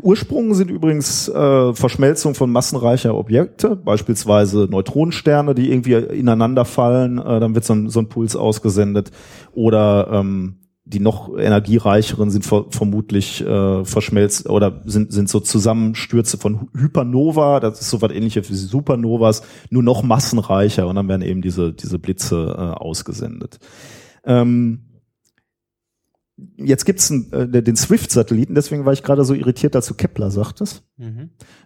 [0.00, 7.40] Ursprung sind übrigens äh, Verschmelzung von massenreicher Objekte, beispielsweise Neutronensterne, die irgendwie ineinander fallen, äh,
[7.40, 9.10] dann wird so ein, so ein Puls ausgesendet.
[9.52, 16.36] Oder ähm, die noch energiereicheren sind ver vermutlich äh, verschmelzt oder sind, sind so Zusammenstürze
[16.36, 21.08] von Hy- Hypernova, das ist so was ähnliches wie Supernovas, nur noch massenreicher und dann
[21.08, 23.58] werden eben diese, diese Blitze äh, ausgesendet.
[24.24, 24.80] Ähm,
[26.56, 30.82] Jetzt gibt's einen, äh, den Swift-Satelliten, deswegen war ich gerade so irritiert, du Kepler sagtest.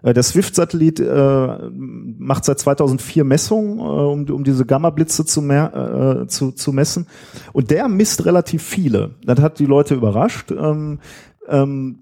[0.02, 6.26] Äh, der Swift-Satellit äh, macht seit 2004 Messungen, äh, um, um diese Gamma-Blitze zu, äh,
[6.28, 7.06] zu, zu messen.
[7.52, 9.14] Und der misst relativ viele.
[9.24, 11.00] Das hat die Leute überrascht, ähm,
[11.48, 12.00] ähm,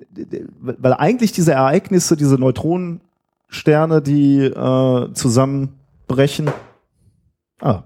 [0.61, 6.51] weil eigentlich diese Ereignisse, diese Neutronensterne, die äh, zusammenbrechen.
[7.61, 7.85] Ah,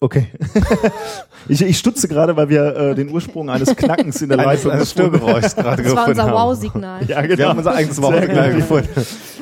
[0.00, 0.28] okay.
[1.48, 4.72] ich, ich stutze gerade, weil wir äh, den Ursprung eines Knackens in der Eines, Leitung
[4.72, 6.48] eines gefunden Störgeräuschs gerade Das war gefunden unser haben.
[6.48, 7.04] Wow-Signal.
[7.06, 7.38] ja, genau.
[7.38, 8.56] Wir haben unser eigenes Wochenende gut.
[8.56, 8.88] gefunden.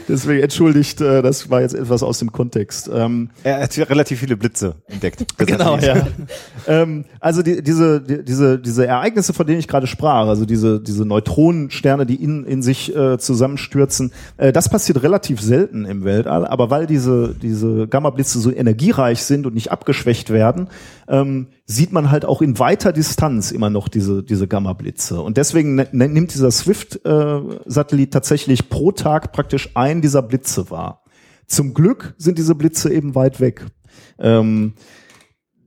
[0.09, 2.91] Deswegen entschuldigt, äh, das war jetzt etwas aus dem Kontext.
[2.93, 5.25] Ähm, Er hat relativ viele Blitze entdeckt.
[5.51, 6.07] Genau, ja.
[6.69, 10.81] ähm, also die, diese, die, diese, diese Ereignisse, von denen ich gerade sprach, also diese,
[10.81, 16.47] diese Neutronensterne, die in, in sich äh, zusammenstürzen, äh, das passiert relativ selten im Weltall,
[16.47, 20.69] aber weil diese, diese Gamma-Blitze so energiereich sind und nicht abgeschwächt werden,
[21.11, 25.21] ähm, sieht man halt auch in weiter Distanz immer noch diese, diese Gamma-Blitze.
[25.21, 31.03] Und deswegen ne- ne- nimmt dieser Swift-Satellit tatsächlich pro Tag praktisch einen dieser Blitze wahr.
[31.49, 33.67] Zum Glück sind diese Blitze eben weit weg.
[34.21, 34.75] Ähm,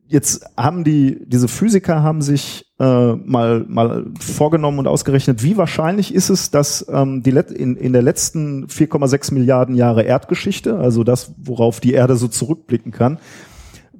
[0.08, 6.14] jetzt haben die, diese Physiker haben sich äh, mal, mal vorgenommen und ausgerechnet, wie wahrscheinlich
[6.14, 11.04] ist es, dass ähm, die Let in, in der letzten 4,6 Milliarden Jahre Erdgeschichte, also
[11.04, 13.18] das, worauf die Erde so zurückblicken kann,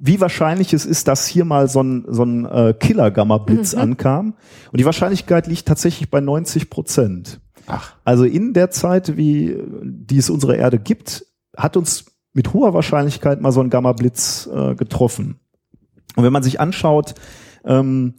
[0.06, 4.34] wie wahrscheinlich es ist, dass hier mal so ein, so ein äh, Killer-Gamma-Blitz ankam.
[4.70, 7.40] Und die Wahrscheinlichkeit liegt tatsächlich bei 90 Prozent.
[7.66, 7.94] Ach.
[8.04, 11.24] Also in der Zeit, wie die es unsere Erde gibt,
[11.56, 12.04] hat uns
[12.34, 15.40] mit hoher Wahrscheinlichkeit mal so ein Gamma-Blitz äh, getroffen.
[16.16, 17.14] Und wenn man sich anschaut,
[17.64, 18.12] ähm,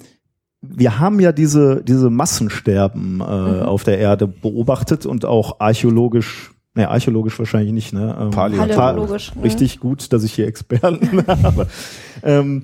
[0.62, 6.89] wir haben ja diese, diese Massensterben äh, auf der Erde beobachtet und auch archäologisch, ne,
[6.89, 8.15] archäologisch wahrscheinlich nicht, ne?
[8.19, 8.76] Ähm, Paläontologisch.
[8.76, 9.43] Paläontologisch, ne?
[9.43, 11.68] Richtig gut, dass ich hier Experten habe.
[12.23, 12.64] Ähm,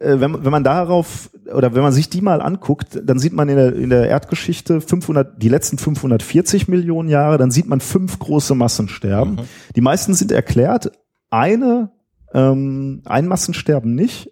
[0.00, 3.34] äh, wenn, man- wenn man darauf oder wenn man sich die mal anguckt, dann sieht
[3.34, 7.80] man in der, in der Erdgeschichte 500, die letzten 540 Millionen Jahre, dann sieht man
[7.80, 9.40] fünf große Massensterben.
[9.76, 10.90] Die meisten sind erklärt.
[11.30, 11.90] Eine,
[12.32, 14.30] ähm, ein Massensterben nicht.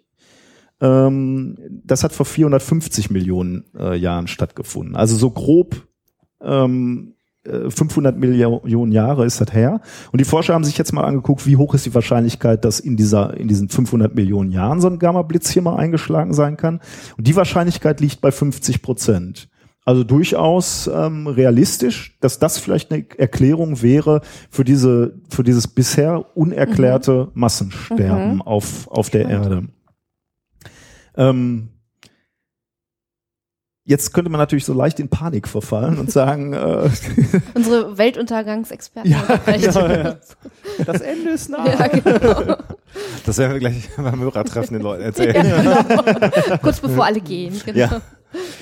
[0.81, 4.95] Ähm, das hat vor 450 Millionen äh, Jahren stattgefunden.
[4.95, 5.87] Also so grob
[6.41, 7.12] ähm, äh,
[7.45, 9.81] 500 Millionen Jahre ist das her.
[10.11, 12.95] Und die Forscher haben sich jetzt mal angeguckt, wie hoch ist die Wahrscheinlichkeit, dass in
[12.95, 16.79] dieser, in diesen 500 Millionen Jahren so ein Gamma-Blitz hier mal eingeschlagen sein kann.
[17.17, 19.49] Und die Wahrscheinlichkeit liegt bei 50 Prozent.
[19.85, 26.37] Also durchaus ähm, realistisch, dass das vielleicht eine Erklärung wäre für diese, für dieses bisher
[26.37, 29.67] unerklärte Massensterben auf, auf der Erde.
[31.17, 31.69] Ähm,
[33.85, 36.89] Jetzt könnte man natürlich so leicht in Panik verfallen und sagen, äh,
[37.53, 39.11] Unsere Weltuntergangsexperten.
[39.11, 40.15] Ja, genau, ja.
[40.85, 41.67] Das Ende ist nah.
[41.67, 42.55] Ja, genau.
[43.25, 45.45] Das werden wir gleich beim Hörertreffen den Leuten erzählen.
[45.45, 46.57] Ja, genau.
[46.59, 47.59] Kurz bevor alle gehen.
[47.65, 47.77] Genau.
[47.77, 48.01] Ja.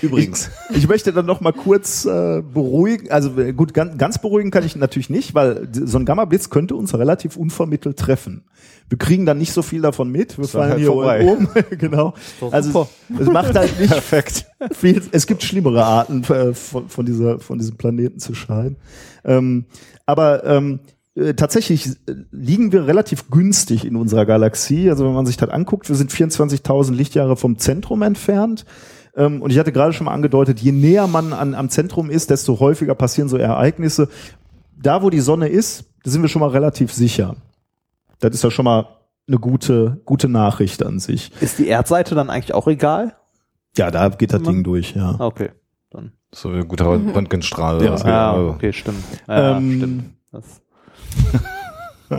[0.02, 0.49] Übrigens.
[0.69, 4.52] Ich, ich möchte dann noch mal kurz äh, beruhigen, also äh, gut, ganz, ganz beruhigen
[4.52, 8.43] kann ich natürlich nicht, weil so ein Gamma-Blitz könnte uns relativ unvermittelt treffen.
[8.89, 11.26] Wir kriegen dann nicht so viel davon mit, wir fallen halt hier vorbei.
[11.26, 12.14] oben, genau.
[12.52, 14.45] Also es, es macht halt nicht Perfekt.
[14.73, 18.77] viel, es gibt schlimmere Arten äh, von, von dieser, von diesem Planeten zu scheiden.
[19.23, 19.65] Ähm,
[20.06, 20.80] aber ähm,
[21.15, 24.89] äh, tatsächlich äh, liegen wir relativ günstig in unserer Galaxie.
[24.89, 28.65] Also wenn man sich das anguckt, wir sind 24.000 Lichtjahre vom Zentrum entfernt.
[29.16, 32.30] Ähm, und ich hatte gerade schon mal angedeutet, je näher man an, am Zentrum ist,
[32.30, 34.08] desto häufiger passieren so Ereignisse.
[34.82, 37.36] Da, wo die Sonne ist, da sind wir schon mal relativ sicher.
[38.20, 38.88] Das ist ja schon mal
[39.28, 41.32] eine gute, gute Nachricht an sich.
[41.42, 43.16] Ist die Erdseite dann eigentlich auch egal?
[43.78, 45.16] Ja, da geht das Man- Ding durch, ja.
[45.20, 45.50] Ah, Okay.
[45.92, 46.14] Dann.
[46.34, 47.84] So ein guter Röntgenstrahl.
[47.84, 47.96] Ja.
[47.98, 49.04] Ja, also okay, stimmt.
[49.28, 50.04] Ja, Ähm, stimmt.
[50.32, 50.62] Das,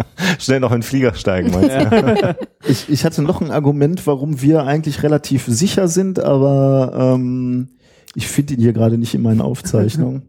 [0.39, 2.37] Schnell noch in den Flieger steigen, meinst du?
[2.65, 7.71] Ich, ich hatte noch ein Argument, warum wir eigentlich relativ sicher sind, aber ähm,
[8.15, 10.23] ich finde ihn hier gerade nicht in meinen Aufzeichnungen.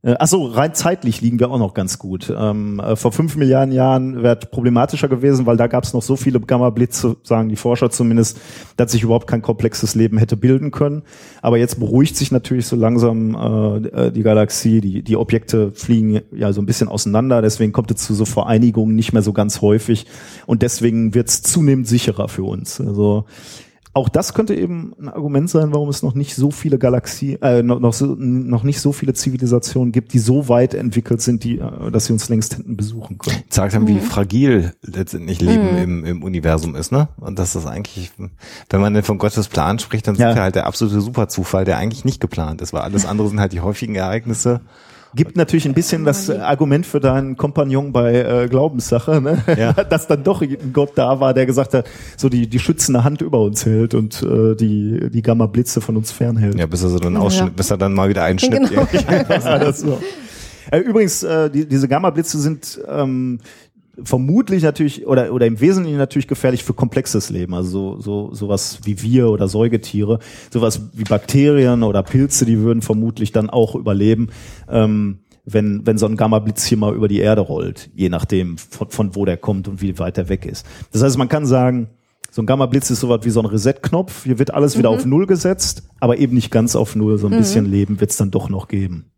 [0.00, 2.32] Äh, Achso, rein zeitlich liegen wir auch noch ganz gut.
[2.36, 6.14] Ähm, äh, vor fünf Milliarden Jahren wäre problematischer gewesen, weil da gab es noch so
[6.14, 8.38] viele Gamma-Blitze, sagen die Forscher zumindest,
[8.76, 11.02] dass sich überhaupt kein komplexes Leben hätte bilden können.
[11.42, 16.20] Aber jetzt beruhigt sich natürlich so langsam äh, äh, die Galaxie, die, die Objekte fliegen
[16.30, 19.62] ja so ein bisschen auseinander, deswegen kommt es zu so Vereinigungen nicht mehr so ganz
[19.62, 20.06] häufig
[20.46, 22.80] und deswegen wird es zunehmend sicherer für uns.
[22.80, 23.24] Also
[23.94, 27.62] auch das könnte eben ein Argument sein, warum es noch nicht so viele Galaxien, äh,
[27.62, 31.58] noch, noch, so, noch nicht so viele Zivilisationen gibt, die so weit entwickelt sind, die,
[31.58, 33.42] äh, dass sie uns längst hätten besuchen können.
[33.48, 37.08] Zeigt dann, wie fragil letztendlich Leben im, im Universum ist, ne?
[37.16, 38.12] Und dass das eigentlich,
[38.70, 40.30] wenn man denn von Gottes Plan spricht, dann Ja.
[40.30, 43.40] ist ja halt der absolute Superzufall, der eigentlich nicht geplant ist, weil alles andere sind
[43.40, 44.60] halt die häufigen Ereignisse.
[45.14, 49.42] Gibt natürlich ein bisschen das äh, Argument für deinen Kompagnon bei äh, Glaubenssache, ne?
[49.56, 49.72] Ja.
[49.84, 51.86] dass dann doch ein Gott da war, der gesagt hat,
[52.16, 56.12] so die, die schützende Hand über uns hält und äh, die, die Gamma-Blitze von uns
[56.12, 56.58] fernhält.
[56.58, 58.70] Ja, bis er so dann ausschnitt, bis er dann mal wieder einschnippt.
[58.70, 58.82] Genau.
[59.28, 59.98] Was war das so?
[60.70, 63.40] Äh, Übrigens, äh, die, diese Gamma-Blitze sind ähm,
[64.02, 68.80] vermutlich natürlich oder oder im Wesentlichen natürlich gefährlich für komplexes Leben, also so so sowas
[68.84, 70.18] wie wir oder Säugetiere,
[70.52, 74.28] sowas wie Bakterien oder Pilze, die würden vermutlich dann auch überleben,
[74.68, 78.90] ähm, wenn wenn so ein Gamma-Blitz hier mal über die Erde rollt, je nachdem von,
[78.90, 80.66] von wo der kommt und wie weit er weg ist.
[80.92, 81.88] Das heißt, man kann sagen,
[82.30, 84.24] so ein Gamma-Blitz ist sowas wie so ein Reset-Knopf.
[84.24, 87.18] Hier wird alles wieder auf Null gesetzt, aber eben nicht ganz auf Null.
[87.18, 89.10] So ein bisschen Leben wird es dann doch noch geben.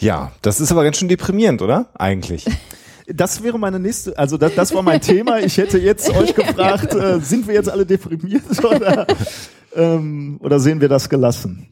[0.00, 1.90] Ja, das ist aber ganz schön deprimierend, oder?
[1.94, 2.46] Eigentlich.
[3.12, 5.40] Das wäre meine nächste, also das, das war mein Thema.
[5.40, 9.04] Ich hätte jetzt euch gefragt, äh, sind wir jetzt alle deprimiert oder,
[9.74, 11.66] ähm, oder sehen wir das gelassen?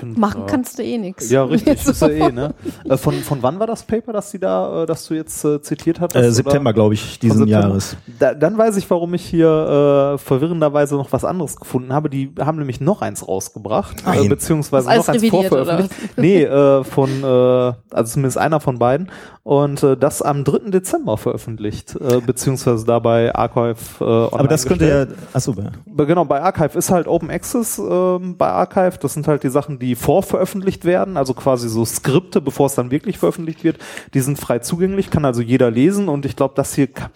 [0.00, 1.30] Find, Machen äh, kannst du eh nix.
[1.30, 2.54] Ja, richtig, ist ja eh, ne?
[2.88, 5.60] Äh, Von, von wann war das Paper, das die da, äh, das du jetzt äh,
[5.60, 6.24] zitiert hattest?
[6.24, 6.32] Äh?
[6.32, 7.46] September, glaube ich, diesen?
[7.46, 7.96] Jahres.
[8.18, 12.08] Da, dann weiß ich, warum ich hier äh, verwirrenderweise noch was anderes gefunden habe.
[12.10, 15.92] Die haben nämlich noch eins rausgebracht, äh, beziehungsweise noch eins vorveröffentlicht.
[16.16, 19.10] Nee, äh, von, äh, also zumindest einer von beiden.
[19.42, 20.70] Und äh, das am 3.
[20.70, 25.10] Dezember veröffentlicht, äh, beziehungsweise da bei Archive äh, online Aber das könnte gestellt.
[25.10, 26.04] ja, achso, ja.
[26.04, 28.98] Genau, bei Archive ist halt Open Access ähm, bei Archive.
[29.00, 32.90] Das sind halt die Sachen, die vorveröffentlicht werden, also quasi so Skripte, bevor es dann
[32.90, 33.78] wirklich veröffentlicht wird.
[34.14, 37.10] Die sind frei zugänglich, kann also jeder lesen und ich glaube, das hier kann,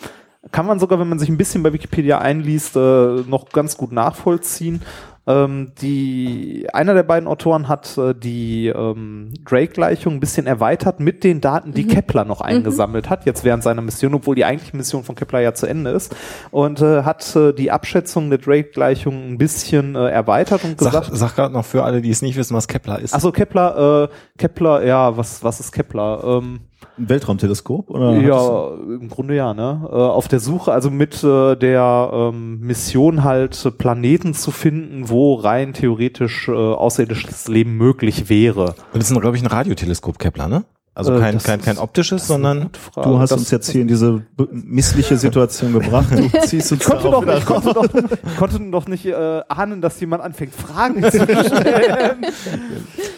[0.51, 3.93] kann man sogar, wenn man sich ein bisschen bei Wikipedia einliest, äh, noch ganz gut
[3.93, 4.83] nachvollziehen.
[5.27, 11.25] Ähm, die, einer der beiden Autoren hat äh, die ähm, Drake-Gleichung ein bisschen erweitert mit
[11.25, 15.03] den Daten, die Kepler noch eingesammelt hat, jetzt während seiner Mission, obwohl die eigentliche Mission
[15.03, 16.15] von Kepler ja zu Ende ist,
[16.51, 21.11] und äh, hat äh, die Abschätzung der Drake-Gleichung ein bisschen äh, erweitert und Sag, gesagt,
[21.17, 23.15] sag gerade noch für alle, die es nicht wissen, was Kepler ist.
[23.15, 26.23] Achso, Kepler, äh, Kepler, ja, was, was ist Kepler?
[26.23, 26.61] Ähm,
[26.99, 27.91] Ein Weltraumteleskop?
[27.91, 29.89] Oder ja, im Grunde ja, ne?
[29.91, 35.09] Äh, auf der Suche, also mit äh, der ähm, Mission halt äh, Planeten zu finden,
[35.09, 38.75] wo rein theoretisch außerirdisches Leben möglich wäre.
[38.93, 40.65] Und das ist, glaube ich, ein Radioteleskop Kepler, ne?
[40.97, 43.83] Also Äh, kein, das kein, kein ist- optisches, sondern Du hast Das- uns jetzt hier
[43.83, 44.23] in diese
[44.53, 46.07] missliche Situation gebracht.
[46.13, 49.81] Du ziehst uns Ich konnte, doch, ich, konnte doch, ich konnte doch nicht äh, ahnen,
[49.81, 52.25] dass jemand anfängt, Fragen zu stellen.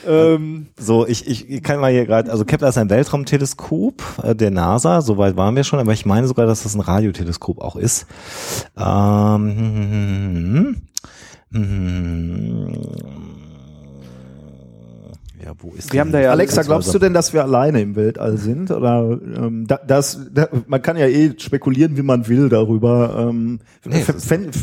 [0.07, 4.35] ähm, so, ich, ich, ich kann mal hier gerade, also Kepler ist ein Weltraumteleskop äh,
[4.35, 7.77] der NASA, soweit waren wir schon, aber ich meine sogar, dass das ein Radioteleskop auch
[7.77, 8.07] ist.
[8.79, 10.77] Ähm,
[15.45, 17.95] ja, wo ist Wir haben da ja Alexa, glaubst du denn, dass wir alleine im
[17.97, 18.71] Weltall sind?
[18.71, 23.29] Oder ähm, da, das, da, man kann ja eh spekulieren, wie man will darüber.
[23.31, 24.05] Ähm, Nee,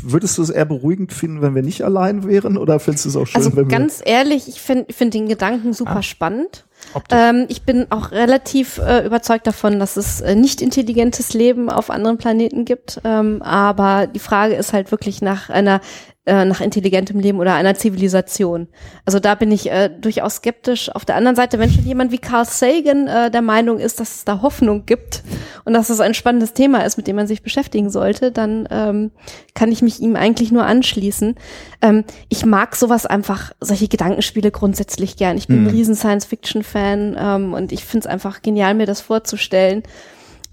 [0.03, 2.57] würdest du es eher beruhigend finden, wenn wir nicht allein wären?
[2.57, 5.71] Oder findest du es auch schön, Also wenn ganz ehrlich, ich finde find den Gedanken
[5.73, 6.01] super Ah.
[6.01, 6.65] spannend.
[7.11, 11.89] Ähm, ich bin auch relativ äh, überzeugt davon, dass es äh, nicht intelligentes Leben auf
[11.89, 12.99] anderen Planeten gibt.
[13.05, 15.79] Ähm, aber die Frage ist halt wirklich nach einer
[16.25, 18.67] äh, nach intelligentem Leben oder einer Zivilisation.
[19.05, 20.89] Also da bin ich äh, durchaus skeptisch.
[20.89, 24.15] Auf der anderen Seite, wenn schon jemand wie Carl Sagan äh, der Meinung ist, dass
[24.15, 25.23] es da Hoffnung gibt
[25.65, 29.11] und dass es ein spannendes Thema ist, mit dem man sich beschäftigen sollte, dann ähm,
[29.53, 31.35] kann ich mich ihm eigentlich nur anschließen.
[31.81, 35.37] Ähm, ich mag sowas einfach, solche Gedankenspiele grundsätzlich gern.
[35.37, 35.67] Ich bin Mhm.
[35.67, 39.83] ein riesen Science-Fiction-Fan ähm, und ich finde es einfach genial, mir das vorzustellen.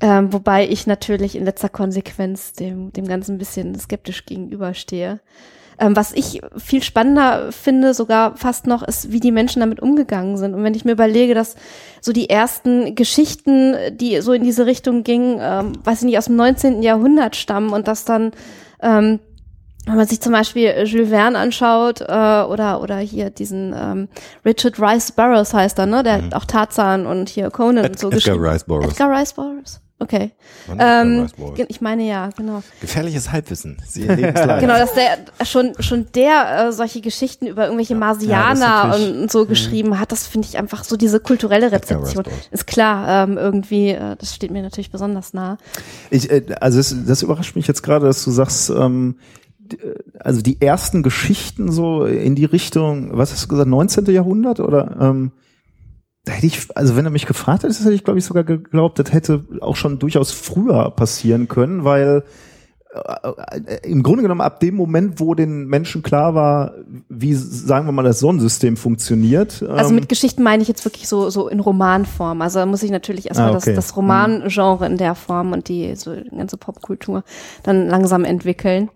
[0.00, 5.20] Ähm, wobei ich natürlich in letzter Konsequenz dem, dem Ganzen ein bisschen skeptisch gegenüberstehe.
[5.80, 10.36] Ähm, was ich viel spannender finde, sogar fast noch, ist, wie die Menschen damit umgegangen
[10.36, 10.54] sind.
[10.54, 11.56] Und wenn ich mir überlege, dass
[12.00, 16.26] so die ersten Geschichten, die so in diese Richtung gingen, ähm, weiß ich nicht, aus
[16.26, 16.82] dem 19.
[16.82, 18.32] Jahrhundert stammen und dass dann
[18.82, 19.20] ähm,
[19.86, 24.08] wenn man sich zum Beispiel Jules Verne anschaut äh, oder oder hier diesen ähm,
[24.44, 28.18] Richard Rice Burroughs heißt er, ne, der auch Tarzan und hier Conan und so Edgar
[28.18, 28.44] geschrieben.
[28.44, 28.92] Rice Burroughs.
[28.92, 29.80] Edgar Rice Burroughs.
[30.02, 30.30] Okay.
[30.78, 31.28] Ähm,
[31.68, 32.62] ich meine ja, genau.
[32.80, 33.76] Gefährliches Halbwissen.
[33.86, 34.06] Sie.
[34.60, 39.10] Genau, dass der schon schon der äh, solche Geschichten über irgendwelche Ja, das Marsianer natürlich-
[39.10, 42.24] und, und so geschrieben hat, das finde ich einfach so diese kulturelle Rezeption.
[42.50, 45.58] Ist klar, ähm, irgendwie, äh, das steht mir natürlich besonders nah.
[46.10, 49.16] Ich, äh, also es, das überrascht mich jetzt gerade, dass du sagst, ähm,
[49.72, 49.76] äh,
[50.18, 54.06] also die ersten Geschichten so in die Richtung, was hast du gesagt, 19.
[54.06, 54.96] Jahrhundert oder?
[55.00, 55.32] Ähm,
[56.24, 58.98] da hätte ich, also wenn er mich gefragt hätte, hätte ich glaube ich sogar geglaubt,
[58.98, 62.24] das hätte auch schon durchaus früher passieren können, weil
[62.92, 63.28] äh,
[63.66, 66.74] äh, im Grunde genommen ab dem Moment, wo den Menschen klar war,
[67.08, 69.62] wie sagen wir mal das Sonnensystem funktioniert.
[69.62, 72.42] Also ähm, mit Geschichten meine ich jetzt wirklich so, so in Romanform.
[72.42, 73.74] Also da muss ich natürlich erstmal Ah, okay.
[73.74, 77.22] das, das Romangenre in der Form und die, so die ganze Popkultur
[77.62, 78.90] dann langsam entwickeln.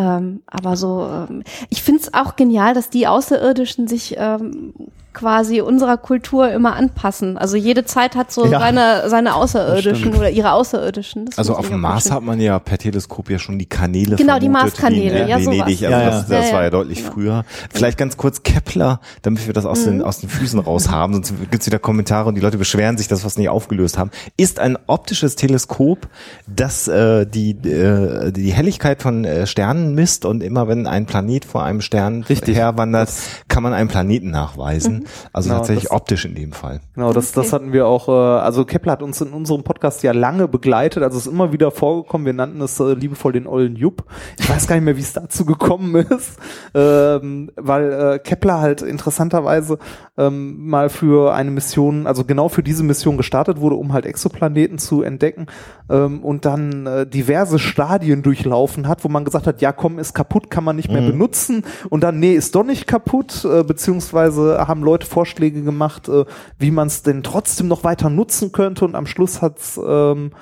[0.00, 4.72] Ähm, aber so, ähm, ich finde es auch genial, dass die Außerirdischen sich ähm,
[5.12, 7.36] quasi unserer Kultur immer anpassen.
[7.36, 8.60] Also jede Zeit hat so Ja.
[8.60, 11.26] seine, seine Außerirdischen oder ihre Außerirdischen.
[11.26, 12.12] Das Also auf dem Mars schön.
[12.12, 15.28] hat man ja per Teleskop ja schon die Kanäle Genau, die vermutet, Marskanäle, wie in
[15.28, 15.46] ja, sowas.
[15.58, 15.82] Venedig.
[15.84, 16.38] Also Ja, das, ja.
[16.40, 17.12] das war ja deutlich Genau.
[17.12, 17.44] früher.
[17.74, 19.90] Vielleicht ganz kurz Kepler, damit wir das aus, Mhm.
[19.90, 23.08] den, aus den Füßen raus haben, sonst gibt's wieder Kommentare und die Leute beschweren sich,
[23.08, 24.12] dass wir es nicht aufgelöst haben.
[24.36, 26.06] Ist ein optisches Teleskop,
[26.46, 31.44] das äh, die, äh, die Helligkeit von äh, Sternen misst und immer wenn ein Planet
[31.44, 32.56] vor einem Stern Richtig.
[32.56, 33.10] herwandert,
[33.48, 35.06] kann man einen Planeten nachweisen.
[35.32, 36.80] Also Genau, tatsächlich das- optisch in dem Fall.
[36.94, 40.12] Genau, das, das hatten wir auch, äh, also Kepler hat uns in unserem Podcast ja
[40.12, 43.76] lange begleitet, also es ist immer wieder vorgekommen, wir nannten es äh, liebevoll den ollen
[43.76, 44.04] Jupp.
[44.38, 46.38] Ich weiß gar nicht mehr, wie es dazu gekommen ist,
[46.74, 49.78] ähm, weil äh, Kepler halt interessanterweise
[50.20, 54.78] ähm, mal für eine Mission, also genau für diese Mission gestartet wurde, um halt Exoplaneten
[54.78, 55.46] zu entdecken
[55.88, 60.14] ähm, und dann äh, diverse Stadien durchlaufen hat, wo man gesagt hat, ja komm, ist
[60.14, 61.64] kaputt, kann man nicht mehr benutzen.
[61.88, 66.24] Und dann, nee, ist doch nicht kaputt, äh, beziehungsweise haben Leute Vorschläge gemacht, äh,
[66.58, 68.84] wie man es denn trotzdem noch weiter nutzen könnte.
[68.84, 70.32] Und am Schluss hat's ähm,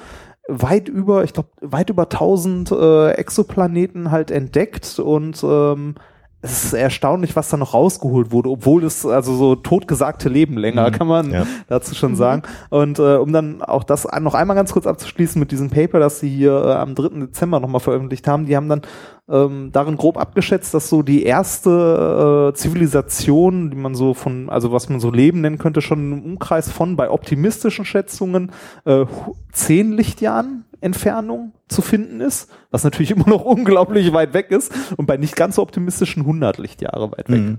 [0.48, 4.98] weit über, ich glaube, weit über 1000 äh, Exoplaneten halt entdeckt.
[4.98, 5.94] Und ähm,
[6.40, 10.90] es ist erstaunlich, was da noch rausgeholt wurde, obwohl es also so totgesagte Leben länger,
[10.92, 11.46] kann man Ja.
[11.66, 12.42] dazu schon sagen.
[12.70, 16.20] Und äh, um dann auch das noch einmal ganz kurz abzuschließen mit diesem Paper, das
[16.20, 17.20] sie hier äh, am 3.
[17.26, 18.82] Dezember nochmal veröffentlicht haben, die haben dann
[19.30, 24.72] ähm, darin grob abgeschätzt, dass so die erste äh, Zivilisation, die man so von, also
[24.72, 28.52] was man so Leben nennen könnte, schon im Umkreis von bei optimistischen Schätzungen
[28.84, 29.04] äh,
[29.52, 35.06] zehn Lichtjahren Entfernung zu finden ist, was natürlich immer noch unglaublich weit weg ist und
[35.06, 37.40] bei nicht ganz so optimistischen 100 Lichtjahre weit weg.
[37.40, 37.58] Mhm.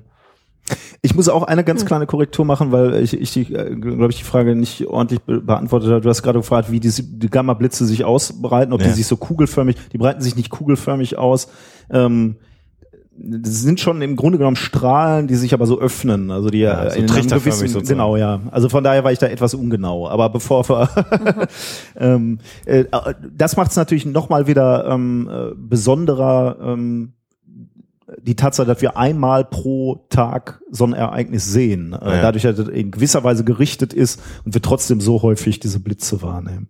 [1.02, 4.18] Ich muss auch eine ganz kleine Korrektur machen, weil ich, ich die, äh, glaube ich,
[4.18, 6.02] die Frage nicht ordentlich be beantwortet habe.
[6.02, 8.88] Du hast gerade gefragt, wie die, die Gamma-Blitze sich ausbreiten, ob Ja.
[8.88, 11.48] die sich so kugelförmig, die breiten sich nicht kugelförmig aus.
[11.90, 12.36] Ähm,
[13.22, 16.86] das sind schon im Grunde genommen Strahlen, die sich aber so öffnen, also die Ja,
[16.86, 17.88] ja, so in einem gewissen, sozusagen.
[17.88, 18.40] genau, ja.
[18.52, 20.08] Also von daher war ich da etwas ungenau.
[20.08, 20.90] Aber bevor wir,
[21.98, 22.86] ähm, äh,
[23.36, 27.14] das macht es natürlich noch mal wieder ähm, äh, besonderer, ähm,
[28.22, 32.22] die Tatsache, dass wir einmal pro Tag so ein Ereignis sehen, äh, Ja.
[32.22, 36.22] dadurch, dass es in gewisser Weise gerichtet ist und wir trotzdem so häufig diese Blitze
[36.22, 36.70] wahrnehmen.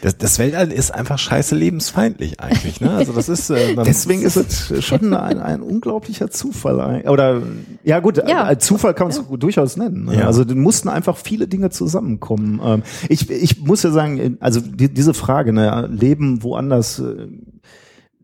[0.00, 2.80] Das, das Weltall ist einfach scheiße lebensfeindlich eigentlich.
[2.80, 2.90] Ne?
[2.92, 7.02] Also das ist äh, Deswegen ist es schon ein, ein unglaublicher Zufall.
[7.06, 7.42] Oder
[7.84, 8.44] ja gut, Ja.
[8.44, 10.06] als Zufall kann man es durchaus nennen.
[10.06, 10.20] ne?
[10.20, 10.26] Ja.
[10.26, 12.58] Also da mussten einfach viele Dinge zusammenkommen.
[12.64, 17.28] Ähm, Ich, ich muss ja sagen, also die, diese Frage, ne, Leben woanders, äh,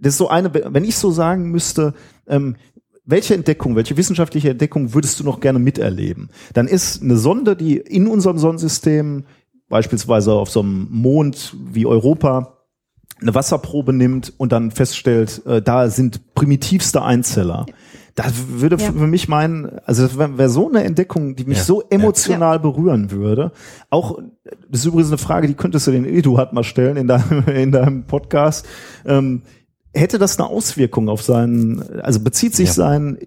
[0.00, 1.92] das ist so eine, wenn ich so sagen müsste,
[2.26, 2.56] ähm,
[3.04, 6.30] welche Entdeckung, welche wissenschaftliche Entdeckung würdest du noch gerne miterleben?
[6.54, 9.24] Dann ist eine Sonde, die in unserem Sonnensystem,
[9.68, 12.58] beispielsweise auf so einem Mond wie Europa,
[13.20, 17.66] eine Wasserprobe nimmt und dann feststellt, äh, da sind primitivste Einzeller.
[18.14, 18.92] Das würde Ja.
[18.92, 21.64] für mich meinen, also das wäre wär so eine Entdeckung, die mich Ja.
[21.64, 23.52] so emotional berühren würde.
[23.90, 24.18] Auch,
[24.68, 27.72] das ist übrigens eine Frage, die könntest du den Eduard mal stellen in deinem, in
[27.72, 28.66] deinem Podcast.
[29.06, 29.42] Ähm,
[29.94, 32.74] hätte das eine Auswirkung auf seinen, also bezieht sich Ja.
[32.74, 33.18] sein,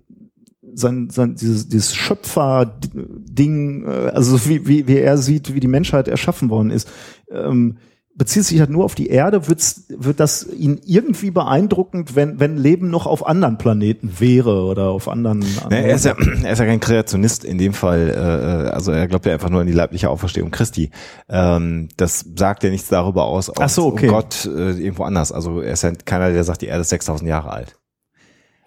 [0.73, 5.67] sein, sein dieses, dieses Schöpfer-Ding, äh, also so wie, wie, wie er sieht, wie die
[5.67, 6.89] Menschheit erschaffen worden ist,
[7.31, 7.77] ähm,
[8.15, 12.57] bezieht sich halt nur auf die Erde, wird's, wird das ihn irgendwie beeindruckend, wenn, wenn
[12.57, 15.39] Leben noch auf anderen Planeten wäre oder auf anderen.
[15.39, 18.09] Ne, er, ist ja, er ist ja kein Kreationist in dem Fall.
[18.09, 20.91] Äh, also er glaubt ja einfach nur an die leibliche Auferstehung Christi.
[21.29, 24.07] Ähm, das sagt ja nichts darüber aus, ob so, okay.
[24.07, 25.31] Gott äh, irgendwo anders.
[25.31, 27.75] Also er ist ja keiner, der sagt, die Erde ist 6000 Jahre alt.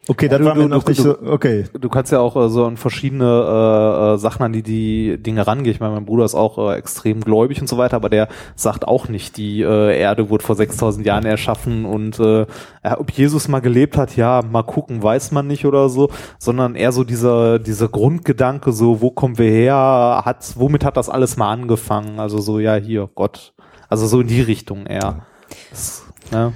[0.09, 1.65] Okay, Ja, dann du- war mir noch du- nicht so, okay.
[1.79, 5.47] Du kannst ja auch äh, so an verschiedene äh, äh, Sachen an die die Dinge
[5.47, 5.73] rangehen.
[5.75, 8.87] Ich meine, mein Bruder ist auch äh, extrem gläubig und so weiter, aber der sagt
[8.89, 12.47] auch nicht, die äh, Erde wurde vor 6000 Jahren erschaffen und äh,
[12.85, 16.75] ja, ob Jesus mal gelebt hat, ja, mal gucken, weiß man nicht oder so, sondern
[16.75, 21.37] eher so dieser dieser Grundgedanke, so wo kommen wir her, hat womit hat das alles
[21.37, 22.19] mal angefangen?
[22.19, 23.53] Also so ja hier Gott,
[23.89, 25.27] also so in die Richtung eher.
[25.71, 26.53] Das, ja.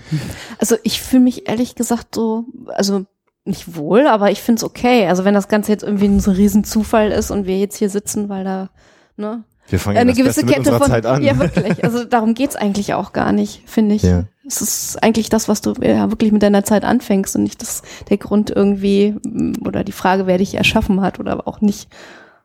[0.58, 3.06] Also ich fühle mich ehrlich gesagt so, also
[3.44, 5.06] nicht wohl, aber ich finde es okay.
[5.06, 7.90] Also wenn das Ganze jetzt irgendwie ein so riesen Zufall ist und wir jetzt hier
[7.90, 8.70] sitzen, weil da,
[9.16, 11.22] ne, Wir fangen eine gewisse Beste Kette von, Zeit an.
[11.22, 11.82] ja wirklich.
[11.84, 14.02] Also darum geht's eigentlich auch gar nicht, finde ich.
[14.02, 14.24] Ja.
[14.46, 17.82] Es ist eigentlich das, was du ja wirklich mit deiner Zeit anfängst und nicht das
[18.10, 21.88] der Grund irgendwie mm, oder die Frage, wer dich erschaffen hat oder auch nicht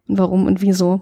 [0.07, 1.01] und warum und wieso.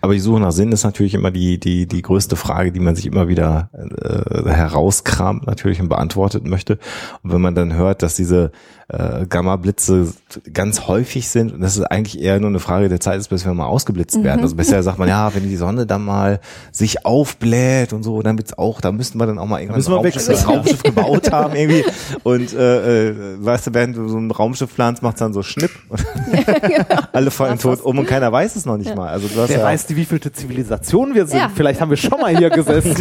[0.00, 2.94] Aber die Suche nach Sinn ist natürlich immer die, die, die größte Frage, die man
[2.94, 6.78] sich immer wieder äh, herauskramt natürlich und beantwortet möchte.
[7.22, 8.52] Und wenn man dann hört, dass diese
[8.92, 10.12] äh, Gamma-Blitze
[10.52, 13.44] ganz häufig sind und das ist eigentlich eher nur eine Frage der Zeit ist, bis
[13.44, 14.42] wir mal ausgeblitzt werden.
[14.42, 16.40] Also bisher sagt man, ja, wenn die Sonne dann mal
[16.70, 19.92] sich aufbläht und so, dann wird's auch, da müssten wir dann auch mal irgendwann müssen
[19.92, 21.84] ein Raumschiff, Raumschiff gebaut haben irgendwie.
[22.22, 25.70] Und äh, äh, weißt du, während du so ein Raumschiff planst, macht's dann so Schnipp.
[27.12, 29.08] Alle fallen tot um und keiner weiß es noch nicht mal.
[29.08, 31.38] Also du hast Wer ja, weiß, die wievielte Zivilisation wir sind.
[31.38, 31.50] Ja.
[31.54, 32.94] Vielleicht haben wir schon mal hier gesessen.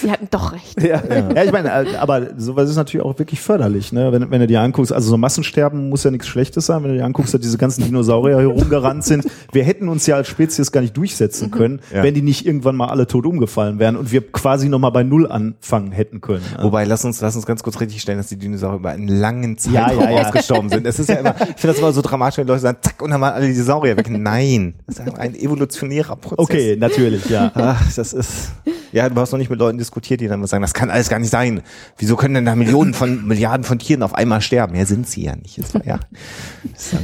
[0.00, 0.82] Sie hatten doch recht.
[0.82, 1.02] ja.
[1.34, 4.12] Ja, ich meine, äh, aber sowas ist natürlich auch wirklich förderlich, ne?
[4.12, 6.96] Wenn, wenn du dir anguckst, also so Massensterben muss ja nichts Schlechtes sein, wenn du
[6.96, 9.26] dir anguckst, dass diese ganzen Dinosaurier hier rumgerannt sind.
[9.52, 12.02] Wir hätten uns ja als Spezies gar nicht durchsetzen können, Ja.
[12.02, 15.30] wenn die nicht irgendwann mal alle tot umgefallen wären und wir quasi nochmal bei Null
[15.30, 16.44] anfangen hätten können.
[16.62, 19.56] Wobei, lass uns, lass uns ganz kurz richtig stellen, dass die Dinosaurier über einen langen
[19.72, 20.26] Ja, Zeitraum ja, ja.
[20.26, 20.86] ausgestorben sind.
[20.86, 23.10] Es ist ja immer, ich finde das immer so dramatisch, wenn Leute sagen, zack, und
[23.10, 24.08] dann waren alle Dinosaurier weg.
[24.10, 26.38] Nein, das ist ein evolutionärer Prozess.
[26.38, 27.50] Okay, natürlich, ja.
[27.54, 28.52] Ach, das ist,
[28.94, 31.18] ja, du hast noch nicht mit Leuten diskutiert, die dann sagen, das kann alles gar
[31.18, 31.62] nicht sein.
[31.98, 34.76] Wieso können denn da Millionen von, Milliarden von Tieren auf einmal sterben?
[34.76, 35.58] Ja, sind sie ja nicht.
[35.58, 35.98] Ist, ja,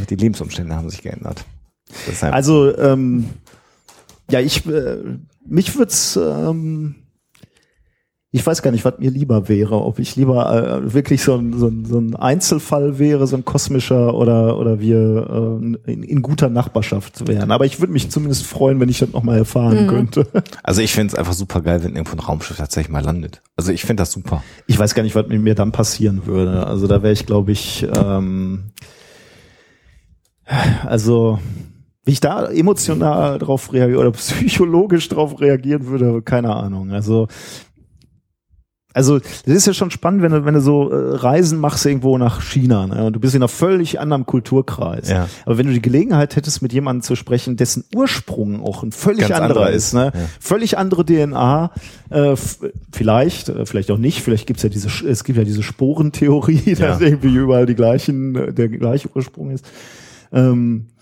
[0.08, 1.44] die Lebensumstände haben sich geändert.
[2.32, 3.30] Also, ähm,
[4.30, 4.98] ja, ich, äh,
[5.44, 6.94] mich würd's, ähm,
[8.32, 11.58] ich weiß gar nicht, was mir lieber wäre, ob ich lieber äh, wirklich so ein,
[11.58, 16.22] so, ein, so ein Einzelfall wäre, so ein kosmischer oder oder wir äh, in, in
[16.22, 17.50] guter Nachbarschaft wären.
[17.50, 20.28] Aber ich würde mich zumindest freuen, wenn ich das nochmal erfahren könnte.
[20.62, 23.42] also ich finde es einfach super geil, wenn irgendwo ein Raumschiff tatsächlich mal landet.
[23.56, 24.44] Also ich finde das super.
[24.68, 26.64] Ich weiß gar nicht, was mit mir dann passieren würde.
[26.66, 28.70] Also da wäre ich, glaube ich, ähm,
[30.86, 31.40] also
[32.04, 36.92] wie ich da emotional drauf reagiere oder psychologisch drauf reagieren würde, keine Ahnung.
[36.92, 37.28] Also
[38.92, 42.18] also das ist ja schon spannend, wenn du, wenn du so äh, Reisen machst irgendwo
[42.18, 43.04] nach China ne?
[43.06, 45.08] und du bist in einer völlig anderen Kulturkreis.
[45.08, 45.28] Ja.
[45.46, 49.20] Aber wenn du die Gelegenheit hättest, mit jemandem zu sprechen, dessen Ursprung auch ein völlig
[49.20, 50.12] Ganz anderer anderer ist, ist, ne?
[50.14, 50.20] ja.
[50.40, 51.70] völlig andere DNA,
[52.10, 52.34] äh,
[52.92, 57.00] vielleicht, äh, vielleicht auch nicht, vielleicht gibt's ja diese, es gibt ja diese Sporentheorie, dass
[57.00, 57.06] Ja.
[57.06, 59.64] irgendwie überall die gleichen, äh, der gleiche Ursprung ist.
[60.32, 60.99] Ähm, äh,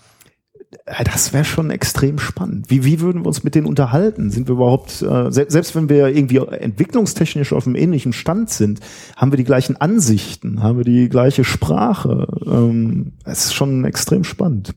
[1.03, 2.69] das wäre schon extrem spannend.
[2.69, 4.31] Wie, wie würden wir uns mit denen unterhalten?
[4.31, 8.79] Sind wir überhaupt, äh, se selbst wenn wir irgendwie entwicklungstechnisch auf einem ähnlichen Stand sind,
[9.15, 12.27] haben wir die gleichen Ansichten, haben wir die gleiche Sprache?
[12.45, 14.73] Ähm, es ist schon extrem spannend.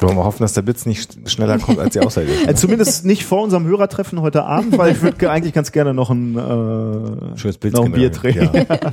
[0.00, 2.48] Wollen wir hoffen, dass der Blitz nicht sch- schneller kommt als die Außerirdischen.
[2.48, 6.10] Äh, zumindest nicht vor unserem Hörertreffen heute Abend, weil ich würde eigentlich ganz gerne noch
[6.10, 7.74] ein, äh, Schönes Bild.
[7.74, 8.50] noch ein Bier trinken.
[8.54, 8.64] Ja.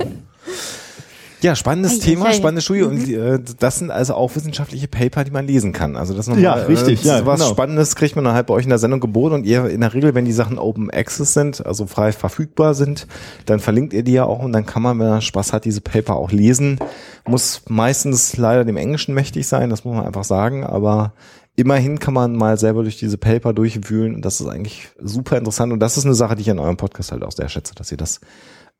[1.46, 5.30] ja, spannendes Ei, Thema, spannende Studie und äh, das sind also auch wissenschaftliche Paper, die
[5.30, 5.96] man lesen kann.
[5.96, 7.52] Also das nochmal, Ja, richtig, äh, ja, sowas genau.
[7.52, 9.94] Spannendes kriegt man dann halt bei euch in der Sendung geboten und ihr in der
[9.94, 13.06] Regel, wenn die Sachen Open Access sind, also frei verfügbar sind,
[13.46, 15.80] dann verlinkt ihr die ja auch und dann kann man, wenn man Spaß hat, diese
[15.80, 16.78] Paper auch lesen.
[17.26, 21.12] Muss meistens leider dem Englischen mächtig sein, das muss man einfach sagen, aber
[21.54, 25.72] immerhin kann man mal selber durch diese Paper durchwühlen und das ist eigentlich super interessant
[25.72, 27.90] und das ist eine Sache, die ich an eurem Podcast halt auch sehr schätze, dass
[27.92, 28.20] ihr das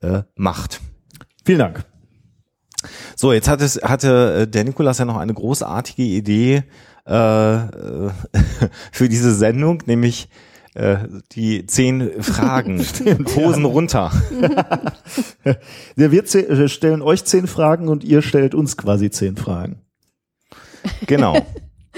[0.01, 0.81] äh, macht.
[1.45, 1.96] Vielen Dank.
[3.17, 6.65] So, jetzt hat es, hatte äh, der Nikolas ja noch eine großartige Idee
[7.07, 8.11] äh, äh,
[8.93, 10.29] für diese Sendung, nämlich
[10.75, 10.99] äh,
[11.33, 12.85] die zehn Fragen.
[13.37, 14.11] Hosen runter.
[15.97, 19.81] Ja, wir zäh- äh, stellen euch zehn Fragen und ihr stellt uns quasi zehn Fragen.
[21.07, 21.47] Genau.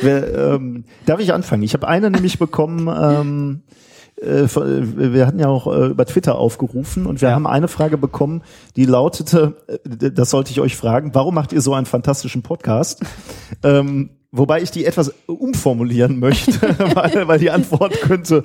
[0.01, 1.63] Wer, ähm, darf ich anfangen?
[1.63, 3.75] Ich habe eine nämlich bekommen, ähm, äh,
[4.21, 8.43] wir hatten ja auch äh, über Twitter aufgerufen und wir haben eine Frage bekommen,
[8.77, 13.01] die lautete, äh, das sollte ich euch fragen, warum macht ihr so einen fantastischen Podcast?
[13.63, 16.53] ähm, wobei ich die etwas umformulieren möchte,
[16.95, 18.45] weil, weil die Antwort könnte,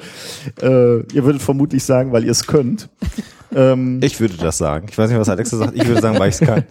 [0.62, 2.90] äh, ihr würdet vermutlich sagen, weil ihr es könnt.
[3.56, 4.88] Ähm, Ich würde das sagen.
[4.90, 5.76] Ich weiß nicht, was Alexa sagt.
[5.76, 6.64] Ich würde sagen, weil ich es kann.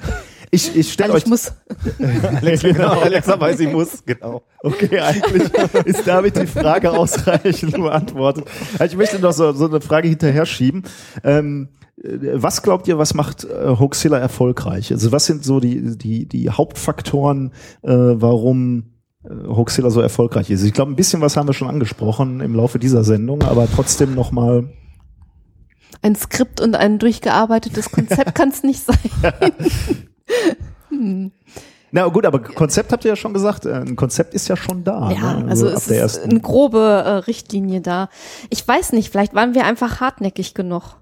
[0.54, 1.52] Ich ich stelle Weil euch ich muss.
[2.22, 4.04] Alexa, genau, Alexa weiß, ich muss.
[4.04, 4.42] Genau.
[4.62, 5.44] Okay, eigentlich
[5.86, 8.44] ist damit die Frage ausreichend beantwortet.
[8.78, 10.82] Also Ich möchte noch so, so eine Frage hinterher schieben.
[11.24, 13.48] Ähm, äh, was glaubt ihr, was macht äh,
[13.78, 14.92] Hoaxilla erfolgreich?
[14.92, 18.92] Also was sind so die, die, die Hauptfaktoren, äh, warum
[19.24, 20.64] äh, Hoaxilla so erfolgreich ist?
[20.64, 24.14] Ich glaube, ein bisschen was haben wir schon angesprochen im Laufe dieser Sendung, aber trotzdem
[24.14, 24.68] nochmal.
[26.02, 28.98] Ein Skript und ein durchgearbeitetes Konzept kann es nicht sein.
[31.94, 33.66] Na gut, aber Konzept habt ihr ja schon gesagt.
[33.66, 35.10] äh, Ein Konzept ist ja schon da.
[35.10, 35.50] Ja, ne?
[35.50, 36.30] also ab es ist ersten.
[36.30, 38.08] eine grobe äh, Richtlinie da.
[38.48, 40.96] Ich weiß nicht, vielleicht waren wir einfach hartnäckig genug.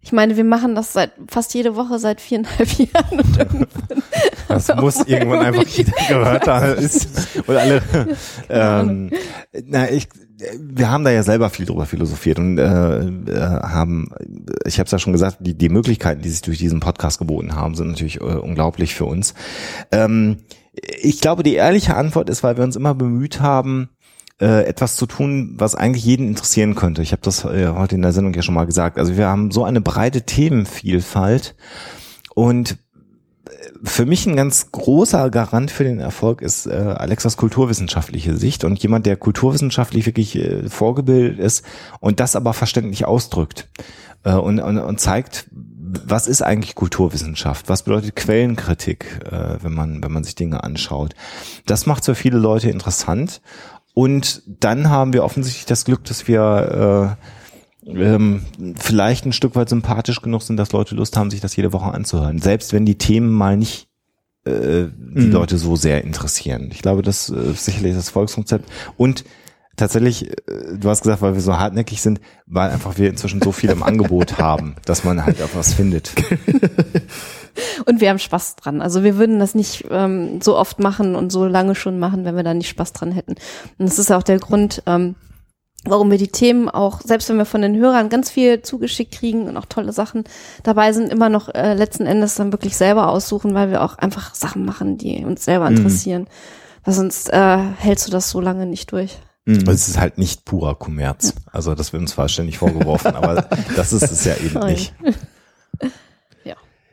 [0.00, 3.20] Ich meine, wir machen das seit fast jede Woche seit viereinhalb Jahren.
[3.20, 4.02] Und irgendwann
[4.48, 6.74] Das muss irgendwann einfach jeder gehört haben.
[6.78, 7.08] Ist,
[7.46, 7.82] und alle,
[8.48, 9.10] ähm,
[9.66, 10.08] na, ich,
[10.60, 14.10] wir haben da ja selber viel drüber philosophiert und äh, äh, haben,
[14.64, 17.54] ich habe es ja schon gesagt, die, die Möglichkeiten, die sich durch diesen Podcast geboten
[17.54, 19.34] haben, sind natürlich äh, unglaublich für uns.
[19.90, 20.38] Ähm,
[21.00, 23.90] ich glaube, die ehrliche Antwort ist, weil wir uns immer bemüht haben,
[24.40, 27.02] äh, etwas zu tun, was eigentlich jeden interessieren könnte.
[27.02, 28.98] Ich habe das äh, heute in der Sendung ja schon mal gesagt.
[28.98, 31.56] Also wir haben so eine breite Themenvielfalt
[32.34, 32.78] und
[33.84, 38.82] für mich ein ganz großer Garant für den Erfolg ist äh, Alexas kulturwissenschaftliche Sicht und
[38.82, 41.64] jemand, der kulturwissenschaftlich wirklich äh, vorgebildet ist
[42.00, 43.68] und das aber verständlich ausdrückt
[44.24, 47.68] äh, und, und, und zeigt, was ist eigentlich Kulturwissenschaft?
[47.68, 51.14] Was bedeutet Quellenkritik, äh, wenn man wenn man sich Dinge anschaut?
[51.66, 53.40] Das macht für viele Leute interessant
[53.94, 57.24] und dann haben wir offensichtlich das Glück, dass wir äh,
[57.88, 58.42] ähm,
[58.76, 61.92] vielleicht ein Stück weit sympathisch genug sind, dass Leute Lust haben, sich das jede Woche
[61.92, 62.38] anzuhören.
[62.38, 63.88] Selbst wenn die Themen mal nicht
[64.44, 65.32] äh, die Mhm.
[65.32, 66.68] Leute so sehr interessieren.
[66.72, 68.70] Ich glaube, das äh, ist sicherlich das Volkskonzept.
[68.96, 69.24] Und
[69.76, 70.34] tatsächlich, äh,
[70.78, 73.82] du hast gesagt, weil wir so hartnäckig sind, weil einfach wir inzwischen so viel im
[73.82, 76.12] Angebot haben, dass man halt auch was findet.
[77.86, 78.80] Und wir haben Spaß dran.
[78.80, 82.36] Also wir würden das nicht ähm, so oft machen und so lange schon machen, wenn
[82.36, 83.34] wir da nicht Spaß dran hätten.
[83.78, 85.16] Und das ist auch der Grund, ähm,
[85.84, 89.48] warum wir die Themen auch, selbst wenn wir von den Hörern ganz viel zugeschickt kriegen
[89.48, 90.24] und auch tolle Sachen
[90.62, 94.34] dabei sind, immer noch äh, letzten Endes dann wirklich selber aussuchen, weil wir auch einfach
[94.34, 96.26] Sachen machen, die uns selber interessieren.
[96.84, 99.18] Weil sonst äh, hältst du das so lange nicht durch.
[99.46, 101.32] Aber Es ist halt nicht purer Kommerz.
[101.52, 103.42] Also das wird uns zwar ständig vorgeworfen, aber
[103.76, 104.72] das ist es ja eben Nein.
[104.72, 104.94] nicht.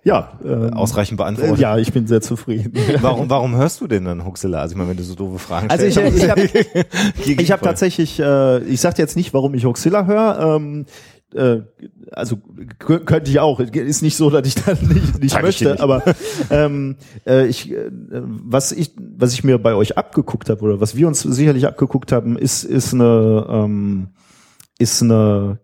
[0.05, 1.57] Ja, ähm, Ausreichend äh, beantwortet.
[1.57, 2.71] ja, ich bin sehr zufrieden.
[3.01, 4.59] Warum, warum hörst du denn dann Huxilla?
[4.61, 6.23] Also ich meine, wenn du so doofe Fragen Also ich, stellst.
[6.23, 6.47] ich habe
[7.25, 10.57] Gegen- ich hab tatsächlich, äh, ich sag jetzt nicht, warum ich Hoxilla höre.
[10.57, 10.85] Ähm,
[11.33, 11.61] äh,
[12.11, 12.37] also
[12.77, 13.59] könnte ich auch.
[13.59, 15.81] Ist nicht so, dass ich dann nicht, nicht ich möchte, nicht.
[15.81, 16.03] aber
[16.51, 20.95] ähm, äh, ich, äh, was ich, was ich mir bei euch abgeguckt habe oder was
[20.95, 24.09] wir uns sicherlich abgeguckt haben, ist ist eine ähm,
[24.77, 25.57] ist eine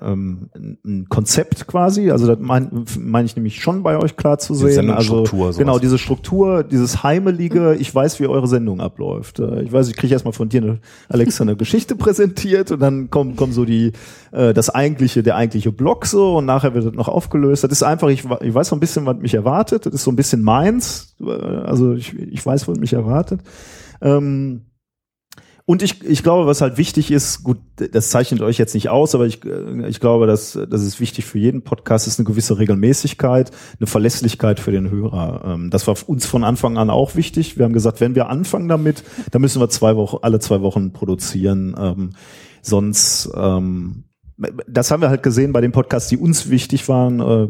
[0.00, 4.58] ein Konzept quasi, also das meine mein ich nämlich schon bei euch klar zu Die
[4.60, 4.68] sehen.
[4.68, 5.58] Also Sendungsstruktur, sowas.
[5.58, 7.74] genau diese Struktur, dieses heimelige.
[7.74, 9.40] Ich weiß, wie eure Sendung abläuft.
[9.40, 13.10] Äh, Ich weiß, ich kriege erstmal von dir eine Alexa eine Geschichte präsentiert und dann
[13.10, 13.92] kommen kommen so die
[14.30, 17.64] äh, das eigentliche der eigentliche Block so und nachher wird das noch aufgelöst.
[17.64, 19.84] Das ist einfach ich, ich weiß so ein bisschen, was mich erwartet.
[19.86, 21.16] Das ist so ein bisschen meins.
[21.20, 23.40] Äh, Also ich ich weiß, was mich erwartet.
[24.00, 24.62] Ähm,
[25.66, 29.14] und ich, ich glaube, was halt wichtig ist, gut, das zeichnet euch jetzt nicht aus,
[29.14, 32.58] aber ich, äh, ich glaube, dass das ist wichtig für jeden Podcast, ist eine gewisse
[32.58, 35.42] Regelmäßigkeit, eine Verlässlichkeit für den Hörer.
[35.44, 37.58] Ähm, Das war uns von Anfang an auch wichtig.
[37.58, 40.92] Wir haben gesagt, wenn wir anfangen damit, dann müssen wir zwei Wochen, alle zwei Wochen
[40.92, 41.74] produzieren.
[41.78, 42.10] Ähm,
[42.62, 44.04] Sonst, ähm,
[44.66, 47.20] das haben wir halt gesehen bei den Podcasts, die uns wichtig waren.
[47.20, 47.48] Äh,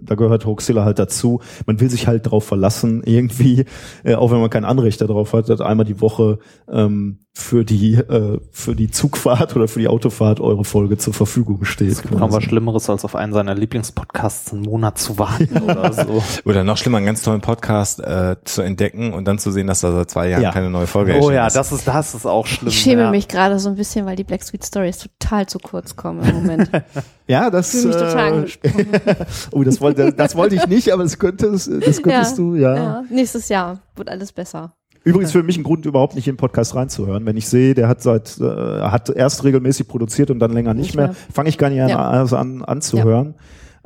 [0.00, 1.40] da gehört Hoaxilla halt dazu.
[1.66, 3.64] Man will sich halt drauf verlassen, irgendwie,
[4.04, 6.38] äh, auch wenn man kein Anrecht darauf hat, dass einmal die Woche
[6.70, 11.64] ähm, für die äh, für die Zugfahrt oder für die Autofahrt eure Folge zur Verfügung
[11.64, 11.90] steht.
[11.90, 15.92] Es gibt noch was Schlimmeres, als auf einen seiner Lieblingspodcasts einen Monat zu warten oder
[15.92, 16.22] so.
[16.44, 19.80] Oder noch schlimmer, einen ganz tollen Podcast äh, zu entdecken und dann zu sehen, dass
[19.80, 20.50] da seit zwei Jahren Ja.
[20.52, 21.56] keine neue Folge Oh erschienen ja, ist.
[21.56, 22.68] das ist, das ist auch schlimm.
[22.68, 23.10] Ich schäme ja.
[23.10, 26.34] mich gerade so ein bisschen, weil die Black Sweet Stories total zu kurz kommen im
[26.36, 26.70] Moment.
[27.28, 27.72] Ja, das.
[27.72, 28.86] Ich fühle mich total äh, angesprochen.
[29.52, 32.74] oh, das wollte, das wollte ich nicht, aber das könntest, das könntest du, ja.
[32.74, 33.02] ja.
[33.10, 34.74] Nächstes Jahr wird alles besser.
[35.04, 37.24] Übrigens für mich ein Grund, überhaupt nicht in den Podcast reinzuhören.
[37.24, 38.44] Wenn ich sehe, der hat seit, äh,
[38.82, 41.16] hat erst regelmäßig produziert und dann länger nicht, Nicht mehr, mehr.
[41.32, 42.08] fange ich gar nicht an, Ja.
[42.10, 43.34] also an anzuhören.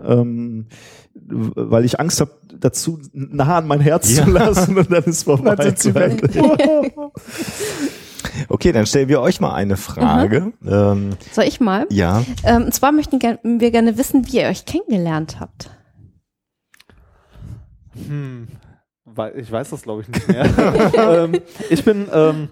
[0.05, 0.67] Ähm,
[1.15, 4.25] w- weil ich Angst habe, dazu nah an mein Herz Ja.
[4.25, 5.55] zu lassen und dann ist vorbei.
[5.55, 6.23] Dann sind sie weg.
[8.49, 10.53] Okay, dann stellen wir euch mal eine Frage.
[10.67, 11.87] Ähm, Soll ich mal?
[11.91, 15.71] ja, Ähm, und zwar möchten wir gerne wissen, wie ihr euch kennengelernt habt.
[18.07, 18.49] Hm,
[19.37, 20.45] ich weiß das glaube ich nicht mehr.
[21.25, 21.41] ähm,
[21.71, 22.49] ich bin ähm,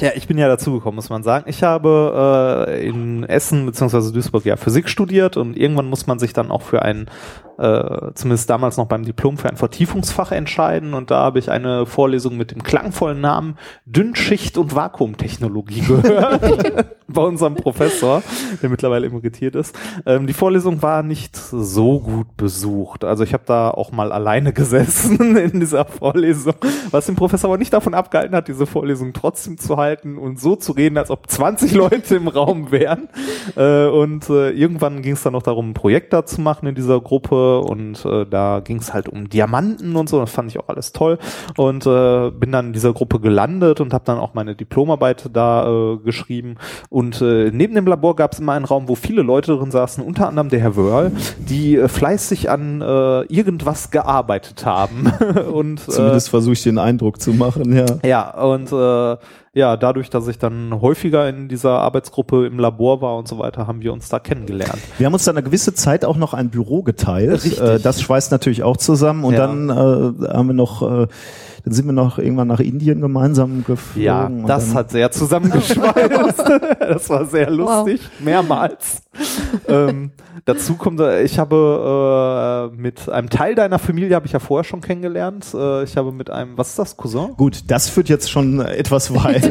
[0.00, 1.46] ja, ich bin ja dazugekommen, muss man sagen.
[1.48, 4.12] Ich habe äh, in Essen bzw.
[4.12, 7.10] Duisburg ja Physik studiert und irgendwann muss man sich dann auch für ein,
[7.58, 11.86] äh, zumindest damals noch beim Diplom, für ein Vertiefungsfach entscheiden und da habe ich eine
[11.86, 18.22] Vorlesung mit dem klangvollen Namen Dünnschicht und Vakuumtechnologie gehört bei unserem Professor,
[18.62, 19.74] der mittlerweile emeritiert ist.
[20.06, 23.02] Ähm, die Vorlesung war nicht so gut besucht.
[23.02, 26.54] Also ich habe da auch mal alleine gesessen in dieser Vorlesung,
[26.90, 30.54] was den Professor aber nicht davon abgehalten hat, diese Vorlesung trotzdem zu halten und so
[30.54, 33.08] zu reden, als ob 20 Leute im Raum wären.
[33.56, 36.74] Äh, und äh, irgendwann ging es dann noch darum, ein Projekt da zu machen in
[36.74, 40.20] dieser Gruppe und äh, da ging es halt um Diamanten und so.
[40.20, 41.18] Das fand ich auch alles toll
[41.56, 45.68] und äh, bin dann in dieser Gruppe gelandet und habe dann auch meine Diplomarbeit da
[45.68, 46.56] äh, geschrieben.
[46.88, 50.02] Und äh, neben dem Labor gab es immer einen Raum, wo viele Leute drin saßen,
[50.04, 55.12] unter anderem der Herr Wörl, die äh, fleißig an äh, irgendwas gearbeitet haben.
[55.52, 57.86] und äh, Zumindest versuche ich den Eindruck zu machen, ja.
[58.04, 59.16] ja, und äh,
[59.54, 63.66] ja, dadurch, dass ich dann häufiger in dieser Arbeitsgruppe im Labor war und so weiter,
[63.66, 64.78] haben wir uns da kennengelernt.
[64.98, 67.44] Wir haben uns dann eine gewisse Zeit auch noch ein Büro geteilt.
[67.44, 67.60] Richtig.
[67.60, 69.24] Äh, das schweißt natürlich auch zusammen.
[69.24, 69.46] Und Ja.
[69.46, 71.06] dann äh, haben wir noch, äh,
[71.64, 74.02] dann sind wir noch irgendwann nach Indien gemeinsam geflogen.
[74.02, 76.38] Ja, das hat sehr zusammengeschweißt.
[76.80, 79.02] das war sehr lustig, mehrmals.
[79.68, 80.10] ähm,
[80.44, 84.64] dazu kommt, äh, ich habe äh, mit einem Teil deiner Familie habe ich ja vorher
[84.64, 85.46] schon kennengelernt.
[85.54, 87.34] Äh, ich habe mit einem, was ist das, Cousin?
[87.36, 89.44] Gut, das führt jetzt schon etwas weit.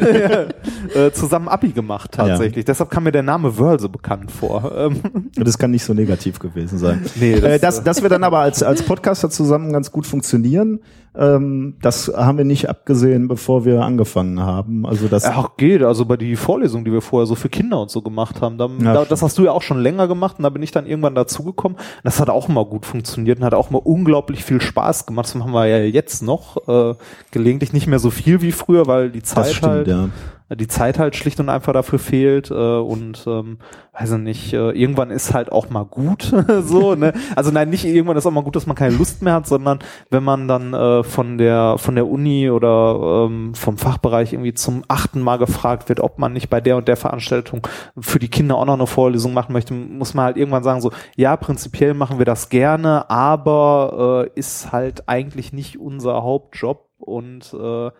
[0.96, 2.66] äh, zusammen Abi gemacht tatsächlich.
[2.66, 4.72] Deshalb kam mir der Name Wörl so bekannt vor.
[4.76, 5.02] Ähm,
[5.36, 7.06] das kann nicht so negativ gewesen sein.
[7.16, 10.80] Nee, das- äh, das, dass wir dann aber als, als Podcaster zusammen ganz gut funktionieren,
[11.16, 14.86] ähm, das haben wir nicht abgesehen, bevor wir angefangen haben.
[14.86, 15.82] Also das, Ach, geht.
[15.82, 18.68] Also bei die Vorlesung, die wir vorher so für Kinder und so gemacht haben, da,
[18.84, 20.86] Ja, da, das hast du ja auch schon länger gemacht und da bin ich dann
[20.86, 21.78] irgendwann dazugekommen.
[22.04, 25.28] Das hat auch mal gut funktioniert und hat auch mal unglaublich viel Spaß gemacht.
[25.28, 26.96] Das machen wir ja jetzt noch äh,
[27.32, 30.10] gelegentlich nicht mehr so viel wie früher, weil die Zeit das stimmt, halt ja.
[30.50, 33.58] Die Zeit halt schlicht und einfach dafür fehlt äh, und ähm,
[34.00, 37.14] weiß ich nicht, äh, irgendwann ist halt auch mal gut so, ne?
[37.36, 39.80] Also nein, nicht irgendwann ist auch mal gut, dass man keine Lust mehr hat, sondern
[40.10, 44.84] wenn man dann äh, von der von der Uni oder ähm, vom Fachbereich irgendwie zum
[44.88, 47.68] achten Mal gefragt wird, ob man nicht bei der und der Veranstaltung
[48.00, 50.92] für die Kinder auch noch eine Vorlesung machen möchte, muss man halt irgendwann sagen so,
[51.16, 57.54] ja, prinzipiell machen wir das gerne, aber äh, ist halt eigentlich nicht unser Hauptjob und
[57.54, 57.92] äh,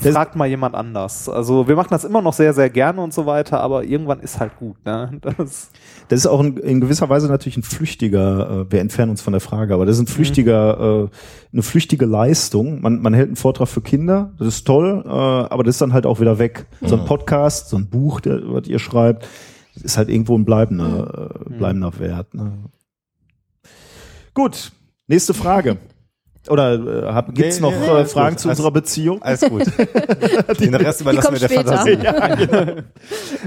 [0.00, 1.28] Das- fragt mal jemand anders.
[1.28, 4.38] Also wir machen das immer noch sehr, sehr gerne und so weiter, aber irgendwann ist
[4.38, 4.76] halt gut.
[4.84, 5.10] Ne?
[5.36, 5.70] Das,
[6.08, 9.32] Das ist auch in, in gewisser Weise natürlich ein flüchtiger, äh, wir entfernen uns von
[9.32, 11.08] der Frage, aber das ist ein flüchtiger, äh,
[11.52, 12.80] eine flüchtige Leistung.
[12.80, 15.92] Man, man hält einen Vortrag für Kinder, das ist toll, äh, aber das ist dann
[15.92, 16.66] halt auch wieder weg.
[16.80, 19.26] So ein Podcast, so ein Buch, der, was ihr schreibt,
[19.74, 22.34] ist halt irgendwo ein bleibender, äh, bleibender Wert.
[22.34, 22.52] Ne?
[24.34, 24.70] Gut,
[25.08, 25.76] nächste Frage.
[26.48, 26.74] Oder
[27.08, 28.40] äh, hab, gibt's Nee, noch nee, äh, Fragen gut.
[28.40, 29.20] zu Alles- unserer Beziehung?
[29.22, 29.64] alles gut.
[30.60, 31.76] Den Rest überlassen wir der später.
[31.76, 31.98] Fantasie.
[32.02, 32.82] ja, genau.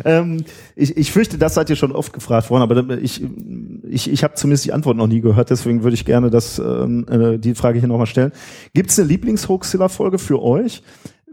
[0.06, 0.44] ähm,
[0.76, 3.24] ich, ich fürchte, das seid ihr schon oft gefragt worden, aber ich,
[3.90, 7.06] ich, ich habe zumindest die Antwort noch nie gehört, deswegen würde ich gerne das, ähm,
[7.10, 8.32] äh, die Frage hier nochmal stellen.
[8.74, 10.84] Gibt es eine Lieblings-Hoaxilla-Folge für euch?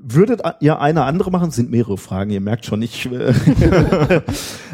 [0.01, 1.51] Würdet ihr eine andere machen?
[1.51, 3.33] Sind mehrere Fragen, ihr merkt schon, ich äh,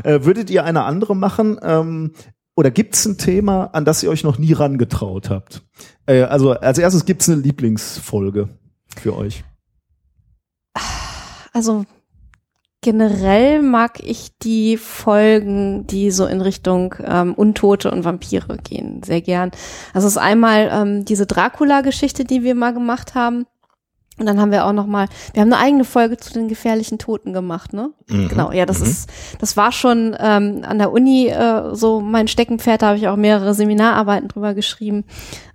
[0.04, 1.58] äh, würdet ihr eine andere machen?
[1.62, 2.12] Ähm,
[2.56, 5.62] oder gibt es ein Thema, an das ihr euch noch nie rangetraut habt?
[6.06, 8.48] Äh, also als erstes gibt es eine Lieblingsfolge
[8.96, 9.44] für euch.
[11.52, 11.84] Also
[12.80, 19.20] generell mag ich die Folgen, die so in Richtung ähm, Untote und Vampire gehen, sehr
[19.20, 19.50] gern.
[19.94, 23.46] Also es ist einmal ähm, diese Dracula-Geschichte, die wir mal gemacht haben.
[24.18, 26.98] Und dann haben wir auch noch mal, wir haben eine eigene Folge zu den gefährlichen
[26.98, 27.90] Toten gemacht, ne?
[28.06, 29.10] Genau, ja, das ist,
[29.40, 33.16] das war schon ähm, an der Uni äh, so mein Steckenpferd, da habe ich auch
[33.16, 35.04] mehrere Seminararbeiten drüber geschrieben.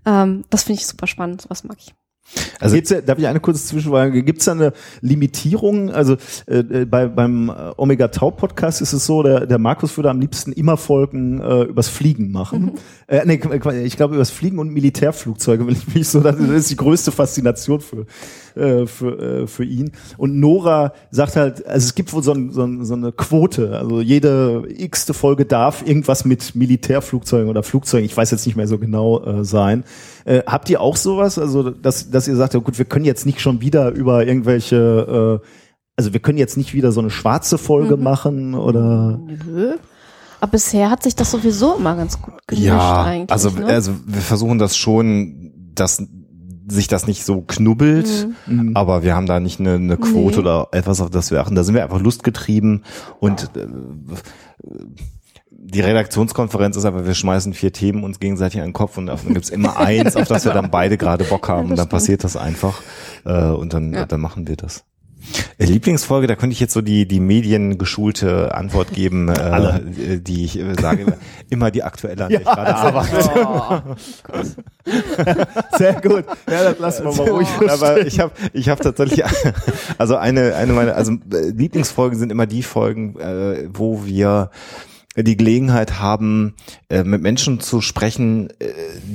[0.05, 1.93] Ähm, das finde ich super spannend, sowas mag ich.
[2.59, 4.23] Also gibt's ja, darf ich eine kurze Zwischenfrage?
[4.23, 5.91] Gibt es da eine Limitierung?
[5.91, 9.97] Also äh, äh, bei, beim äh, Omega Tau Podcast ist es so, der, der Markus
[9.97, 12.73] würde am liebsten immer Folgen äh, übers Fliegen machen.
[13.07, 13.41] Äh, nee,
[13.83, 17.81] ich glaube übers Fliegen und Militärflugzeuge, wenn ich mich so, das ist die größte Faszination
[17.81, 18.05] für
[18.59, 19.91] äh, für, äh, für ihn.
[20.17, 23.77] Und Nora sagt halt, also es gibt wohl so, ein, so, ein, so eine Quote,
[23.77, 28.67] also jede x-te Folge darf irgendwas mit Militärflugzeugen oder Flugzeugen, ich weiß jetzt nicht mehr
[28.67, 29.83] so genau äh, sein.
[30.25, 33.25] Äh, habt ihr auch sowas, also dass, dass ihr sagt, ja gut, wir können jetzt
[33.25, 35.47] nicht schon wieder über irgendwelche, äh,
[35.95, 39.75] also wir können jetzt nicht wieder so eine schwarze Folge machen oder Nö.
[40.41, 43.31] Aber bisher hat sich das sowieso immer ganz gut gemischt Ja, eigentlich.
[43.31, 43.65] also, ne?
[43.65, 46.01] also wir versuchen das schon, dass
[46.69, 48.71] sich das nicht so knubbelt, Mhm.
[48.75, 50.41] aber wir haben da nicht eine, eine Quote Nee.
[50.41, 51.55] oder etwas, auf das wir achten.
[51.55, 52.83] Da sind wir einfach lustgetrieben
[53.19, 53.67] und äh,
[55.51, 59.33] die Redaktionskonferenz ist aber, wir schmeißen vier Themen uns gegenseitig an den Kopf und davon
[59.33, 61.69] gibt's immer eins, auf das wir dann beide gerade Bock haben.
[61.71, 62.81] und dann passiert das einfach
[63.25, 64.05] äh, und dann, Ja.
[64.05, 64.83] dann machen wir das.
[65.57, 70.73] Lieblingsfolge, da könnte ich jetzt so die, die mediengeschulte Antwort geben, äh, die ich äh,
[70.79, 71.17] sage,
[71.49, 73.97] immer, die aktuelle, an der ich gerade arbeite.
[75.77, 76.25] Sehr gut.
[76.49, 77.47] Ja, das lassen wir mal ruhig.
[77.67, 79.23] Aber ich habe ich hab tatsächlich,
[79.97, 84.51] also eine, eine meiner, also äh, Lieblingsfolgen sind immer die Folgen, äh, wo wir
[85.23, 86.55] die Gelegenheit haben,
[86.89, 88.65] äh, mit Menschen zu sprechen, äh,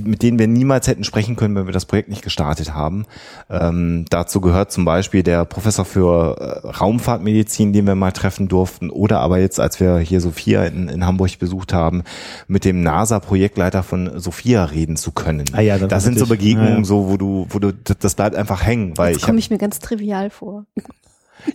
[0.04, 3.06] mit denen wir niemals hätten sprechen können, wenn wir das Projekt nicht gestartet haben.
[3.50, 8.90] Ähm, dazu gehört zum Beispiel der Professor für äh, Raumfahrtmedizin, den wir mal treffen durften,
[8.90, 12.02] oder aber jetzt, als wir hier Sophia in, in Hamburg besucht haben,
[12.48, 15.44] mit dem NASA-Projektleiter von Sophia reden zu können.
[15.52, 16.26] Ah ja, das das sind so.
[16.26, 16.84] Begegnungen, Ja, ja.
[16.84, 19.78] so wo du, wo du, das bleibt einfach hängen, weil Jetzt komme ich mir ganz
[19.78, 20.64] trivial vor.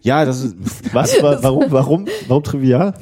[0.02, 0.56] ja, das ist,
[0.94, 1.22] Was?
[1.22, 1.66] Wa- Warum?
[1.69, 2.08] Warum?
[2.28, 2.94] Warum trivial?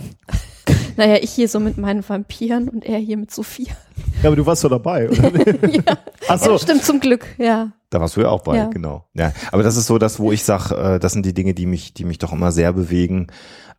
[0.97, 3.73] Naja, ich hier so mit meinen Vampiren und er hier mit Sophia.
[4.21, 5.31] Ja, aber du warst doch dabei, oder?
[5.69, 5.81] ja.
[6.27, 6.51] Ach so.
[6.51, 7.71] ja, stimmt zum Glück, ja.
[7.89, 8.65] Da warst du ja auch bei, Ja.
[8.65, 9.05] genau.
[9.13, 11.65] Ja, aber das ist so das, wo ich sag, äh, das sind die Dinge, die
[11.67, 13.27] mich, die mich doch immer sehr bewegen.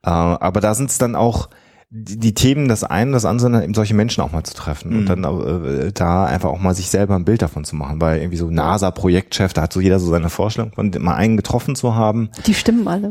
[0.05, 1.51] Äh, aber da sind es dann auch
[1.91, 5.07] die, die Themen, das eine, das andere, eben solche Menschen auch mal zu treffen und
[5.07, 8.37] dann äh, da einfach auch mal sich selber ein Bild davon zu machen, weil irgendwie
[8.37, 12.31] so NASA-Projektchef, da hat so jeder so seine Vorstellung von mal einen getroffen zu haben
[12.47, 13.11] Die stimmen alle.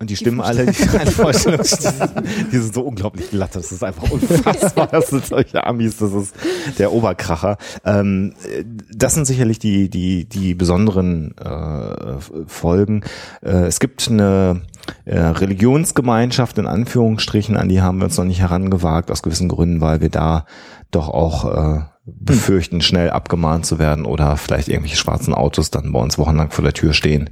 [0.00, 4.86] Und die stimmen alle, die Vorstellung, die sind so unglaublich glatt, das ist einfach unfassbar,
[4.86, 6.34] das sind solche Amis, das ist
[6.78, 7.58] der Oberkracher.
[7.84, 13.02] Ähm, äh, das sind sicherlich die, die, die besonderen äh, Folgen.
[13.42, 14.62] Äh, es gibt eine
[15.04, 19.82] äh, Religionsgemeinschaft in Anführungsstrichen, an die haben wir uns noch nicht herangewagt, aus gewissen Gründen,
[19.82, 20.46] weil wir da
[20.90, 26.00] doch auch äh, befürchten, schnell abgemahnt zu werden oder vielleicht irgendwelche schwarzen Autos dann bei
[26.00, 27.28] uns wochenlang vor der Tür stehen.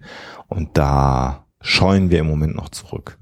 [0.48, 3.18] Und da scheuen wir im Moment noch zurück.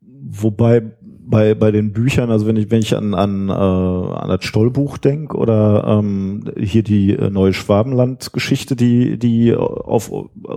[0.00, 4.44] Wobei bei, bei den Büchern, also wenn ich, wenn ich an, an, äh, an das
[4.44, 10.10] Stollbuch denk oder ähm, hier die äh, neue Schwabenland-Geschichte, die, die auf,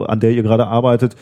[0.07, 1.15] an der ihr gerade arbeitet,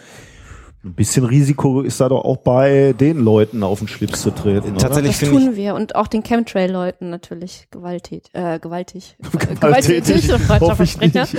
[0.81, 4.71] ein bisschen Risiko ist da doch auch bei den Leuten auf den Schlips zu treten.
[4.71, 4.77] Oder?
[4.77, 8.33] Tatsächlich Das finde ich, tun wir und auch den Chemtrail-Leuten natürlich gewalttätig.
[8.33, 9.17] Äh, gewaltig.
[9.59, 11.21] Gewalttätig, ich Versprecher.
[11.21, 11.33] nicht.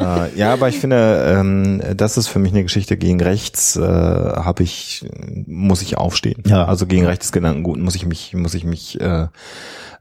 [0.00, 0.24] Ja.
[0.24, 3.82] äh, ja, aber ich finde, ähm, das ist für mich eine Geschichte gegen rechts, äh,
[3.82, 5.04] habe ich,
[5.46, 6.42] muss ich aufstehen.
[6.46, 6.64] Ja.
[6.64, 9.26] Also gegen rechtes Gedankengut muss ich mich, muss ich mich äh,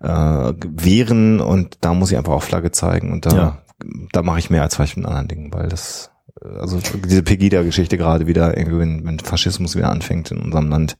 [0.01, 3.57] äh, wehren und da muss ich einfach auch Flagge zeigen und da, Ja.
[4.13, 6.11] da mache ich mehr als vielleicht mit anderen Dingen, weil das
[6.41, 10.97] also diese Pegida-Geschichte gerade wieder, irgendwie, wenn, wenn Faschismus wieder anfängt in unserem Land.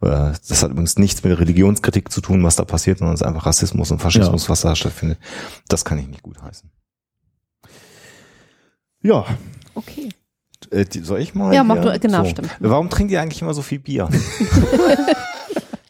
[0.00, 3.26] Äh, das hat übrigens nichts mit Religionskritik zu tun, was da passiert, sondern es ist
[3.26, 5.18] einfach Rassismus und Faschismus, was da stattfindet.
[5.68, 6.70] Das kann ich nicht gut heißen.
[9.02, 9.24] ja,
[9.74, 10.08] Okay.
[10.70, 11.54] Äh, soll ich mal?
[11.54, 12.48] Ja, mach du- genau, stimmt.
[12.60, 14.08] Warum trinkt ihr eigentlich immer so viel Bier?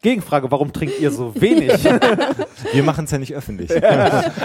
[0.07, 1.83] Gegenfrage, warum trinkt ihr so wenig?
[2.73, 3.71] Wir machen es ja nicht öffentlich.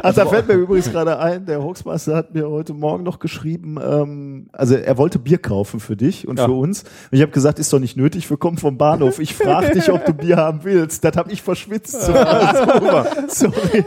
[0.03, 3.77] Also da fällt mir übrigens gerade ein, der Hoaxmaster hat mir heute Morgen noch geschrieben,
[3.79, 6.45] ähm, also er wollte Bier kaufen für dich und Ja.
[6.45, 6.81] für uns.
[6.83, 9.19] Und ich habe gesagt, ist doch nicht nötig, wir kommen vom Bahnhof.
[9.19, 11.03] Ich frage dich, ob du Bier haben willst.
[11.03, 11.91] Das habe ich verschwitzt.
[13.29, 13.85] So, Sorry.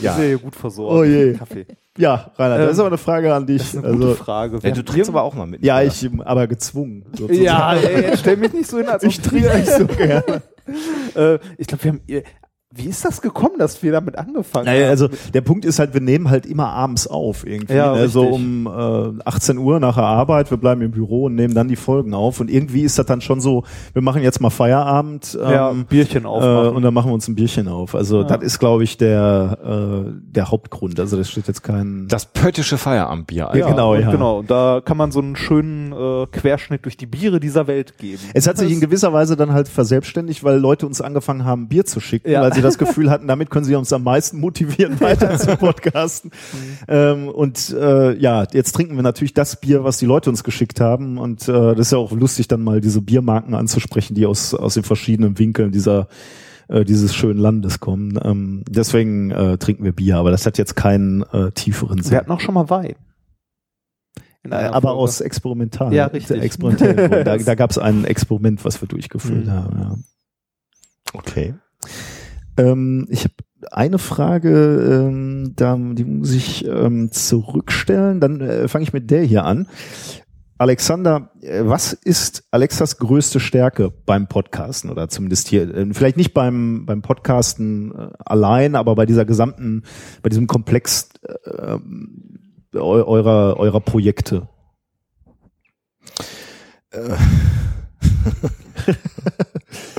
[0.00, 0.14] Ja.
[0.14, 0.92] Sehr gut versorgt.
[0.98, 1.34] Oh je.
[1.34, 1.66] Kaffee.
[1.98, 3.58] Ja, Rainer, das ist aber eine Frage an dich.
[3.58, 4.58] Das ist eine gute Also, Frage.
[4.62, 5.62] Ja, du trinkst aber auch mal mit.
[5.64, 7.04] ja, ich aber gezwungen.
[7.12, 7.42] sozusagen.
[7.42, 10.42] Ja, ey, stell mich nicht so hin, als ich ob trinke nicht so gerne.
[11.16, 12.00] Äh, ich glaube, wir haben.
[12.74, 14.90] Wie ist das gekommen, dass wir damit angefangen Naja, haben?
[14.90, 17.74] also der Punkt ist halt, wir nehmen halt immer abends auf irgendwie.
[17.74, 18.08] Ja, ne?
[18.08, 18.36] so richtig.
[18.36, 18.66] um
[19.18, 22.14] äh, 18 Uhr nach der Arbeit, wir bleiben im Büro und nehmen dann die Folgen
[22.14, 22.40] auf.
[22.40, 26.24] Und irgendwie ist das dann schon so, wir machen jetzt mal Feierabend ja, ähm, Bierchen
[26.24, 26.76] äh, aufmachen.
[26.76, 27.94] und dann machen wir uns ein Bierchen auf.
[27.94, 28.24] Also Ja.
[28.28, 30.98] das ist, glaube ich, der, äh, der Hauptgrund.
[30.98, 32.06] Also das steht jetzt kein...
[32.08, 33.50] Das pöttische Feierabendbier.
[33.54, 34.10] Ja, genau, und ja.
[34.10, 34.38] genau.
[34.38, 38.22] Und da kann man so einen schönen äh, Querschnitt durch die Biere dieser Welt geben.
[38.32, 41.84] Es hat sich in gewisser Weise dann halt verselbstständigt, weil Leute uns angefangen haben, Bier
[41.84, 42.40] zu schicken, Ja.
[42.40, 46.30] weil sie das Gefühl hatten, damit können sie uns am meisten motivieren, weiter zu podcasten.
[46.88, 50.80] ähm, und äh, ja, jetzt trinken wir natürlich das Bier, was die Leute uns geschickt
[50.80, 51.18] haben.
[51.18, 54.74] Und äh, das ist ja auch lustig, dann mal diese Biermarken anzusprechen, die aus, aus
[54.74, 56.08] den verschiedenen Winkeln dieser
[56.68, 58.18] äh, dieses schönen Landes kommen.
[58.22, 62.12] Ähm, deswegen äh, trinken wir Bier, aber das hat jetzt keinen äh, tieferen Sinn.
[62.12, 62.94] Wir hatten auch schon mal Wein.
[64.44, 65.00] In Äh, einer aber Folge.
[65.02, 65.92] aus experimental.
[65.92, 66.40] Ja, richtig.
[66.42, 67.24] Experimentellen Gründen.
[67.24, 69.50] da da gab es ein Experiment, was wir durchgeführt Mhm.
[69.50, 69.78] haben.
[69.80, 69.94] Ja.
[71.14, 71.54] Okay.
[72.56, 73.34] Ähm, ich habe
[73.70, 78.20] eine Frage, ähm, da, die muss ich ähm, zurückstellen.
[78.20, 79.68] Dann äh, fange ich mit der hier an.
[80.58, 86.34] Alexander, äh, was ist Alexas größte Stärke beim Podcasten oder zumindest hier, äh, vielleicht nicht
[86.34, 89.82] beim, beim Podcasten äh, allein, aber bei dieser gesamten,
[90.22, 91.78] bei diesem Komplex äh,
[92.74, 94.48] eu- eurer, eurer Projekte?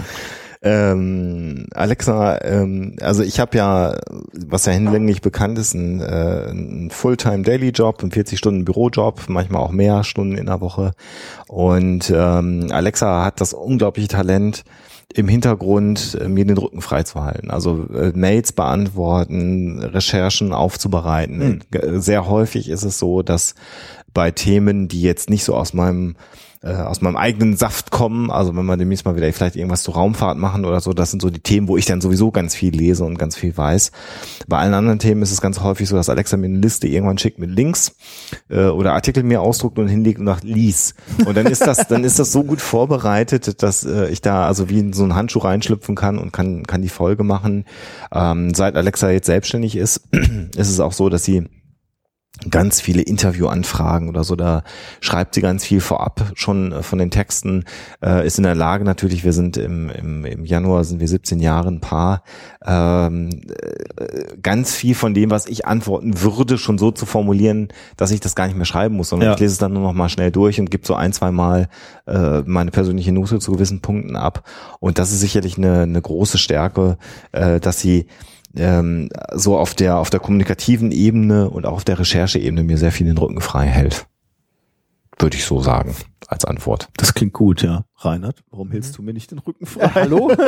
[0.64, 3.98] Ähm, Alexa, ähm, also ich habe ja,
[4.32, 10.38] was ja hinlänglich bekannt ist, ein, äh, ein Fulltime-Daily-Job, ein 40-Stunden-Bürojob, manchmal auch mehr Stunden
[10.38, 10.93] in der Woche.
[11.50, 14.64] Und ähm, Alexa hat das unglaubliche Talent,
[15.14, 17.51] im Hintergrund äh, mir den Rücken frei zu halten.
[17.51, 21.64] Also äh, Mails beantworten, Recherchen aufzubereiten.
[21.72, 23.56] Äh, Sehr häufig ist es so, dass
[24.14, 26.16] bei Themen, die jetzt nicht so aus meinem
[26.64, 28.32] äh, aus meinem eigenen Saft kommen.
[28.32, 31.22] Also wenn wir demnächst mal wieder vielleicht irgendwas zur Raumfahrt machen oder so, das sind
[31.22, 33.92] so die Themen, wo ich dann sowieso ganz viel lese und ganz viel weiß.
[34.48, 37.17] Bei allen anderen Themen ist es ganz häufig so, dass Alexa mir eine Liste irgendwann
[37.17, 37.95] schickt mit Links
[38.50, 40.95] äh, oder Artikel mir ausdruckt und hinlegt und sagt, lies.
[41.25, 44.69] Und dann ist das, dann ist das so gut vorbereitet, dass äh, ich da also
[44.69, 47.66] wie in so einen Handschuh reinschlüpfen kann und kann, kann die Folge machen.
[48.14, 50.01] Ähm, seit Alexa jetzt selbstständig ist,
[50.56, 51.43] ist es auch so, dass sie
[52.49, 54.63] ganz viele Interviewanfragen oder so, da
[55.01, 57.65] schreibt sie ganz viel vorab schon äh, von den Texten,
[58.03, 61.39] äh, ist in der Lage natürlich, wir sind im, im, im Januar, sind wir 17
[61.39, 62.23] Jahre ein Paar,
[62.65, 63.30] ähm,
[63.99, 68.19] äh, ganz viel von dem, was ich antworten würde, schon so zu formulieren, dass ich
[68.19, 69.33] das gar nicht mehr schreiben muss, sondern Ja.
[69.33, 71.69] ich lese es dann nur noch mal schnell durch und gebe so ein, zwei Mal
[72.07, 74.43] äh, meine persönliche Note zu gewissen Punkten ab.
[74.80, 76.97] Und das ist sicherlich eine, eine große Stärke,
[77.31, 78.07] äh, dass sie
[78.56, 82.91] ähm, so auf der auf der kommunikativen Ebene und auch auf der Rechercheebene mir sehr
[82.91, 84.07] viel den Rücken frei hält.
[85.19, 85.95] Würde ich so sagen
[86.27, 86.90] als Antwort.
[86.98, 87.85] Das klingt gut, ja.
[87.98, 89.90] Reinhard, warum hältst du mir nicht den Rücken frei?
[89.93, 90.32] Hallo?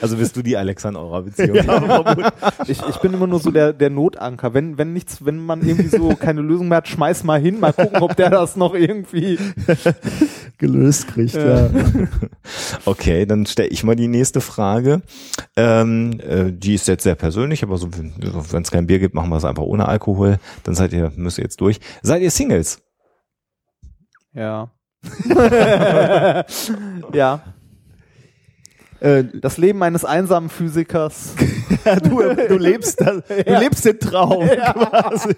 [0.00, 1.56] Also bist du die Alexa in eurer Beziehung?
[2.66, 4.52] Ich, ich bin immer nur so der, der Notanker.
[4.52, 7.72] Wenn, wenn nichts, wenn man irgendwie so keine Lösung mehr hat, schmeiß mal hin, mal
[7.72, 9.38] gucken, ob der das noch irgendwie.
[10.58, 11.68] Gelöst kriegt, ja.
[12.84, 15.02] Okay, dann stelle ich mal die nächste Frage.
[15.56, 19.30] Ähm, äh, die ist jetzt sehr persönlich, aber so, wenn es kein Bier gibt, machen
[19.30, 20.38] wir es einfach ohne Alkohol.
[20.62, 21.80] Dann seid ihr, müsst ihr jetzt durch.
[22.02, 22.78] Seid ihr Singles?
[24.32, 24.70] Ja.
[27.12, 27.42] ja.
[29.00, 31.34] Äh, Das Leben eines einsamen Physikers.
[32.04, 35.34] du, du lebst das, du lebst den Traum quasi.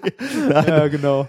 [0.50, 1.26] ja, genau.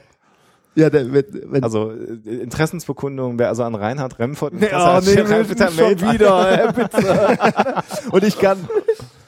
[0.77, 5.15] Ja, der, wenn, wenn, Also äh, Interessensbekundung, wer also an Reinhard Remford Nee, oh, nee,
[5.43, 7.83] bitte schon wieder, ey, bitte.
[8.11, 8.59] und ich kann,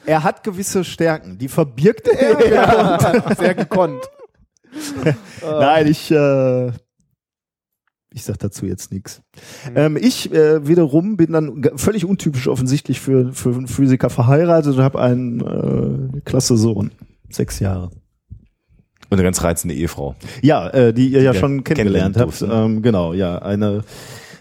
[0.06, 2.52] er hat gewisse Stärken, die verbirgt er.
[2.52, 4.00] Ja, sehr gekonnt.
[5.42, 6.68] Nein, ich, äh,
[8.12, 9.20] ich sag dazu jetzt nichts.
[9.74, 14.82] Ähm, ich äh, wiederum bin dann völlig untypisch offensichtlich für, für einen Physiker verheiratet und
[14.84, 16.92] habe einen äh, klasse Sohn,
[17.28, 17.90] sechs Jahre.
[19.10, 20.14] Und eine ganz reizende Ehefrau.
[20.40, 22.74] Ja, äh, die ihr ja wir schon kennengelernt kennenlernen habt.
[22.74, 23.82] Ähm, genau, ja, eine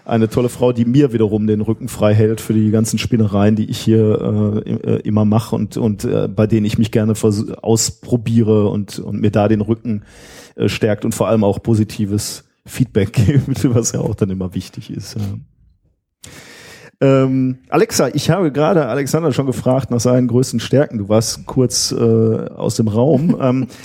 [0.09, 3.69] eine tolle Frau, die mir wiederum den Rücken frei hält für die ganzen Spinnereien, die
[3.69, 7.14] ich hier äh, äh, immer mache und und äh, bei denen ich mich gerne
[7.61, 10.03] ausprobiere und und mir da den Rücken
[10.56, 14.89] äh, stärkt und vor allem auch positives Feedback gibt, was ja auch dann immer wichtig
[14.89, 15.15] ist.
[15.15, 15.22] Ja.
[17.01, 20.98] Ähm, Alexa, ich habe gerade Alexander schon gefragt nach seinen größten Stärken.
[20.98, 23.38] Du warst kurz äh, aus dem Raum.
[23.39, 23.67] Ähm,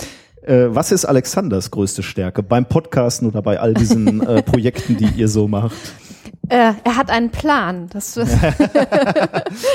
[0.47, 5.07] äh, was ist Alexanders größte Stärke beim Podcasten oder bei all diesen äh, Projekten, die
[5.15, 5.75] ihr so macht?
[6.49, 7.87] Äh, er hat einen Plan.
[7.91, 8.31] Das, also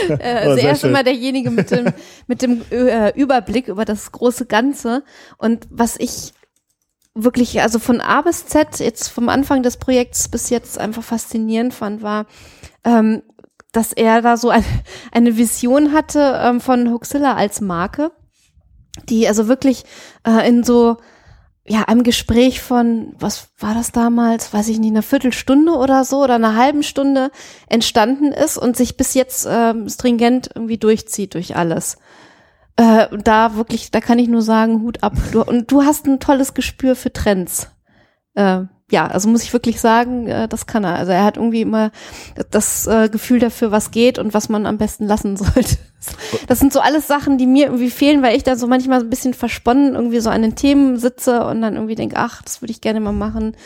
[0.08, 0.90] Oh, er ist schön.
[0.90, 1.86] immer derjenige mit dem,
[2.26, 5.02] mit dem äh, Überblick über das große Ganze.
[5.38, 6.32] Und was ich
[7.14, 11.74] wirklich, also von A bis Z, jetzt vom Anfang des Projekts bis jetzt einfach faszinierend
[11.74, 12.26] fand, war,
[12.84, 13.22] ähm,
[13.72, 14.64] dass er da so ein,
[15.12, 18.12] eine Vision hatte ähm, von Huxilla als Marke,
[19.08, 19.84] die also wirklich
[20.26, 20.98] äh, in so
[21.66, 26.22] ja, einem Gespräch von, was war das damals, weiß ich nicht, einer Viertelstunde oder so
[26.22, 27.30] oder einer halben Stunde
[27.68, 31.98] entstanden ist und sich bis jetzt ähm, stringent irgendwie durchzieht durch alles.
[32.76, 35.12] Äh, da wirklich, da kann ich nur sagen, Hut ab.
[35.32, 37.70] Du, und du hast ein tolles Gespür für Trends.
[38.34, 40.96] Äh, ja, also muss ich wirklich sagen, äh, das kann er.
[40.96, 41.90] Also er hat irgendwie immer
[42.50, 45.76] das äh, Gefühl dafür, was geht und was man am besten lassen sollte.
[46.48, 49.10] Das sind so alles Sachen, die mir irgendwie fehlen, weil ich da so manchmal ein
[49.10, 52.72] bisschen versponnen irgendwie so an den Themen sitze und dann irgendwie denke, ach, das würde
[52.72, 53.56] ich gerne mal machen.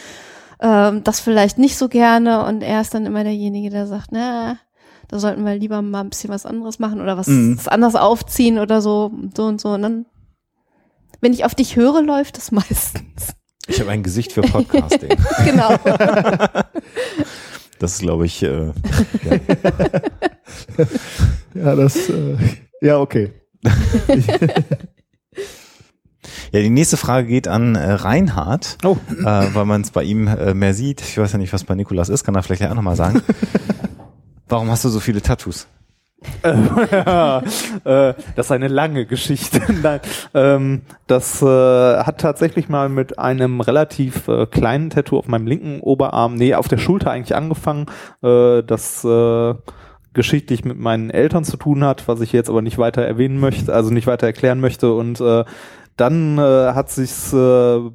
[0.60, 4.58] Ähm, das vielleicht nicht so gerne und er ist dann immer derjenige, der sagt, na,
[5.08, 7.56] da sollten wir lieber mal ein bisschen was anderes machen oder was, Mhm.
[7.58, 9.70] was anderes aufziehen oder so, so und so.
[9.70, 10.06] Und dann,
[11.20, 13.34] wenn ich auf dich höre, läuft es meistens.
[13.74, 15.10] Ich habe ein Gesicht für Podcasting.
[15.44, 15.76] genau.
[17.78, 18.72] Das ist, glaube ich, äh,
[21.54, 22.36] Ja, das, äh,
[22.80, 23.32] ja, okay.
[26.52, 28.96] Ja, die nächste Frage geht an äh, Reinhard, Oh.
[29.10, 31.00] äh, weil man es bei ihm äh, mehr sieht.
[31.00, 33.22] Ich weiß ja nicht, was bei Nikolas ist, kann er vielleicht auch nochmal sagen.
[34.48, 35.66] Warum hast du so viele Tattoos?
[36.42, 37.42] äh,
[37.84, 39.60] das ist eine lange Geschichte.
[39.82, 40.00] Nein,
[40.34, 45.80] ähm, das äh, hat tatsächlich mal mit einem relativ äh, kleinen Tattoo auf meinem linken
[45.80, 47.86] Oberarm, nee, auf der Schulter eigentlich angefangen,
[48.20, 49.06] das
[50.12, 53.72] geschichtlich mit meinen Eltern zu tun hat, was ich jetzt aber nicht weiter erwähnen möchte,
[53.72, 55.22] also nicht weiter erklären möchte und
[55.96, 57.92] dann hat sich's be-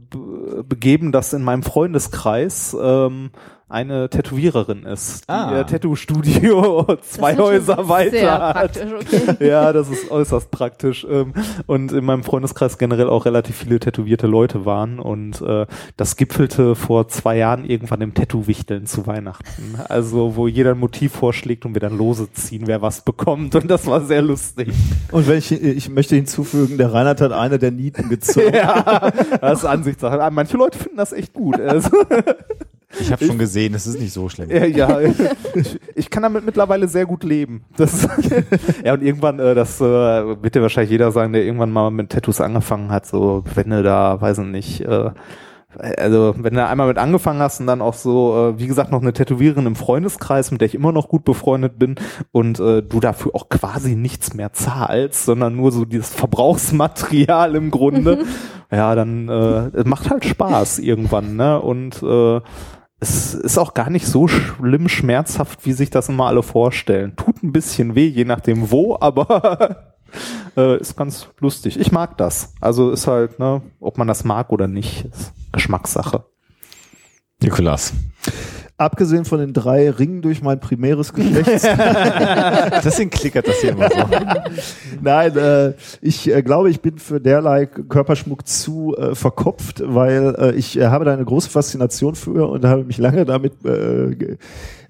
[0.68, 3.32] begeben, dass in meinem Freundeskreis ähm,
[3.70, 5.58] eine Tätowiererin ist, die Ah.
[5.58, 7.40] ihr Tattoo-Studio zwei Das ist
[7.70, 8.54] Häuser weiter Sehr hat.
[8.56, 9.36] praktisch, okay.
[9.48, 11.06] Ja, das ist äußerst praktisch.
[11.10, 11.34] Ähm,
[11.68, 15.00] Und in meinem Freundeskreis generell auch relativ viele tätowierte Leute waren.
[15.00, 15.66] Und äh,
[15.98, 19.76] das gipfelte vor zwei Jahren irgendwann im Tattoo-Wichteln zu Weihnachten.
[19.88, 23.54] Also, wo jeder ein Motiv vorschlägt und wir dann lose ziehen, wer was bekommt.
[23.56, 24.70] Und das war sehr lustig.
[25.12, 28.54] Und wenn ich, ich möchte hinzufügen, der Reinhard hat eine der Nieten gezogen.
[28.54, 30.22] Ja, das ist Ansichtssache.
[30.22, 31.60] Ah, Manche Leute finden das echt gut.
[31.60, 31.90] Also,
[33.00, 34.50] Ich habe schon gesehen, es ist nicht so schlimm.
[34.50, 35.00] Ja, ja.
[35.54, 37.64] Ich, ich kann damit mittlerweile sehr gut leben.
[37.78, 38.08] Das,
[38.84, 42.10] ja, und irgendwann, äh, das äh, wird dir wahrscheinlich jeder sagen, der irgendwann mal mit
[42.10, 45.12] Tattoos angefangen hat, so, wenn du da, weiß ich nicht, äh,
[45.78, 49.02] also wenn du einmal mit angefangen hast und dann auch so, äh, wie gesagt, noch
[49.02, 51.96] eine Tätowiererin im Freundeskreis, mit der ich immer noch gut befreundet bin
[52.32, 57.70] und äh, du dafür auch quasi nichts mehr zahlst, sondern nur so dieses Verbrauchsmaterial im
[57.70, 58.26] Grunde,
[58.72, 61.62] ja, dann äh, es macht halt Spaß irgendwann, ne?
[61.62, 62.42] Und äh,
[63.00, 67.16] es ist auch gar nicht so schlimm schmerzhaft, wie sich das immer alle vorstellen.
[67.16, 69.94] Tut ein bisschen weh, je nachdem wo, aber
[70.58, 71.80] äh, ist ganz lustig.
[71.80, 72.54] Ich mag das.
[72.60, 76.26] Also ist halt, ne, ob man das mag oder nicht, ist Geschmackssache.
[77.42, 77.94] Nikolas.
[78.80, 81.48] Abgesehen von den drei Ringen durch mein primäres Geschlecht.
[82.86, 83.98] Deswegen klickert das hier immer so.
[85.02, 90.52] Nein, äh, ich äh, glaube, ich bin für derlei Körperschmuck zu äh, verkopft, weil äh,
[90.56, 94.38] ich äh, habe da eine große Faszination für und habe mich lange damit äh,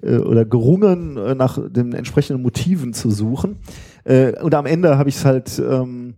[0.03, 3.57] äh, oder gerungen, äh, nach den entsprechenden Motiven zu suchen.
[4.05, 6.15] Und am Ende habe ich es halt ähm,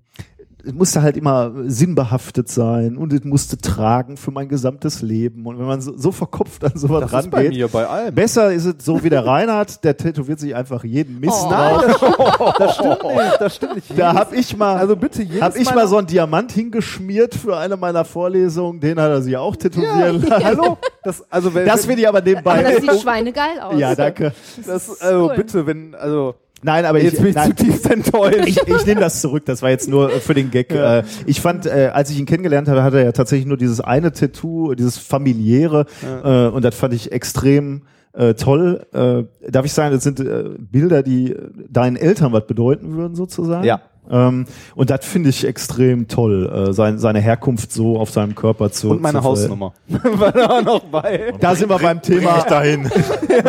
[0.66, 5.46] es musste halt immer sinnbehaftet sein und es musste tragen für mein gesamtes Leben.
[5.46, 8.14] Und wenn man so, so verkopft an sowas rangeht, bei allem.
[8.16, 11.50] besser ist es so wie der Reinhard, der tätowiert sich einfach jeden Mist Oh.
[11.50, 12.56] drauf.
[12.60, 13.98] Das stimmt nicht, das stimmt nicht.
[14.00, 17.58] Da hab ich mal, also bitte jedes hab ich mal so einen Diamant hingeschmiert für
[17.58, 20.44] eine meiner Vorlesungen, den hat er sich auch tätowieren lassen.
[20.44, 20.78] Hallo?
[21.04, 22.60] Das, also wenn, Das will ich aber nebenbei.
[22.60, 23.80] Aber das sieht schweinegeil aus.
[23.80, 24.34] ja, danke.
[24.66, 25.36] das, also cool.
[25.36, 28.46] bitte, wenn, also, Nein, aber jetzt ich, bin ich nein, zutiefst enttäuscht.
[28.46, 29.46] ich, ich nehme das zurück.
[29.46, 30.72] Das war jetzt nur äh, für den Gag.
[30.72, 33.82] Äh, Ich fand, äh, als ich ihn kennengelernt habe, hatte er ja tatsächlich nur dieses
[33.82, 35.86] eine Tattoo, dieses familiäre,
[36.24, 37.84] äh, und das fand ich extrem
[38.14, 38.86] äh, toll.
[38.94, 41.36] Äh, darf ich sagen, das sind äh, Bilder, die
[41.70, 43.64] deinen Eltern was bedeuten würden, sozusagen.
[43.66, 43.82] Ja.
[44.10, 48.72] Ähm, und das finde ich extrem toll, äh, sein, seine Herkunft so auf seinem Körper
[48.72, 48.90] zu.
[48.90, 49.74] Und meine zu Hausnummer.
[49.88, 51.34] War da auch noch bei.
[51.40, 52.42] Da sind wir beim Thema.
[52.44, 52.90] dahin.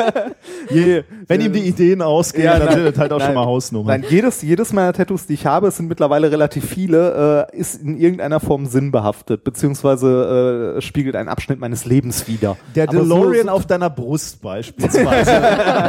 [0.70, 3.34] Je, wenn ihm die Ideen ausgehen, Ja, dann nein, sind das halt auch schon nein.
[3.34, 4.00] mal Hausnummern.
[4.00, 7.82] Nein, jedes, jedes meiner Tattoos, die ich habe, es sind mittlerweile relativ viele, äh, ist
[7.82, 12.56] in irgendeiner Form sinnbehaftet, beziehungsweise äh, spiegelt einen Abschnitt meines Lebens wider.
[12.74, 15.30] Der Aber DeLorean so, auf deiner Brust beispielsweise.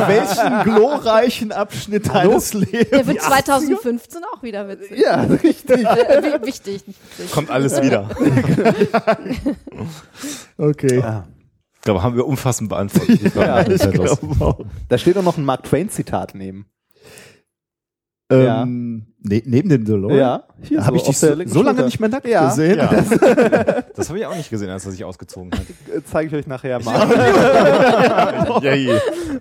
[0.08, 2.90] Welchen glorreichen Abschnitt deines Lebens?
[2.90, 5.00] Der wird 2015 auch wieder witzig.
[5.00, 5.70] Ja, richtig.
[5.70, 7.32] Äh, wi- wichtig, nicht witzig.
[7.32, 8.10] Kommt alles wieder.
[10.58, 11.00] Okay.
[11.00, 11.28] Ja.
[11.76, 13.20] Ich glaube, haben wir umfassend beantwortet.
[13.22, 14.60] die Frage des Ich glaube auch.
[14.88, 16.66] Da steht auch noch ein Mark Twain-Zitat neben.
[18.32, 20.42] Ähm, ne, neben dem DeLorean?
[20.62, 22.48] Hier Habe ich dich so, so lange nicht mehr nackt Ja.
[22.50, 22.78] gesehen?
[22.78, 22.90] Ja.
[23.96, 25.66] Das habe ich auch nicht gesehen, als er sich ausgezogen hat.
[26.06, 27.08] Zeige ich euch nachher mal.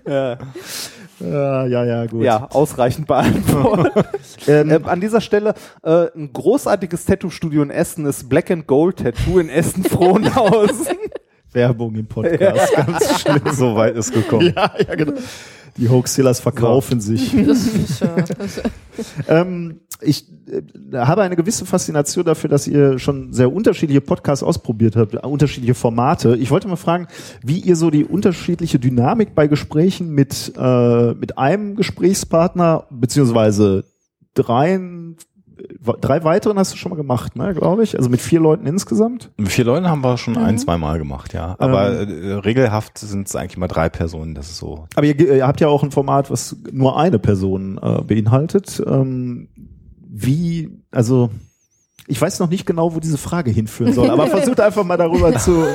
[0.05, 0.37] Ja.
[1.23, 2.23] Ja, ja, ja, gut.
[2.23, 3.93] ja, ausreichend beantwortet.
[4.47, 5.53] Ähm, Ähm, an dieser Stelle
[5.83, 10.97] äh, ein großartiges Tattoo-Studio in Essen ist Black and Gold Tattoo in Essen-Frohnhausen.
[11.53, 13.41] Werbung im Podcast, ganz schlimm.
[13.53, 14.51] So weit ist gekommen.
[14.55, 15.13] Ja, ja, genau.
[15.77, 17.33] Die Hoaxillers verkaufen sich.
[17.45, 18.61] Das ist, äh, das,
[19.27, 24.95] Ähm, ich äh, habe eine gewisse Faszination dafür, dass ihr schon sehr unterschiedliche Podcasts ausprobiert
[24.95, 26.35] habt, unterschiedliche Formate.
[26.35, 27.07] Ich wollte mal fragen,
[27.43, 33.85] wie ihr so die unterschiedliche Dynamik bei Gesprächen mit, äh, mit einem Gesprächspartner beziehungsweise
[34.35, 35.17] dreien,
[36.01, 37.97] drei weiteren hast du schon mal gemacht, ne, glaube ich.
[37.97, 39.31] Also mit vier Leuten insgesamt.
[39.37, 41.55] Mit vier Leuten haben wir schon ein, zwei Mal gemacht, ja.
[41.59, 44.35] Aber äh, regelhaft sind es eigentlich immer drei Personen.
[44.35, 44.85] Das ist so.
[44.95, 48.81] Aber ihr, ihr habt ja auch ein Format, was nur eine Person äh, beinhaltet.
[48.85, 49.49] Ähm,
[49.99, 51.29] wie, also
[52.13, 55.35] ich weiß noch nicht genau, wo diese Frage hinführen soll, aber versucht einfach mal darüber
[55.35, 55.65] zu.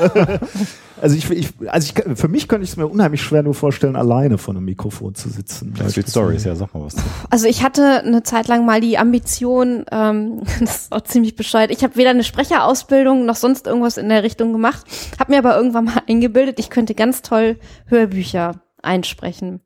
[1.02, 3.96] also ich, ich also ich, für mich könnte ich es mir unheimlich schwer nur vorstellen,
[3.96, 5.74] alleine vor einem Mikrofon zu sitzen.
[5.90, 6.94] Street Stories, ja, sag mal was.
[7.28, 11.72] Also ich hatte eine Zeit lang mal die Ambition, ähm, das ist auch ziemlich bescheuert,
[11.72, 14.86] ich habe weder eine Sprecherausbildung noch sonst irgendwas in der Richtung gemacht,
[15.18, 19.60] habe mir aber irgendwann mal eingebildet, ich könnte ganz toll Hörbücher einsprechen.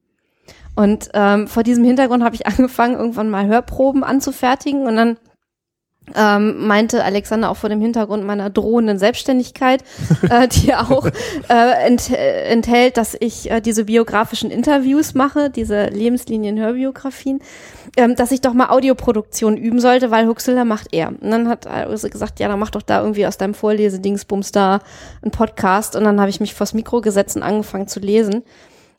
[0.75, 5.19] Und ähm, vor diesem Hintergrund habe ich angefangen, irgendwann mal Hörproben anzufertigen und dann
[6.15, 9.83] ähm, meinte Alexander auch vor dem Hintergrund meiner drohenden Selbstständigkeit,
[10.31, 11.07] äh, die auch
[11.49, 17.41] äh, ent, enthält, dass ich äh, diese biografischen Interviews mache, diese Lebenslinien-Hörbiografien,
[17.97, 21.09] ähm, dass ich doch mal Audioproduktion üben sollte, weil Huxilla macht er.
[21.09, 24.81] Und dann hat also gesagt, ja, dann mach doch da irgendwie aus deinem Vorlesedingsbums da
[25.23, 25.97] einen Podcast.
[25.97, 28.43] Und dann habe ich mich vors Mikro gesetzt und angefangen zu lesen.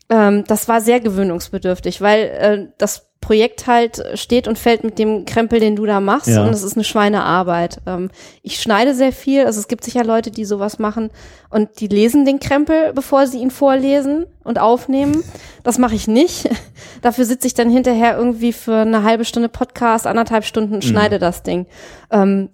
[0.09, 5.23] Ähm, das war sehr gewöhnungsbedürftig, weil äh, das Projekt halt steht und fällt mit dem
[5.23, 6.27] Krempel, den du da machst.
[6.27, 6.43] Ja.
[6.43, 7.79] Und es ist eine Schweinearbeit.
[7.85, 8.09] Ähm,
[8.41, 9.45] ich schneide sehr viel.
[9.45, 11.09] Also es gibt sicher Leute, die sowas machen
[11.49, 15.23] und die lesen den Krempel, bevor sie ihn vorlesen und aufnehmen.
[15.63, 16.49] Das mache ich nicht.
[17.01, 21.19] Dafür sitze ich dann hinterher irgendwie für eine halbe Stunde Podcast, anderthalb Stunden und schneide
[21.19, 21.67] das Ding.
[22.11, 22.49] Ähm,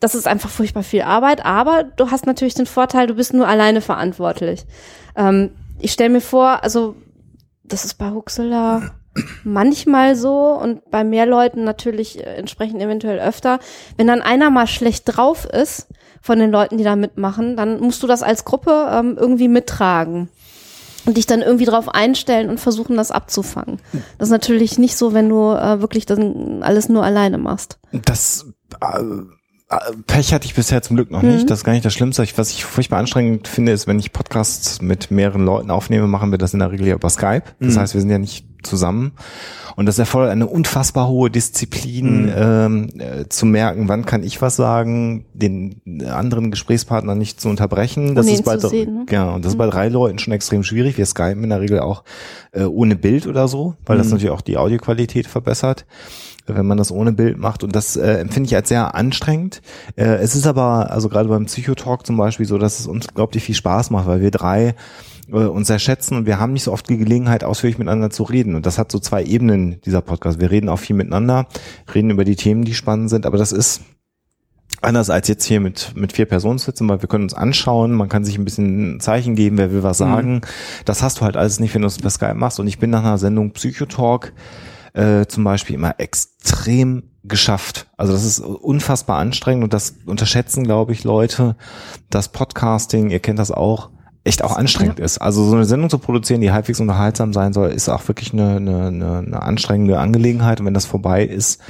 [0.00, 3.46] das ist einfach furchtbar viel Arbeit, aber du hast natürlich den Vorteil, du bist nur
[3.46, 4.64] alleine verantwortlich.
[5.14, 6.96] Ähm, ich stelle mir vor, also
[7.62, 8.90] das ist bei Huxela
[9.44, 13.58] manchmal so und bei mehr Leuten natürlich äh, entsprechend eventuell öfter.
[13.96, 15.88] Wenn dann einer mal schlecht drauf ist
[16.20, 20.28] von den Leuten, die da mitmachen, dann musst du das als Gruppe ähm, irgendwie mittragen
[21.06, 23.78] und dich dann irgendwie drauf einstellen und versuchen, das abzufangen.
[24.18, 27.78] Das ist natürlich nicht so, wenn du äh, wirklich dann alles nur alleine machst.
[27.92, 28.46] Das
[28.82, 29.00] äh,
[29.70, 31.28] äh, Pech hatte ich bisher zum Glück noch Mhm.
[31.32, 31.50] nicht.
[31.50, 32.26] Das ist gar nicht das Schlimmste.
[32.36, 36.38] Was ich furchtbar anstrengend finde, ist, wenn ich Podcasts mit mehreren Leuten aufnehme, machen wir
[36.38, 37.44] das in der Regel ja über Skype.
[37.60, 39.12] Das heißt, wir sind ja nicht zusammen.
[39.76, 44.56] Und das erfordert eine unfassbar hohe Disziplin, ähm, äh, zu merken, wann kann ich was
[44.56, 48.14] sagen, den anderen Gesprächspartner nicht zu unterbrechen.
[48.14, 49.06] Das Ohne ist ihn bei sehen, ne?
[49.10, 50.98] ja, und das ist bei drei Leuten schon extrem schwierig.
[50.98, 52.02] Wir skypen in der Regel auch
[52.52, 55.86] äh, ohne Bild oder so, weil das natürlich auch die Audioqualität verbessert
[56.56, 57.62] wenn man das ohne Bild macht.
[57.62, 59.60] Und das äh, empfinde ich als sehr anstrengend.
[59.96, 63.42] Äh, es ist aber, also gerade beim Psychotalk zum Beispiel so, dass es uns unglaublich
[63.42, 64.74] viel Spaß macht, weil wir drei
[65.28, 68.22] äh, uns sehr schätzen und wir haben nicht so oft die Gelegenheit, ausführlich miteinander zu
[68.22, 68.54] reden.
[68.54, 70.40] Und das hat so zwei Ebenen, dieser Podcast.
[70.40, 71.46] Wir reden auch viel miteinander,
[71.94, 73.82] reden über die Themen, die spannend sind, aber das ist
[74.80, 78.08] anders als jetzt hier mit, mit vier Personen sitzen, weil wir können uns anschauen, man
[78.08, 80.42] kann sich ein bisschen ein Zeichen geben, wer will was sagen.
[80.84, 82.60] Das hast du halt alles nicht, wenn du es per Skype machst.
[82.60, 84.32] Und ich bin nach einer Sendung Psychotalk
[84.92, 87.88] äh, zum Beispiel immer extrem geschafft.
[87.96, 91.56] Also das ist unfassbar anstrengend und das unterschätzen, glaube ich, Leute,
[92.10, 93.90] dass Podcasting, ihr kennt das auch,
[94.28, 95.18] echt auch anstrengend ist.
[95.18, 98.56] Also so eine Sendung zu produzieren, die halbwegs unterhaltsam sein soll, ist auch wirklich eine,
[98.56, 100.60] eine, eine, eine anstrengende Angelegenheit.
[100.60, 101.60] Und wenn das vorbei ist,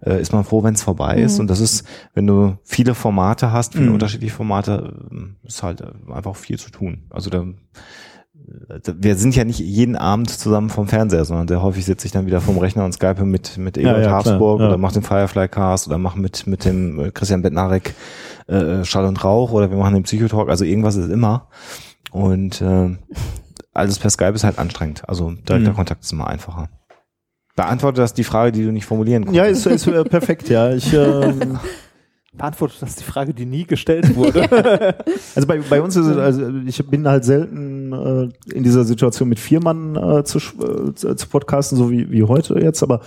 [0.00, 1.40] äh, ist man froh, wenn es vorbei ist.
[1.40, 1.84] Und das ist,
[2.14, 6.70] wenn du viele Formate hast, viele unterschiedliche Formate, äh, ist halt äh, einfach viel zu
[6.70, 7.02] tun.
[7.10, 7.44] Also da
[9.00, 12.26] wir sind ja nicht jeden Abend zusammen vom Fernseher, sondern sehr häufig sitze ich dann
[12.26, 14.68] wieder vom Rechner und Skype mit, mit Ebert Ja, ja, klar, Habsburg ja.
[14.68, 17.94] oder mache den Firefly Cast oder mache mit, mit dem äh, Christian Bettnarek
[18.46, 21.48] äh, Schall und Rauch oder wir machen den Psychotalk, also irgendwas ist immer.
[22.14, 22.96] Und äh,
[23.72, 25.02] alles per Skype ist halt anstrengend.
[25.08, 25.74] Also direkter Mhm.
[25.74, 26.68] Kontakt ist immer einfacher.
[27.56, 29.66] Beantwortet das die Frage, die du nicht formulieren konntest?
[29.66, 30.72] Ja, ist, ist äh, perfekt, ja.
[30.72, 31.58] Ich, ähm,
[32.32, 34.48] Beantwortet das die Frage, die nie gestellt wurde?
[35.34, 39.28] also bei, bei uns ist es, also ich bin halt selten äh, in dieser Situation
[39.28, 43.00] mit vier Mann äh, zu, äh, zu podcasten, so wie, wie heute jetzt, aber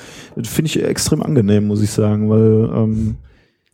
[0.43, 3.15] finde ich extrem angenehm, muss ich sagen, weil ähm,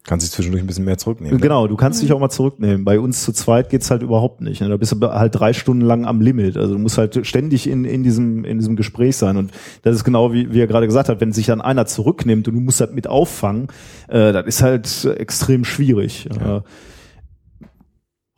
[0.05, 1.37] Kannst dich zwischendurch ein bisschen mehr zurücknehmen.
[1.37, 1.41] ne?
[1.41, 2.83] Genau, du kannst dich auch mal zurücknehmen.
[2.83, 4.59] Bei uns zu zweit geht's halt überhaupt nicht.
[4.59, 4.67] ne?
[4.67, 6.57] Da bist du halt drei Stunden lang am Limit.
[6.57, 9.37] Also du musst halt ständig in, in, diesem, in diesem Gespräch sein.
[9.37, 9.51] Und
[9.83, 12.53] das ist genau wie, wie er gerade gesagt hat, wenn sich dann einer zurücknimmt und
[12.55, 13.67] du musst das mit auffangen,
[14.09, 16.27] äh, das ist halt extrem schwierig.
[16.29, 16.61] Äh,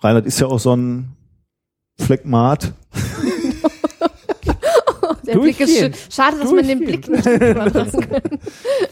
[0.01, 1.13] Reinhard ist ja auch so ein
[1.99, 2.73] Phlegmat.
[5.25, 5.93] Der Blick ist schön.
[6.09, 8.21] Schade, dass man den Blick nicht übertragen kann.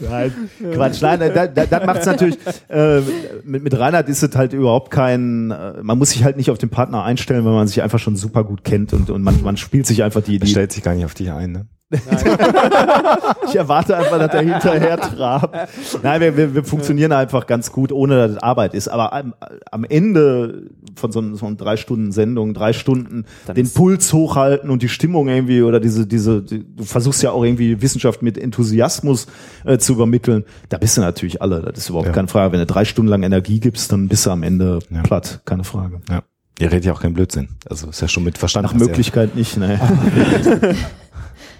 [0.00, 0.32] Nein,
[0.72, 1.02] Quatsch.
[1.02, 2.36] Nein, da, da, dann macht's natürlich,
[2.68, 3.00] äh,
[3.44, 6.58] mit, mit Reinhard ist es halt überhaupt kein, äh, man muss sich halt nicht auf
[6.58, 9.56] den Partner einstellen, weil man sich einfach schon super gut kennt und, und man, man
[9.56, 11.66] spielt sich einfach die, die stellt sich gar nicht auf dich ein, ne?
[13.48, 15.54] ich erwarte einfach, dass er hinterher trabt.
[16.02, 18.88] Nein, wir, wir, wir funktionieren einfach ganz gut, ohne dass es Arbeit ist.
[18.88, 19.34] Aber am,
[19.70, 24.70] am Ende von so, einer- so einer drei Stunden Sendung, drei Stunden den Puls hochhalten
[24.70, 28.38] und die Stimmung irgendwie oder diese, diese, die, du versuchst ja auch irgendwie Wissenschaft mit
[28.38, 29.26] Enthusiasmus
[29.64, 30.44] äh, zu übermitteln.
[30.70, 31.60] Da bist du natürlich alle.
[31.60, 32.12] Das ist überhaupt Ja.
[32.14, 32.52] keine Frage.
[32.52, 35.02] Wenn du drei Stunden lang Energie gibst, dann bist du am Ende Ja.
[35.02, 35.42] platt.
[35.44, 36.00] Keine Frage.
[36.10, 36.22] Ja.
[36.60, 37.48] Ihr redet ja auch keinen Blödsinn.
[37.68, 38.64] Also ist ja schon mit Verstand.
[38.66, 39.78] Nach Möglichkeit nicht, ne?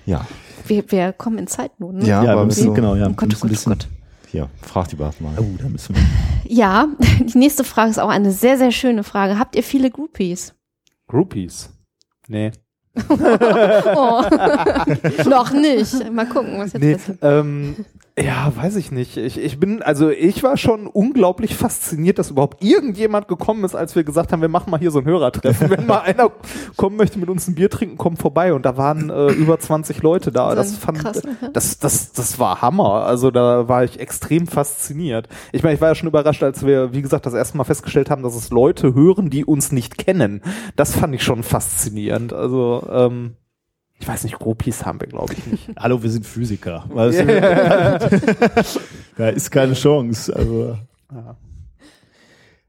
[0.06, 0.26] Ja.
[0.66, 2.06] Wir, wir kommen in Zeitnot, ne?
[2.06, 3.06] Ja, Ja, aber wir müssen, du, genau, ja.
[3.08, 3.88] Oh Gott, wir oh Gott, oh bisschen- Gott.
[4.30, 5.32] Hier, frag die Bart mal.
[5.38, 6.02] Oh, da müssen wir.
[6.46, 6.88] Ja,
[7.20, 9.38] die nächste Frage ist auch eine sehr, sehr schöne Frage.
[9.38, 10.54] Habt ihr viele Groupies?
[11.06, 11.70] Groupies.
[12.28, 12.50] Nee.
[13.96, 14.22] Oh.
[15.28, 16.12] Noch nicht.
[16.12, 17.18] Mal gucken, was jetzt Nee, passiert.
[17.22, 17.76] ähm,
[18.16, 19.16] ja, weiß ich nicht.
[19.16, 23.96] Ich, ich bin, also ich war schon unglaublich fasziniert, dass überhaupt irgendjemand gekommen ist, als
[23.96, 25.68] wir gesagt haben, wir machen mal hier so ein Hörertreffen.
[25.68, 26.30] Wenn mal einer
[26.76, 28.54] kommen möchte mit uns ein Bier trinken, kommt vorbei.
[28.54, 30.54] Und da waren äh, über 20 Leute da.
[30.54, 31.50] Das fand, Krass, ne?
[31.52, 33.04] das, das, das war Hammer.
[33.04, 35.28] Also da war ich extrem fasziniert.
[35.50, 38.10] Ich meine, ich war ja schon überrascht, als wir, wie gesagt, das erste Mal festgestellt
[38.10, 40.40] haben, dass es Leute hören, die uns nicht kennen.
[40.76, 42.32] Das fand ich schon faszinierend.
[42.32, 43.34] Also, ähm,
[43.98, 45.70] ich weiß nicht, Groupies haben wir, glaube ich, nicht.
[45.78, 46.84] Hallo, wir sind Physiker.
[46.88, 47.26] Weißt du?
[49.16, 50.34] da ist keine Chance.
[50.34, 50.78] Also.
[51.12, 51.36] Ja.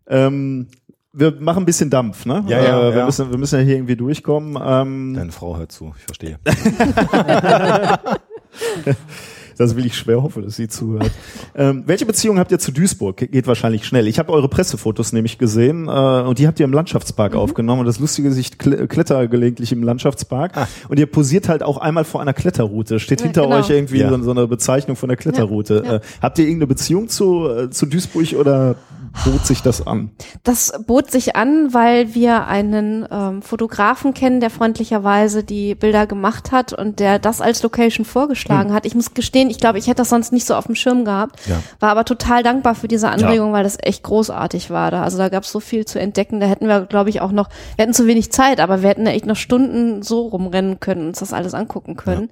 [0.08, 0.68] Ähm,
[1.14, 2.44] wir machen ein bisschen Dampf, ne?
[2.48, 3.06] Ja, ja, äh, wir, ja.
[3.06, 4.62] Müssen, wir müssen ja hier irgendwie durchkommen.
[4.64, 6.38] Ähm, Deine Frau hört zu, ich verstehe.
[9.58, 11.10] das will ich schwer hoffen, dass sie zuhört.
[11.56, 13.18] ähm, welche Beziehung habt ihr zu Duisburg?
[13.18, 14.08] Ge- Geht wahrscheinlich schnell.
[14.08, 17.40] Ich habe eure Pressefotos nämlich gesehen äh, und die habt ihr im Landschaftspark Mhm.
[17.40, 17.80] aufgenommen.
[17.82, 20.68] Und das Lustige ist, ich kle kletter gelegentlich im Landschaftspark Ah.
[20.90, 23.00] und ihr posiert halt auch einmal vor einer Kletterroute.
[23.00, 23.58] Steht Ja, hinter genau.
[23.58, 24.10] euch irgendwie Ja.
[24.10, 25.84] so, so eine Bezeichnung von der Kletterroute.
[25.86, 25.96] Ja.
[25.96, 28.76] Äh, habt ihr irgendeine Beziehung zu, äh, zu Duisburg oder
[29.24, 30.12] bot sich das an?
[30.44, 36.52] Das bot sich an, weil wir einen ähm, Fotografen kennen, der freundlicherweise die Bilder gemacht
[36.52, 38.86] hat und der das als Location vorgeschlagen hat.
[38.86, 41.40] Ich muss gestehen, ich glaube, ich hätte das sonst nicht so auf dem Schirm gehabt,
[41.48, 41.60] Ja.
[41.80, 44.92] war aber total dankbar für diese Anregung, weil das echt großartig war.
[44.92, 45.04] Da.
[45.04, 46.40] Also da gab es so viel zu entdecken.
[46.40, 49.06] Da hätten wir, glaube ich, auch noch, wir hatten zu wenig Zeit, aber wir hätten
[49.06, 52.30] da echt noch Stunden so rumrennen können, uns das alles angucken können.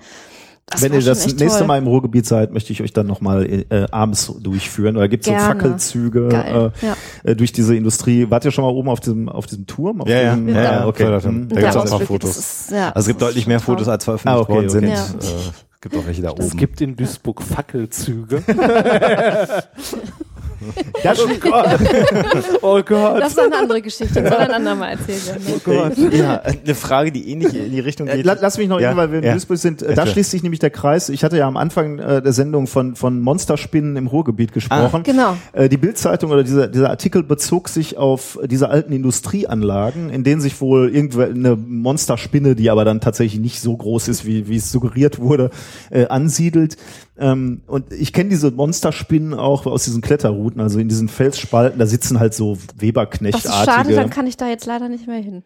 [0.66, 1.68] Das Wenn ihr das nächste toll.
[1.68, 4.96] Mal im Ruhrgebiet seid, möchte ich euch dann nochmal äh, abends durchführen.
[4.98, 5.38] Oder gibt es so.
[5.38, 6.96] Fackelzüge Geil, äh, ja.
[7.24, 8.30] äh, durch diese Industrie?
[8.32, 10.02] Wart ihr schon mal oben auf diesem, auf diesem Turm?
[10.02, 11.04] Auf Ja, ja, diesem, ja, ja, okay.
[11.06, 11.50] Mhm.
[11.50, 12.38] Da gibt's Der auch ein paar Fotos.
[12.38, 13.60] ist- ja, Also es gibt deutlich mehr.
[13.60, 14.86] Fotos, als veröffentlicht Ah, okay, worden sind.
[14.86, 14.94] okay.
[14.94, 15.04] Ja.
[15.04, 15.52] Äh,
[15.82, 16.58] gibt auch welche da Es oben.
[16.58, 18.42] gibt in Duisburg Fackelzüge.
[21.04, 21.66] Das oh Gott.
[22.62, 23.22] Oh Gott.
[23.22, 25.44] Das ist eine andere Geschichte, das soll ein andermal erzählt werden.
[25.56, 26.14] Oh Gott.
[26.14, 28.26] Ja, eine Frage, die ähnlich in die Richtung Äh, geht.
[28.26, 29.34] la- Lass mich noch Ja, eben, weil wir in ja.
[29.34, 29.82] Duisburg sind.
[29.82, 31.10] Äh, Da schließt sich nämlich der Kreis.
[31.10, 35.04] Ich hatte ja am Anfang äh, der Sendung von, von Monsterspinnen im Ruhrgebiet gesprochen.
[35.04, 35.36] Genau.
[35.54, 40.42] Äh, die Bildzeitung oder dieser, dieser Artikel bezog sich auf diese alten Industrieanlagen, in denen
[40.42, 44.72] sich wohl irgendeine Monsterspinne, die aber dann tatsächlich nicht so groß ist, wie, wie es
[44.72, 45.50] suggeriert wurde,
[45.90, 46.78] äh, ansiedelt.
[47.18, 51.86] Ähm, und ich kenne diese Monsterspinnen auch aus diesen Kletterrouten, also in diesen Felsspalten, da
[51.86, 53.96] sitzen halt so Das ist schade, Weberknechtartige.
[53.96, 55.44] dann kann ich da jetzt leider nicht mehr hin.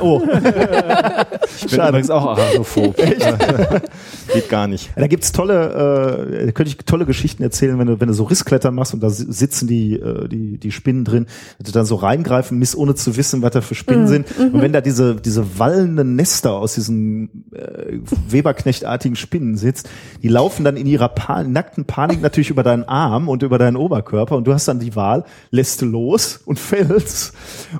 [0.00, 0.22] Oh,
[1.58, 2.98] Ich bin übrigens auch arachnophob.
[2.98, 3.16] Äh,
[4.32, 4.90] Geht gar nicht.
[4.96, 8.24] Da gibt's tolle, äh, da könnte ich tolle Geschichten erzählen, wenn du, wenn du so
[8.24, 11.26] Rissklettern machst und da si- sitzen die, äh, die, die Spinnen drin,
[11.58, 14.26] dass du dann so reingreifen musst, ohne zu wissen, was da für Spinnen sind.
[14.38, 17.98] Und wenn da diese, diese wallenden Nester aus diesen äh,
[18.28, 19.88] Weberknechtartigen Spinnen sitzt,
[20.22, 23.76] die laufen dann in ihrer pa nackten Panik natürlich über deinen Arm und über deinen
[23.76, 27.32] Oberkörper und du hast dann die Wahl, lässt du los und fällst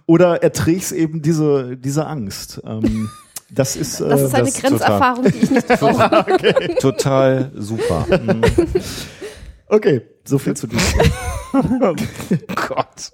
[0.07, 2.61] oder erträgst eben diese, diese Angst.
[2.67, 3.09] Ähm,
[3.49, 6.27] das ist, äh, Das ist eine das- Grenzerfahrung, die ich nicht brauche.
[6.81, 8.05] Total super.
[9.69, 10.79] okay, so viel zu dir.
[12.69, 13.13] Gott.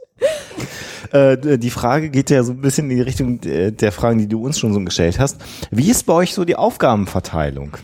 [1.13, 4.29] Äh, die Frage geht ja so ein bisschen in die Richtung der der Fragen, die
[4.29, 5.37] du uns schon so gestellt hast.
[5.71, 7.77] Wie ist bei euch so die Aufgabenverteilung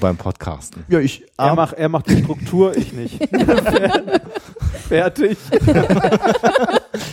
[0.00, 0.84] beim Podcasten?
[0.88, 3.18] Ja, ich Er macht, er macht die Struktur, ich nicht.
[4.88, 5.36] Fertig.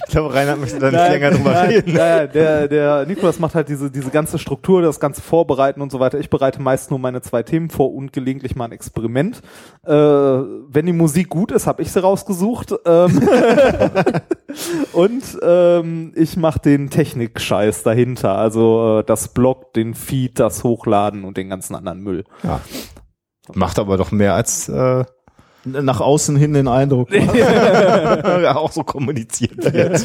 [0.06, 1.94] Ich glaube, Reinhard möchte da nicht Nein, länger drüber nein, reden.
[1.94, 6.00] nein, der, der Nikolas macht halt diese, diese ganze Struktur, das ganze Vorbereiten und so
[6.00, 6.20] weiter.
[6.20, 9.42] Ich bereite meist nur meine zwei Themen vor und gelegentlich mal ein Experiment.
[9.86, 12.74] Äh, wenn die Musik gut ist, habe ich sie rausgesucht.
[12.86, 13.22] Ähm
[14.94, 18.36] und ähm, ich mache den Technik-Scheiß dahinter.
[18.36, 22.24] Also äh, das Blog, den Feed, das Hochladen und den ganzen anderen Müll.
[22.44, 22.62] Ja.
[23.54, 25.04] Macht aber doch mehr als äh,
[25.66, 27.10] nach außen hin den Eindruck.
[28.48, 30.04] auch so kommuniziert wird.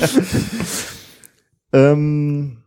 [1.73, 2.62] ähm,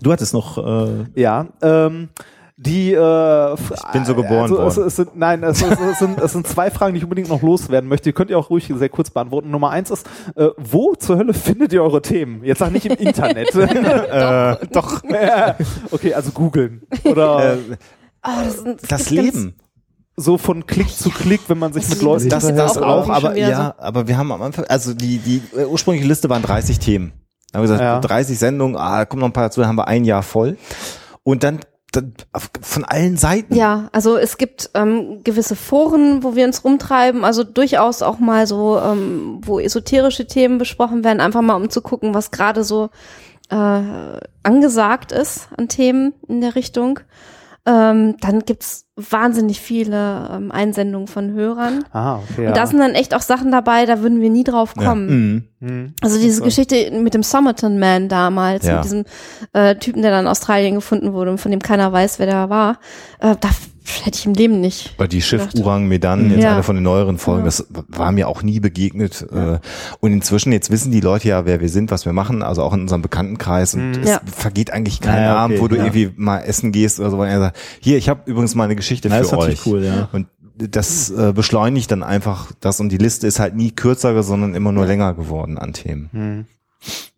[0.00, 2.10] du hattest noch äh, Ja, ähm,
[2.58, 4.86] die äh, ich bin so geboren also, Es, worden.
[4.88, 7.42] es sind, nein, es, es, es, sind, es sind zwei Fragen, die ich unbedingt noch
[7.42, 8.04] loswerden möchte.
[8.08, 9.50] Die könnt ihr auch ruhig sehr kurz beantworten.
[9.50, 12.42] Nummer eins ist, äh, wo zur Hölle findet ihr eure Themen?
[12.44, 13.54] Jetzt sag nicht im Internet.
[13.54, 15.02] äh, doch.
[15.90, 16.82] Okay, also googeln.
[17.04, 17.58] Oder Äh,
[18.22, 19.54] Ah, das, es das Leben.
[20.16, 22.78] so von Klick zu Klick, wenn man sich Das mit Leuten ist Das, jetzt das
[22.78, 26.78] auch aber ja, aber wir haben am Anfang, also die, die ursprüngliche Liste waren 30
[26.80, 27.12] Themen.
[27.52, 28.00] Da haben wir gesagt, Ja.
[28.00, 30.56] 30 Sendungen, ah, da kommen noch ein paar dazu, dann haben wir ein Jahr voll.
[31.22, 31.60] Und dann,
[32.60, 33.54] von allen Seiten.
[33.54, 38.46] Ja, also es gibt ähm, gewisse Foren, wo wir uns rumtreiben, also durchaus auch mal
[38.46, 42.90] so, ähm, wo esoterische Themen besprochen werden, einfach mal um zu gucken, was gerade so
[43.48, 47.00] äh, angesagt ist an Themen in der Richtung.
[47.66, 51.84] Ähm, dann gibt's wahnsinnig viele ähm, Einsendungen von Hörern.
[51.92, 52.46] Ah, okay.
[52.46, 55.44] Und da sind dann echt auch Sachen dabei, da würden wir nie drauf kommen.
[55.60, 55.68] Mhm.
[55.68, 55.94] Hm.
[56.00, 56.48] Also diese Okay.
[56.48, 58.76] Geschichte mit dem Somerton Man damals, Ja.
[58.76, 59.04] mit diesem
[59.52, 62.48] äh, Typen, der dann in Australien gefunden wurde und von dem keiner weiß, wer der
[62.50, 62.78] war,
[63.18, 63.48] äh, da
[64.02, 64.94] hätte ich im Leben nicht.
[64.98, 65.58] Weil die Schiff gedacht.
[65.64, 66.52] Urang Medan, jetzt Ja.
[66.54, 67.44] eine von den neueren Folgen, Ja.
[67.46, 69.26] das war mir auch nie begegnet.
[69.32, 69.58] Äh,
[70.00, 72.72] Und inzwischen, jetzt wissen die Leute ja, wer wir sind, was wir machen, also auch
[72.74, 73.74] in unserem Bekanntenkreis.
[73.74, 74.20] Und es Ja.
[74.26, 75.84] vergeht eigentlich kein Ja, okay, Abend, wo du ja.
[75.84, 78.76] irgendwie mal essen gehst oder so, weil er sagt, hier, ich habe übrigens mal eine
[78.76, 79.66] Geschichte Na, für ist natürlich euch.
[79.66, 80.08] cool, ja.
[80.12, 80.26] Und
[80.58, 84.72] das äh, beschleunigt dann einfach das und die Liste ist halt nie kürzer, sondern immer
[84.72, 86.08] nur länger geworden an Themen.
[86.12, 86.46] Hm.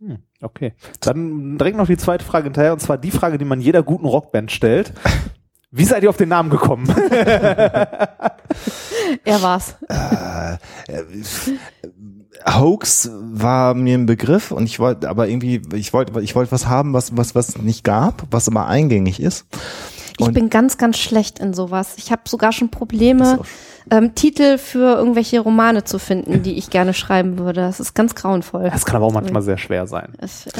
[0.01, 0.73] Hm, Okay.
[1.01, 4.07] Dann direkt noch die zweite Frage hinterher, und zwar die Frage, die man jeder guten
[4.07, 4.93] Rockband stellt.
[5.71, 6.87] Wie seid ihr auf den Namen gekommen?
[9.25, 9.75] Er war's.
[12.47, 16.67] Hoax war mir ein Begriff und ich wollte aber irgendwie, ich wollte, ich wollte was
[16.67, 19.47] haben, was, was, was nicht gab, was aber eingängig ist.
[20.19, 21.95] Ich Und- bin ganz, ganz schlecht in sowas.
[21.97, 23.47] Ich habe sogar schon Das Probleme, ist auch-
[23.91, 27.60] ähm, Titel für irgendwelche Romane zu finden, die ich gerne schreiben würde.
[27.62, 28.70] Das ist ganz grauenvoll.
[28.70, 30.12] Das kann aber auch manchmal sehr schwer sein.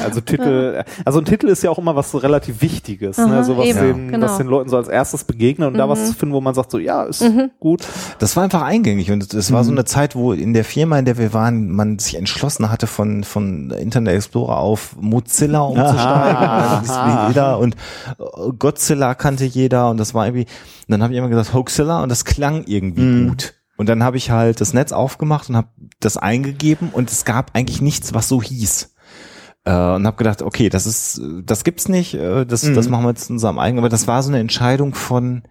[0.03, 3.43] Also Titel, also ein Titel ist ja auch immer was so relativ Wichtiges, Aha, ne?
[3.43, 4.25] so was, eben, den, genau.
[4.27, 6.71] was den Leuten so als erstes begegnet und da was zu finden, wo man sagt
[6.71, 7.23] so, ja, ist
[7.59, 7.81] gut.
[8.19, 9.65] Das war einfach eingängig und es war Mhm.
[9.65, 12.87] so eine Zeit, wo in der Firma, in der wir waren, man sich entschlossen hatte,
[12.87, 15.99] von, von Internet Explorer auf Mozilla umzusteigen.
[16.37, 16.83] Aha.
[16.85, 17.75] Das wie jeder und
[18.19, 18.23] äh,
[18.57, 22.09] Godzilla kannte jeder und das war irgendwie, und dann habe ich immer gesagt Hoaxilla und
[22.09, 23.18] das klang irgendwie Mhm.
[23.27, 23.53] Gut.
[23.77, 27.55] Und dann habe ich halt das Netz aufgemacht und habe das eingegeben und es gab
[27.55, 28.93] eigentlich nichts, was so hieß.
[29.65, 32.75] Äh, und habe gedacht, okay, das ist, das gibt's nicht, äh, das, Mhm.
[32.75, 33.79] das machen wir jetzt in unserem eigenen.
[33.79, 35.43] Aber das war so eine Entscheidung von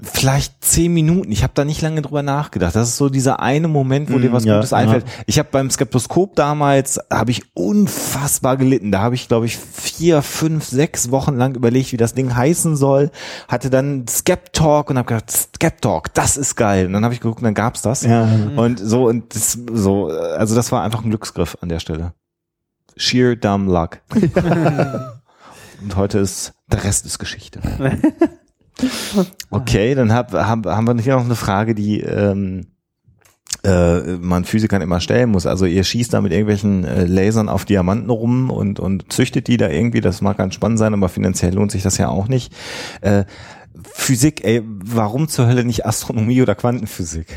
[0.00, 1.30] vielleicht zehn Minuten.
[1.32, 2.74] Ich habe da nicht lange drüber nachgedacht.
[2.74, 5.04] Das ist so dieser eine Moment, wo dir Mhm, was ja, Gutes einfällt.
[5.26, 8.90] Ich habe beim Skeptoskop damals habe ich unfassbar gelitten.
[8.90, 12.74] Da habe ich, glaube ich, vier, fünf, sechs Wochen lang überlegt, wie das Ding heißen
[12.76, 13.10] soll.
[13.48, 16.86] Hatte dann Skeptalk und habe gedacht, Skeptalk, das ist geil.
[16.86, 18.02] Und dann habe ich geguckt, und dann gab's das.
[18.02, 18.26] Ja.
[18.56, 22.14] Und so und das, so, also das war einfach ein Glücksgriff an der Stelle.
[22.96, 23.98] Sheer dumb luck.
[25.82, 27.60] und heute ist der Rest ist Geschichte.
[29.50, 32.68] Okay, dann hab, hab, haben wir hier noch eine Frage, die ähm,
[33.64, 35.46] äh, man Physikern immer stellen muss.
[35.46, 39.58] Also ihr schießt da mit irgendwelchen äh, Lasern auf Diamanten rum und, und züchtet die
[39.58, 40.00] da irgendwie.
[40.00, 42.52] Das mag ganz spannend sein, aber finanziell lohnt sich das ja auch nicht.
[43.02, 43.24] Äh,
[43.92, 47.26] Physik, ey, warum zur Hölle nicht Astronomie oder Quantenphysik?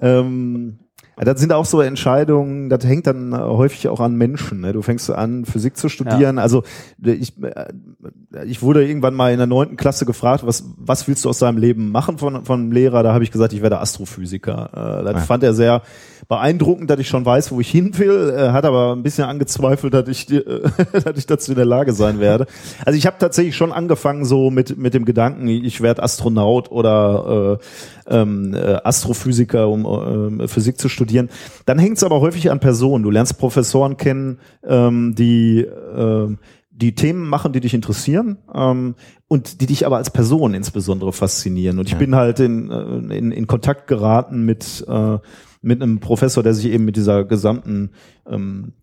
[0.00, 0.78] Ähm,
[1.24, 4.60] das sind auch so Entscheidungen, das hängt dann äh, häufig auch an Menschen.
[4.60, 4.72] Ne?
[4.72, 6.38] Du fängst an, Physik zu studieren.
[6.38, 6.62] Also
[7.04, 11.24] äh, ich, äh, ich wurde irgendwann mal in der neunten Klasse gefragt, was, was willst
[11.24, 13.02] du aus deinem Leben machen von, von einem Lehrer?
[13.02, 15.02] Da habe ich gesagt, ich werde Astrophysiker.
[15.04, 15.20] Das Ja.
[15.20, 15.82] fand er sehr
[16.28, 18.30] beeindruckend, dass ich schon weiß, wo ich hin will.
[18.36, 20.26] Er hat aber ein bisschen angezweifelt, dass ich,
[20.92, 22.46] dass ich dazu in der Lage sein werde.
[22.84, 27.58] Also ich habe tatsächlich schon angefangen so mit, mit dem Gedanken, ich werde Astronaut oder
[28.08, 31.07] äh, ähm, äh, Astrophysiker, um äh, Physik zu studieren.
[31.66, 33.02] Dann hängt es aber häufig an Personen.
[33.04, 36.36] Du lernst Professoren kennen, ähm, die äh,
[36.70, 38.94] die Themen machen, die dich interessieren ähm,
[39.26, 41.78] und die dich aber als Person insbesondere faszinieren.
[41.80, 41.98] Und ich Ja.
[41.98, 45.18] bin halt in, äh, in, in Kontakt geraten mit, äh,
[45.60, 47.90] mit einem Professor, der sich eben mit dieser gesamten
[48.28, 48.74] ähm,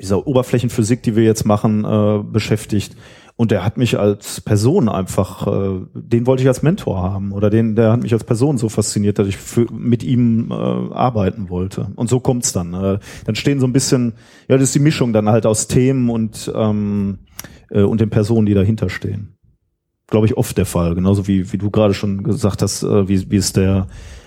[0.00, 2.96] dieser Oberflächenphysik, die wir jetzt machen, äh, beschäftigt.
[3.36, 7.50] Und der hat mich als Person einfach, äh, den wollte ich als Mentor haben oder
[7.50, 11.48] den, der hat mich als Person so fasziniert, dass ich für, mit ihm äh, arbeiten
[11.48, 11.88] wollte.
[11.96, 12.74] Und so kommt's dann.
[12.74, 14.14] Äh, dann stehen so ein bisschen,
[14.48, 17.18] ja, das ist die Mischung dann halt aus Themen und ähm,
[17.70, 19.34] äh, und den Personen, die dahinter stehen.
[20.06, 23.30] Glaube ich oft der Fall, genauso wie wie du gerade schon gesagt hast, äh, wie
[23.30, 23.86] wie es der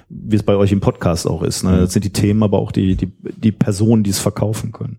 [0.10, 1.64] wie es bei euch im Podcast auch ist.
[1.64, 1.78] Ne?
[1.78, 4.98] Das sind die Themen, aber auch die die die Personen, die es verkaufen können.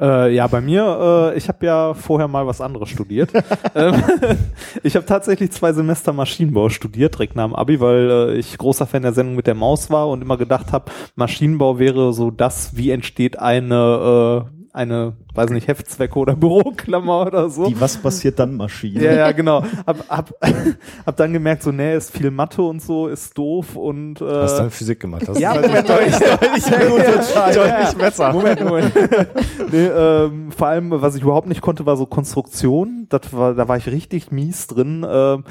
[0.00, 3.30] Äh, ja, bei mir, äh, ich habe ja vorher mal was anderes studiert.
[3.74, 4.02] ähm,
[4.82, 8.86] ich habe tatsächlich zwei Semester Maschinenbau studiert, direkt nach dem Abi, weil äh, ich großer
[8.86, 12.76] Fan der Sendung mit der Maus war und immer gedacht habe, Maschinenbau wäre so das,
[12.76, 17.66] wie entsteht eine, äh, eine, weiß nicht, Heftzwecke oder Büroklammer oder so.
[17.66, 19.04] Die was passiert dann Maschine?
[19.04, 19.64] Ja, ja, genau.
[19.86, 20.34] Hab, hab,
[21.06, 24.58] hab dann gemerkt, so, nee, ist viel Mathe und so, ist doof und äh, Hast
[24.58, 25.22] du halt Physik gemacht?
[25.26, 27.56] Das ja, ist Moment, deutlich, deutlich, entscheidend.
[27.56, 28.32] Deutlich besser.
[28.32, 28.92] Moment, Moment.
[29.72, 33.06] nee, ähm, vor allem, was ich überhaupt nicht konnte, war so Konstruktion.
[33.08, 35.06] Das war, da war ich richtig mies drin.
[35.08, 35.44] Ähm,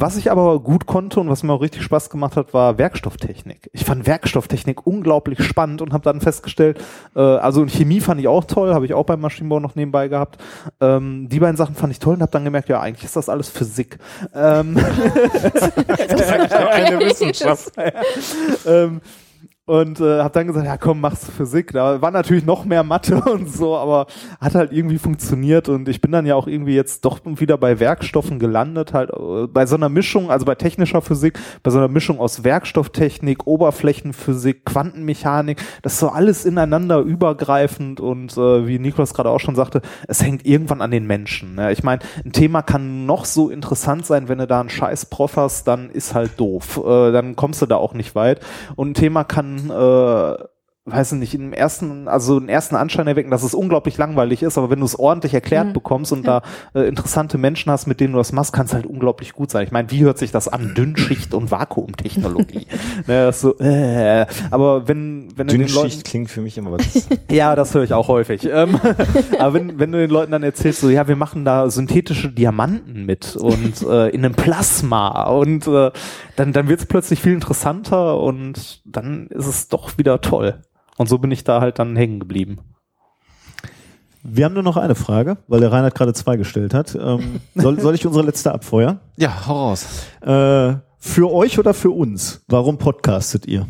[0.00, 3.68] was ich aber gut konnte und was mir auch richtig Spaß gemacht hat, war Werkstofftechnik.
[3.72, 6.78] Ich fand Werkstofftechnik unglaublich spannend und habe dann festgestellt,
[7.16, 10.38] äh, also Chemie fand ich auch toll, habe ich auch beim Maschinenbau noch nebenbei gehabt.
[10.80, 13.28] Ähm, die beiden Sachen fand ich toll und habe dann gemerkt, ja, eigentlich ist das
[13.28, 13.98] alles Physik.
[14.34, 14.76] Ähm,
[16.72, 17.72] eine Wissenschaft.
[18.66, 19.00] ähm,
[19.68, 21.72] und äh, habe dann gesagt, ja komm, machst du Physik.
[21.72, 24.06] Da war natürlich noch mehr Mathe und so, aber
[24.40, 27.78] hat halt irgendwie funktioniert und ich bin dann ja auch irgendwie jetzt doch wieder bei
[27.78, 31.88] Werkstoffen gelandet, halt äh, bei so einer Mischung, also bei technischer Physik, bei so einer
[31.88, 39.12] Mischung aus Werkstofftechnik, Oberflächenphysik, Quantenmechanik, das ist so alles ineinander übergreifend und äh, wie Niklas
[39.12, 41.56] gerade auch schon sagte, es hängt irgendwann an den Menschen.
[41.56, 41.72] Ne?
[41.72, 45.36] Ich meine, ein Thema kann noch so interessant sein, wenn du da einen scheiß Prof
[45.36, 46.80] hast, dann ist halt doof.
[46.82, 48.40] Äh, dann kommst du da auch nicht weit.
[48.74, 50.48] Und ein Thema kann äh,
[50.90, 54.58] weiß ich nicht, im ersten, also einen ersten Anschein erwecken, dass es unglaublich langweilig ist,
[54.58, 55.72] aber wenn du es ordentlich erklärt Mhm.
[55.72, 56.42] bekommst und Ja.
[56.72, 59.50] da äh, interessante Menschen hast, mit denen du das machst, kann es halt unglaublich gut
[59.50, 59.64] sein.
[59.64, 60.74] Ich meine, wie hört sich das an?
[60.74, 62.66] Dünnschicht und Vakuumtechnologie.
[63.06, 66.56] ne, das ist so, äh, aber wenn, wenn du den Leuten, Dünnschicht klingt für mich
[66.58, 67.08] immer was.
[67.30, 68.48] ja, das höre ich auch häufig.
[68.50, 68.78] Ähm,
[69.38, 73.06] aber wenn, wenn du den Leuten dann erzählst, so, ja, wir machen da synthetische Diamanten
[73.06, 75.90] mit und äh, in einem Plasma und äh,
[76.36, 80.62] dann, dann wird es plötzlich viel interessanter und dann ist es doch wieder toll.
[80.98, 82.58] Und so bin ich da halt dann hängen geblieben.
[84.22, 86.94] Wir haben nur noch eine Frage, weil der Reinhard gerade zwei gestellt hat.
[86.94, 89.00] Ähm, soll, soll ich unsere letzte abfeuern?
[89.16, 89.86] ja, hau raus.
[90.20, 92.42] Äh, für euch oder für uns?
[92.48, 93.68] Warum podcastet ihr?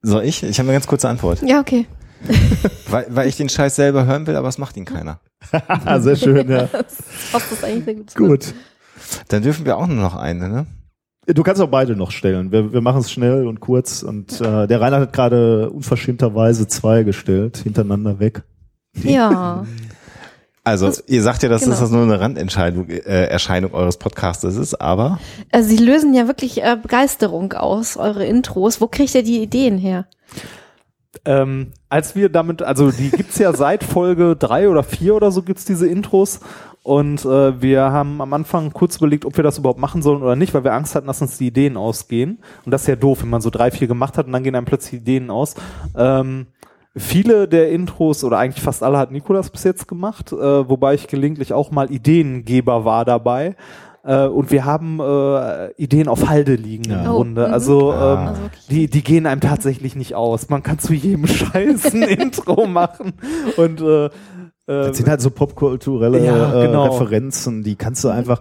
[0.00, 0.44] Soll ich?
[0.44, 1.42] Ich habe eine ganz kurze Antwort.
[1.42, 1.86] Ja, okay.
[2.88, 5.20] Weil, weil ich den Scheiß selber hören will, aber es macht ihn keiner.
[6.00, 6.64] Sehr schön, ja.
[6.66, 6.96] Das
[7.30, 8.40] passt das eigentlich sehr gut.
[8.40, 8.54] Gut.
[9.28, 10.66] Dann dürfen wir auch nur noch eine, ne?
[11.30, 12.52] Du kannst auch beide noch stellen.
[12.52, 14.02] Wir, wir machen es schnell und kurz.
[14.02, 18.44] Und äh, der Reinhard hat gerade unverschämterweise zwei gestellt, hintereinander weg.
[18.94, 19.66] Ja.
[20.64, 21.78] Also, Das- ihr sagt ja, dass genau.
[21.78, 25.18] das nur eine Randentscheidung, äh, Erscheinung eures Podcastes ist, aber
[25.50, 28.80] Äh, Sie lösen ja wirklich äh, Begeisterung aus, eure Intros.
[28.80, 30.06] Wo kriegt ihr die Ideen her?
[31.24, 35.42] Ähm, als wir damit, also die gibt's ja seit Folge drei oder vier oder so
[35.42, 36.40] gibt's diese Intros.
[36.82, 40.36] Und äh, wir haben am Anfang kurz überlegt, ob wir das überhaupt machen sollen oder
[40.36, 42.38] nicht, weil wir Angst hatten, dass uns die Ideen ausgehen.
[42.64, 44.54] Und das ist ja doof, wenn man so drei, vier gemacht hat und dann gehen
[44.54, 45.54] einem plötzlich die Ideen aus.
[45.96, 46.46] Ähm,
[46.96, 50.36] viele der Intros oder eigentlich fast alle hat Nikolas bis jetzt gemacht, äh,
[50.68, 53.54] wobei ich gelegentlich auch mal Ideengeber war dabei.
[54.04, 57.10] Äh, und wir haben äh, Ideen auf Halde liegen im Ja.
[57.12, 57.48] Oh, Grunde.
[57.48, 57.52] mhm.
[57.52, 58.12] Also, Ah.
[58.12, 58.40] ähm, Also
[58.70, 60.48] die, die gehen einem tatsächlich nicht aus.
[60.48, 63.12] Man kann zu jedem Scheiß ein Intro machen.
[63.56, 64.08] Und äh,
[64.68, 66.84] Das sind halt so popkulturelle Ja, äh, genau.
[66.84, 68.40] Referenzen, die kannst du einfach.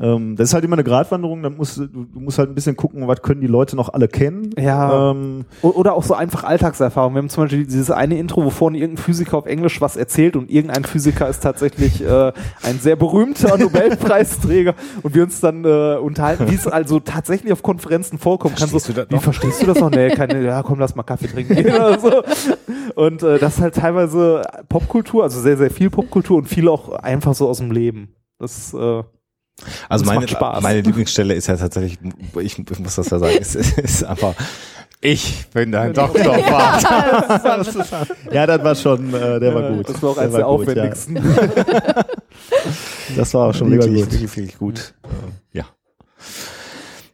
[0.00, 1.42] Ähm, das ist halt immer eine Gratwanderung.
[1.42, 4.08] Dann musst du, du musst halt ein bisschen gucken, was können die Leute noch alle
[4.08, 4.50] kennen.
[4.58, 5.10] Ja.
[5.10, 7.14] Ähm, Oder auch so einfach Alltagserfahrung.
[7.14, 10.36] Wir haben zum Beispiel dieses eine Intro, wo vorne irgendein Physiker auf Englisch was erzählt
[10.36, 15.96] und irgendein Physiker ist tatsächlich äh, ein sehr berühmter Nobelpreisträger und wir uns dann äh,
[15.96, 18.68] unterhalten, wie es also tatsächlich auf Konferenzen vorkommen kann.
[18.68, 19.22] So, Verstehst du das wie noch?
[19.22, 19.90] verstehst du das noch?
[19.90, 22.22] Nee, keine, ja komm, lass mal Kaffee trinken gehen oder so.
[22.94, 26.90] Und äh, das ist halt teilweise Popkultur, also sehr, sehr viel Popkultur und viel auch
[26.90, 28.14] einfach so aus dem Leben.
[28.38, 29.02] Das äh,
[29.88, 30.26] also Das meine,
[30.62, 31.98] meine Lieblingsstelle ist ja tatsächlich,
[32.40, 34.34] ich, ich muss das ja sagen, ist, ist einfach,
[35.00, 38.06] ich bin dein Doktorvater.
[38.32, 39.88] ja, das war schon, äh, der war gut.
[39.88, 41.16] Das war auch eines der aufwendigsten.
[41.16, 42.04] Ja.
[43.16, 44.12] Das war auch schon mega wirklich, gut.
[44.12, 44.94] wirklich, wirklich gut.
[45.52, 45.64] Ja.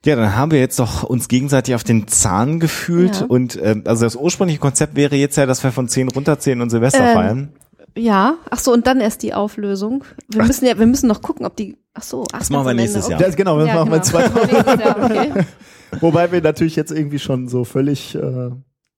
[0.04, 3.26] Ja, dann haben wir jetzt doch uns gegenseitig auf den Zahn gefühlt Ja.
[3.26, 6.70] und ähm, also das ursprüngliche Konzept wäre jetzt ja, dass wir von 10 runterzählen und
[6.70, 7.48] Silvester Ähm, feiern.
[7.96, 10.04] Ja, ach so, und dann erst die Auflösung.
[10.28, 12.74] Wir müssen ja, wir müssen noch gucken, ob die, ach so, ach, Das machen wir
[12.74, 13.20] nächstes Ende, Jahr.
[13.20, 13.28] okay.
[13.28, 14.04] Das, genau, das Ja, machen wir genau.
[14.04, 14.28] zwei.
[14.52, 15.44] Nächstes Jahr, okay.
[16.00, 18.50] Wobei wir natürlich jetzt irgendwie schon so völlig äh,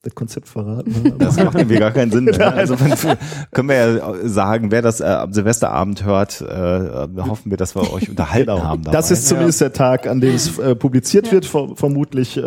[0.03, 1.19] das Konzept verraten haben.
[1.27, 2.25] Das macht irgendwie gar keinen Sinn.
[2.37, 2.55] Mehr.
[2.55, 2.95] Also wenn,
[3.53, 6.45] können wir ja sagen, wer das äh, am Silvesterabend hört, äh,
[7.27, 8.63] hoffen wir, dass wir euch unterhalten haben.
[8.63, 8.77] Dabei.
[8.77, 8.93] Genau.
[8.93, 12.37] Das ist zumindest der Tag, an dem es äh, publiziert wird, ver vermutlich.
[12.37, 12.43] Äh,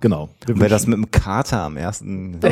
[0.00, 0.30] genau.
[0.46, 2.50] Wir Und wer das mit dem Kater am ersten dem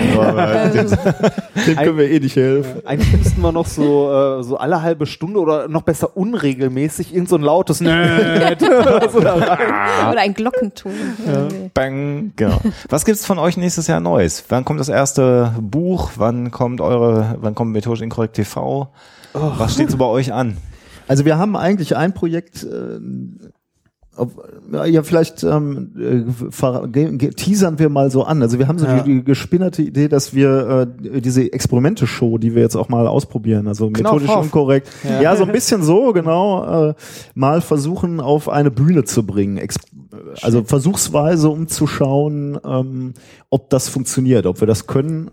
[1.77, 2.87] können wir eh nicht helfen.
[2.87, 7.29] Eigentlich müssten wir noch so, äh, so alle halbe Stunde oder noch besser unregelmäßig irgend
[7.29, 10.13] so ein lautes Nerd oder so da rein.
[10.13, 10.93] Oder ein Glockenton.
[11.27, 11.71] irgendwie.
[11.75, 12.61] Bang, genau.
[12.89, 14.45] Was gibt's von euch nächstes Jahr Neues?
[14.53, 16.11] Wann kommt das erste Buch?
[16.17, 18.93] Wann kommt eure, wann kommt Methodisch Inkorrekt TV?
[19.33, 20.59] Was steht so bei euch an?
[21.09, 22.99] Also wir haben eigentlich ein Projekt, äh,
[24.15, 26.27] ob, ja vielleicht ähm,
[26.93, 28.43] äh, teasern wir mal so an.
[28.43, 29.01] Also wir haben so Ja.
[29.01, 33.69] die, die gespinnerte Idee, dass wir äh, diese Experimente-Show, die wir jetzt auch mal ausprobieren,
[33.69, 34.45] also methodisch auf.
[34.45, 34.91] unkorrekt,
[35.23, 35.35] ja.
[35.35, 36.95] so ein bisschen so genau, äh,
[37.35, 39.57] mal versuchen auf eine Bühne zu bringen.
[39.57, 39.77] Ex
[40.43, 43.15] also versuchsweise, um zu schauen, ähm,
[43.51, 45.31] ob das funktioniert, ob wir das können.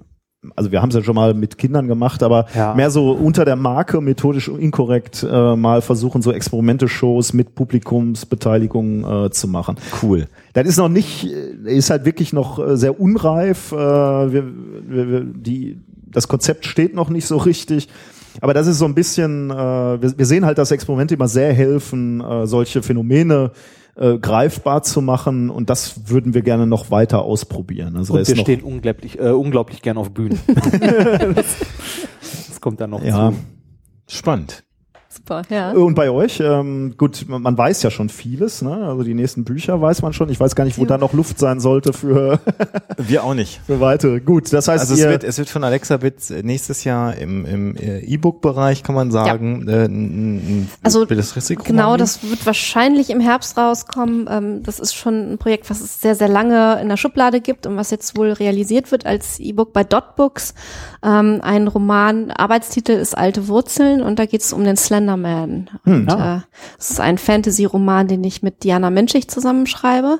[0.56, 2.74] Also wir haben es ja schon mal mit Kindern gemacht, aber Ja.
[2.74, 9.30] mehr so unter der Marke methodisch inkorrekt äh, mal versuchen, so Experimente-Shows mit Publikumsbeteiligung äh,
[9.32, 9.76] zu machen.
[10.02, 10.28] Cool.
[10.54, 13.72] Das ist noch nicht, äh, ist halt wirklich noch äh, sehr unreif.
[13.72, 14.44] Äh, wir,
[14.88, 17.90] wir, wir, die, das Konzept steht noch nicht so richtig.
[18.42, 19.54] Aber das ist so ein bisschen, äh,
[20.02, 23.52] wir, wir sehen halt, dass Experimente immer sehr helfen, äh, solche Phänomene
[24.00, 27.98] äh, greifbar zu machen und das würden wir gerne noch weiter ausprobieren.
[27.98, 30.40] Also Und ist wir noch, stehen unglaublich, äh, unglaublich gern auf Bühnen.
[31.36, 31.46] das,
[32.48, 33.32] das kommt dann noch ja.
[33.32, 33.38] zu.
[34.08, 34.64] Spannend.
[35.20, 35.72] Super, ja.
[35.72, 38.88] Und bei euch, ähm, gut, man man weiß ja schon vieles, ne?
[38.88, 40.30] Also die nächsten Bücher weiß man schon.
[40.30, 42.40] Ich weiß gar nicht, wo da noch Luft sein sollte für,
[42.98, 43.60] Wir auch nicht.
[43.66, 44.22] für weitere.
[44.22, 47.76] Gut, das heißt, Also es wird, es wird von Alexa Bits nächstes Jahr im, im
[47.76, 53.20] äh, E-Book-Bereich, kann man sagen, äh, ein, ein Also, Risiko Genau, das wird wahrscheinlich im
[53.20, 54.28] Herbst rauskommen.
[54.30, 57.68] Ähm, das ist schon ein Projekt, was es sehr, sehr lange in der Schublade gibt
[57.68, 60.54] und was jetzt wohl realisiert wird als E-Book bei Dotbooks.
[61.04, 64.78] Ähm, ein Roman, Arbeitstitel ist Alte Wurzeln und da geht es um den
[65.10, 65.70] Slenderman.
[65.86, 66.40] Und äh,
[66.78, 70.20] es ist ein Fantasy-Roman, den ich mit Diana Menschig zusammenschreibe.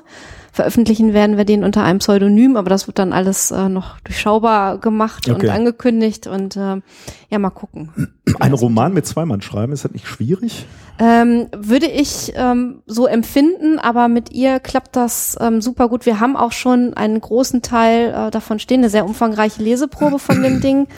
[0.52, 4.78] Veröffentlichen werden wir den unter einem Pseudonym, aber das wird dann alles äh, noch durchschaubar
[4.78, 5.46] gemacht Okay.
[5.46, 6.80] und angekündigt und äh,
[7.28, 8.16] ja, mal gucken.
[8.40, 10.66] ein Roman mit zweimal schreiben, ist das nicht schwierig?
[10.98, 16.04] Ähm, würde ich ähm, so empfinden, aber mit ihr klappt das ähm, super gut.
[16.04, 20.42] Wir haben auch schon einen großen Teil äh, davon stehen, eine sehr umfangreiche Leseprobe von
[20.42, 20.88] dem Ding.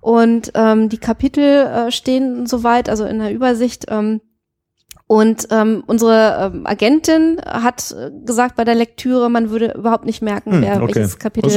[0.00, 3.86] Und ähm, die Kapitel äh, stehen soweit, also in der Übersicht.
[3.88, 4.20] Ähm,
[5.06, 10.20] und ähm, unsere ähm, Agentin hat äh, gesagt bei der Lektüre, man würde überhaupt nicht
[10.20, 10.94] merken, Hm, wer okay.
[10.94, 11.48] welches Kapitel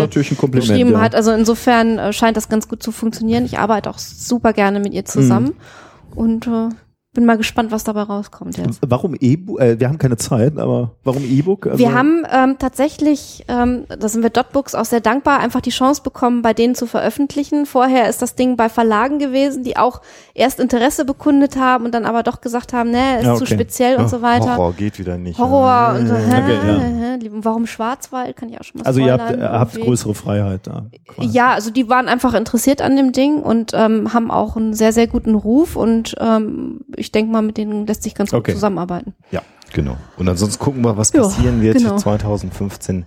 [0.51, 1.01] geschrieben ja.
[1.01, 1.15] hat.
[1.15, 3.43] Also insofern äh, scheint das ganz gut zu funktionieren.
[3.43, 6.17] Ich arbeite auch super gerne mit ihr zusammen Hm.
[6.17, 6.69] und äh,
[7.13, 8.79] bin mal gespannt, was dabei rauskommt jetzt.
[8.87, 9.59] Warum E-Book?
[9.59, 11.67] Äh, wir haben keine Zeit, aber warum E-Book?
[11.67, 15.71] Also- Wir haben ähm, tatsächlich, ähm, da sind wir Dotbooks auch sehr dankbar, einfach die
[15.71, 17.65] Chance bekommen, bei denen zu veröffentlichen.
[17.65, 20.01] Vorher ist das Ding bei Verlagen gewesen, die auch
[20.33, 23.55] erst Interesse bekundet haben und dann aber doch gesagt haben, ne, ist Ja, zu okay.
[23.55, 24.55] speziell und so weiter.
[24.55, 25.37] Horror geht wieder nicht.
[25.37, 26.79] Horror und so, hä, Okay, ja.
[26.79, 28.37] hä, warum Schwarzwald?
[28.37, 30.85] Kann ich auch schon mal also ihr habt, habt größere Freiheit da.
[31.07, 31.29] quasi.
[31.29, 34.93] Ja, also die waren einfach interessiert an dem Ding und ähm, haben auch einen sehr,
[34.93, 38.53] sehr guten Ruf und ähm, ich denke mal, mit denen lässt sich ganz gut Okay.
[38.53, 39.13] zusammenarbeiten.
[39.31, 39.41] Ja,
[39.73, 39.97] genau.
[40.17, 41.97] Und ansonsten gucken wir, was passieren wird genau.
[41.97, 43.05] 2015.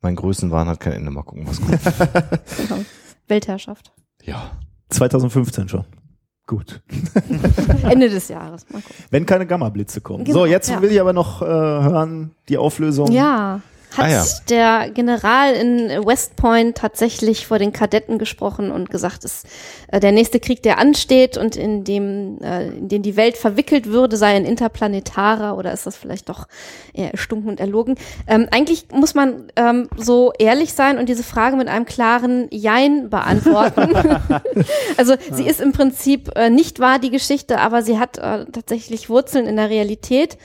[0.00, 1.10] Mein Größenwahn hat kein Ende.
[1.10, 1.80] Mal gucken, was kommt.
[2.68, 2.80] Genau.
[3.28, 3.92] Weltherrschaft.
[4.22, 4.52] ja.
[4.90, 5.84] 2015 schon.
[6.46, 6.80] Gut.
[7.82, 8.64] Ende des Jahres.
[8.70, 9.04] Mal gucken.
[9.10, 10.22] Wenn keine Gamma-Blitze kommen.
[10.24, 10.80] Genau, so, jetzt ja.
[10.80, 13.10] will ich aber noch äh, hören, die Auflösung.
[13.10, 13.60] Ja.
[13.92, 14.24] Hat Ah ja.
[14.50, 19.44] der General in West Point tatsächlich vor den Kadetten gesprochen und gesagt, es
[19.88, 23.86] äh, der nächste Krieg, der ansteht und in dem äh, in den die Welt verwickelt
[23.86, 26.46] würde, sei ein interplanetarer oder ist das vielleicht doch
[26.92, 27.96] eher erstunken und erlogen?
[28.26, 33.10] Ähm, eigentlich muss man ähm, so ehrlich sein und diese Frage mit einem klaren Jein
[33.10, 33.94] beantworten.
[34.96, 39.08] also sie ist im Prinzip äh, nicht wahr, die Geschichte, aber sie hat äh, tatsächlich
[39.08, 40.36] Wurzeln in der Realität.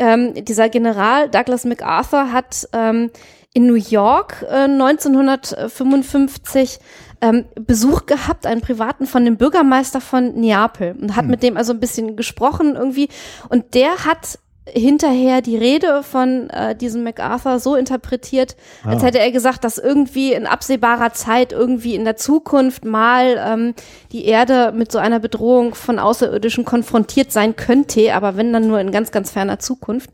[0.00, 3.10] Ähm, dieser General Douglas MacArthur hat ähm,
[3.52, 6.78] in New York äh, 1955
[7.20, 11.74] ähm, Besuch gehabt, einen privaten von dem Bürgermeister von Neapel und hat mit dem also
[11.74, 13.10] ein bisschen gesprochen irgendwie.
[13.50, 14.38] Und der hat
[14.72, 19.06] hinterher die Rede von äh, diesem MacArthur so interpretiert, als Ah.
[19.06, 23.74] hätte er gesagt, dass irgendwie in absehbarer Zeit irgendwie in der Zukunft mal ähm,
[24.12, 28.80] die Erde mit so einer Bedrohung von Außerirdischen konfrontiert sein könnte, aber wenn dann nur
[28.80, 30.10] in ganz, ganz ferner Zukunft.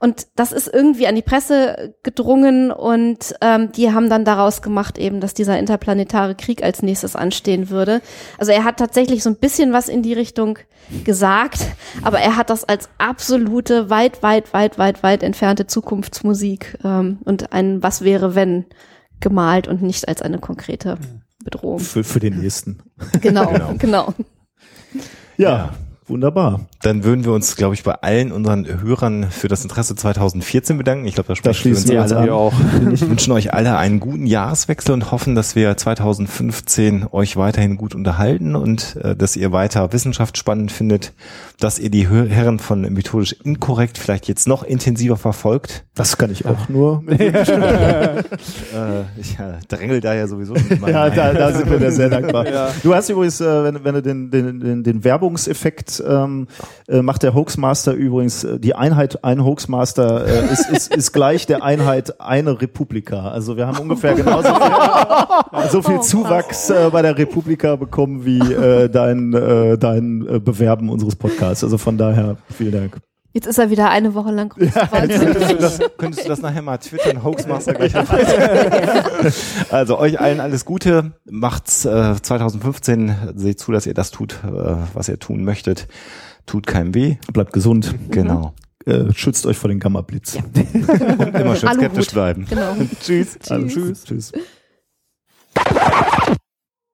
[0.00, 4.96] Und das ist irgendwie an die Presse gedrungen und ähm, die haben dann daraus gemacht
[4.98, 8.00] eben, dass dieser interplanetare Krieg als nächstes anstehen würde.
[8.38, 10.58] Also er hat tatsächlich so ein bisschen was in die Richtung
[11.04, 11.66] gesagt,
[12.02, 17.52] aber er hat das als absolute, weit, weit, weit, weit, weit entfernte Zukunftsmusik ähm, und
[17.52, 18.66] ein Was wäre wenn
[19.20, 20.96] gemalt und nicht als eine konkrete
[21.42, 21.80] Bedrohung.
[21.80, 22.82] Für, für den nächsten.
[23.20, 24.14] Genau, genau.
[25.36, 25.74] Ja,
[26.08, 26.60] wunderbar.
[26.82, 31.06] Dann würden wir uns, glaube ich, bei allen unseren Hörern für das Interesse 2014 bedanken.
[31.06, 32.36] Ich glaube, da sprechen wir wir uns alle alle an.
[32.38, 32.52] auch.
[32.88, 37.94] Wir wünschen euch alle einen guten Jahreswechsel und hoffen, dass wir 2015 euch weiterhin gut
[37.94, 41.12] unterhalten und äh, dass ihr weiter Wissenschaft spannend findet,
[41.60, 45.84] dass ihr die Herren von methodisch inkorrekt vielleicht jetzt noch intensiver verfolgt.
[45.94, 47.02] Das kann ich auch nur.
[47.18, 50.54] Äh, ich äh, drängel da ja sowieso
[50.86, 52.46] Ja, da, da sind wir sehr dankbar.
[52.48, 52.70] Ja.
[52.82, 56.48] Du hast übrigens, äh, wenn, wenn du den, den, den, den Werbungseffekt ähm,
[56.88, 61.46] äh, macht der Hoaxmaster übrigens, äh, die Einheit ein Hoaxmaster äh, ist, ist, ist gleich
[61.46, 63.28] der Einheit eine Republika.
[63.28, 68.38] Also wir haben ungefähr genauso viel, so viel Zuwachs äh, bei der Republika bekommen wie
[68.38, 71.64] äh, dein, äh, dein äh, Bewerben unseres Podcasts.
[71.64, 73.07] Also von daher vielen Dank.
[73.38, 74.68] Jetzt ist er wieder eine Woche lang groß.
[74.90, 77.94] Könntest du, das, könntest du das nachher mal twittern, Hoaxmaster gleich
[79.70, 84.48] Also euch allen alles Gute, macht's äh, 2015, seht zu, dass ihr das tut, äh,
[84.92, 85.86] was ihr tun möchtet.
[86.46, 87.18] Tut keinem weh.
[87.32, 87.94] Bleibt gesund.
[88.10, 88.54] Genau.
[88.86, 90.34] Äh, schützt euch vor den Gamma-Blitz.
[90.54, 91.84] Und immer schön Aluhut.
[91.84, 92.44] skeptisch bleiben.
[92.50, 92.74] Genau.
[93.00, 93.38] Tschüss.
[93.38, 94.02] Tschüss.
[94.02, 94.32] Tschüss.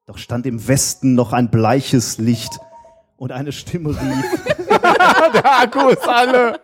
[0.04, 2.60] Doch stand im Westen noch ein bleiches Licht
[3.16, 4.44] und eine Stimme rief.
[5.34, 6.60] Der Akku ist alle.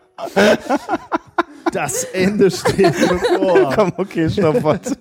[1.72, 3.70] Das Ende steht bevor.
[3.74, 4.96] Komm, okay, stopp, warte.